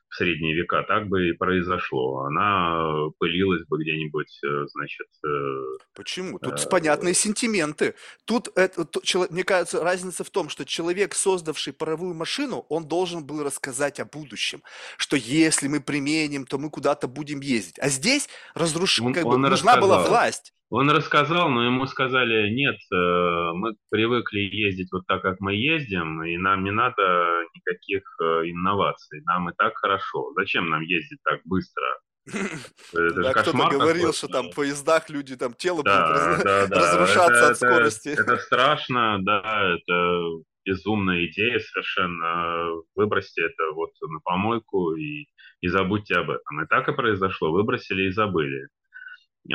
в 0.08 0.14
средние 0.16 0.54
века 0.54 0.82
так 0.88 1.08
бы 1.08 1.28
и 1.28 1.32
произошло. 1.32 2.22
Она 2.22 3.10
пылилась 3.18 3.66
бы 3.66 3.82
где-нибудь, 3.82 4.38
э, 4.44 4.66
значит... 4.68 5.06
Э, 5.24 5.84
Почему? 5.94 6.38
Тут 6.38 6.64
э, 6.64 6.68
понятные 6.68 7.14
сентименты. 7.14 7.94
Тут, 8.24 8.48
это, 8.56 8.84
то, 8.84 9.00
мне 9.30 9.44
кажется, 9.44 9.82
разница 9.82 10.24
в 10.24 10.30
том, 10.30 10.48
что 10.48 10.64
человек, 10.64 11.14
создавший 11.14 11.72
паровую 11.72 12.14
машину, 12.14 12.64
он 12.68 12.86
должен 12.88 13.24
был 13.24 13.42
рассказать 13.42 14.00
о 14.00 14.04
будущем, 14.04 14.62
что 14.96 15.16
если 15.16 15.68
мы 15.68 15.80
применим, 15.80 16.46
то 16.46 16.58
мы 16.58 16.70
куда-то 16.70 17.06
будем 17.08 17.40
ездить. 17.40 17.78
А 17.78 17.88
здесь 17.88 18.28
разруш... 18.54 19.00
он, 19.00 19.12
как 19.12 19.24
бы, 19.24 19.36
нужна 19.36 19.50
рассказал. 19.50 19.80
была 19.80 20.08
власть. 20.08 20.54
Он 20.70 20.90
рассказал, 20.90 21.48
но 21.48 21.64
ему 21.64 21.86
сказали, 21.86 22.50
нет, 22.50 22.76
э, 22.92 23.52
мы 23.54 23.74
привыкли 23.90 24.40
ездить 24.40 24.92
вот 24.92 25.06
так, 25.06 25.22
как 25.22 25.40
мы 25.40 25.54
ездим, 25.54 26.22
и 26.22 26.36
нам 26.36 26.62
не 26.62 26.70
надо 26.70 27.42
никаких 27.54 28.02
э, 28.20 28.50
инноваций, 28.50 29.22
нам 29.24 29.48
и 29.48 29.54
так 29.56 29.78
хорошо. 29.78 30.30
Зачем 30.36 30.68
нам 30.68 30.82
ездить 30.82 31.20
так 31.24 31.40
быстро? 31.46 31.84
Это 32.92 33.22
да, 33.22 33.32
кто-то 33.32 33.68
говорил, 33.70 34.12
что 34.12 34.28
там 34.28 34.50
в 34.50 34.54
поездах 34.54 35.08
люди, 35.08 35.36
там 35.36 35.54
тело 35.54 35.82
да, 35.82 36.34
будет 36.34 36.44
да, 36.44 36.66
да. 36.66 36.76
разрушаться 36.76 37.44
это, 37.44 37.48
от 37.48 37.56
скорости. 37.56 38.08
Это, 38.10 38.22
это 38.22 38.36
страшно, 38.36 39.18
да, 39.22 39.74
это 39.74 40.20
безумная 40.66 41.24
идея 41.26 41.58
совершенно. 41.60 42.82
Выбросьте 42.94 43.42
это 43.42 43.72
вот 43.74 43.90
на 44.02 44.20
помойку 44.20 44.94
и, 44.94 45.26
и 45.62 45.68
забудьте 45.68 46.16
об 46.16 46.28
этом. 46.28 46.62
И 46.62 46.66
так 46.66 46.88
и 46.88 46.92
произошло. 46.92 47.50
Выбросили 47.50 48.08
и 48.08 48.10
забыли. 48.10 48.68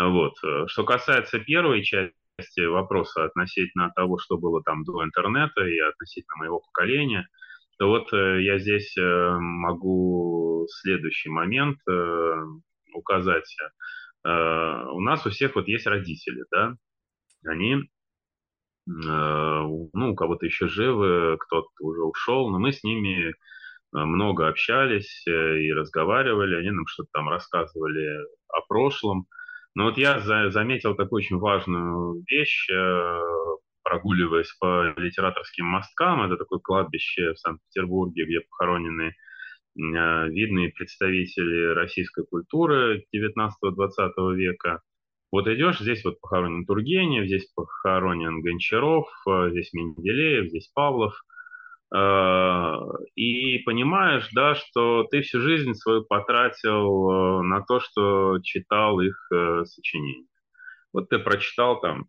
Вот. 0.02 0.34
Э, 0.44 0.66
что 0.68 0.84
касается 0.84 1.40
первой 1.40 1.84
части 1.84 2.66
вопроса 2.66 3.26
относительно 3.26 3.92
того, 3.96 4.18
что 4.18 4.38
было 4.38 4.64
там 4.64 4.84
до 4.84 5.04
интернета 5.04 5.62
и 5.66 5.80
относительно 5.80 6.38
моего 6.38 6.60
поколения, 6.60 7.28
то 7.78 7.88
вот 7.88 8.12
э, 8.14 8.42
я 8.44 8.58
здесь 8.60 8.96
э, 8.98 9.38
могу 9.40 10.68
следующий 10.70 11.30
момент 11.30 11.78
указать. 12.94 13.56
У 14.26 15.00
нас 15.02 15.26
у 15.26 15.30
всех 15.32 15.56
вот 15.56 15.68
есть 15.68 15.88
родители, 15.88 16.46
да, 16.52 16.76
они, 17.46 17.90
ну, 18.86 19.92
у 19.94 20.16
кого-то 20.16 20.46
еще 20.46 20.68
живы, 20.68 21.38
кто-то 21.40 21.68
уже 21.82 22.04
ушел, 22.04 22.50
но 22.50 22.60
мы 22.60 22.72
с 22.72 22.84
ними 22.84 23.34
много 23.92 24.48
общались 24.48 25.24
и 25.28 25.74
разговаривали, 25.74 26.56
они 26.56 26.70
нам 26.70 26.88
что-то 26.88 27.10
там 27.12 27.28
рассказывали 27.28 28.26
о 28.48 28.62
прошлом, 28.62 29.28
но 29.76 29.86
вот 29.86 29.98
я 29.98 30.20
за, 30.20 30.52
заметил 30.52 30.96
такую 30.96 31.20
очень 31.20 31.38
важную 31.38 32.24
вещь, 32.30 32.70
э, 32.70 33.20
прогуливаясь 33.84 34.54
по 34.60 34.94
литераторским 34.98 35.66
мосткам. 35.66 36.22
Это 36.22 36.38
такое 36.38 36.60
кладбище 36.60 37.34
в 37.34 37.40
Санкт-Петербурге, 37.40 38.26
где 38.26 38.42
похоронены 38.42 39.10
э, 39.12 39.14
видные 39.76 40.70
представители 40.70 41.74
российской 41.74 42.26
культуры 42.26 43.06
19-20 43.16 44.36
века. 44.36 44.82
Вот 45.32 45.48
идешь, 45.48 45.80
здесь 45.80 46.06
вот 46.06 46.22
похоронен 46.22 46.66
Тургенев, 46.66 47.26
здесь 47.26 47.52
похоронен 47.56 48.42
Гончаров, 48.42 49.08
э, 49.28 49.50
здесь 49.52 49.74
Менделеев, 49.74 50.50
здесь 50.50 50.70
Павлов– 50.74 51.14
и 53.16 53.60
понимаешь, 53.60 54.28
да, 54.34 54.56
что 54.56 55.04
ты 55.04 55.22
всю 55.22 55.40
жизнь 55.40 55.74
свою 55.76 56.04
потратил 56.06 57.10
э, 57.10 57.44
на 57.44 57.62
то, 57.62 57.80
что 57.80 58.40
читал 58.42 59.00
их 59.00 59.16
э, 59.32 59.64
сочинения. 59.66 60.26
Вот 60.92 61.10
ты 61.10 61.20
прочитал 61.20 61.80
там 61.82 62.06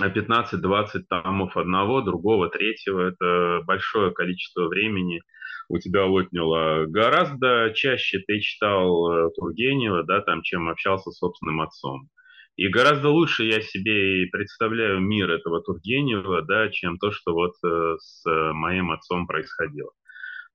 15-20 0.00 1.02
томов 1.08 1.56
одного, 1.56 2.00
другого, 2.00 2.48
третьего. 2.48 3.08
Это 3.08 3.62
большое 3.64 4.12
количество 4.12 4.66
времени 4.66 5.22
у 5.68 5.78
тебя 5.78 6.06
отняло. 6.06 6.86
Гораздо 6.86 7.72
чаще 7.74 8.18
ты 8.26 8.40
читал 8.40 9.12
э, 9.12 9.30
Тургенева, 9.36 10.02
да, 10.04 10.22
там, 10.22 10.42
чем 10.42 10.68
общался 10.68 11.10
с 11.10 11.18
собственным 11.18 11.60
отцом. 11.60 12.08
И 12.58 12.66
гораздо 12.66 13.10
лучше 13.10 13.44
я 13.44 13.60
себе 13.60 14.26
представляю 14.32 14.98
мир 14.98 15.30
этого 15.30 15.62
Тургенева, 15.62 16.42
да, 16.42 16.68
чем 16.70 16.98
то, 16.98 17.12
что 17.12 17.32
вот 17.32 17.52
э, 17.64 17.94
с 18.00 18.24
моим 18.26 18.90
отцом 18.90 19.28
происходило. 19.28 19.92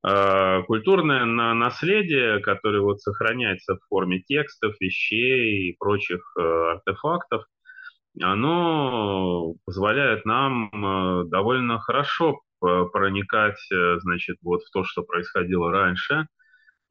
А, 0.06 0.64
культурное 0.64 1.24
наследие, 1.24 2.42
которое 2.42 2.82
вот 2.82 3.00
сохраняется 3.00 3.76
в 3.76 3.88
форме 3.88 4.20
текстов, 4.20 4.76
вещей 4.82 5.70
и 5.70 5.78
прочих 5.80 6.20
э, 6.38 6.42
артефактов, 6.42 7.46
оно 8.22 9.54
позволяет 9.66 10.26
нам 10.26 10.72
э, 10.74 11.30
довольно 11.30 11.80
хорошо 11.80 12.42
проникать, 12.60 13.60
значит, 13.98 14.38
вот 14.42 14.62
в 14.64 14.72
то, 14.72 14.86
что 14.86 15.04
происходило 15.04 15.70
раньше, 15.70 16.28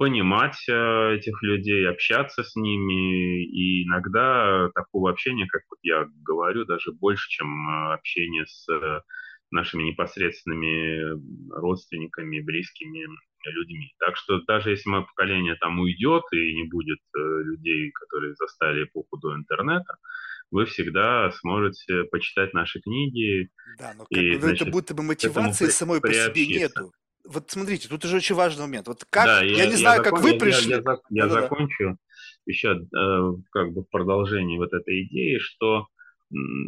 понимать 0.03 0.69
э, 0.69 1.15
этих 1.15 1.41
людей, 1.45 1.89
общаться 1.89 2.43
с 2.43 2.57
ними, 2.57 3.45
и 3.45 3.85
иногда 3.85 4.69
такого 4.75 5.11
общения, 5.13 5.47
как 5.47 5.63
вот 5.71 5.79
я 5.85 6.09
говорю, 6.27 6.65
даже 6.65 6.91
больше, 6.91 7.31
чем 7.31 7.93
общение 7.93 8.45
с 8.45 8.67
нашими 9.53 9.85
непосредственными 9.85 11.21
родственниками, 11.53 12.41
близкими 12.41 13.07
людьми. 13.47 13.95
Так 14.01 14.17
что 14.17 14.41
даже 14.41 14.71
если 14.71 14.91
мое 14.91 15.03
поколение 15.03 15.55
там 15.61 15.79
уйдет 15.79 16.25
и 16.33 16.53
не 16.53 16.65
будет 16.65 16.99
людей, 17.15 17.93
которые 17.93 18.35
застали 18.35 18.83
эпоху 18.83 19.19
до 19.19 19.37
интернета, 19.37 19.99
вы 20.51 20.65
всегда 20.65 21.31
сможете 21.31 22.05
почитать 22.11 22.53
наши 22.55 22.81
книги. 22.81 23.51
Да, 23.79 23.95
но 23.97 24.05
как 24.05 24.21
и, 24.21 24.35
значит, 24.35 24.63
это 24.63 24.71
будто 24.73 24.95
бы 24.95 25.05
мотивации 25.05 25.67
самой 25.67 26.01
по 26.01 26.13
себе 26.13 26.45
нету. 26.45 26.93
Вот 27.25 27.51
смотрите, 27.51 27.89
тут 27.89 28.05
уже 28.05 28.17
очень 28.17 28.35
важный 28.35 28.63
момент. 28.63 28.89
Вот 28.89 29.05
как, 29.09 29.27
да, 29.27 29.43
я, 29.43 29.65
я 29.65 29.67
не 29.67 29.77
знаю, 29.77 29.99
я 29.99 30.03
как 30.03 30.19
закон, 30.19 30.33
вы 30.33 30.39
пришли. 30.39 30.71
Я, 30.71 30.77
я, 30.77 30.99
я, 31.11 31.25
я 31.25 31.29
закончу 31.29 31.97
еще 32.47 32.73
э, 32.73 33.33
как 33.53 33.73
бы 33.73 33.83
в 33.83 33.91
продолжении 33.91 34.59
вот 34.59 34.73
этой 34.73 35.05
идеи, 35.05 35.39
что 35.39 35.87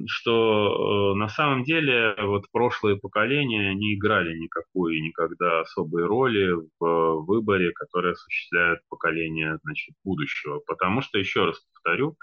что 0.07 1.15
э, 1.15 1.19
на 1.19 1.29
самом 1.29 1.65
деле 1.65 2.15
вот 2.23 2.45
прошлые 2.53 2.99
поколения 2.99 3.75
не 3.75 3.95
играли 3.95 4.37
никакой 4.37 5.01
никогда 5.01 5.61
особой 5.61 6.05
роли 6.05 6.53
в 6.79 7.25
выборе, 7.25 7.73
который 7.73 8.13
осуществляют 8.13 8.81
поколения 8.89 9.59
значит, 9.65 9.95
будущего. 10.05 10.61
Потому 10.67 11.01
что, 11.01 11.19
еще 11.19 11.47
раз 11.47 11.65
повторю, 11.73 12.17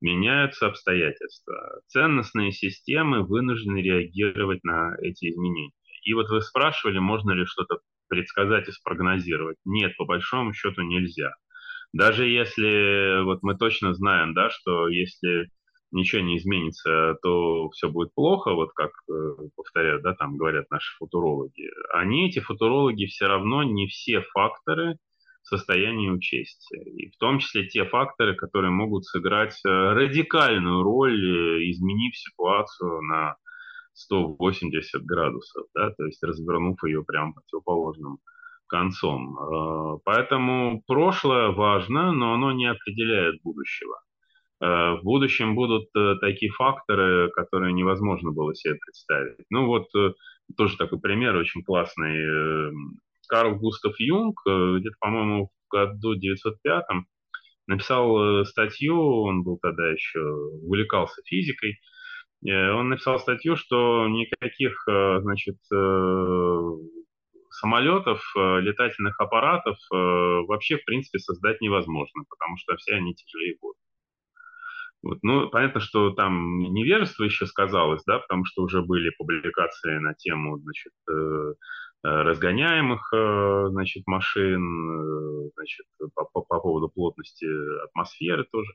меняются 0.00 0.68
обстоятельства. 0.68 1.82
Ценностные 1.88 2.52
системы 2.52 3.26
вынуждены 3.26 3.82
реагировать 3.82 4.64
на 4.64 4.96
эти 5.02 5.28
изменения. 5.28 5.72
И 6.02 6.14
вот 6.14 6.28
вы 6.30 6.40
спрашивали, 6.40 6.98
можно 6.98 7.32
ли 7.32 7.44
что-то 7.44 7.78
предсказать 8.08 8.68
и 8.68 8.72
спрогнозировать. 8.72 9.56
Нет, 9.64 9.96
по 9.96 10.04
большому 10.04 10.52
счету 10.52 10.82
нельзя. 10.82 11.32
Даже 11.92 12.26
если 12.26 13.22
вот 13.24 13.42
мы 13.42 13.56
точно 13.56 13.94
знаем, 13.94 14.34
да, 14.34 14.50
что 14.50 14.88
если 14.88 15.48
ничего 15.92 16.22
не 16.22 16.36
изменится, 16.36 17.16
то 17.22 17.68
все 17.70 17.88
будет 17.88 18.14
плохо, 18.14 18.52
вот 18.52 18.70
как 18.74 18.90
э, 19.10 19.12
повторяют, 19.56 20.02
да, 20.02 20.14
там 20.14 20.36
говорят 20.36 20.70
наши 20.70 20.96
футурологи. 20.98 21.68
Они, 21.92 22.28
эти 22.28 22.38
футурологи, 22.38 23.06
все 23.06 23.26
равно 23.26 23.64
не 23.64 23.88
все 23.88 24.20
факторы 24.32 24.98
в 25.42 25.48
состоянии 25.48 26.08
учесть. 26.10 26.70
И 26.72 27.10
в 27.10 27.16
том 27.16 27.40
числе 27.40 27.66
те 27.66 27.84
факторы, 27.84 28.36
которые 28.36 28.70
могут 28.70 29.04
сыграть 29.04 29.58
э, 29.64 29.68
радикальную 29.68 30.82
роль, 30.82 31.18
э, 31.18 31.70
изменив 31.70 32.16
ситуацию 32.16 33.02
на 33.02 33.36
180 34.00 35.02
градусов, 35.04 35.66
да, 35.74 35.90
то 35.90 36.04
есть 36.06 36.22
развернув 36.22 36.82
ее 36.84 37.04
прям 37.04 37.34
противоположным 37.34 38.18
концом. 38.66 39.38
Э, 39.38 39.98
поэтому 40.04 40.82
прошлое 40.86 41.48
важно, 41.50 42.12
но 42.12 42.34
оно 42.34 42.52
не 42.52 42.66
определяет 42.66 43.42
будущего. 43.42 44.00
В 44.62 45.00
будущем 45.02 45.54
будут 45.54 45.88
такие 46.20 46.52
факторы, 46.52 47.30
которые 47.30 47.72
невозможно 47.72 48.30
было 48.30 48.54
себе 48.54 48.74
представить. 48.74 49.38
Ну 49.48 49.64
вот 49.64 49.86
тоже 50.54 50.76
такой 50.76 51.00
пример 51.00 51.34
очень 51.34 51.62
классный 51.62 52.70
Карл 53.30 53.54
Густав 53.54 53.98
Юнг 53.98 54.40
э, 54.46 54.76
где-то, 54.80 54.96
по-моему, 54.98 55.46
в 55.46 55.72
году 55.72 56.16
905 56.16 56.84
написал 57.68 58.40
э, 58.40 58.44
статью, 58.44 59.22
он 59.22 59.44
был 59.44 59.58
тогда 59.62 59.88
еще, 59.88 60.20
увлекался 60.20 61.22
физикой, 61.24 61.70
э, 61.70 61.74
он 62.42 62.88
написал 62.88 63.18
статью, 63.18 63.56
что 63.56 64.08
никаких, 64.08 64.82
значит, 64.86 65.58
самолетов, 67.50 68.22
летательных 68.34 69.20
аппаратов 69.20 69.76
вообще, 69.90 70.78
в 70.78 70.84
принципе, 70.84 71.18
создать 71.18 71.60
невозможно, 71.60 72.24
потому 72.30 72.56
что 72.56 72.76
все 72.76 72.94
они 72.94 73.14
тяжелее 73.14 73.56
будут. 73.60 73.76
Вот. 75.02 75.18
Ну, 75.22 75.48
понятно, 75.50 75.80
что 75.80 76.10
там 76.10 76.58
невежество 76.58 77.24
еще 77.24 77.46
сказалось, 77.46 78.02
да, 78.06 78.18
потому 78.20 78.44
что 78.44 78.62
уже 78.62 78.82
были 78.82 79.10
публикации 79.18 79.98
на 79.98 80.14
тему, 80.14 80.58
значит, 80.58 80.92
Э, 82.02 82.22
разгоняемых 82.22 83.12
э, 83.12 83.66
значит, 83.70 84.06
машин, 84.06 84.62
э, 84.62 85.50
значит, 85.54 85.86
по, 86.14 86.24
по, 86.24 86.40
по 86.40 86.60
поводу 86.60 86.88
плотности 86.88 87.46
атмосферы 87.84 88.46
тоже. 88.50 88.72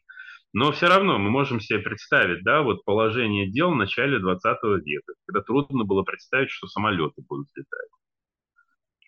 Но 0.55 0.71
все 0.71 0.87
равно 0.87 1.19
мы 1.19 1.29
можем 1.29 1.59
себе 1.59 1.79
представить, 1.79 2.41
да, 2.45 2.61
вот 2.61 2.85
положение 2.85 3.51
дел 3.51 3.71
в 3.71 3.75
начале 3.75 4.19
20 4.19 4.57
века, 4.85 5.13
когда 5.27 5.41
трудно 5.41 5.83
было 5.83 6.03
представить, 6.03 6.49
что 6.49 6.67
самолеты 6.67 7.23
будут 7.27 7.49
летать. 7.57 7.89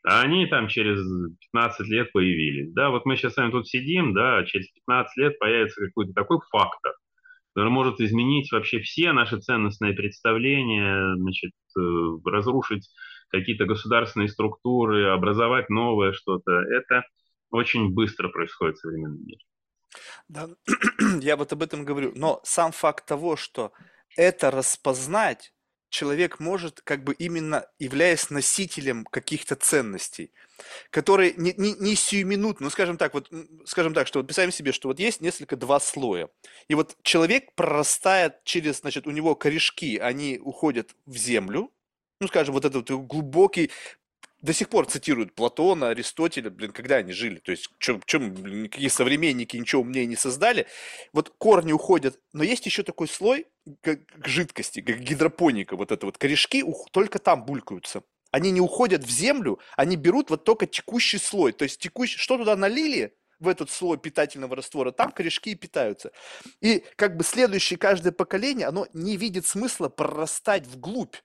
А 0.04 0.24
они 0.24 0.46
там 0.48 0.68
через 0.68 1.00
15 1.54 1.88
лет 1.88 2.12
появились. 2.12 2.74
Да, 2.74 2.90
вот 2.90 3.06
мы 3.06 3.16
сейчас 3.16 3.36
с 3.36 3.38
вами 3.38 3.52
тут 3.52 3.66
сидим, 3.66 4.14
да, 4.14 4.44
через 4.44 4.70
15 4.86 5.16
лет 5.16 5.40
появится 5.40 5.86
какой-то 5.86 6.12
такой 6.12 6.40
фактор, 6.52 6.92
который 7.56 7.72
может 7.72 8.02
изменить 8.02 8.52
вообще 8.52 8.82
все 8.82 9.14
наши 9.14 9.40
ценностные 9.40 9.94
представления, 9.94 11.16
значит, 11.16 11.54
разрушить 12.26 12.90
какие-то 13.30 13.64
государственные 13.64 14.28
структуры, 14.28 15.12
образовать 15.12 15.70
новое 15.70 16.12
что-то. 16.12 16.52
Это 16.52 17.06
очень 17.52 17.94
быстро 17.94 18.28
происходит 18.28 18.76
в 18.76 18.82
современном 18.82 19.26
мире. 19.26 19.40
Да, 20.30 20.50
я 21.22 21.38
вот 21.38 21.54
об 21.54 21.64
этом 21.64 21.86
говорю. 21.86 22.12
Но 22.16 22.42
сам 22.44 22.72
факт 22.72 23.06
того, 23.06 23.36
что 23.36 23.72
это 24.16 24.52
распознать, 24.52 25.54
человек 25.90 26.40
может, 26.40 26.82
как 26.82 27.04
бы 27.04 27.14
именно 27.14 27.66
являясь 27.80 28.30
носителем 28.30 29.06
каких-то 29.06 29.56
ценностей, 29.56 30.32
которые 30.90 31.34
не, 31.38 31.54
не, 31.58 31.74
не 31.74 31.96
сиюминутно, 31.96 32.66
ну, 32.66 32.70
скажем 32.70 32.98
так, 32.98 33.14
вот, 33.14 33.32
скажем 33.66 33.94
так, 33.94 34.08
что 34.08 34.20
вот 34.20 34.26
представим 34.28 34.52
себе, 34.52 34.72
что 34.74 34.90
вот 34.90 35.00
есть 35.00 35.22
несколько, 35.22 35.56
два 35.56 35.80
слоя, 35.80 36.30
и 36.68 36.76
вот 36.76 36.98
человек 37.04 37.54
прорастает 37.56 38.44
через, 38.44 38.82
значит, 38.82 39.08
у 39.08 39.12
него 39.12 39.36
корешки, 39.36 39.98
они 39.98 40.40
уходят 40.44 40.96
в 41.06 41.16
землю, 41.16 41.72
ну, 42.20 42.28
скажем, 42.28 42.54
вот 42.54 42.66
этот 42.66 42.90
глубокий, 42.90 43.72
до 44.42 44.54
сих 44.54 44.70
пор 44.70 44.86
цитируют 44.86 45.34
Платона, 45.34 45.90
Аристотеля, 45.90 46.50
блин, 46.50 46.72
когда 46.72 46.98
они 46.98 47.12
жили, 47.12 47.40
то 47.40 47.52
есть, 47.52 47.70
чем, 47.80 48.02
чем 48.06 48.34
блин, 48.34 48.64
никакие 48.64 48.90
современники 48.90 49.58
ничего 49.58 49.82
умнее 49.82 50.06
не 50.06 50.16
создали, 50.16 50.68
вот 51.14 51.34
корни 51.38 51.72
уходят, 51.72 52.20
но 52.34 52.44
есть 52.44 52.66
еще 52.66 52.84
такой 52.84 53.08
слой, 53.08 53.48
как 53.82 54.00
жидкости, 54.24 54.82
как 54.82 55.00
гидропоника, 55.00 55.76
вот 55.76 55.92
это 55.92 56.06
вот, 56.06 56.18
корешки 56.18 56.64
только 56.92 57.20
там 57.20 57.46
булькаются, 57.46 58.04
они 58.32 58.52
не 58.52 58.62
уходят 58.62 59.04
в 59.04 59.10
землю, 59.10 59.60
они 59.76 59.96
берут 59.96 60.30
вот 60.30 60.44
только 60.44 60.68
текущий 60.68 61.18
слой, 61.18 61.52
то 61.52 61.64
есть 61.64 61.80
текущий, 61.80 62.18
что 62.18 62.38
туда 62.38 62.56
налили, 62.56 63.16
в 63.40 63.48
этот 63.48 63.70
слой 63.70 63.98
питательного 63.98 64.56
раствора, 64.56 64.92
там 64.92 65.12
корешки 65.12 65.52
и 65.52 65.56
питаются. 65.56 66.12
И 66.60 66.84
как 66.96 67.16
бы 67.16 67.24
следующее 67.24 67.78
каждое 67.78 68.12
поколение, 68.12 68.68
оно 68.68 68.88
не 68.94 69.16
видит 69.16 69.46
смысла 69.46 69.90
прорастать 69.90 70.66
вглубь. 70.66 71.16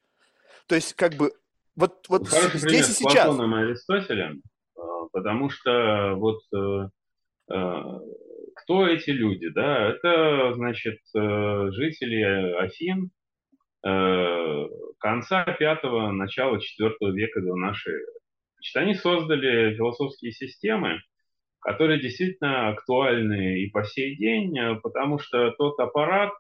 То 0.67 0.75
есть, 0.75 0.95
как 0.95 1.15
бы, 1.15 1.33
вот, 1.75 2.07
вот 2.09 2.29
Хороший 2.29 2.59
здесь 2.59 2.91
и 2.91 2.93
сейчас. 2.93 3.27
Платоном 3.27 3.57
и 3.57 3.63
Аристотелем, 3.63 4.43
а, 4.77 5.07
потому 5.13 5.49
что 5.49 6.15
вот 6.17 6.41
э, 6.55 6.89
э, 7.51 7.83
кто 8.57 8.87
эти 8.87 9.11
люди, 9.11 9.49
да? 9.49 9.89
Это, 9.89 10.53
значит, 10.55 10.99
э, 11.17 11.69
жители 11.73 12.55
Афин 12.59 13.11
конца 15.01 15.43
пятого, 15.59 16.13
начала 16.13 16.61
четвертого 16.61 17.11
века 17.11 17.41
до 17.41 17.57
нашей 17.57 17.93
эры. 17.93 18.13
Значит, 18.55 18.77
они 18.77 18.95
создали 18.95 19.75
философские 19.75 20.31
системы, 20.31 21.01
которые 21.59 22.01
действительно 22.01 22.69
актуальны 22.69 23.59
и 23.61 23.71
по 23.71 23.83
сей 23.83 24.15
день, 24.15 24.57
потому 24.85 25.19
что 25.19 25.51
тот 25.59 25.81
аппарат, 25.81 26.31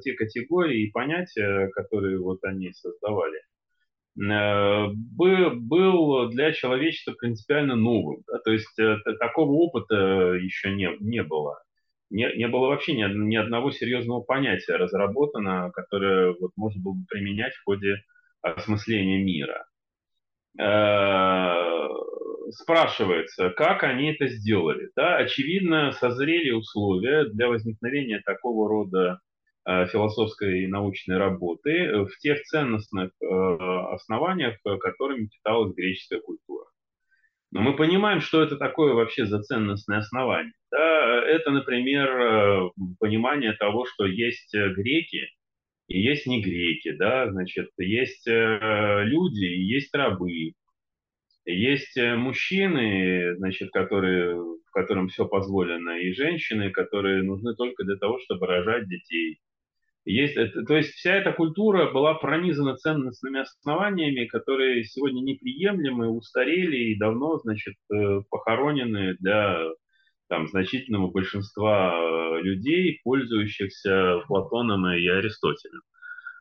те 0.00 0.14
категории 0.14 0.84
и 0.84 0.90
понятия, 0.90 1.68
которые 1.74 2.20
вот 2.20 2.42
они 2.44 2.72
создавали, 2.72 3.38
был 5.54 6.28
для 6.30 6.52
человечества 6.52 7.12
принципиально 7.12 7.76
новым. 7.76 8.24
То 8.44 8.50
есть 8.50 8.78
э, 8.78 8.96
такого 9.20 9.52
опыта 9.52 10.34
еще 10.34 10.72
не, 10.72 10.90
не 11.00 11.22
было. 11.22 11.62
не, 12.10 12.30
не 12.36 12.48
было 12.48 12.68
вообще 12.68 12.94
ни, 12.94 13.28
ни 13.28 13.36
одного 13.36 13.70
серьезного 13.70 14.20
понятия 14.20 14.76
разработано, 14.76 15.70
которое 15.70 16.34
вот 16.40 16.50
можно 16.56 16.82
было 16.82 16.94
бы 16.94 17.04
применять 17.08 17.54
в 17.54 17.64
ходе 17.64 18.02
осмысления 18.42 19.22
мира. 19.22 19.66
Э, 20.58 21.88
спрашивается, 22.50 23.50
как 23.50 23.84
они 23.84 24.12
это 24.12 24.26
сделали. 24.26 24.90
Да, 24.96 25.16
очевидно, 25.16 25.92
созрели 25.92 26.50
условия 26.50 27.26
для 27.26 27.48
возникновения 27.48 28.20
такого 28.24 28.68
рода 28.68 29.10
э, 29.10 29.16
философской 29.86 30.64
и 30.64 30.66
научной 30.66 31.18
работы 31.18 32.04
в 32.04 32.18
тех 32.18 32.42
ценностных 32.42 33.10
э, 33.20 33.26
основаниях, 33.26 34.56
которыми 34.62 35.26
питалась 35.26 35.74
греческая 35.74 36.20
культура. 36.20 36.64
Но 37.50 37.60
мы 37.62 37.76
понимаем, 37.76 38.20
что 38.20 38.42
это 38.42 38.56
такое 38.56 38.92
вообще 38.92 39.26
за 39.26 39.42
ценностное 39.42 39.98
основание. 39.98 40.52
Да, 40.70 41.24
это, 41.24 41.50
например, 41.50 42.70
понимание 42.98 43.52
того, 43.54 43.86
что 43.86 44.06
есть 44.06 44.54
греки 44.54 45.30
и 45.88 45.98
есть 45.98 46.26
не 46.26 46.42
греки, 46.42 46.92
да, 46.92 47.30
значит, 47.30 47.70
есть 47.78 48.26
люди 48.26 49.44
и 49.44 49.62
есть 49.62 49.94
рабы, 49.94 50.52
есть 51.52 51.96
э, 51.96 52.14
мужчины, 52.14 53.34
значит, 53.36 53.70
которые, 53.70 54.38
которым 54.72 55.08
все 55.08 55.26
позволено, 55.26 55.98
и 55.98 56.12
женщины, 56.12 56.70
которые 56.70 57.22
нужны 57.22 57.54
только 57.54 57.84
для 57.84 57.96
того, 57.96 58.18
чтобы 58.20 58.46
рожать 58.46 58.86
детей. 58.86 59.38
Есть, 60.10 60.36
это, 60.36 60.64
то 60.64 60.76
есть 60.76 60.94
вся 60.94 61.14
эта 61.16 61.32
культура 61.32 61.90
была 61.92 62.14
пронизана 62.14 62.76
ценностными 62.76 63.40
основаниями, 63.40 64.26
которые 64.26 64.84
сегодня 64.84 65.20
неприемлемы, 65.20 66.08
устарели 66.08 66.76
и 66.76 66.98
давно, 66.98 67.38
значит, 67.38 67.74
э, 67.92 68.22
похоронены 68.30 69.16
для 69.20 69.60
там, 70.28 70.48
значительного 70.48 71.10
большинства 71.10 71.92
э, 71.92 72.42
людей, 72.42 73.00
пользующихся 73.04 74.22
Платоном 74.26 74.86
и 74.86 75.06
Аристотелем. 75.08 75.80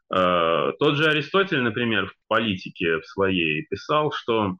Тот 0.09 0.95
же 0.95 1.09
Аристотель, 1.09 1.59
например, 1.59 2.07
в 2.07 2.13
политике 2.29 2.99
в 3.01 3.05
своей 3.05 3.67
писал, 3.69 4.13
что 4.13 4.55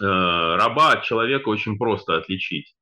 Э, 0.00 0.56
раба 0.56 0.92
от 0.92 1.04
человека 1.04 1.48
очень 1.48 1.78
просто 1.78 2.16
отличить. 2.16 2.74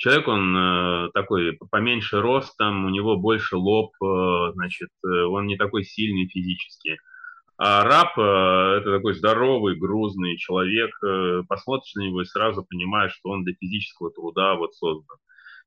Человек, 0.00 0.28
он 0.28 0.56
э, 0.56 1.10
такой 1.12 1.58
поменьше 1.70 2.22
ростом, 2.22 2.86
у 2.86 2.88
него 2.88 3.18
больше 3.18 3.56
лоб, 3.56 3.92
э, 4.02 4.52
значит, 4.54 4.88
он 5.02 5.46
не 5.46 5.58
такой 5.58 5.84
сильный 5.84 6.26
физически. 6.26 6.96
А 7.58 7.84
раб– 7.84 8.12
это 8.18 8.96
такой 8.96 9.12
здоровый, 9.12 9.76
грузный 9.76 10.38
человек. 10.38 10.92
Посмотришь 11.46 11.94
на 11.94 12.06
него 12.06 12.22
и 12.22 12.24
сразу 12.24 12.64
понимаешь, 12.66 13.12
что 13.12 13.28
он 13.28 13.44
для 13.44 13.52
физического 13.52 14.10
труда 14.10 14.54
вот 14.54 14.74
создан. 14.74 15.18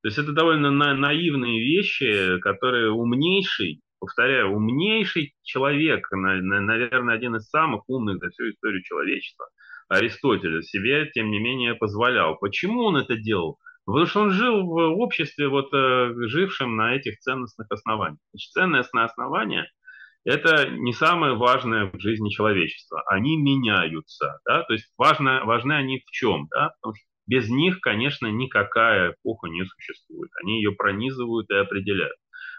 То 0.02 0.08
есть 0.08 0.18
это 0.18 0.32
довольно 0.32 0.72
на 0.72 0.96
наивные 0.96 1.60
вещи, 1.60 2.40
которые 2.40 2.90
умнейший, 2.90 3.82
повторяю, 4.00 4.56
умнейший 4.56 5.36
человек, 5.44 6.12
наверное, 6.12 7.14
один 7.14 7.36
из 7.36 7.48
самых 7.48 7.88
умных 7.88 8.18
за 8.18 8.32
всю 8.32 8.50
историю 8.50 8.82
человечества– 8.82 9.46
Аристотеля 9.90 10.62
себе, 10.64 11.10
тем 11.14 11.30
не 11.30 11.40
менее, 11.40 11.76
позволял. 11.76 12.38
Почему 12.38 12.86
он 12.86 12.98
это 12.98 13.16
делал? 13.16 13.60
Потому 13.86 14.06
что 14.06 14.22
он 14.22 14.32
жил 14.32 14.66
в 14.66 15.00
обществе, 15.00 15.48
вот, 15.50 15.74
э, 15.74 16.14
жившем 16.28 16.76
на 16.78 16.96
этих 16.96 17.20
ценностных 17.20 17.68
основаниях. 17.70 18.20
Значит, 18.32 18.52
ценностные 18.52 19.06
основания– 19.06 19.70
это 20.26 20.70
не 20.70 20.94
самое 20.94 21.36
важное 21.36 21.92
в 21.92 22.00
жизни 22.00 22.30
человечества. 22.30 23.04
Они 23.08 23.36
меняются. 23.38 24.40
Да? 24.46 24.64
То 24.64 24.74
есть 24.74 24.92
важно, 24.98 25.44
важны 25.44 25.74
они 25.74 26.00
в 26.00 26.12
чем? 26.12 26.48
Да? 26.50 26.72
Потому 26.80 26.96
что 26.96 27.06
без 27.26 27.50
них, 27.50 27.82
конечно, 27.82 28.28
никакая 28.28 29.12
эпоха 29.12 29.48
не 29.48 29.66
существует. 29.66 30.32
Они 30.42 30.58
ее 30.58 30.72
пронизывают 30.72 31.50
и 31.50 31.56
определяют. 31.56 32.16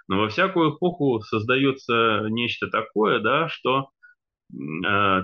Но 0.09 0.19
во 0.19 0.29
всякую 0.29 0.77
эпоху 0.77 1.21
создается 1.21 2.27
нечто 2.29 2.69
такое, 2.69 3.21
да, 3.21 3.49
что 3.49 3.89
э, 4.53 5.23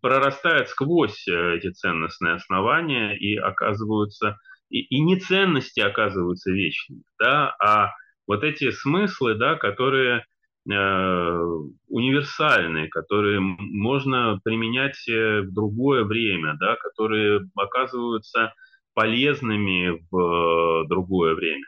прорастают 0.00 0.68
сквозь 0.68 1.26
э, 1.26 1.56
эти 1.56 1.70
ценностные 1.70 2.34
основания 2.34 3.16
и 3.16 3.36
оказываются, 3.36 4.38
и, 4.72 4.80
и 4.80 5.00
не 5.00 5.16
ценности 5.16 5.80
оказываются 5.80 6.50
вечными, 6.50 7.02
да, 7.18 7.54
а 7.62 7.90
вот 8.26 8.42
эти 8.42 8.70
смыслы, 8.70 9.34
да, 9.34 9.56
которые 9.56 10.24
э, 10.70 11.38
универсальные, 11.88 12.88
которые 12.88 13.40
можно 13.40 14.40
применять 14.42 15.06
э, 15.08 15.42
в 15.42 15.52
другое 15.52 16.04
время, 16.04 16.56
да, 16.58 16.76
которые 16.76 17.42
оказываются 17.54 18.54
полезными 18.94 20.00
в 20.10 20.86
другое 20.88 21.34
время. 21.34 21.66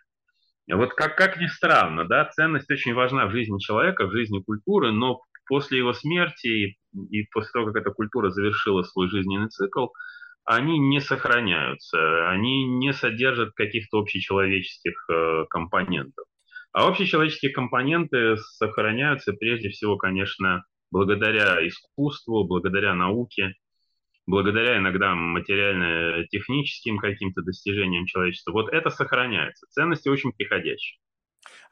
Вот 0.72 0.94
как, 0.94 1.16
как 1.16 1.38
ни 1.38 1.46
странно, 1.46 2.06
да, 2.06 2.24
ценность 2.24 2.70
очень 2.70 2.94
важна 2.94 3.26
в 3.26 3.32
жизни 3.32 3.58
человека, 3.58 4.06
в 4.06 4.12
жизни 4.12 4.40
культуры, 4.40 4.92
но 4.92 5.20
после 5.46 5.78
его 5.78 5.92
смерти 5.92 6.78
и 7.10 7.22
после 7.32 7.50
того, 7.52 7.66
как 7.66 7.82
эта 7.82 7.90
культура 7.90 8.30
завершила 8.30 8.82
свой 8.82 9.08
жизненный 9.10 9.50
цикл, 9.50 9.88
они 10.44 10.78
не 10.78 11.00
сохраняются, 11.00 12.30
они 12.30 12.64
не 12.64 12.92
содержат 12.92 13.54
каких-то 13.54 13.98
общечеловеческих 13.98 14.92
э, 15.10 15.44
компонентов. 15.48 16.26
А 16.72 16.88
общечеловеческие 16.88 17.52
компоненты 17.52 18.36
сохраняются 18.36 19.32
прежде 19.32 19.68
всего, 19.70 19.96
конечно, 19.96 20.64
благодаря 20.90 21.66
искусству, 21.66 22.44
благодаря 22.44 22.94
науке, 22.94 23.54
благодаря 24.26 24.78
иногда 24.78 25.14
материально-техническим 25.14 26.98
каким-то 26.98 27.42
достижениям 27.42 28.06
человечества. 28.06 28.52
Вот 28.52 28.72
это 28.72 28.90
сохраняется. 28.90 29.66
Ценности 29.70 30.08
очень 30.08 30.32
приходящие. 30.32 30.98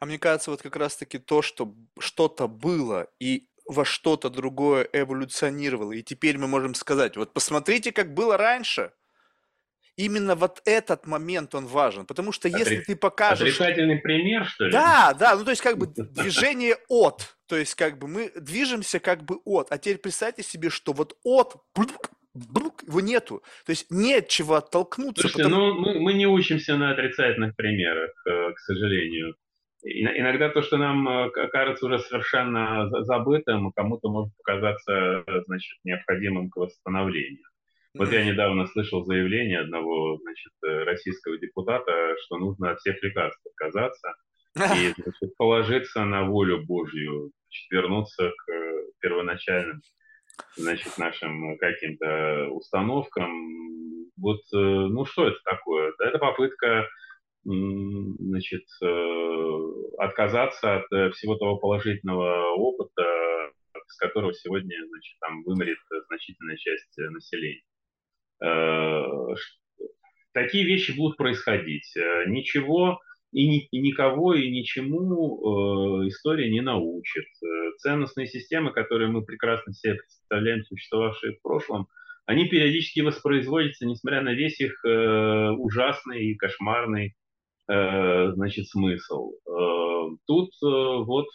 А 0.01 0.07
мне 0.07 0.19
кажется, 0.19 0.51
вот 0.51 0.63
как 0.63 0.77
раз-таки 0.77 1.19
то, 1.19 1.43
что 1.43 1.75
что-то 1.99 2.47
было 2.47 3.09
и 3.21 3.49
во 3.67 3.85
что-то 3.85 4.31
другое 4.31 4.89
эволюционировало. 4.93 5.93
И 5.93 6.03
теперь 6.03 6.39
мы 6.39 6.47
можем 6.47 6.75
сказать, 6.75 7.17
вот 7.17 7.33
посмотрите, 7.33 7.93
как 7.93 8.15
было 8.15 8.37
раньше. 8.37 8.93
Именно 9.97 10.37
вот 10.37 10.63
этот 10.65 11.07
момент 11.07 11.55
он 11.55 11.67
важен, 11.67 12.07
потому 12.07 12.33
что 12.33 12.49
если 12.49 12.77
Отри... 12.77 12.85
ты 12.85 12.97
покажешь... 12.97 13.55
Отрицательный 13.55 13.99
пример, 13.99 14.47
что 14.47 14.65
ли? 14.65 14.73
Да, 14.73 15.13
да, 15.13 15.37
ну 15.37 15.45
то 15.45 15.51
есть 15.51 15.61
как 15.61 15.77
бы 15.77 15.87
движение 15.97 16.79
от, 16.89 17.37
то 17.47 17.57
есть 17.57 17.75
как 17.75 17.99
бы 17.99 18.09
мы 18.09 18.33
движемся 18.35 19.01
как 19.01 19.23
бы 19.23 19.41
от, 19.45 19.71
а 19.71 19.77
теперь 19.77 19.99
представьте 19.99 20.43
себе, 20.43 20.71
что 20.71 20.95
вот 20.95 21.19
от 21.25 21.57
его 22.35 23.01
нету. 23.01 23.43
То 23.67 23.71
есть 23.71 23.87
нет 23.91 24.29
чего 24.29 24.55
оттолкнуться. 24.55 25.29
Слушайте, 25.29 25.45
потому... 25.45 25.75
ну 25.75 25.81
мы, 25.81 26.01
мы 26.01 26.13
не 26.15 26.27
учимся 26.27 26.77
на 26.77 26.93
отрицательных 26.93 27.55
примерах, 27.57 28.11
э, 28.27 28.53
к 28.53 28.59
сожалению. 28.61 29.35
Иногда 29.85 30.49
то, 30.49 30.63
что 30.63 30.77
нам 30.77 31.09
э, 31.09 31.31
кажется 31.49 31.87
уже 31.87 31.99
совершенно 31.99 32.89
забытым, 33.03 33.73
кому-то 33.73 34.09
может 34.09 34.33
показаться 34.37 35.25
значит, 35.47 35.77
необходимым 35.83 36.51
к 36.51 36.57
восстановлению. 36.57 37.45
Вот 37.95 38.13
я 38.13 38.25
недавно 38.25 38.67
слышал 38.69 39.05
заявление 39.05 39.61
одного 39.61 40.19
значит, 40.19 40.53
э, 40.65 40.85
российского 40.85 41.37
депутата, 41.37 41.93
что 42.25 42.39
нужно 42.39 42.71
от 42.71 42.79
всех 42.79 43.03
лекарств 43.03 43.45
отказаться 43.45 44.15
и 44.55 44.93
значит, 44.97 45.37
положиться 45.37 46.05
на 46.05 46.27
волю 46.27 46.65
Божью, 46.65 47.33
значит, 47.49 47.71
вернуться 47.71 48.31
к 48.31 48.53
э, 48.53 48.85
первоначальным 49.01 49.83
значит, 50.57 50.97
нашим 50.97 51.59
каким-то 51.59 52.49
установкам. 52.51 54.07
Вот, 54.17 54.43
ну 54.53 55.05
что 55.05 55.27
это 55.27 55.39
такое? 55.45 55.93
Это 55.99 56.19
попытка 56.19 56.87
значит, 57.45 58.65
э, 58.83 59.59
отказаться 59.99 60.77
от 60.77 60.93
э, 60.93 61.11
всего 61.11 61.37
того 61.37 61.57
положительного 61.57 62.55
опыта, 62.55 63.03
с 63.87 63.97
которого 63.97 64.33
сегодня 64.33 64.77
значит, 64.89 65.17
там 65.21 65.43
вымрет 65.45 65.79
значительная 66.09 66.57
часть 66.57 66.97
населения. 66.97 67.63
Э, 68.45 69.05
такие 70.33 70.65
вещи 70.65 70.93
будут 70.93 71.17
происходить. 71.17 71.93
Ничего 72.27 73.01
и, 73.33 73.49
ни, 73.49 73.67
и 73.71 73.81
никого 73.81 74.35
и 74.35 74.51
ничему 74.51 76.07
история 76.07 76.51
не 76.51 76.61
научит. 76.61 77.27
Ценностные 77.79 78.27
системы, 78.27 78.73
которые 78.73 79.09
мы 79.09 79.25
прекрасно 79.25 79.73
себе 79.73 79.95
представляем, 79.95 80.65
существовавшие 80.65 81.37
в 81.37 81.43
прошлом, 81.43 81.89
они 82.25 82.49
периодически 82.49 83.01
воспроизводятся, 83.01 83.85
несмотря 83.85 84.23
на 84.23 84.33
весь 84.33 84.61
их 84.61 84.85
ужасный 84.85 86.27
и 86.27 86.37
кошмарный 86.37 87.15
Э, 87.15 87.22
значит, 87.67 88.69
смысл. 88.69 89.33
Э, 89.47 90.17
тут 90.27 90.51
э, 90.63 90.67
вот, 90.67 91.27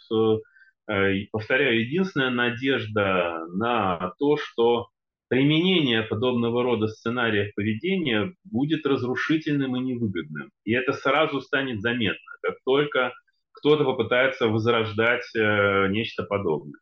повторяю, 1.32 1.80
единственная 1.80 2.30
надежда 2.30 3.44
на 3.54 4.12
то, 4.18 4.36
что 4.36 4.88
применение 5.28 6.02
подобного 6.02 6.62
рода 6.62 6.86
сценариев 6.86 7.54
поведения 7.54 8.32
будет 8.44 8.86
разрушительным 8.86 9.76
и 9.76 9.80
невыгодным. 9.80 10.50
И 10.64 10.72
это 10.72 10.92
сразу 10.92 11.40
станет 11.40 11.80
заметно, 11.82 12.32
как 12.42 12.56
только 12.64 13.12
кто-то 13.52 13.84
попытается 13.84 14.48
возрождать 14.48 15.24
нечто 15.34 16.22
подобное. 16.24 16.80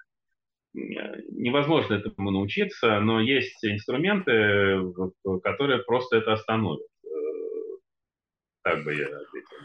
Невозможно 0.75 1.95
этому 1.95 2.31
научиться, 2.31 3.01
но 3.01 3.21
есть 3.21 3.65
инструменты, 3.65 4.83
которые 5.43 5.83
просто 5.83 6.19
это 6.19 6.35
остановят. 6.35 6.81
Так 8.67 8.83
бы 8.83 8.95
я 8.95 9.07
ответил. 9.07 9.57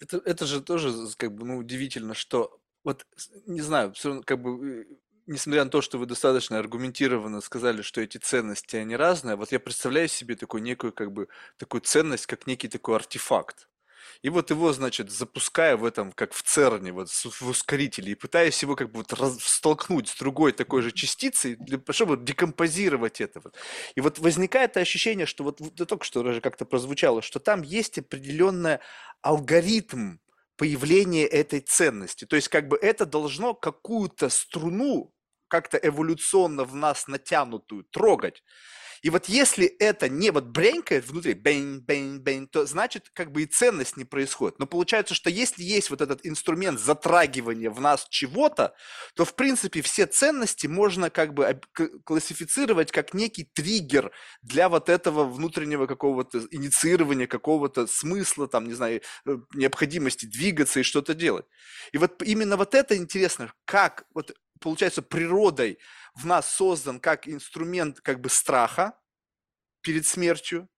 Это, 0.00 0.16
это 0.24 0.44
же 0.44 0.60
тоже 0.60 0.92
как 1.16 1.32
бы 1.32 1.46
ну, 1.46 1.58
удивительно, 1.58 2.14
что 2.14 2.60
вот 2.82 3.06
не 3.46 3.60
знаю, 3.60 3.92
все 3.92 4.08
равно 4.08 4.24
как 4.24 4.42
бы 4.42 4.80
э, 4.80 4.84
несмотря 5.26 5.62
на 5.62 5.70
то, 5.70 5.80
что 5.82 5.98
вы 5.98 6.06
достаточно 6.06 6.58
аргументированно 6.58 7.40
сказали, 7.40 7.82
что 7.82 8.00
эти 8.00 8.18
ценности 8.18 8.74
они 8.74 8.96
разные, 8.96 9.36
вот 9.36 9.52
я 9.52 9.60
представляю 9.60 10.08
себе 10.08 10.34
такую 10.34 10.64
некую 10.64 10.92
как 10.92 11.12
бы 11.12 11.28
такую 11.58 11.82
ценность, 11.82 12.26
как 12.26 12.48
некий 12.48 12.66
такой 12.66 12.96
артефакт. 12.96 13.68
И 14.22 14.28
вот 14.28 14.50
его, 14.50 14.72
значит, 14.72 15.10
запуская 15.10 15.76
в 15.76 15.84
этом, 15.84 16.12
как 16.12 16.32
в 16.32 16.42
ЦЕРНе, 16.42 16.92
вот 16.92 17.08
в 17.10 17.48
ускорителе, 17.48 18.12
и 18.12 18.14
пытаясь 18.14 18.62
его 18.62 18.76
как 18.76 18.92
бы 18.92 19.04
вот 19.04 19.40
столкнуть 19.42 20.08
с 20.08 20.16
другой 20.16 20.52
такой 20.52 20.82
же 20.82 20.92
частицей, 20.92 21.56
для, 21.56 21.80
чтобы 21.90 22.16
декомпозировать 22.16 23.20
это. 23.20 23.40
Вот. 23.40 23.56
И 23.96 24.00
вот 24.00 24.20
возникает 24.20 24.76
ощущение, 24.76 25.26
что 25.26 25.42
вот, 25.42 25.60
вот 25.60 25.74
только 25.74 26.04
что 26.04 26.22
даже 26.22 26.40
как-то 26.40 26.64
прозвучало, 26.64 27.20
что 27.20 27.40
там 27.40 27.62
есть 27.62 27.98
определенный 27.98 28.78
алгоритм 29.22 30.18
появления 30.56 31.26
этой 31.26 31.58
ценности. 31.58 32.24
То 32.24 32.36
есть 32.36 32.48
как 32.48 32.68
бы 32.68 32.76
это 32.76 33.06
должно 33.06 33.54
какую-то 33.54 34.28
струну 34.28 35.12
как-то 35.48 35.76
эволюционно 35.76 36.64
в 36.64 36.76
нас 36.76 37.08
натянутую 37.08 37.84
трогать. 37.90 38.42
И 39.02 39.10
вот 39.10 39.28
если 39.28 39.66
это 39.66 40.08
не 40.08 40.30
вот 40.30 40.44
бренькает 40.44 41.08
внутри, 41.08 41.34
бэнь, 41.34 41.80
бэнь, 41.80 42.20
бэнь, 42.20 42.46
то 42.46 42.64
значит 42.66 43.10
как 43.12 43.32
бы 43.32 43.42
и 43.42 43.46
ценность 43.46 43.96
не 43.96 44.04
происходит. 44.04 44.60
Но 44.60 44.66
получается, 44.66 45.14
что 45.14 45.28
если 45.28 45.64
есть 45.64 45.90
вот 45.90 46.00
этот 46.00 46.24
инструмент 46.24 46.78
затрагивания 46.78 47.70
в 47.70 47.80
нас 47.80 48.06
чего-то, 48.08 48.74
то 49.16 49.24
в 49.24 49.34
принципе 49.34 49.82
все 49.82 50.06
ценности 50.06 50.68
можно 50.68 51.10
как 51.10 51.34
бы 51.34 51.60
классифицировать 52.04 52.92
как 52.92 53.12
некий 53.12 53.44
триггер 53.44 54.12
для 54.40 54.68
вот 54.68 54.88
этого 54.88 55.24
внутреннего 55.24 55.86
какого-то 55.86 56.46
инициирования, 56.52 57.26
какого-то 57.26 57.88
смысла, 57.88 58.46
там, 58.46 58.68
не 58.68 58.74
знаю, 58.74 59.00
э, 59.26 59.36
необходимости 59.54 60.26
двигаться 60.26 60.78
и 60.80 60.84
что-то 60.84 61.14
делать. 61.14 61.46
И 61.90 61.98
вот 61.98 62.22
именно 62.22 62.56
вот 62.56 62.74
это 62.74 62.96
интересно, 62.96 63.52
как 63.64 64.04
вот 64.14 64.32
получается, 64.62 65.02
природой 65.02 65.78
в 66.14 66.26
нас 66.26 66.50
создан 66.50 67.00
как 67.00 67.28
инструмент 67.28 68.00
как 68.00 68.20
бы 68.20 68.28
страха 68.28 68.98
перед 69.82 70.06
смертью, 70.06 70.68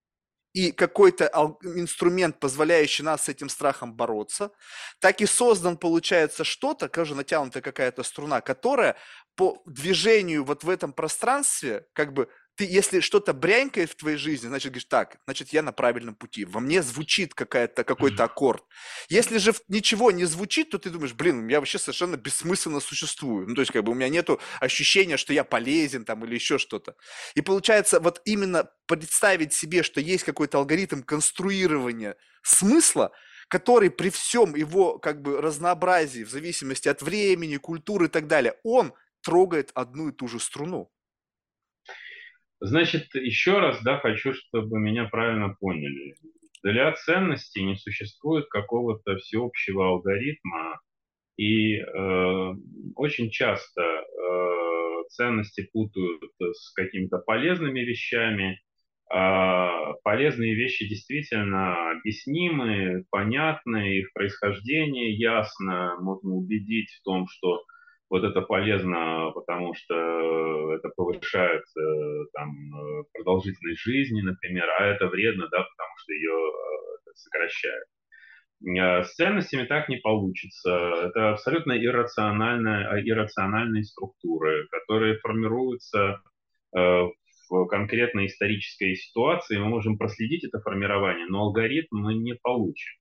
и 0.55 0.71
какой-то 0.71 1.25
инструмент, 1.63 2.39
позволяющий 2.39 3.03
нас 3.03 3.25
с 3.25 3.29
этим 3.29 3.49
страхом 3.49 3.93
бороться, 3.93 4.51
так 4.99 5.19
и 5.19 5.25
создан, 5.25 5.75
получается, 5.75 6.45
что-то, 6.45 6.87
тоже 6.87 7.13
натянутая 7.13 7.61
какая-то 7.61 8.03
струна, 8.03 8.39
которая 8.39 8.95
по 9.35 9.61
движению 9.65 10.45
вот 10.45 10.63
в 10.63 10.69
этом 10.69 10.93
пространстве 10.93 11.85
как 11.91 12.13
бы 12.13 12.29
ты, 12.55 12.65
если 12.65 13.01
что-то 13.01 13.33
брянькает 13.33 13.91
в 13.91 13.95
твоей 13.95 14.17
жизни, 14.17 14.47
значит, 14.47 14.71
говоришь, 14.71 14.85
так, 14.85 15.17
значит, 15.25 15.49
я 15.49 15.61
на 15.61 15.73
правильном 15.73 16.15
пути. 16.15 16.45
Во 16.45 16.59
мне 16.59 16.81
звучит 16.81 17.33
какая-то, 17.33 17.83
какой-то 17.83 18.23
аккорд. 18.23 18.63
Если 19.09 19.37
же 19.37 19.53
ничего 19.67 20.11
не 20.11 20.25
звучит, 20.25 20.69
то 20.69 20.79
ты 20.79 20.89
думаешь, 20.89 21.13
блин, 21.13 21.47
я 21.47 21.59
вообще 21.59 21.77
совершенно 21.77 22.15
бессмысленно 22.15 22.79
существую. 22.79 23.47
Ну, 23.47 23.55
то 23.55 23.61
есть, 23.61 23.71
как 23.73 23.83
бы 23.83 23.91
у 23.91 23.95
меня 23.95 24.07
нету 24.07 24.39
ощущения, 24.61 25.17
что 25.17 25.33
я 25.33 25.43
полезен 25.43 26.05
там 26.05 26.23
или 26.23 26.35
еще 26.35 26.57
что-то. 26.57 26.95
И 27.35 27.41
получается, 27.41 27.99
вот 27.99 28.21
именно 28.23 28.69
представить 28.87 29.53
себе, 29.53 29.83
что 29.83 29.99
есть 29.99 30.23
какой-то 30.23 30.57
алгоритм 30.57 31.01
конструирования 31.01 32.15
смысла, 32.41 33.11
который 33.49 33.89
при 33.89 34.09
всем 34.09 34.55
его 34.55 34.97
как 34.97 35.21
бы 35.21 35.41
разнообразии, 35.41 36.23
в 36.23 36.29
зависимости 36.29 36.87
от 36.87 37.01
времени, 37.01 37.57
культуры 37.57 38.05
и 38.05 38.09
так 38.09 38.27
далее, 38.27 38.55
он 38.63 38.93
трогает 39.21 39.71
одну 39.73 40.09
и 40.09 40.11
ту 40.11 40.27
же 40.27 40.39
струну. 40.39 40.91
Значит, 42.65 43.13
еще 43.13 43.59
раз, 43.59 43.79
да, 43.83 43.99
хочу, 43.99 44.33
чтобы 44.33 44.79
меня 44.79 45.05
правильно 45.05 45.55
поняли. 45.59 46.15
Для 46.63 46.91
ценностей 46.93 47.63
не 47.63 47.75
существует 47.75 48.47
какого-то 48.47 49.17
всеобщего 49.17 49.89
алгоритма, 49.89 50.81
и 51.37 51.75
э, 51.75 52.53
очень 52.95 53.29
часто 53.29 53.81
э, 53.83 55.03
ценности 55.09 55.69
путают 55.71 56.23
с 56.39 56.71
какими-то 56.73 57.19
полезными 57.19 57.81
вещами. 57.81 58.59
А 59.11 59.93
полезные 60.03 60.55
вещи 60.55 60.89
действительно 60.89 61.91
объяснимы, 61.91 63.05
понятны, 63.11 63.99
их 63.99 64.11
происхождение 64.11 65.13
ясно, 65.13 65.97
можно 66.01 66.31
убедить 66.31 66.89
в 66.89 67.03
том, 67.03 67.27
что 67.27 67.63
вот 68.09 68.23
это 68.23 68.41
полезно, 68.41 69.31
потому 69.33 69.73
что 69.73 70.75
это 70.75 70.89
повышает 70.95 71.63
э, 71.77 72.25
там, 72.33 72.49
э, 72.51 73.03
продолжительность 73.13 73.81
жизни, 73.81 74.21
например, 74.21 74.69
а 74.79 74.85
это 74.85 75.07
вредно, 75.07 75.47
да, 75.49 75.57
потому 75.63 75.89
что 75.97 76.13
ее 76.13 76.33
э, 76.33 77.11
сокращает. 77.15 77.85
С 78.61 79.13
ценностями 79.15 79.65
так 79.65 79.89
не 79.89 79.97
получится. 79.97 80.71
Это 81.07 81.31
абсолютно 81.31 81.73
иррациональная, 81.73 82.99
иррациональные 83.03 83.83
структуры, 83.83 84.67
которые 84.71 85.17
формируются 85.17 86.21
в 86.71 87.65
конкретной 87.69 88.27
исторической 88.27 88.95
ситуации. 88.95 89.57
Мы 89.57 89.67
можем 89.67 89.97
проследить 89.97 90.45
это 90.45 90.61
формирование, 90.61 91.25
но 91.27 91.41
алгоритм 91.41 91.97
мы 91.97 92.15
не 92.15 92.33
получим 92.41 92.93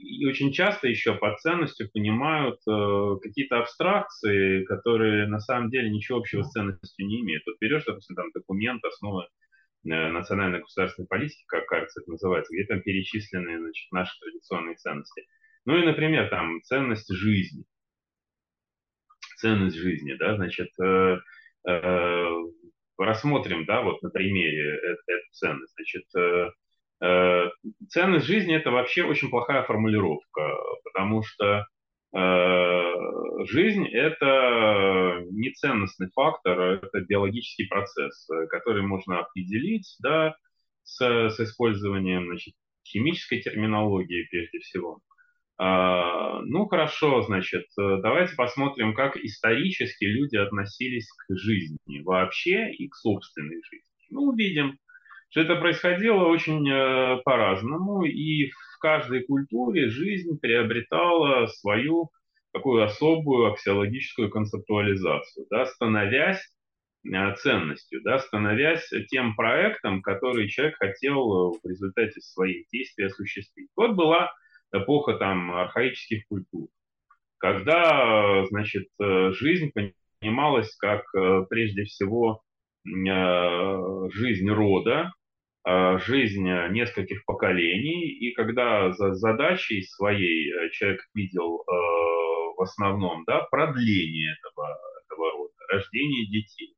и 0.00 0.26
очень 0.26 0.52
часто 0.52 0.88
еще 0.88 1.14
под 1.14 1.38
ценностью 1.40 1.90
понимают 1.92 2.60
э, 2.66 3.16
какие-то 3.22 3.58
абстракции, 3.58 4.64
которые 4.64 5.26
на 5.26 5.40
самом 5.40 5.70
деле 5.70 5.90
ничего 5.90 6.18
общего 6.18 6.42
с 6.42 6.50
ценностью 6.50 7.06
не 7.06 7.20
имеют. 7.20 7.44
Вот 7.46 7.56
берешь, 7.60 7.84
допустим, 7.84 8.16
там 8.16 8.30
документ 8.32 8.84
основы 8.84 9.24
э, 9.24 9.28
национальной 9.84 10.60
государственной 10.60 11.06
политики, 11.06 11.44
как 11.46 11.66
кажется 11.66 12.00
это 12.00 12.10
называется, 12.10 12.54
где 12.54 12.64
там 12.64 12.80
перечислены 12.80 13.58
значит, 13.58 13.92
наши 13.92 14.18
традиционные 14.20 14.76
ценности. 14.76 15.26
Ну 15.66 15.76
и, 15.76 15.84
например, 15.84 16.28
там 16.30 16.62
ценность 16.62 17.12
жизни. 17.12 17.64
Ценность 19.36 19.76
жизни, 19.76 20.14
да, 20.14 20.36
значит, 20.36 20.70
э, 20.82 21.18
э, 21.68 22.26
рассмотрим, 22.98 23.64
да, 23.66 23.82
вот 23.82 24.02
на 24.02 24.10
примере 24.10 24.76
эту, 24.76 25.02
эту 25.06 25.30
ценность. 25.32 25.74
Значит, 25.76 26.04
Э, 26.16 26.50
ценность 27.00 28.26
жизни 28.26 28.54
это 28.54 28.70
вообще 28.70 29.04
очень 29.04 29.30
плохая 29.30 29.62
формулировка, 29.62 30.56
потому 30.84 31.22
что 31.22 31.66
э, 32.14 33.44
жизнь 33.46 33.86
это 33.88 35.22
не 35.30 35.50
ценностный 35.52 36.10
фактор, 36.14 36.60
это 36.82 37.00
биологический 37.00 37.66
процесс, 37.66 38.28
который 38.50 38.82
можно 38.82 39.20
определить, 39.20 39.96
да, 40.00 40.34
с, 40.82 41.00
с 41.00 41.40
использованием 41.40 42.26
значит, 42.26 42.54
химической 42.86 43.40
терминологии 43.40 44.26
прежде 44.30 44.58
всего. 44.58 45.00
А, 45.62 46.40
ну 46.42 46.66
хорошо, 46.66 47.22
значит, 47.22 47.66
давайте 47.76 48.34
посмотрим, 48.34 48.94
как 48.94 49.16
исторически 49.16 50.04
люди 50.04 50.36
относились 50.36 51.08
к 51.10 51.36
жизни 51.36 52.00
вообще 52.02 52.72
и 52.72 52.88
к 52.88 52.94
собственной 52.96 53.60
жизни. 53.62 53.86
Ну, 54.10 54.22
увидим, 54.22 54.78
что 55.30 55.42
это 55.42 55.56
происходило 55.56 56.24
очень 56.24 56.68
э, 56.68 57.22
по-разному, 57.24 58.04
и 58.04 58.50
в 58.50 58.78
каждой 58.80 59.22
культуре 59.22 59.88
жизнь 59.88 60.38
приобретала 60.40 61.46
свою 61.46 62.10
такую 62.52 62.82
особую 62.82 63.52
аксиологическую 63.52 64.28
концептуализацию, 64.28 65.46
да, 65.48 65.66
становясь 65.66 66.44
э, 67.04 67.34
ценностью, 67.36 68.02
да, 68.02 68.18
становясь 68.18 68.88
тем 69.08 69.36
проектом, 69.36 70.02
который 70.02 70.48
человек 70.48 70.76
хотел 70.78 71.52
в 71.62 71.68
результате 71.68 72.20
своих 72.20 72.66
действий 72.72 73.04
осуществить. 73.04 73.70
Вот 73.76 73.94
была 73.94 74.32
эпоха 74.72 75.14
там 75.14 75.52
архаических 75.52 76.26
культур, 76.26 76.68
когда, 77.38 78.44
значит, 78.46 78.88
э, 79.00 79.30
жизнь 79.30 79.70
понималась 80.20 80.74
как 80.76 81.04
прежде 81.48 81.84
всего 81.84 82.42
жизнь 82.82 84.48
рода, 84.48 85.12
Э, 85.19 85.19
жизнь 85.66 86.48
нескольких 86.70 87.24
поколений, 87.26 88.08
и 88.08 88.32
когда 88.32 88.92
за 88.92 89.12
задачей 89.14 89.82
своей 89.82 90.50
э, 90.50 90.70
человек 90.70 91.02
видел 91.14 91.60
э, 91.60 91.62
в 92.56 92.62
основном 92.62 93.24
да, 93.26 93.42
продление 93.50 94.34
этого, 94.38 94.78
этого 95.04 95.32
рода, 95.32 95.52
рождение 95.68 96.26
детей. 96.28 96.74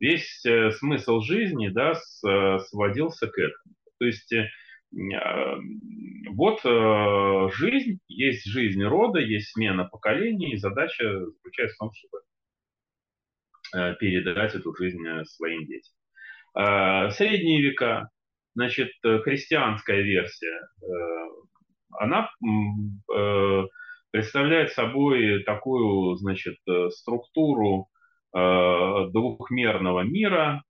Весь 0.00 0.44
смысл 0.78 1.20
жизни 1.20 1.68
да, 1.68 1.94
сводился 1.94 3.26
к 3.26 3.38
этому. 3.38 3.74
То 3.98 4.04
есть 4.04 4.34
вот 6.30 6.60
жизнь, 7.54 8.00
есть 8.08 8.44
жизнь 8.44 8.82
рода, 8.82 9.20
есть 9.20 9.52
смена 9.52 9.84
поколений, 9.84 10.52
и 10.52 10.56
задача 10.56 11.24
заключается 11.26 11.76
в 11.76 11.78
том, 11.78 11.92
чтобы 11.94 12.22
передать 13.98 14.54
эту 14.54 14.74
жизнь 14.76 15.02
своим 15.24 15.64
детям. 15.64 15.94
Э, 16.56 17.10
средние 17.10 17.60
века, 17.60 18.10
значит, 18.54 18.90
э, 19.04 19.18
христианская 19.20 20.02
версия, 20.02 20.60
э, 20.82 20.86
она 21.98 22.28
представляет 24.10 24.72
собой 24.72 25.44
такую, 25.44 26.16
значит, 26.16 26.56
структуру 26.90 27.88
двухмерного 28.32 30.00
мира, 30.00 30.64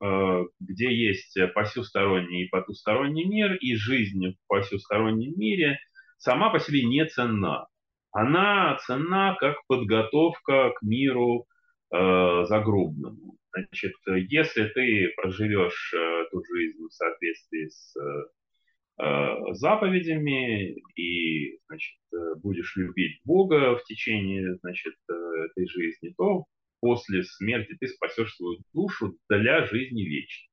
где 0.61 0.94
есть 0.94 1.39
посюсторонний 1.55 2.44
и 2.44 2.48
потусторонний 2.48 3.24
мир, 3.24 3.55
и 3.55 3.74
жизнь 3.74 4.32
в 4.32 4.36
посюстороннем 4.48 5.32
мире 5.39 5.78
сама 6.19 6.51
по 6.51 6.59
себе 6.59 6.85
не 6.85 7.06
ценна. 7.06 7.66
Она 8.12 8.77
ценна 8.85 9.35
как 9.40 9.56
подготовка 9.66 10.73
к 10.77 10.82
миру 10.82 11.47
загробному. 11.90 13.39
Значит, 13.55 13.93
если 14.06 14.66
ты 14.68 15.12
проживешь 15.16 15.94
э, 15.94 16.24
эту 16.26 16.43
жизнь 16.44 16.82
в 16.85 16.90
соответствии 16.90 17.68
с 17.68 17.94
э, 17.97 19.52
заповедями 19.52 20.74
и 20.97 21.59
значит, 21.66 21.97
э, 22.12 22.35
будешь 22.43 22.74
любить 22.76 23.20
Бога 23.24 23.76
в 23.76 23.85
течение 23.85 24.56
значит, 24.56 24.94
э, 25.09 25.14
этой 25.47 25.68
жизни, 25.68 26.12
то 26.16 26.47
после 26.81 27.22
смерти 27.22 27.76
ты 27.78 27.86
спасешь 27.86 28.35
свою 28.35 28.59
душу 28.72 29.16
для 29.28 29.64
жизни 29.66 30.02
вечной. 30.02 30.51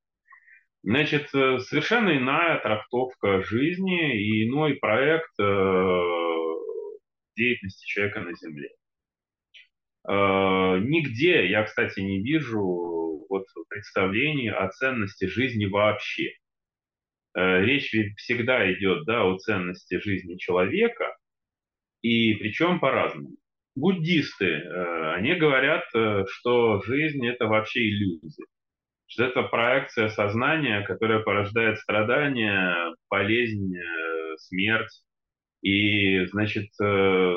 Значит, 0.84 1.30
э, 1.34 1.57
совершенно 1.60 2.15
иная 2.15 2.60
трактовка 2.60 3.41
жизни 3.41 4.15
и 4.15 4.48
иной 4.48 4.76
проект 4.76 5.32
э, 5.40 6.02
деятельности 7.36 7.86
человека 7.88 8.22
на 8.22 8.34
Земле. 8.36 8.69
Э, 10.07 10.80
нигде 10.80 11.48
я, 11.49 11.64
кстати, 11.64 11.99
не 11.99 12.22
вижу 12.22 13.26
вот 13.30 13.45
представлений 13.69 14.49
о 14.49 14.68
ценности 14.69 15.26
жизни 15.26 15.65
вообще. 15.65 16.34
Речь 17.34 17.94
ведь 17.94 18.18
всегда 18.18 18.69
идет 18.73 19.06
да, 19.06 19.23
о 19.23 19.38
ценности 19.38 20.02
жизни 20.02 20.36
человека, 20.36 21.15
и 22.02 22.34
причем 22.34 22.82
по-разному. 22.82 23.38
Буддисты, 23.73 24.68
они 25.15 25.36
говорят, 25.36 25.86
что 26.28 26.82
жизнь 26.82 27.26
это 27.26 27.45
вообще 27.45 27.88
иллюзия 27.88 28.44
что 29.11 29.26
это 29.26 29.44
проекция 29.44 30.07
сознания, 30.07 30.84
которая 30.84 31.19
порождает 31.19 31.78
страдания, 31.80 32.95
болезнь, 33.10 33.76
э, 33.76 34.38
смерть. 34.38 35.03
И, 35.61 36.26
значит, 36.28 36.69
э, 36.82 36.86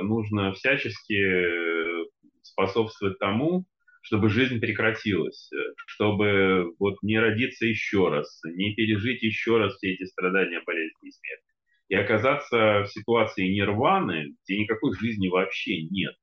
нужно 0.02 0.52
всячески 0.52 2.03
способствовать 2.44 3.18
тому, 3.18 3.66
чтобы 4.02 4.28
жизнь 4.28 4.60
прекратилась, 4.60 5.50
чтобы 5.86 6.74
вот 6.78 6.96
не 7.02 7.18
родиться 7.18 7.66
еще 7.66 8.08
раз, 8.08 8.40
не 8.44 8.74
пережить 8.74 9.22
еще 9.22 9.58
раз 9.58 9.74
все 9.76 9.94
эти 9.94 10.04
страдания, 10.04 10.60
болезни 10.64 11.08
и 11.08 11.10
смерть. 11.10 11.42
И 11.88 11.94
оказаться 11.94 12.84
в 12.84 12.86
ситуации 12.88 13.48
нирваны, 13.48 14.34
где 14.44 14.58
никакой 14.58 14.94
жизни 14.98 15.28
вообще 15.28 15.82
нет. 15.84 16.14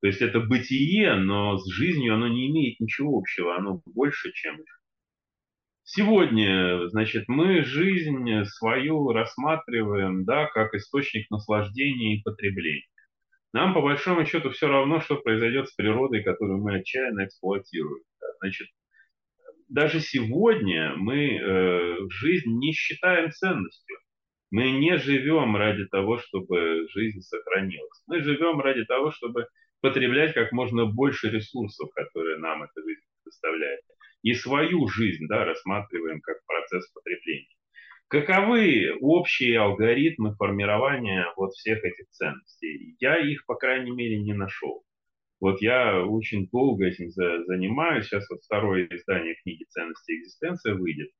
То 0.00 0.06
есть 0.06 0.22
это 0.22 0.40
бытие, 0.40 1.14
но 1.14 1.58
с 1.58 1.70
жизнью 1.70 2.14
оно 2.14 2.28
не 2.28 2.48
имеет 2.50 2.80
ничего 2.80 3.18
общего, 3.18 3.56
оно 3.56 3.82
больше, 3.84 4.32
чем 4.32 4.58
Сегодня, 5.92 6.88
значит, 6.88 7.24
мы 7.26 7.64
жизнь 7.64 8.44
свою 8.44 9.10
рассматриваем, 9.10 10.24
да, 10.24 10.46
как 10.46 10.72
источник 10.74 11.28
наслаждения 11.30 12.16
и 12.16 12.22
потребления. 12.22 12.86
Нам, 13.52 13.74
по 13.74 13.82
большому 13.82 14.24
счету, 14.24 14.50
все 14.50 14.68
равно, 14.68 15.00
что 15.00 15.16
произойдет 15.16 15.68
с 15.68 15.74
природой, 15.74 16.22
которую 16.22 16.58
мы 16.58 16.76
отчаянно 16.76 17.24
эксплуатируем. 17.24 18.02
Значит, 18.40 18.68
даже 19.68 20.00
сегодня 20.00 20.94
мы 20.96 21.36
э, 21.36 21.96
жизнь 22.08 22.50
не 22.58 22.72
считаем 22.72 23.30
ценностью. 23.30 23.96
Мы 24.50 24.72
не 24.72 24.98
живем 24.98 25.56
ради 25.56 25.86
того, 25.86 26.18
чтобы 26.18 26.88
жизнь 26.88 27.20
сохранилась. 27.20 28.02
Мы 28.06 28.20
живем 28.20 28.60
ради 28.60 28.84
того, 28.84 29.12
чтобы 29.12 29.46
потреблять 29.80 30.34
как 30.34 30.52
можно 30.52 30.86
больше 30.86 31.30
ресурсов, 31.30 31.90
которые 31.94 32.38
нам 32.38 32.62
эта 32.62 32.82
жизнь 32.82 33.02
предоставляет. 33.22 33.80
И 34.22 34.34
свою 34.34 34.88
жизнь 34.88 35.26
да, 35.28 35.44
рассматриваем 35.44 36.20
как 36.20 36.44
процесс 36.46 36.90
потребления. 36.92 37.54
Каковы 38.10 38.92
общие 39.00 39.60
алгоритмы 39.60 40.34
формирования 40.34 41.32
вот 41.36 41.52
всех 41.52 41.84
этих 41.84 42.08
ценностей? 42.10 42.96
Я 42.98 43.16
их, 43.20 43.46
по 43.46 43.54
крайней 43.54 43.92
мере, 43.92 44.20
не 44.20 44.32
нашел. 44.32 44.82
Вот 45.38 45.62
я 45.62 46.04
очень 46.04 46.48
долго 46.48 46.86
этим 46.86 47.10
занимаюсь. 47.10 48.06
Сейчас 48.06 48.28
вот 48.28 48.40
второе 48.42 48.88
издание 48.90 49.36
книги 49.44 49.62
«Ценности 49.68 50.10
и 50.10 50.22
экзистенция» 50.22 50.74
выйдет 50.74 51.10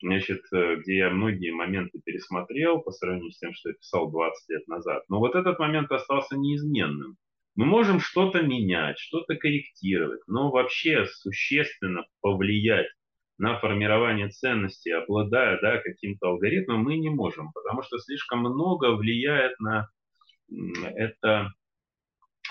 значит, 0.00 0.40
э, 0.54 0.76
где 0.76 0.96
я 0.96 1.10
многие 1.10 1.50
моменты 1.50 2.00
пересмотрел 2.02 2.80
по 2.80 2.90
сравнению 2.90 3.32
с 3.32 3.38
тем, 3.38 3.52
что 3.52 3.68
я 3.68 3.74
писал 3.74 4.10
20 4.10 4.48
лет 4.48 4.66
назад. 4.66 5.04
Но 5.10 5.18
вот 5.18 5.34
этот 5.34 5.58
момент 5.58 5.92
остался 5.92 6.38
неизменным. 6.38 7.18
Мы 7.54 7.66
можем 7.66 8.00
что-то 8.00 8.40
менять, 8.40 8.98
что-то 8.98 9.36
корректировать, 9.36 10.22
но 10.26 10.50
вообще 10.50 11.04
существенно 11.04 12.06
повлиять 12.22 12.88
на 13.40 13.58
формирование 13.58 14.28
ценностей, 14.28 14.90
обладая 14.90 15.58
да, 15.62 15.78
каким-то 15.78 16.28
алгоритмом, 16.28 16.82
мы 16.82 16.98
не 16.98 17.08
можем, 17.08 17.52
потому 17.52 17.82
что 17.82 17.98
слишком 17.98 18.40
много 18.40 18.94
влияет 18.94 19.58
на 19.60 19.88
это 20.94 21.50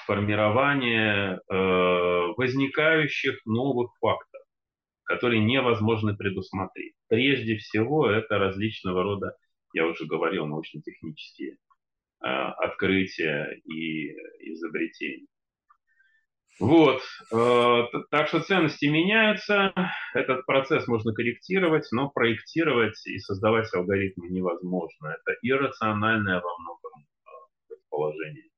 формирование 0.07 1.40
э, 1.48 2.34
возникающих 2.36 3.45
новых 3.45 3.91
фактов, 4.02 4.41
которые 5.03 5.44
невозможно 5.44 6.16
предусмотреть. 6.16 6.95
Прежде 7.07 7.57
всего, 7.57 8.10
это 8.10 8.40
различного 8.40 9.03
рода, 9.03 9.36
я 9.74 9.86
уже 9.86 10.07
говорил, 10.07 10.48
научно-технические 10.48 11.52
э, 11.52 11.56
открытия 12.26 13.61
и 13.64 14.10
изобретений. 14.53 15.28
Вот, 16.60 17.02
э, 17.31 17.84
так 18.11 18.27
что 18.27 18.41
ценности 18.41 18.86
меняются, 18.86 19.73
этот 20.14 20.45
процесс 20.45 20.88
можно 20.88 21.14
корректировать, 21.14 21.88
но 21.91 22.10
проектировать 22.10 22.99
и 23.07 23.18
создавать 23.19 23.73
алгоритмы 23.73 24.27
невозможно. 24.30 25.07
Это 25.07 25.38
иррациональное 25.41 26.41
во 26.41 26.57
многом 26.57 26.91
э, 27.02 27.30
предположение. 27.69 28.48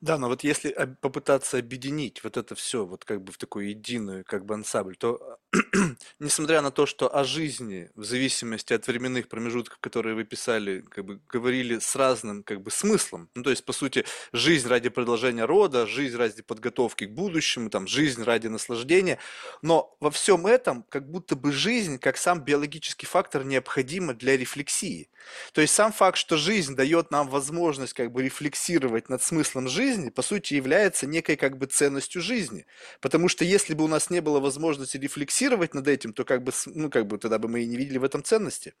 Да, 0.00 0.18
но 0.18 0.28
вот 0.28 0.44
если 0.44 0.72
попытаться 1.00 1.58
объединить 1.58 2.22
вот 2.22 2.36
это 2.36 2.54
все 2.54 2.84
вот 2.84 3.04
как 3.04 3.22
бы 3.22 3.32
в 3.32 3.38
такую 3.38 3.70
единую 3.70 4.24
как 4.24 4.44
бы 4.44 4.54
ансамбль, 4.54 4.96
то 4.96 5.38
несмотря 6.18 6.60
на 6.60 6.70
то, 6.70 6.86
что 6.86 7.14
о 7.14 7.24
жизни 7.24 7.90
в 7.94 8.04
зависимости 8.04 8.72
от 8.74 8.86
временных 8.86 9.28
промежутков, 9.28 9.78
которые 9.78 10.14
вы 10.14 10.24
писали, 10.24 10.82
как 10.82 11.04
бы 11.04 11.20
говорили 11.28 11.78
с 11.78 11.96
разным 11.96 12.42
как 12.42 12.60
бы 12.62 12.70
смыслом. 12.70 13.30
Ну, 13.34 13.42
то 13.42 13.50
есть, 13.50 13.64
по 13.64 13.72
сути, 13.72 14.04
жизнь 14.32 14.68
ради 14.68 14.88
продолжения 14.90 15.44
рода, 15.44 15.86
жизнь 15.86 16.16
ради 16.16 16.42
подготовки 16.42 17.04
к 17.06 17.10
будущему, 17.12 17.70
там, 17.70 17.86
жизнь 17.86 18.22
ради 18.22 18.48
наслаждения. 18.48 19.18
Но 19.62 19.96
во 20.00 20.10
всем 20.10 20.46
этом 20.46 20.84
как 20.88 21.10
будто 21.10 21.36
бы 21.36 21.52
жизнь, 21.52 21.98
как 21.98 22.16
сам 22.18 22.40
биологический 22.42 23.06
фактор, 23.06 23.44
необходима 23.44 24.14
для 24.14 24.36
рефлексии. 24.36 25.08
То 25.52 25.60
есть 25.60 25.74
сам 25.74 25.92
факт, 25.92 26.16
что 26.18 26.36
жизнь 26.36 26.74
дает 26.76 27.10
нам 27.10 27.28
возможность 27.28 27.92
как 27.92 28.12
бы 28.12 28.22
рефлексировать 28.22 29.08
над 29.08 29.22
смыслом 29.22 29.68
жизни, 29.68 29.85
по 30.10 30.22
сути, 30.22 30.54
является 30.54 31.06
некой 31.06 31.36
как 31.36 31.58
бы 31.58 31.66
ценностью 31.66 32.22
жизни. 32.22 32.66
Потому 33.00 33.28
что 33.28 33.44
если 33.44 33.74
бы 33.74 33.84
у 33.84 33.88
нас 33.88 34.10
не 34.10 34.20
было 34.20 34.40
возможности 34.40 34.96
рефлексировать 34.96 35.74
над 35.74 35.88
этим, 35.88 36.12
то 36.12 36.24
как 36.24 36.42
бы, 36.42 36.52
ну, 36.66 36.90
как 36.90 37.06
бы 37.06 37.18
тогда 37.18 37.38
бы 37.38 37.48
мы 37.48 37.62
и 37.62 37.66
не 37.66 37.76
видели 37.76 37.98
в 37.98 38.04
этом 38.04 38.22
ценности. 38.22 38.74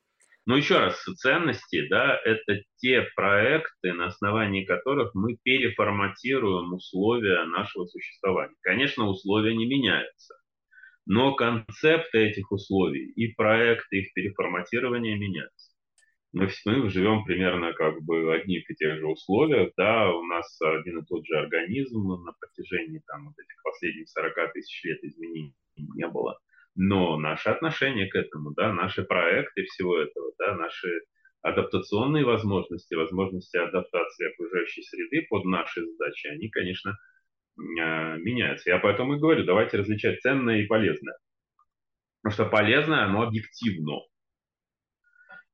Но 0.46 0.56
еще 0.56 0.78
раз, 0.78 1.02
ценности, 1.02 1.88
да, 1.88 2.20
это 2.24 2.62
те 2.76 3.02
проекты, 3.16 3.92
на 3.92 4.06
основании 4.06 4.64
которых 4.64 5.12
мы 5.14 5.36
переформатируем 5.42 6.72
условия 6.72 7.44
нашего 7.46 7.86
существования. 7.86 8.54
Конечно, 8.60 9.08
условия 9.08 9.56
не 9.56 9.66
меняются, 9.66 10.36
но 11.04 11.34
концепты 11.34 12.18
этих 12.28 12.52
условий 12.52 13.10
и 13.10 13.34
проекты 13.34 13.98
их 13.98 14.14
переформатирования 14.14 15.16
меняются 15.16 15.65
мы, 16.36 16.50
мы 16.66 16.90
живем 16.90 17.24
примерно 17.24 17.72
как 17.72 18.02
бы 18.02 18.34
одних 18.34 18.70
и 18.70 18.74
тех 18.74 18.98
же 18.98 19.06
условиях, 19.06 19.72
да, 19.76 20.12
у 20.12 20.22
нас 20.24 20.60
один 20.60 20.98
и 20.98 21.06
тот 21.06 21.26
же 21.26 21.38
организм 21.38 22.08
на 22.08 22.32
протяжении 22.32 23.02
там 23.06 23.28
вот 23.28 23.38
этих 23.38 23.62
последних 23.62 24.08
40 24.10 24.52
тысяч 24.52 24.84
лет 24.84 25.02
изменений 25.02 25.54
не 25.76 26.06
было. 26.06 26.38
Но 26.74 27.16
наше 27.16 27.48
отношение 27.48 28.08
к 28.08 28.14
этому, 28.14 28.52
да, 28.52 28.70
наши 28.70 29.02
проекты 29.02 29.64
всего 29.64 29.98
этого, 29.98 30.32
да, 30.38 30.54
наши 30.54 31.00
адаптационные 31.40 32.26
возможности, 32.26 32.94
возможности 32.94 33.56
адаптации 33.56 34.30
окружающей 34.30 34.82
среды 34.82 35.26
под 35.30 35.46
наши 35.46 35.86
задачи, 35.86 36.26
они, 36.26 36.50
конечно, 36.50 36.98
а, 37.80 38.16
меняются. 38.18 38.68
Я 38.68 38.78
поэтому 38.78 39.14
и 39.14 39.18
говорю, 39.18 39.44
давайте 39.44 39.78
различать 39.78 40.20
ценное 40.20 40.60
и 40.60 40.66
полезное. 40.66 41.16
Потому 42.22 42.34
что 42.34 42.50
полезное, 42.50 43.04
оно 43.04 43.22
объективно 43.22 44.00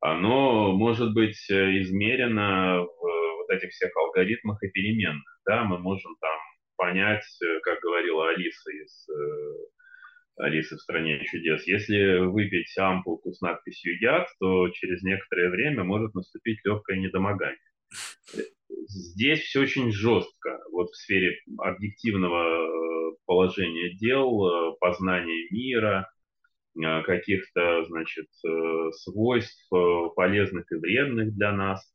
оно 0.03 0.73
может 0.73 1.15
быть 1.15 1.49
э, 1.49 1.81
измерено 1.81 2.83
в 2.83 3.37
вот 3.39 3.51
этих 3.51 3.71
всех 3.71 3.97
алгоритмах 3.97 4.61
и 4.63 4.69
переменных. 4.69 5.41
Да, 5.47 5.63
мы 5.63 5.79
можем 5.79 6.17
там 6.21 6.39
понять, 6.77 7.25
э, 7.41 7.61
как 7.61 7.81
говорила 7.81 8.31
Алиса 8.31 8.73
из 8.73 9.09
э, 9.09 10.43
Алисы 10.43 10.75
в 10.75 10.81
стране 10.81 11.25
чудес. 11.25 11.65
Если 11.69 12.19
выпить 12.19 12.77
ампулку 12.77 13.33
с 13.33 13.41
надписью 13.41 13.97
яд, 14.01 14.27
то 14.41 14.69
через 14.71 15.05
некоторое 15.05 15.51
время 15.51 15.85
может 15.85 16.15
наступить 16.15 16.59
легкое 16.65 16.99
недомогание. 16.99 17.59
Здесь 18.89 19.43
все 19.43 19.61
очень 19.61 19.93
жестко. 19.93 20.59
Вот 20.73 20.91
в 20.91 20.97
сфере 20.97 21.39
объективного 21.59 23.15
положения 23.25 23.95
дел, 23.95 24.77
познания 24.81 25.47
мира, 25.53 26.11
Э, 26.22 26.22
каких-то, 26.75 27.85
значит, 27.85 28.29
э, 28.47 28.91
свойств 28.93 29.67
э, 29.73 30.09
полезных 30.17 30.71
и 30.73 30.77
вредных 30.77 31.35
для 31.35 31.53
нас. 31.53 31.87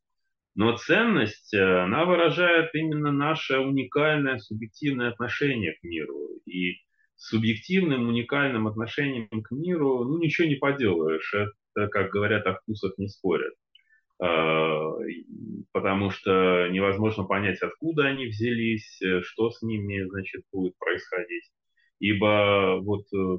Но 0.56 0.76
ценность, 0.78 1.54
э, 1.54 1.82
она 1.84 2.06
выражает 2.06 2.74
именно 2.74 3.12
наше 3.12 3.60
уникальное 3.60 4.40
субъективное 4.40 5.10
отношение 5.10 5.74
к 5.74 5.84
миру. 5.84 6.30
И 6.46 6.78
субъективным 7.16 8.08
уникальным 8.08 8.68
отношением 8.68 9.42
к 9.44 9.52
миру, 9.52 10.04
ну, 10.06 10.18
ничего 10.20 10.48
не 10.48 10.56
поделаешь. 10.56 11.34
Это, 11.34 11.88
как 11.90 12.12
говорят, 12.12 12.46
о 12.46 12.56
вкусах 12.56 12.98
не 12.98 13.08
спорят. 13.08 13.54
А, 14.20 14.94
потому 15.72 16.10
что 16.10 16.68
невозможно 16.70 17.24
понять, 17.24 17.62
откуда 17.62 18.06
они 18.06 18.28
взялись, 18.28 19.00
э, 19.02 19.22
что 19.22 19.52
с 19.52 19.62
ними, 19.62 20.02
значит, 20.10 20.44
будет 20.52 20.78
происходить. 20.78 21.52
Ибо 22.00 22.80
вот 22.82 23.06
э, 23.14 23.38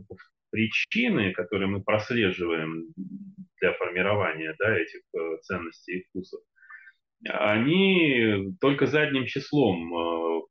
причины, 0.51 1.33
которые 1.33 1.69
мы 1.69 1.83
прослеживаем 1.83 2.93
для 3.61 3.73
формирования 3.75 4.55
да, 4.59 4.79
этих 4.79 5.01
ценностей 5.43 5.99
и 5.99 6.05
вкусов, 6.05 6.41
они 7.27 8.55
только 8.61 8.87
задним 8.87 9.27
числом 9.27 9.93
э, 9.93 10.43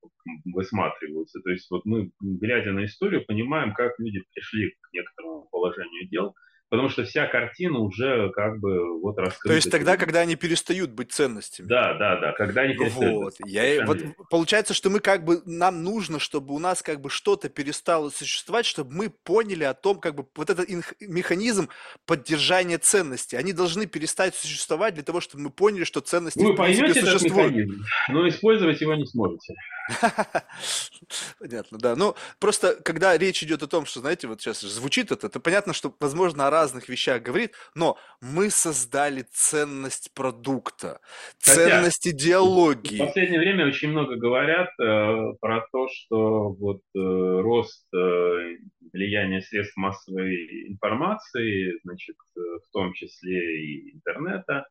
высматриваются. 0.54 1.40
То 1.42 1.52
есть 1.52 1.70
вот 1.72 1.86
мы, 1.86 2.12
глядя 2.20 2.72
на 2.72 2.86
историю, 2.86 3.26
понимаем, 3.26 3.74
как 3.74 3.98
люди 4.00 4.22
пришли 4.34 4.72
к 4.72 4.94
некоторому 4.94 5.48
положению 5.50 6.10
дел– 6.10 6.36
потому 6.70 6.90
что 6.90 7.04
вся 7.06 7.28
картина 7.28 7.80
уже 7.80 8.30
как 8.32 8.60
бы 8.60 9.00
вот 9.00 9.18
раскрыта. 9.18 9.50
То 9.50 9.56
есть 9.56 9.72
тогда, 9.72 9.98
когда 9.98 10.22
они 10.22 10.36
перестают 10.36 10.92
быть 10.92 11.12
ценностями. 11.12 11.68
Да, 11.68 11.94
да, 11.94 12.20
да, 12.20 12.32
когда 12.34 12.62
они 12.62 12.74
перестают 12.76 13.16
вот. 13.16 13.36
быть. 13.40 13.52
Я, 13.52 13.86
вот, 13.86 14.00
получается, 14.30 14.74
что 14.74 14.90
мы 14.90 15.00
как 15.00 15.24
бы, 15.24 15.42
нам 15.46 15.84
нужно, 15.84 16.20
чтобы 16.20 16.54
у 16.54 16.60
нас 16.60 16.82
как 16.82 17.02
бы 17.02 17.10
что-то 17.10 17.50
перестало 17.50 18.10
существовать, 18.10 18.66
чтобы 18.66 18.94
мы 18.94 19.10
поняли 19.10 19.64
о 19.64 19.74
том, 19.74 20.00
как 20.00 20.16
бы 20.16 20.26
вот 20.36 20.50
этот 20.50 20.68
механизм 21.00 21.70
поддержания 22.06 22.78
ценности. 22.78 23.36
Они 23.36 23.54
должны 23.54 23.86
перестать 23.86 24.36
существовать 24.36 24.96
для 24.96 25.04
того, 25.04 25.22
чтобы 25.22 25.46
мы 25.46 25.50
поняли, 25.50 25.86
что 25.86 26.02
ценности 26.02 26.40
Вы 26.40 26.56
поймете 26.56 27.00
этот 27.00 27.22
механизм, 27.24 27.84
но 28.10 28.28
использовать 28.28 28.82
его 28.82 28.94
не 28.96 29.06
сможете. 29.06 29.56
Понятно, 31.40 31.78
да. 31.78 31.96
Ну, 31.96 32.16
просто, 32.40 32.76
когда 32.84 33.18
речь 33.18 33.44
идет 33.44 33.64
о 33.64 33.68
том, 33.68 33.86
что, 33.86 34.00
знаете, 34.02 34.28
вот 34.28 34.42
сейчас 34.42 34.62
звучит 34.62 35.12
это, 35.12 35.28
это 35.28 35.40
понятно, 35.40 35.74
что, 35.74 35.94
возможно, 36.00 36.48
о 36.48 36.50
разных 36.50 36.90
вещах 36.90 37.22
говорит, 37.22 37.54
но 37.76 37.98
мы 38.22 38.50
создали 38.50 39.26
ценность 39.32 40.14
продукта, 40.14 41.00
ценность 41.40 42.04
Хотя, 42.04 42.16
идеологии. 42.16 43.02
В 43.02 43.06
последнее 43.06 43.40
время 43.40 43.68
очень 43.68 43.90
много 43.90 44.16
говорят 44.16 44.70
э, 44.80 45.34
про 45.40 45.66
то, 45.72 45.88
что 45.90 46.50
вот 46.54 46.82
э, 46.96 47.00
рост 47.00 47.86
э, 47.94 48.58
влияния 48.94 49.42
средств 49.42 49.78
массовой 49.78 50.70
информации, 50.70 51.80
значит, 51.84 52.16
э, 52.36 52.40
в 52.40 52.72
том 52.72 52.94
числе 52.94 53.62
и 53.62 53.94
интернета, 53.96 54.66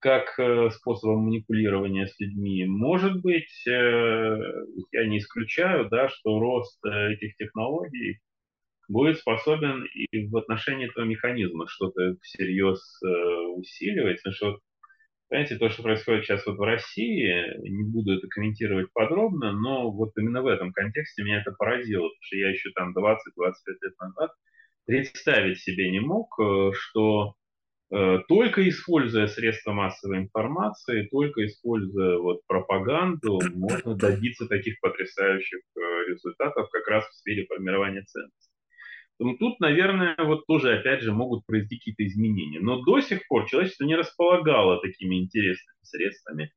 как 0.00 0.38
э, 0.38 0.70
способом 0.70 1.24
манипулирования 1.24 2.06
с 2.06 2.18
людьми. 2.18 2.64
Может 2.64 3.20
быть, 3.20 3.66
э, 3.68 4.36
я 4.92 5.06
не 5.06 5.18
исключаю, 5.18 5.88
да, 5.90 6.08
что 6.08 6.40
рост 6.40 6.78
э, 6.84 7.12
этих 7.12 7.36
технологий 7.36 8.18
будет 8.88 9.18
способен 9.18 9.84
и 9.84 10.26
в 10.26 10.36
отношении 10.36 10.88
этого 10.88 11.04
механизма 11.04 11.68
что-то 11.68 12.16
всерьез 12.22 13.00
усиливать. 13.54 14.16
Потому 14.16 14.34
что, 14.34 14.58
понимаете, 15.28 15.58
то, 15.58 15.68
что 15.68 15.84
происходит 15.84 16.24
сейчас 16.24 16.44
вот 16.44 16.56
в 16.56 16.62
России, 16.62 17.68
не 17.68 17.84
буду 17.84 18.16
это 18.16 18.26
комментировать 18.26 18.92
подробно, 18.92 19.52
но 19.52 19.92
вот 19.92 20.10
именно 20.18 20.42
в 20.42 20.48
этом 20.48 20.72
контексте 20.72 21.22
меня 21.22 21.40
это 21.40 21.52
поразило, 21.52 22.02
потому 22.02 22.22
что 22.22 22.36
я 22.36 22.50
еще 22.50 22.70
там 22.74 22.92
20-25 22.96 23.16
лет 23.80 24.00
назад 24.00 24.32
представить 24.86 25.60
себе 25.60 25.88
не 25.92 26.00
мог, 26.00 26.36
что 26.72 27.36
только 28.28 28.68
используя 28.68 29.26
средства 29.26 29.72
массовой 29.72 30.18
информации, 30.18 31.08
только 31.10 31.44
используя 31.44 32.18
вот 32.18 32.40
пропаганду, 32.46 33.40
можно 33.54 33.96
добиться 33.96 34.46
таких 34.46 34.78
потрясающих 34.80 35.58
э, 35.58 35.80
результатов 36.08 36.68
как 36.70 36.86
раз 36.86 37.04
в 37.06 37.14
сфере 37.14 37.46
формирования 37.46 38.02
ценностей. 38.02 38.50
Тут, 39.38 39.60
наверное, 39.60 40.16
вот 40.18 40.46
тоже, 40.46 40.78
опять 40.78 41.02
же, 41.02 41.12
могут 41.12 41.44
произойти 41.44 41.76
какие-то 41.76 42.06
изменения. 42.06 42.60
Но 42.60 42.80
до 42.80 43.00
сих 43.00 43.26
пор 43.28 43.46
человечество 43.46 43.84
не 43.84 43.96
располагало 43.96 44.80
такими 44.80 45.16
интересными 45.16 45.76
средствами 45.82 46.52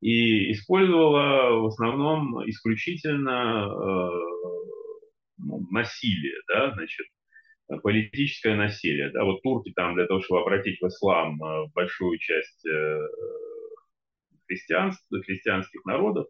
и 0.00 0.52
использовало 0.52 1.60
в 1.60 1.66
основном 1.66 2.48
исключительно 2.48 3.66
э, 3.66 4.34
ну, 5.38 5.66
насилие, 5.70 6.36
да, 6.48 6.72
значит, 6.74 7.06
политическое 7.82 8.54
насилие. 8.56 9.10
Да, 9.10 9.24
вот 9.24 9.42
турки 9.42 9.72
там 9.74 9.94
для 9.94 10.06
того, 10.06 10.20
чтобы 10.20 10.40
обратить 10.40 10.80
в 10.80 10.86
ислам 10.86 11.42
э, 11.42 11.66
большую 11.74 12.18
часть 12.18 12.66
э, 12.66 12.98
христианств, 14.46 15.06
христианских 15.24 15.84
народов 15.84 16.26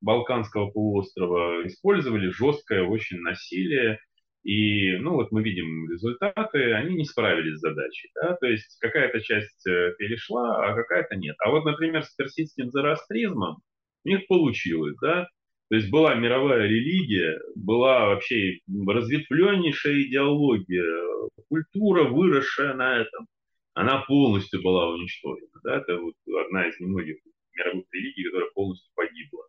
Балканского 0.00 0.70
полуострова, 0.70 1.66
использовали 1.66 2.28
жесткое 2.28 2.82
очень 2.82 3.18
насилие. 3.20 3.98
И, 4.44 4.96
ну, 4.98 5.14
вот 5.14 5.32
мы 5.32 5.42
видим 5.42 5.90
результаты, 5.90 6.72
они 6.72 6.94
не 6.94 7.04
справились 7.04 7.58
с 7.58 7.62
задачей. 7.62 8.10
Да? 8.14 8.36
То 8.36 8.46
есть 8.46 8.78
какая-то 8.80 9.20
часть 9.20 9.66
э, 9.66 9.92
перешла, 9.98 10.64
а 10.64 10.74
какая-то 10.74 11.16
нет. 11.16 11.34
А 11.40 11.50
вот, 11.50 11.64
например, 11.64 12.04
с 12.04 12.14
персидским 12.14 12.70
зороастризмом 12.70 13.56
у 14.04 14.08
них 14.08 14.26
получилось, 14.28 14.94
да, 15.02 15.26
то 15.68 15.76
есть 15.76 15.90
была 15.90 16.14
мировая 16.14 16.66
религия, 16.66 17.40
была 17.56 18.06
вообще 18.06 18.60
разветвленнейшая 18.86 20.02
идеология, 20.02 21.28
культура, 21.48 22.04
выросшая 22.04 22.74
на 22.74 22.98
этом, 22.98 23.26
она 23.74 23.98
полностью 23.98 24.62
была 24.62 24.88
уничтожена. 24.90 25.48
Да? 25.64 25.78
Это 25.78 25.98
вот 25.98 26.14
одна 26.46 26.68
из 26.68 26.78
немногих 26.78 27.16
мировых 27.52 27.84
религий, 27.92 28.24
которая 28.24 28.50
полностью 28.54 28.90
погибла. 28.94 29.44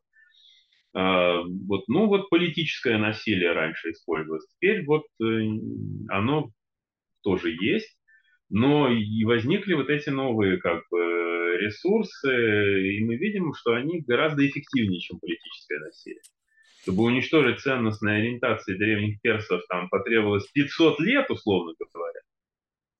А, 0.94 1.44
вот, 1.44 1.88
ну 1.88 2.08
вот 2.08 2.30
политическое 2.30 2.98
насилие 2.98 3.52
раньше 3.52 3.92
использовалось. 3.92 4.48
Теперь 4.48 4.86
вот 4.86 5.04
э, 5.22 5.26
оно 6.10 6.50
тоже 7.22 7.52
есть, 7.52 7.98
но 8.50 8.90
и 8.90 9.24
возникли 9.26 9.74
вот 9.74 9.90
эти 9.90 10.10
новые 10.10 10.58
как 10.58 10.84
бы 10.90 11.27
ресурсы, 11.58 12.92
и 12.96 13.04
мы 13.04 13.16
видим, 13.18 13.54
что 13.54 13.74
они 13.74 14.02
гораздо 14.02 14.48
эффективнее, 14.48 15.00
чем 15.00 15.20
политическое 15.20 15.80
насилие. 15.80 16.22
Чтобы 16.84 17.04
уничтожить 17.04 17.60
ценностные 17.60 18.20
ориентации 18.20 18.78
древних 18.78 19.22
персов, 19.22 19.62
там 19.68 19.90
потребовалось 19.90 20.48
500 20.54 21.00
лет, 21.02 21.30
условно 21.30 21.74
говоря. 21.94 22.22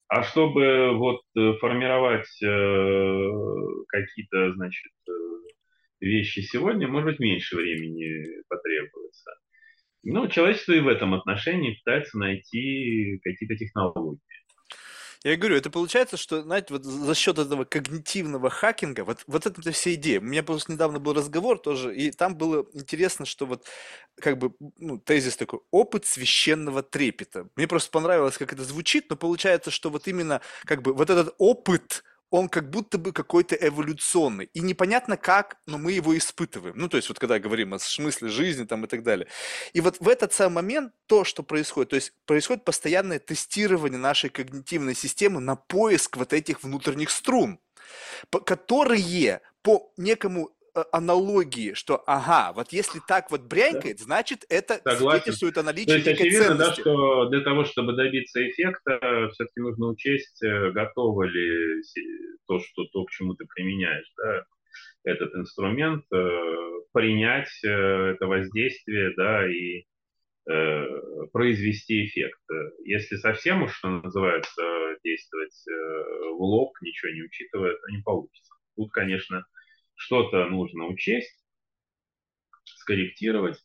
А 0.08 0.22
чтобы 0.22 0.96
вот 0.96 1.20
э, 1.36 1.52
формировать 1.60 2.42
э, 2.42 3.30
какие-то, 3.88 4.52
значит, 4.54 4.92
э, 5.06 5.12
вещи 6.00 6.40
сегодня, 6.40 6.88
может 6.88 7.10
быть, 7.10 7.18
меньше 7.18 7.56
времени 7.56 8.42
потребуется. 8.48 9.32
Ну, 10.04 10.26
человечество 10.28 10.72
и 10.72 10.80
в 10.80 10.88
этом 10.88 11.12
отношении 11.12 11.74
пытается 11.74 12.16
найти 12.18 13.20
какие-то 13.22 13.56
технологии. 13.56 14.20
Я 15.24 15.36
говорю, 15.36 15.56
это 15.56 15.68
получается, 15.70 16.16
что, 16.16 16.42
знаете, 16.42 16.68
вот 16.70 16.84
за 16.84 17.14
счет 17.14 17.38
этого 17.38 17.64
когнитивного 17.64 18.50
хакинга, 18.50 19.04
вот, 19.04 19.24
вот 19.26 19.46
это 19.46 19.72
вся 19.72 19.94
идея. 19.94 20.20
У 20.20 20.22
меня 20.24 20.44
просто 20.44 20.70
недавно 20.72 21.00
был 21.00 21.12
разговор 21.12 21.58
тоже, 21.58 21.94
и 21.94 22.12
там 22.12 22.36
было 22.36 22.66
интересно, 22.72 23.26
что 23.26 23.44
вот 23.46 23.66
как 24.20 24.38
бы 24.38 24.52
ну, 24.78 24.98
тезис 24.98 25.36
такой, 25.36 25.60
опыт 25.72 26.06
священного 26.06 26.82
трепета. 26.84 27.48
Мне 27.56 27.66
просто 27.66 27.90
понравилось, 27.90 28.38
как 28.38 28.52
это 28.52 28.62
звучит, 28.62 29.10
но 29.10 29.16
получается, 29.16 29.70
что 29.72 29.90
вот 29.90 30.06
именно 30.06 30.40
как 30.64 30.82
бы 30.82 30.94
вот 30.94 31.10
этот 31.10 31.34
опыт, 31.38 32.04
он 32.30 32.48
как 32.48 32.70
будто 32.70 32.98
бы 32.98 33.12
какой-то 33.12 33.56
эволюционный. 33.56 34.50
И 34.52 34.60
непонятно 34.60 35.16
как, 35.16 35.56
но 35.66 35.78
мы 35.78 35.92
его 35.92 36.16
испытываем. 36.16 36.76
Ну, 36.76 36.88
то 36.88 36.96
есть 36.96 37.08
вот 37.08 37.18
когда 37.18 37.38
говорим 37.38 37.74
о 37.74 37.78
смысле 37.78 38.28
жизни 38.28 38.64
там 38.64 38.84
и 38.84 38.88
так 38.88 39.02
далее. 39.02 39.28
И 39.72 39.80
вот 39.80 39.98
в 40.00 40.08
этот 40.08 40.32
самый 40.32 40.56
момент 40.56 40.92
то, 41.06 41.24
что 41.24 41.42
происходит, 41.42 41.90
то 41.90 41.96
есть 41.96 42.12
происходит 42.26 42.64
постоянное 42.64 43.18
тестирование 43.18 43.98
нашей 43.98 44.30
когнитивной 44.30 44.94
системы 44.94 45.40
на 45.40 45.56
поиск 45.56 46.16
вот 46.16 46.32
этих 46.32 46.62
внутренних 46.62 47.10
струн, 47.10 47.60
которые 48.44 49.40
по 49.62 49.92
некому 49.96 50.50
аналогии, 50.84 51.72
что 51.74 52.02
ага, 52.06 52.52
вот 52.52 52.72
если 52.72 53.00
так 53.06 53.30
вот 53.30 53.42
брянькает, 53.42 53.98
да. 53.98 54.04
значит 54.04 54.44
это 54.48 54.74
Согласен. 54.84 55.08
свидетельствует 55.10 55.58
о 55.58 55.62
наличии 55.62 55.86
То 55.86 55.96
есть 55.96 56.08
очевидно, 56.08 56.44
ценности. 56.44 56.76
да, 56.76 56.80
что 56.80 57.28
для 57.30 57.40
того, 57.40 57.64
чтобы 57.64 57.92
добиться 57.94 58.46
эффекта, 58.48 59.28
все-таки 59.32 59.60
нужно 59.60 59.88
учесть, 59.88 60.42
э, 60.42 60.70
готово 60.70 61.24
ли 61.24 61.82
то, 62.46 62.58
что 62.60 62.84
то, 62.92 63.04
к 63.04 63.10
чему 63.10 63.34
ты 63.34 63.46
применяешь, 63.46 64.12
да, 64.16 64.44
этот 65.04 65.34
инструмент, 65.34 66.04
э, 66.12 66.40
принять 66.92 67.50
это 67.62 68.26
воздействие, 68.26 69.14
да, 69.16 69.46
и 69.50 69.84
произвести 71.32 72.06
эффект. 72.06 72.40
Если 72.82 73.16
совсем 73.16 73.64
уж, 73.64 73.74
что 73.74 73.90
называется, 73.90 74.62
действовать 75.04 75.62
в 75.66 76.42
лоб, 76.42 76.72
ничего 76.80 77.12
не 77.12 77.22
учитывая, 77.22 77.74
то 77.74 77.90
не 77.90 78.00
получится. 78.02 78.54
Тут, 78.74 78.90
конечно, 78.92 79.44
что-то 79.98 80.46
нужно 80.46 80.86
учесть, 80.86 81.44
скорректировать, 82.64 83.58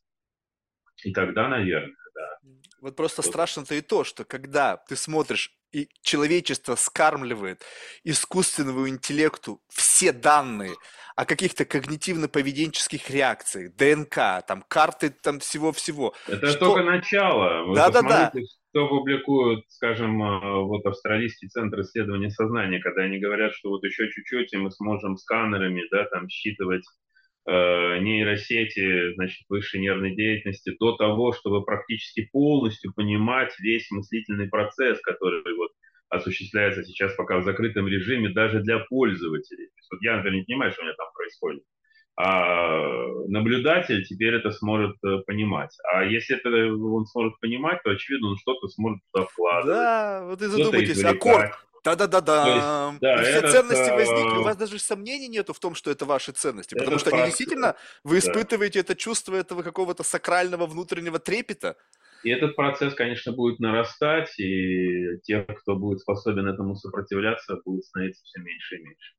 и 1.03 1.13
тогда, 1.13 1.47
наверное, 1.47 1.95
да. 2.13 2.39
Вот 2.81 2.95
просто 2.95 3.21
вот. 3.21 3.29
страшно-то 3.29 3.75
и 3.75 3.81
то, 3.81 4.03
что 4.03 4.25
когда 4.25 4.77
ты 4.77 4.95
смотришь, 4.95 5.55
и 5.71 5.89
человечество 6.01 6.75
скармливает 6.75 7.63
искусственному 8.03 8.87
интеллекту 8.87 9.61
все 9.69 10.11
данные 10.11 10.75
о 11.15 11.25
каких-то 11.25 11.63
когнитивно-поведенческих 11.63 13.09
реакциях, 13.09 13.73
ДНК, 13.75 14.45
там, 14.45 14.63
карты 14.67 15.09
там 15.09 15.39
всего-всего. 15.39 16.13
Это 16.27 16.47
что... 16.47 16.59
только 16.59 16.83
начало. 16.83 17.65
Вы 17.65 17.75
да, 17.75 17.89
что 18.73 18.87
публикуют, 18.87 19.65
скажем, 19.69 20.21
э, 20.23 20.63
вот 20.63 20.83
австралийский 20.87 21.47
центр 21.47 21.81
исследования 21.81 22.31
сознания, 22.31 22.79
когда 22.79 23.03
они 23.03 23.19
говорят, 23.19 23.53
что 23.53 23.69
вот 23.69 23.83
еще 23.83 24.09
чуть-чуть, 24.09 24.51
и 24.51 24.57
мы 24.57 24.71
сможем 24.71 25.15
сканерами, 25.15 25.83
да, 25.91 26.05
там, 26.05 26.27
считывать 26.27 26.83
э, 27.45 27.99
нейросети, 27.99 29.13
значит, 29.13 29.45
высшей 29.47 29.79
нервной 29.79 30.15
деятельности 30.15 30.75
до 30.79 30.97
того, 30.97 31.33
чтобы 31.33 31.63
практически 31.63 32.27
полностью 32.31 32.91
понимать 32.95 33.53
весь 33.59 33.91
мыслительный 33.91 34.49
процесс, 34.49 34.99
который 35.01 35.55
вот 35.55 35.69
осуществляется 36.09 36.83
сейчас 36.83 37.13
пока 37.13 37.37
в 37.37 37.43
закрытом 37.43 37.87
режиме 37.87 38.29
даже 38.29 38.61
для 38.61 38.79
пользователей. 38.79 39.69
вот 39.91 40.01
я, 40.01 40.15
например, 40.15 40.39
не 40.39 40.45
понимаю, 40.45 40.71
что 40.71 40.81
у 40.81 40.85
меня 40.85 40.95
там 40.95 41.07
происходит. 41.13 41.63
А 42.15 42.77
наблюдатель 43.27 44.05
теперь 44.05 44.35
это 44.35 44.51
сможет 44.51 44.95
э, 45.03 45.17
понимать. 45.25 45.75
А 45.91 46.03
если 46.03 46.37
это 46.37 46.49
он 46.49 47.05
сможет 47.07 47.39
понимать, 47.39 47.81
то, 47.83 47.89
очевидно, 47.89 48.29
он 48.29 48.37
что-то 48.37 48.67
сможет 48.67 49.01
туда 49.11 49.25
вкладывать. 49.25 49.75
Да, 49.75 50.25
вот 50.25 50.41
и 50.41 50.45
задумайтесь, 50.45 51.03
аккорд. 51.03 51.53
Да-да-да-да. 51.83 52.93
Да, 53.01 53.17
все 53.17 53.31
этот, 53.31 53.51
ценности 53.51 53.89
возникли. 53.89 54.37
У 54.37 54.43
вас 54.43 54.55
даже 54.55 54.79
сомнений 54.79 55.27
нету 55.27 55.53
в 55.53 55.59
том, 55.59 55.75
что 55.75 55.91
это 55.91 56.05
ваши 56.05 56.31
ценности, 56.31 56.75
потому 56.75 56.97
что 56.97 57.09
они 57.13 57.25
действительно, 57.25 57.75
вы 58.03 58.19
испытываете 58.19 58.79
да. 58.79 58.85
это 58.85 58.95
чувство 58.95 59.35
этого 59.35 59.63
какого-то 59.63 60.03
сакрального 60.03 60.65
внутреннего 60.65 61.19
трепета. 61.19 61.75
И 62.23 62.29
этот 62.29 62.55
процесс, 62.55 62.93
конечно, 62.93 63.33
будет 63.33 63.59
нарастать, 63.59 64.39
и 64.39 65.19
тех, 65.23 65.45
кто 65.47 65.75
будет 65.75 65.99
способен 65.99 66.47
этому 66.47 66.75
сопротивляться, 66.75 67.59
будет 67.65 67.83
становиться 67.83 68.23
все 68.23 68.39
меньше 68.39 68.77
и 68.77 68.83
меньше 68.83 69.13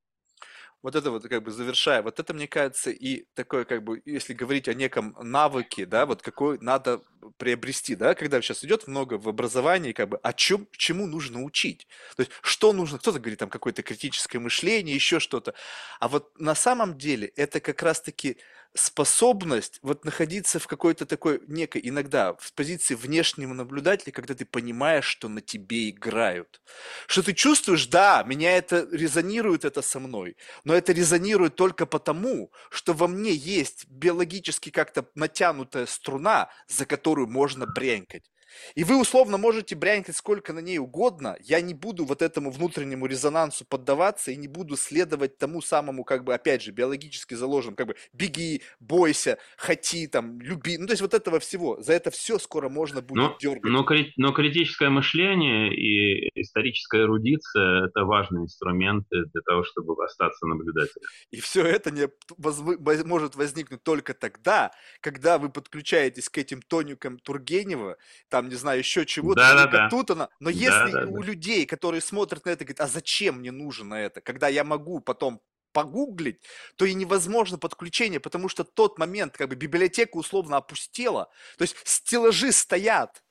вот 0.84 0.94
это 0.94 1.10
вот 1.10 1.26
как 1.26 1.42
бы 1.42 1.50
завершая, 1.50 2.02
вот 2.02 2.20
это, 2.20 2.34
мне 2.34 2.46
кажется, 2.46 2.90
и 2.90 3.24
такое 3.32 3.64
как 3.64 3.82
бы, 3.82 4.02
если 4.04 4.34
говорить 4.34 4.68
о 4.68 4.74
неком 4.74 5.16
навыке, 5.18 5.86
да, 5.86 6.04
вот 6.04 6.20
какой 6.20 6.58
надо 6.60 7.00
приобрести, 7.38 7.96
да, 7.96 8.14
когда 8.14 8.42
сейчас 8.42 8.62
идет 8.66 8.86
много 8.86 9.14
в 9.14 9.26
образовании, 9.26 9.92
как 9.92 10.10
бы, 10.10 10.18
о 10.18 10.34
чем, 10.34 10.68
чему 10.72 11.06
нужно 11.06 11.42
учить. 11.42 11.88
То 12.16 12.20
есть, 12.20 12.32
что 12.42 12.74
нужно, 12.74 12.98
кто-то 12.98 13.18
говорит 13.18 13.38
там 13.38 13.48
какое-то 13.48 13.82
критическое 13.82 14.38
мышление, 14.38 14.94
еще 14.94 15.20
что-то. 15.20 15.54
А 16.00 16.08
вот 16.08 16.38
на 16.38 16.54
самом 16.54 16.98
деле 16.98 17.28
это 17.28 17.60
как 17.60 17.82
раз-таки 17.82 18.36
способность 18.74 19.78
вот 19.82 20.04
находиться 20.04 20.58
в 20.58 20.66
какой-то 20.66 21.06
такой 21.06 21.40
некой, 21.46 21.80
иногда 21.84 22.34
в 22.34 22.52
позиции 22.54 22.94
внешнего 22.94 23.54
наблюдателя, 23.54 24.12
когда 24.12 24.34
ты 24.34 24.44
понимаешь, 24.44 25.04
что 25.04 25.28
на 25.28 25.40
тебе 25.40 25.90
играют. 25.90 26.60
Что 27.06 27.22
ты 27.22 27.32
чувствуешь, 27.32 27.86
да, 27.86 28.22
меня 28.24 28.56
это 28.56 28.86
резонирует 28.90 29.64
это 29.64 29.82
со 29.82 30.00
мной, 30.00 30.36
но 30.64 30.74
это 30.74 30.92
резонирует 30.92 31.54
только 31.56 31.86
потому, 31.86 32.50
что 32.70 32.92
во 32.92 33.08
мне 33.08 33.32
есть 33.32 33.86
биологически 33.88 34.70
как-то 34.70 35.06
натянутая 35.14 35.86
струна, 35.86 36.50
за 36.68 36.86
которую 36.86 37.28
можно 37.28 37.66
бренькать. 37.66 38.30
И 38.74 38.84
вы 38.84 39.00
условно 39.00 39.38
можете 39.38 39.74
брянькать 39.74 40.16
сколько 40.16 40.52
на 40.52 40.60
ней 40.60 40.78
угодно, 40.78 41.36
я 41.42 41.60
не 41.60 41.74
буду 41.74 42.04
вот 42.04 42.22
этому 42.22 42.50
внутреннему 42.50 43.06
резонансу 43.06 43.64
поддаваться 43.64 44.30
и 44.30 44.36
не 44.36 44.48
буду 44.48 44.76
следовать 44.76 45.38
тому 45.38 45.62
самому, 45.62 46.04
как 46.04 46.24
бы, 46.24 46.34
опять 46.34 46.62
же, 46.62 46.72
биологически 46.72 47.34
заложенному, 47.34 47.76
как 47.76 47.86
бы, 47.88 47.96
беги, 48.12 48.62
бойся, 48.80 49.38
хоти, 49.56 50.06
там, 50.06 50.40
люби, 50.40 50.78
ну, 50.78 50.86
то 50.86 50.92
есть 50.92 51.02
вот 51.02 51.14
этого 51.14 51.38
всего, 51.40 51.80
за 51.80 51.92
это 51.92 52.10
все 52.10 52.38
скоро 52.38 52.68
можно 52.68 53.02
будет 53.02 53.16
но, 53.16 53.36
дергать. 53.40 53.64
Но, 53.64 53.86
но 54.16 54.32
критическое 54.32 54.90
мышление 54.90 55.74
и 55.74 56.30
историческая 56.40 57.02
эрудиция– 57.02 57.86
это 57.86 58.04
важные 58.04 58.44
инструменты 58.44 59.24
для 59.32 59.42
того, 59.42 59.64
чтобы 59.64 60.02
остаться 60.04 60.46
наблюдателем. 60.46 61.06
И 61.30 61.40
все 61.40 61.64
это 61.64 61.90
не 61.90 62.08
воз, 62.36 62.60
может 63.04 63.36
возникнуть 63.36 63.82
только 63.82 64.14
тогда, 64.14 64.72
когда 65.00 65.38
вы 65.38 65.50
подключаетесь 65.50 66.28
к 66.28 66.38
этим 66.38 66.62
тоникам 66.62 67.18
Тургенева, 67.18 67.96
там, 68.28 68.43
там, 68.44 68.48
не 68.50 68.56
знаю, 68.56 68.78
еще 68.78 69.06
чего-то, 69.06 69.40
да, 69.40 69.66
да, 69.66 69.88
тут 69.88 70.10
она. 70.10 70.28
Но 70.40 70.50
если 70.50 70.92
да, 70.92 71.06
у 71.06 71.20
да. 71.20 71.26
людей, 71.26 71.66
которые 71.66 72.00
смотрят 72.00 72.44
на 72.44 72.50
это, 72.50 72.64
говорят, 72.64 72.80
а 72.80 72.86
зачем 72.86 73.38
мне 73.38 73.50
нужно 73.50 73.94
это, 73.94 74.20
когда 74.20 74.48
я 74.48 74.64
могу 74.64 75.00
потом 75.00 75.40
погуглить, 75.72 76.40
то 76.76 76.84
и 76.84 76.94
невозможно 76.94 77.58
подключение, 77.58 78.20
потому 78.20 78.48
что 78.48 78.62
тот 78.62 78.98
момент, 78.98 79.36
как 79.36 79.48
бы 79.48 79.56
библиотека 79.56 80.16
условно 80.16 80.56
опустела, 80.56 81.30
то 81.58 81.62
есть 81.62 81.76
стеллажи 81.84 82.52
стоят, 82.52 83.24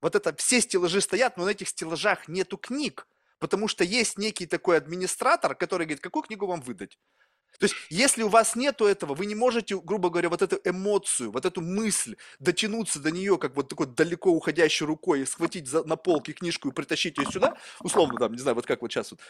вот 0.00 0.16
это 0.16 0.34
все 0.34 0.60
стеллажи 0.60 1.00
стоят, 1.00 1.36
но 1.36 1.44
на 1.44 1.50
этих 1.50 1.68
стеллажах 1.68 2.26
нету 2.26 2.58
книг, 2.58 3.06
потому 3.38 3.68
что 3.68 3.84
есть 3.84 4.18
некий 4.18 4.46
такой 4.46 4.76
администратор, 4.76 5.54
который 5.54 5.86
говорит, 5.86 6.02
какую 6.02 6.24
книгу 6.24 6.46
вам 6.46 6.62
выдать. 6.62 6.98
То 7.58 7.64
есть, 7.64 7.74
если 7.88 8.22
у 8.22 8.28
вас 8.28 8.56
нету 8.56 8.86
этого, 8.86 9.14
вы 9.14 9.26
не 9.26 9.34
можете, 9.34 9.78
грубо 9.78 10.10
говоря, 10.10 10.28
вот 10.28 10.42
эту 10.42 10.58
эмоцию, 10.64 11.30
вот 11.30 11.44
эту 11.44 11.60
мысль, 11.60 12.16
дотянуться 12.38 13.00
до 13.00 13.10
нее, 13.10 13.38
как 13.38 13.54
вот 13.56 13.68
такой 13.68 13.86
далеко 13.86 14.30
уходящей 14.30 14.86
рукой, 14.86 15.20
и 15.20 15.24
схватить 15.24 15.68
за, 15.68 15.84
на 15.84 15.96
полке 15.96 16.32
книжку 16.32 16.68
и 16.68 16.72
притащить 16.72 17.18
ее 17.18 17.26
сюда, 17.30 17.56
условно, 17.80 18.18
там, 18.18 18.32
не 18.32 18.38
знаю, 18.38 18.56
вот 18.56 18.66
как 18.66 18.82
вот 18.82 18.92
сейчас 18.92 19.12
вот, 19.12 19.20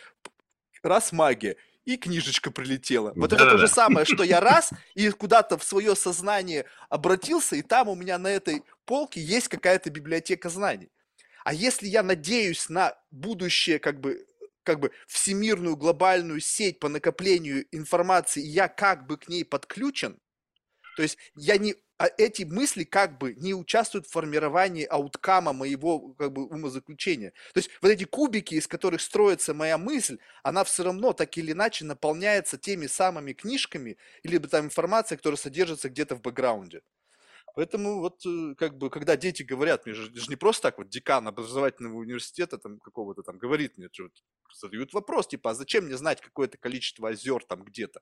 раз 0.83 1.13
магия, 1.13 1.57
и 1.85 1.97
книжечка 1.99 2.51
прилетела. 2.51 3.13
Вот 3.15 3.31
да, 3.31 3.37
это 3.37 3.45
да, 3.45 3.51
то 3.53 3.59
же 3.59 3.69
самое, 3.69 4.07
что 4.07 4.23
я 4.23 4.41
раз 4.41 4.71
и 4.95 5.11
куда-то 5.11 5.59
в 5.59 5.65
свое 5.65 5.95
сознание 5.95 6.65
обратился, 6.89 7.57
и 7.57 7.63
там 7.63 7.89
у 7.89 7.95
меня 7.95 8.19
на 8.19 8.29
этой 8.29 8.63
полке 8.87 9.21
есть 9.21 9.49
какая-то 9.49 9.91
библиотека 9.91 10.49
знаний. 10.49 10.91
А 11.45 11.53
если 11.53 11.87
я 11.87 12.03
надеюсь 12.03 12.71
на 12.71 12.97
будущее, 13.11 13.79
как 13.79 14.01
бы 14.01 14.27
как 14.65 14.81
бы 14.81 14.91
всемирную 15.07 15.77
глобальную 15.77 16.41
сеть 16.41 16.81
по 16.81 16.89
накоплению 16.89 17.67
информации, 17.71 18.43
и 18.43 18.49
я 18.49 18.69
как 18.69 19.07
бы 19.07 19.17
к 19.17 19.29
ней 19.29 19.45
подключен, 19.45 20.19
то 20.97 21.03
есть 21.03 21.19
я 21.35 21.59
не, 21.59 21.75
а 21.99 22.09
эти 22.19 22.45
мысли 22.45 22.85
как 22.85 23.19
бы 23.19 23.35
не 23.35 23.55
участвуют 23.55 24.07
в 24.07 24.11
формировании 24.11 24.85
ауткама 24.85 25.53
моего 25.53 26.15
как 26.15 26.33
бы 26.33 26.47
умозаключения. 26.47 27.33
То 27.53 27.59
есть 27.59 27.71
вот 27.83 27.91
эти 27.91 28.05
кубики, 28.05 28.55
из 28.55 28.67
которых 28.67 29.01
строится 29.01 29.55
моя 29.55 29.79
мысль, 29.79 30.19
она 30.43 30.65
все 30.65 30.85
равно 30.85 31.13
так 31.13 31.37
или 31.37 31.53
иначе 31.53 31.85
наполняется 31.85 32.59
теми 32.59 32.87
самыми 32.87 33.33
книжками 33.33 33.97
или 34.23 34.39
там 34.39 34.67
информацией, 34.67 35.19
которая 35.19 35.39
содержится 35.39 35.89
где-то 35.89 36.17
в 36.17 36.23
бэкграунде. 36.23 36.83
Поэтому 37.55 38.01
вот 38.01 38.21
э, 38.27 38.55
как 38.57 38.79
бы, 38.79 38.91
когда 38.91 39.17
дети 39.17 39.45
говорят, 39.45 39.87
мне 39.87 39.95
же, 39.95 40.13
же 40.13 40.29
не 40.29 40.37
просто 40.37 40.63
так 40.63 40.79
вот 40.79 40.89
декан 40.89 41.29
образовательного 41.29 41.97
университета 41.97 42.59
там 42.59 42.81
какого-то 42.81 43.23
там 43.23 43.39
говорит 43.39 43.79
мне, 43.79 43.89
что 43.93 44.09
задают 44.53 44.93
вопрос, 44.93 45.29
типа, 45.29 45.51
а 45.51 45.55
зачем 45.55 45.85
мне 45.85 45.97
знать 45.97 46.21
какое-то 46.21 46.59
количество 46.59 47.09
озер 47.09 47.45
там 47.45 47.65
где-то? 47.65 48.01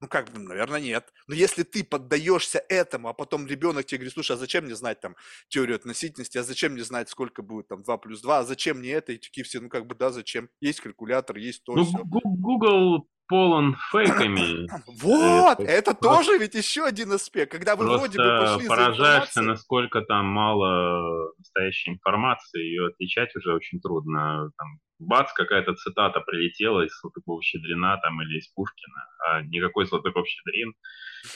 Ну, 0.00 0.08
как 0.08 0.30
бы, 0.30 0.38
наверное, 0.38 0.80
нет. 0.80 1.12
Но 1.26 1.34
если 1.34 1.62
ты 1.62 1.84
поддаешься 1.84 2.64
этому, 2.68 3.08
а 3.08 3.12
потом 3.12 3.46
ребенок 3.46 3.86
тебе 3.86 3.98
говорит, 3.98 4.14
слушай, 4.14 4.32
а 4.32 4.38
зачем 4.38 4.64
мне 4.64 4.74
знать 4.74 5.00
там 5.00 5.16
теорию 5.48 5.76
относительности, 5.76 6.38
а 6.38 6.42
зачем 6.42 6.72
мне 6.72 6.84
знать, 6.84 7.08
сколько 7.10 7.42
будет 7.42 7.68
там 7.68 7.82
2 7.82 7.98
плюс 7.98 8.22
2, 8.22 8.38
а 8.38 8.44
зачем 8.44 8.78
мне 8.78 8.92
это, 8.92 9.12
и 9.12 9.18
такие 9.18 9.44
все, 9.44 9.60
ну, 9.60 9.68
как 9.68 9.86
бы, 9.86 9.94
да, 9.94 10.10
зачем? 10.10 10.48
Есть 10.60 10.80
калькулятор, 10.80 11.36
есть 11.36 11.62
то, 11.64 11.74
Ну, 11.74 11.84
все. 11.84 11.98
Google 12.04 13.08
полон 13.34 13.76
фейками. 13.90 14.68
Вот, 15.02 15.58
это, 15.58 15.70
это 15.70 15.94
тоже 15.94 16.38
ведь 16.38 16.54
еще 16.54 16.84
один 16.84 17.10
аспект, 17.12 17.50
когда 17.50 17.74
вы 17.74 17.86
вроде 17.86 18.16
бы 18.18 18.38
пошли 18.40 18.68
поражаешься, 18.68 19.42
насколько 19.42 20.02
там 20.02 20.26
мало 20.26 21.32
настоящей 21.38 21.90
информации, 21.90 22.60
ее 22.60 22.86
отличать 22.88 23.34
уже 23.34 23.52
очень 23.52 23.80
трудно. 23.80 24.50
Там, 24.56 24.78
бац, 24.98 25.32
какая-то 25.32 25.74
цитата 25.74 26.20
прилетела 26.20 26.82
из 26.82 26.92
Салтыкова-Щедрина 27.00 27.98
там 28.02 28.22
или 28.22 28.38
из 28.38 28.48
Пушкина, 28.48 29.06
а 29.26 29.42
никакой 29.42 29.86
Салтыков-Щедрин 29.86 30.74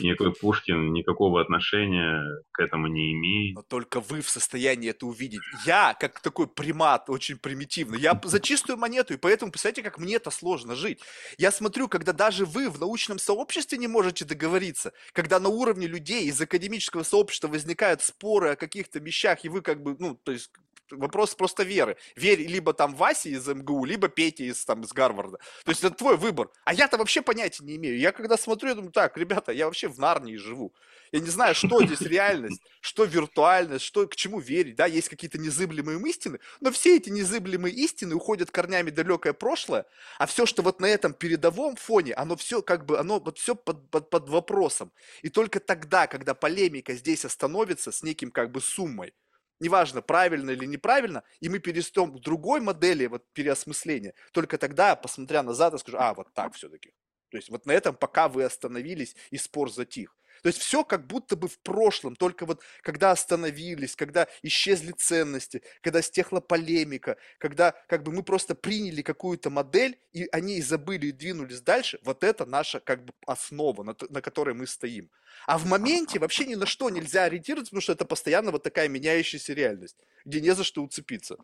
никакой 0.01 0.33
Пушкин 0.33 0.93
никакого 0.93 1.41
отношения 1.41 2.23
к 2.53 2.61
этому 2.61 2.89
не 2.89 3.13
имеет. 3.13 3.57
Но 3.57 3.63
только 3.63 4.01
вы 4.01 4.21
в 4.21 4.29
состоянии 4.29 4.91
это 4.91 5.07
увидеть. 5.07 5.41
Я, 5.65 5.97
как 5.99 6.21
такой 6.21 6.47
примат, 6.47 7.09
очень 7.09 7.39
примитивный, 7.39 7.99
я 7.99 8.21
за 8.23 8.41
чистую 8.41 8.79
монету, 8.79 9.15
и 9.15 9.17
поэтому, 9.17 9.51
представляете, 9.51 9.83
как 9.83 9.99
мне 9.99 10.17
это 10.17 10.31
сложно 10.31 10.75
жить. 10.75 11.01
Я 11.39 11.51
смотрю, 11.51 11.89
когда 11.89 12.13
даже 12.13 12.45
вы 12.45 12.69
в 12.69 12.79
научном 12.79 13.19
сообществе 13.19 13.79
не 13.79 13.89
можете 13.89 14.25
договориться, 14.25 14.93
когда 15.13 15.41
на 15.41 15.49
уровне 15.49 15.87
людей 15.87 16.27
из 16.27 16.41
академического 16.41 17.03
сообщества 17.03 17.49
возникают 17.49 18.03
споры 18.03 18.51
о 18.51 18.57
каких-то 18.57 18.99
вещах, 18.99 19.45
и 19.45 19.49
вы 19.49 19.63
как 19.63 19.83
бы, 19.83 19.97
ну, 19.99 20.15
то 20.15 20.33
есть 20.33 20.51
вопрос 20.91 21.35
просто 21.35 21.63
веры. 21.63 21.97
Верь 22.17 22.47
либо 22.47 22.73
там 22.73 22.95
Васе 22.95 23.31
из 23.31 23.47
МГУ, 23.47 23.85
либо 23.85 24.09
Пете 24.09 24.47
из, 24.47 24.65
там, 24.65 24.83
из 24.83 24.93
Гарварда. 24.93 25.39
То 25.65 25.71
есть 25.71 25.83
это 25.85 25.95
твой 25.95 26.17
выбор. 26.17 26.51
А 26.65 26.75
я-то 26.75 26.99
вообще 26.99 27.23
понятия 27.23 27.65
не 27.65 27.77
имею. 27.77 27.99
Я 27.99 28.13
когда 28.13 28.37
смотрю, 28.37 28.71
я 28.71 28.75
думаю, 28.75 28.93
так, 28.93 29.17
ребята, 29.17 29.53
я 29.53 29.67
вообще 29.67 29.89
в 29.89 29.99
Нарнии 29.99 30.37
живу. 30.37 30.75
Я 31.13 31.21
не 31.21 31.31
знаю, 31.31 31.55
что 31.55 31.83
здесь 31.85 32.01
реальность, 32.01 32.63
что 32.81 33.05
виртуальность, 33.05 33.85
что 33.85 34.07
к 34.07 34.17
чему 34.17 34.41
верить. 34.41 34.77
Да, 34.77 34.87
есть 34.87 35.09
какие-то 35.09 35.39
незыблемые 35.39 35.99
истины, 36.09 36.39
но 36.61 36.71
все 36.71 36.97
эти 36.97 37.11
незыблемые 37.11 37.75
истины 37.75 38.15
уходят 38.15 38.51
корнями 38.51 38.91
далекое 38.91 39.33
прошлое, 39.33 39.87
а 40.19 40.27
все, 40.27 40.47
что 40.47 40.63
вот 40.63 40.81
на 40.81 40.87
этом 40.87 41.15
передовом 41.15 41.77
фоне, 41.77 42.15
оно 42.15 42.37
все 42.37 42.63
как 42.63 42.87
бы, 42.87 42.99
оно 42.99 43.21
вот 43.21 43.39
все 43.39 43.55
под, 43.55 43.91
под, 43.91 44.11
под 44.11 44.29
вопросом. 44.29 44.93
И 45.23 45.29
только 45.29 45.61
тогда, 45.61 46.07
когда 46.07 46.35
полемика 46.35 46.95
здесь 46.95 47.25
остановится 47.25 47.93
с 47.93 48.03
неким 48.03 48.31
как 48.31 48.51
бы 48.51 48.61
суммой, 48.61 49.15
неважно, 49.61 50.03
правильно 50.03 50.51
или 50.51 50.67
неправильно, 50.67 51.23
и 51.41 51.49
мы 51.49 51.59
перестем 51.59 52.13
к 52.13 52.21
другой 52.21 52.61
модели 52.61 53.07
вот, 53.07 53.25
переосмысления, 53.33 54.15
только 54.33 54.59
тогда, 54.59 54.97
посмотря 54.97 55.43
назад, 55.43 55.73
я 55.73 55.79
скажу, 55.79 55.99
а, 55.99 56.15
вот 56.15 56.33
так 56.35 56.55
все-таки. 56.55 56.93
То 57.31 57.37
есть 57.37 57.51
вот 57.51 57.67
на 57.67 57.73
этом 57.73 57.95
пока 57.95 58.29
вы 58.29 58.45
остановились 58.45 59.17
и 59.31 59.37
спор 59.37 59.71
затих. 59.71 60.18
То 60.43 60.49
есть 60.49 60.59
все 60.59 60.85
как 60.85 61.07
будто 61.07 61.37
бы 61.37 61.49
в 61.49 61.59
прошлом, 61.61 62.17
только 62.17 62.47
вот 62.47 62.63
когда 62.83 63.11
остановились, 63.11 63.97
когда 63.97 64.27
исчезли 64.43 64.93
ценности, 64.93 65.63
когда 65.81 66.03
стехла 66.03 66.41
полемика, 66.41 67.17
когда 67.39 67.73
как 67.89 68.03
бы 68.03 68.13
мы 68.13 68.23
просто 68.23 68.55
приняли 68.55 69.03
какую-то 69.03 69.51
модель 69.51 69.99
и 70.13 70.29
они 70.33 70.61
забыли 70.63 71.07
и 71.07 71.13
двинулись 71.13 71.61
дальше, 71.61 71.99
вот 72.03 72.25
это 72.25 72.47
наша 72.47 72.81
как 72.81 73.05
бы 73.05 73.13
основа, 73.27 73.83
на, 73.83 73.97
на 74.09 74.23
которой 74.23 74.55
мы 74.55 74.67
стоим. 74.67 75.11
А 75.47 75.59
в 75.59 75.67
моменте 75.67 76.19
вообще 76.19 76.45
ни 76.47 76.55
на 76.55 76.67
что 76.67 76.91
нельзя 76.91 77.25
ориентироваться, 77.25 77.71
потому 77.71 77.83
что 77.83 77.93
это 77.93 78.05
постоянно 78.05 78.51
вот 78.51 78.63
такая 78.63 78.89
меняющаяся 78.89 79.53
реальность, 79.53 79.97
где 80.25 80.41
не 80.41 80.55
за 80.55 80.65
что 80.65 80.83
уцепиться. 80.83 81.37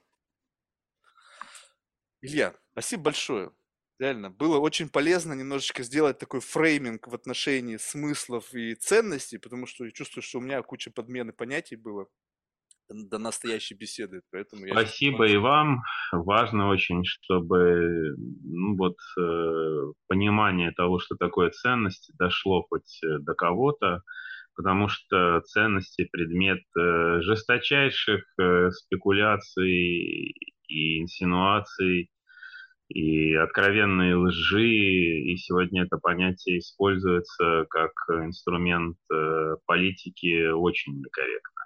Илья, 2.21 2.55
спасибо 2.73 3.05
большое. 3.05 3.53
Реально, 4.01 4.31
было 4.31 4.59
очень 4.59 4.89
полезно 4.89 5.35
немножечко 5.35 5.85
сделать 5.85 6.19
такой 6.19 6.41
фрейминг 6.41 7.07
в 7.07 7.15
отношении 7.15 7.77
смыслов 7.77 8.53
и 8.53 8.75
ценностей, 8.75 9.39
потому 9.39 9.67
что 9.67 9.85
я 9.85 9.93
чувствую, 9.93 10.23
что 10.23 10.39
у 10.39 10.43
меня 10.43 10.61
куча 10.63 10.91
подмены 10.91 11.33
понятий 11.33 11.77
было 11.77 12.09
до 12.89 13.19
настоящей 13.19 13.75
беседы, 13.75 14.23
поэтому 14.31 14.67
я 14.67 14.75
Спасибо 14.75 15.27
и 15.27 15.37
вам. 15.37 15.83
Важно 16.13 16.69
очень, 16.69 17.05
чтобы 17.05 18.15
ну, 18.17 18.77
вот, 18.77 18.97
э, 19.19 19.93
понимание 20.09 20.73
того, 20.73 20.99
что 20.99 21.17
такое 21.17 21.51
ценности, 21.51 22.13
дошло 22.19 22.63
хоть 22.69 23.01
э, 23.03 23.19
до 23.21 23.35
кого-то, 23.35 24.03
потому 24.55 24.89
что 24.89 25.41
ценности 25.47 26.09
предмет 26.11 26.63
э, 26.77 27.21
жесточайших 27.23 28.23
э, 28.39 28.71
спекуляций 28.71 30.35
и 30.69 31.01
инсинуаций 31.01 32.11
и 32.89 33.35
откровенные 33.35 34.17
лжи, 34.17 34.67
и 34.67 35.37
сегодня 35.37 35.85
это 35.85 35.97
понятие 35.99 36.59
используется 36.59 37.67
как 37.71 37.93
инструмент 38.11 38.97
э, 39.13 39.57
политики 39.67 40.51
очень 40.51 40.99
некорректно. 40.99 41.65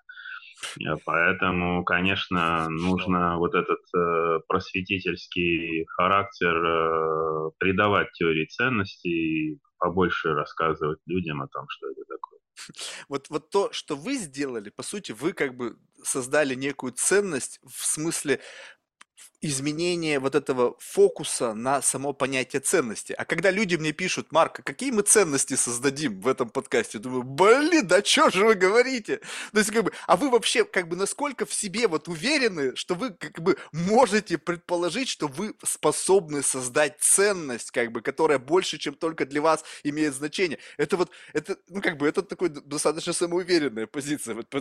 Э, 0.81 0.97
поэтому, 1.05 1.85
конечно, 1.85 2.69
нужно 2.69 3.39
вот 3.39 3.55
этот 3.55 3.81
э, 3.97 4.41
просветительский 4.47 5.87
характер 5.97 7.53
придавать 7.59 8.13
теории 8.13 8.47
ценностей 8.47 9.55
и 9.55 9.59
побольше 9.79 10.35
рассказывать 10.35 11.01
людям 11.07 11.43
о 11.43 11.49
том, 11.49 11.67
что 11.69 11.91
это 11.91 12.03
такое. 12.09 12.39
Вот, 13.09 13.29
вот 13.31 13.51
то, 13.51 13.73
что 13.73 13.97
вы 13.97 14.15
сделали, 14.17 14.71
по 14.71 14.83
сути, 14.83 15.13
вы 15.13 15.33
как 15.33 15.57
бы 15.57 15.77
создали 16.03 16.55
некую 16.55 16.93
ценность 16.93 17.61
в 17.65 17.85
смысле 17.85 18.41
изменение 19.41 20.19
вот 20.19 20.35
этого 20.35 20.77
фокуса 20.81 21.55
на 21.55 21.81
само 21.81 22.13
понятие 22.13 22.61
ценности. 22.61 23.13
А 23.13 23.25
когда 23.25 23.51
люди 23.51 23.77
мне 23.77 23.93
пишут, 23.93 24.33
Марк, 24.33 24.61
а 24.61 24.63
какие 24.63 24.91
мы 24.91 25.03
ценности 25.03 25.55
создадим 25.55 26.21
в 26.21 26.27
этом 26.27 26.51
подкасте? 26.51 26.99
Думаю, 26.99 27.23
блин, 27.23 27.87
да 27.87 28.03
что 28.03 28.31
же 28.31 28.45
вы 28.45 28.55
говорите? 28.55 29.21
То 29.53 29.59
есть, 29.59 29.71
как 29.71 29.85
бы, 29.85 29.93
а 30.07 30.17
вы 30.17 30.31
вообще, 30.31 30.65
как 30.65 30.89
бы, 30.89 30.97
насколько 30.97 31.47
в 31.47 31.55
себе 31.55 31.87
вот 31.87 32.09
уверены, 32.09 32.75
что 32.75 32.95
вы, 32.97 33.11
как 33.11 33.41
бы, 33.41 33.57
можете 33.73 34.39
предположить, 34.39 35.09
что 35.09 35.29
вы 35.29 35.55
способны 35.65 36.43
создать 36.43 36.97
ценность, 37.01 37.71
как 37.71 37.93
бы, 37.93 38.01
которая 38.01 38.41
больше, 38.41 38.79
чем 38.79 38.95
только 38.95 39.25
для 39.25 39.41
вас 39.41 39.65
имеет 39.85 40.15
значение? 40.15 40.59
Это 40.79 40.97
вот, 40.97 41.11
это, 41.33 41.57
ну, 41.69 41.81
как 41.81 41.97
бы, 41.97 42.09
это 42.09 42.23
такой 42.23 42.49
достаточно 42.49 43.13
самоуверенная 43.13 43.87
позиция. 43.87 44.35
Вот, 44.35 44.53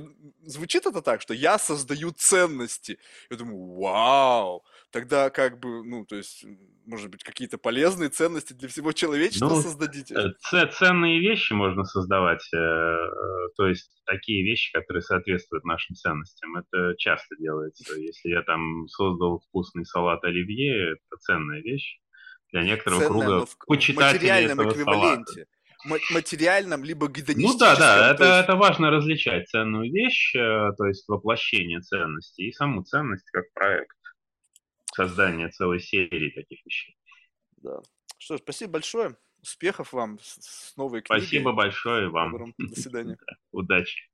звучит 0.45 0.85
это 0.85 1.01
так, 1.01 1.21
что 1.21 1.33
я 1.33 1.57
создаю 1.57 2.11
ценности. 2.11 2.99
Я 3.31 3.37
думаю, 3.37 3.57
вау, 3.79 4.66
тогда 4.91 5.29
как 5.29 5.59
бы, 5.59 5.83
ну, 5.83 6.05
то 6.05 6.15
есть, 6.15 6.45
может 6.85 7.09
быть, 7.09 7.23
какие-то 7.23 7.57
полезные 7.57 8.09
ценности 8.09 8.53
для 8.53 8.67
всего 8.67 8.91
человечества 8.91 9.49
ну, 9.49 9.61
создадите? 9.61 10.15
Э, 10.15 10.67
ценные 10.67 11.19
вещи 11.19 11.53
можно 11.53 11.83
создавать, 11.83 12.47
э, 12.53 12.57
э, 12.57 13.49
то 13.57 13.67
есть 13.67 13.91
такие 14.05 14.43
вещи, 14.43 14.71
которые 14.71 15.01
соответствуют 15.01 15.65
нашим 15.65 15.95
ценностям. 15.95 16.55
Это 16.57 16.95
часто 16.97 17.35
делается. 17.37 17.93
Если 17.99 18.29
я 18.29 18.41
там 18.43 18.87
создал 18.87 19.39
вкусный 19.39 19.85
салат 19.85 20.23
оливье, 20.23 20.93
это 20.93 21.17
ценная 21.19 21.61
вещь 21.61 21.99
для 22.51 22.63
некоторого 22.63 23.01
Ценная, 23.01 23.27
круга 23.27 23.45
в 23.45 23.57
почитателей 23.67 24.31
материальном 24.31 24.69
эквиваленте. 24.69 25.33
Салата 25.33 25.51
материальном, 26.11 26.83
либо 26.83 27.07
гедонистическом. 27.07 27.53
Ну 27.53 27.59
да, 27.59 27.75
да, 27.75 28.11
это, 28.11 28.23
есть... 28.23 28.43
это 28.43 28.55
важно 28.55 28.89
различать 28.89 29.47
ценную 29.47 29.91
вещь, 29.91 30.33
то 30.33 30.85
есть 30.85 31.07
воплощение 31.07 31.81
ценности, 31.81 32.41
и 32.41 32.51
саму 32.51 32.83
ценность 32.83 33.29
как 33.29 33.45
проект 33.53 33.95
создания 34.97 35.49
целой 35.49 35.79
серии 35.79 36.31
таких 36.31 36.65
вещей. 36.65 36.97
Да. 37.57 37.79
Что 38.17 38.37
ж, 38.37 38.39
спасибо 38.39 38.73
большое. 38.73 39.15
Успехов 39.41 39.93
вам 39.93 40.17
с 40.21 40.75
новой 40.75 41.01
книгой. 41.01 41.21
Спасибо 41.21 41.53
большое 41.53 42.09
вам. 42.09 42.53
До 42.57 42.81
свидания. 42.81 43.17
Удачи. 43.51 44.09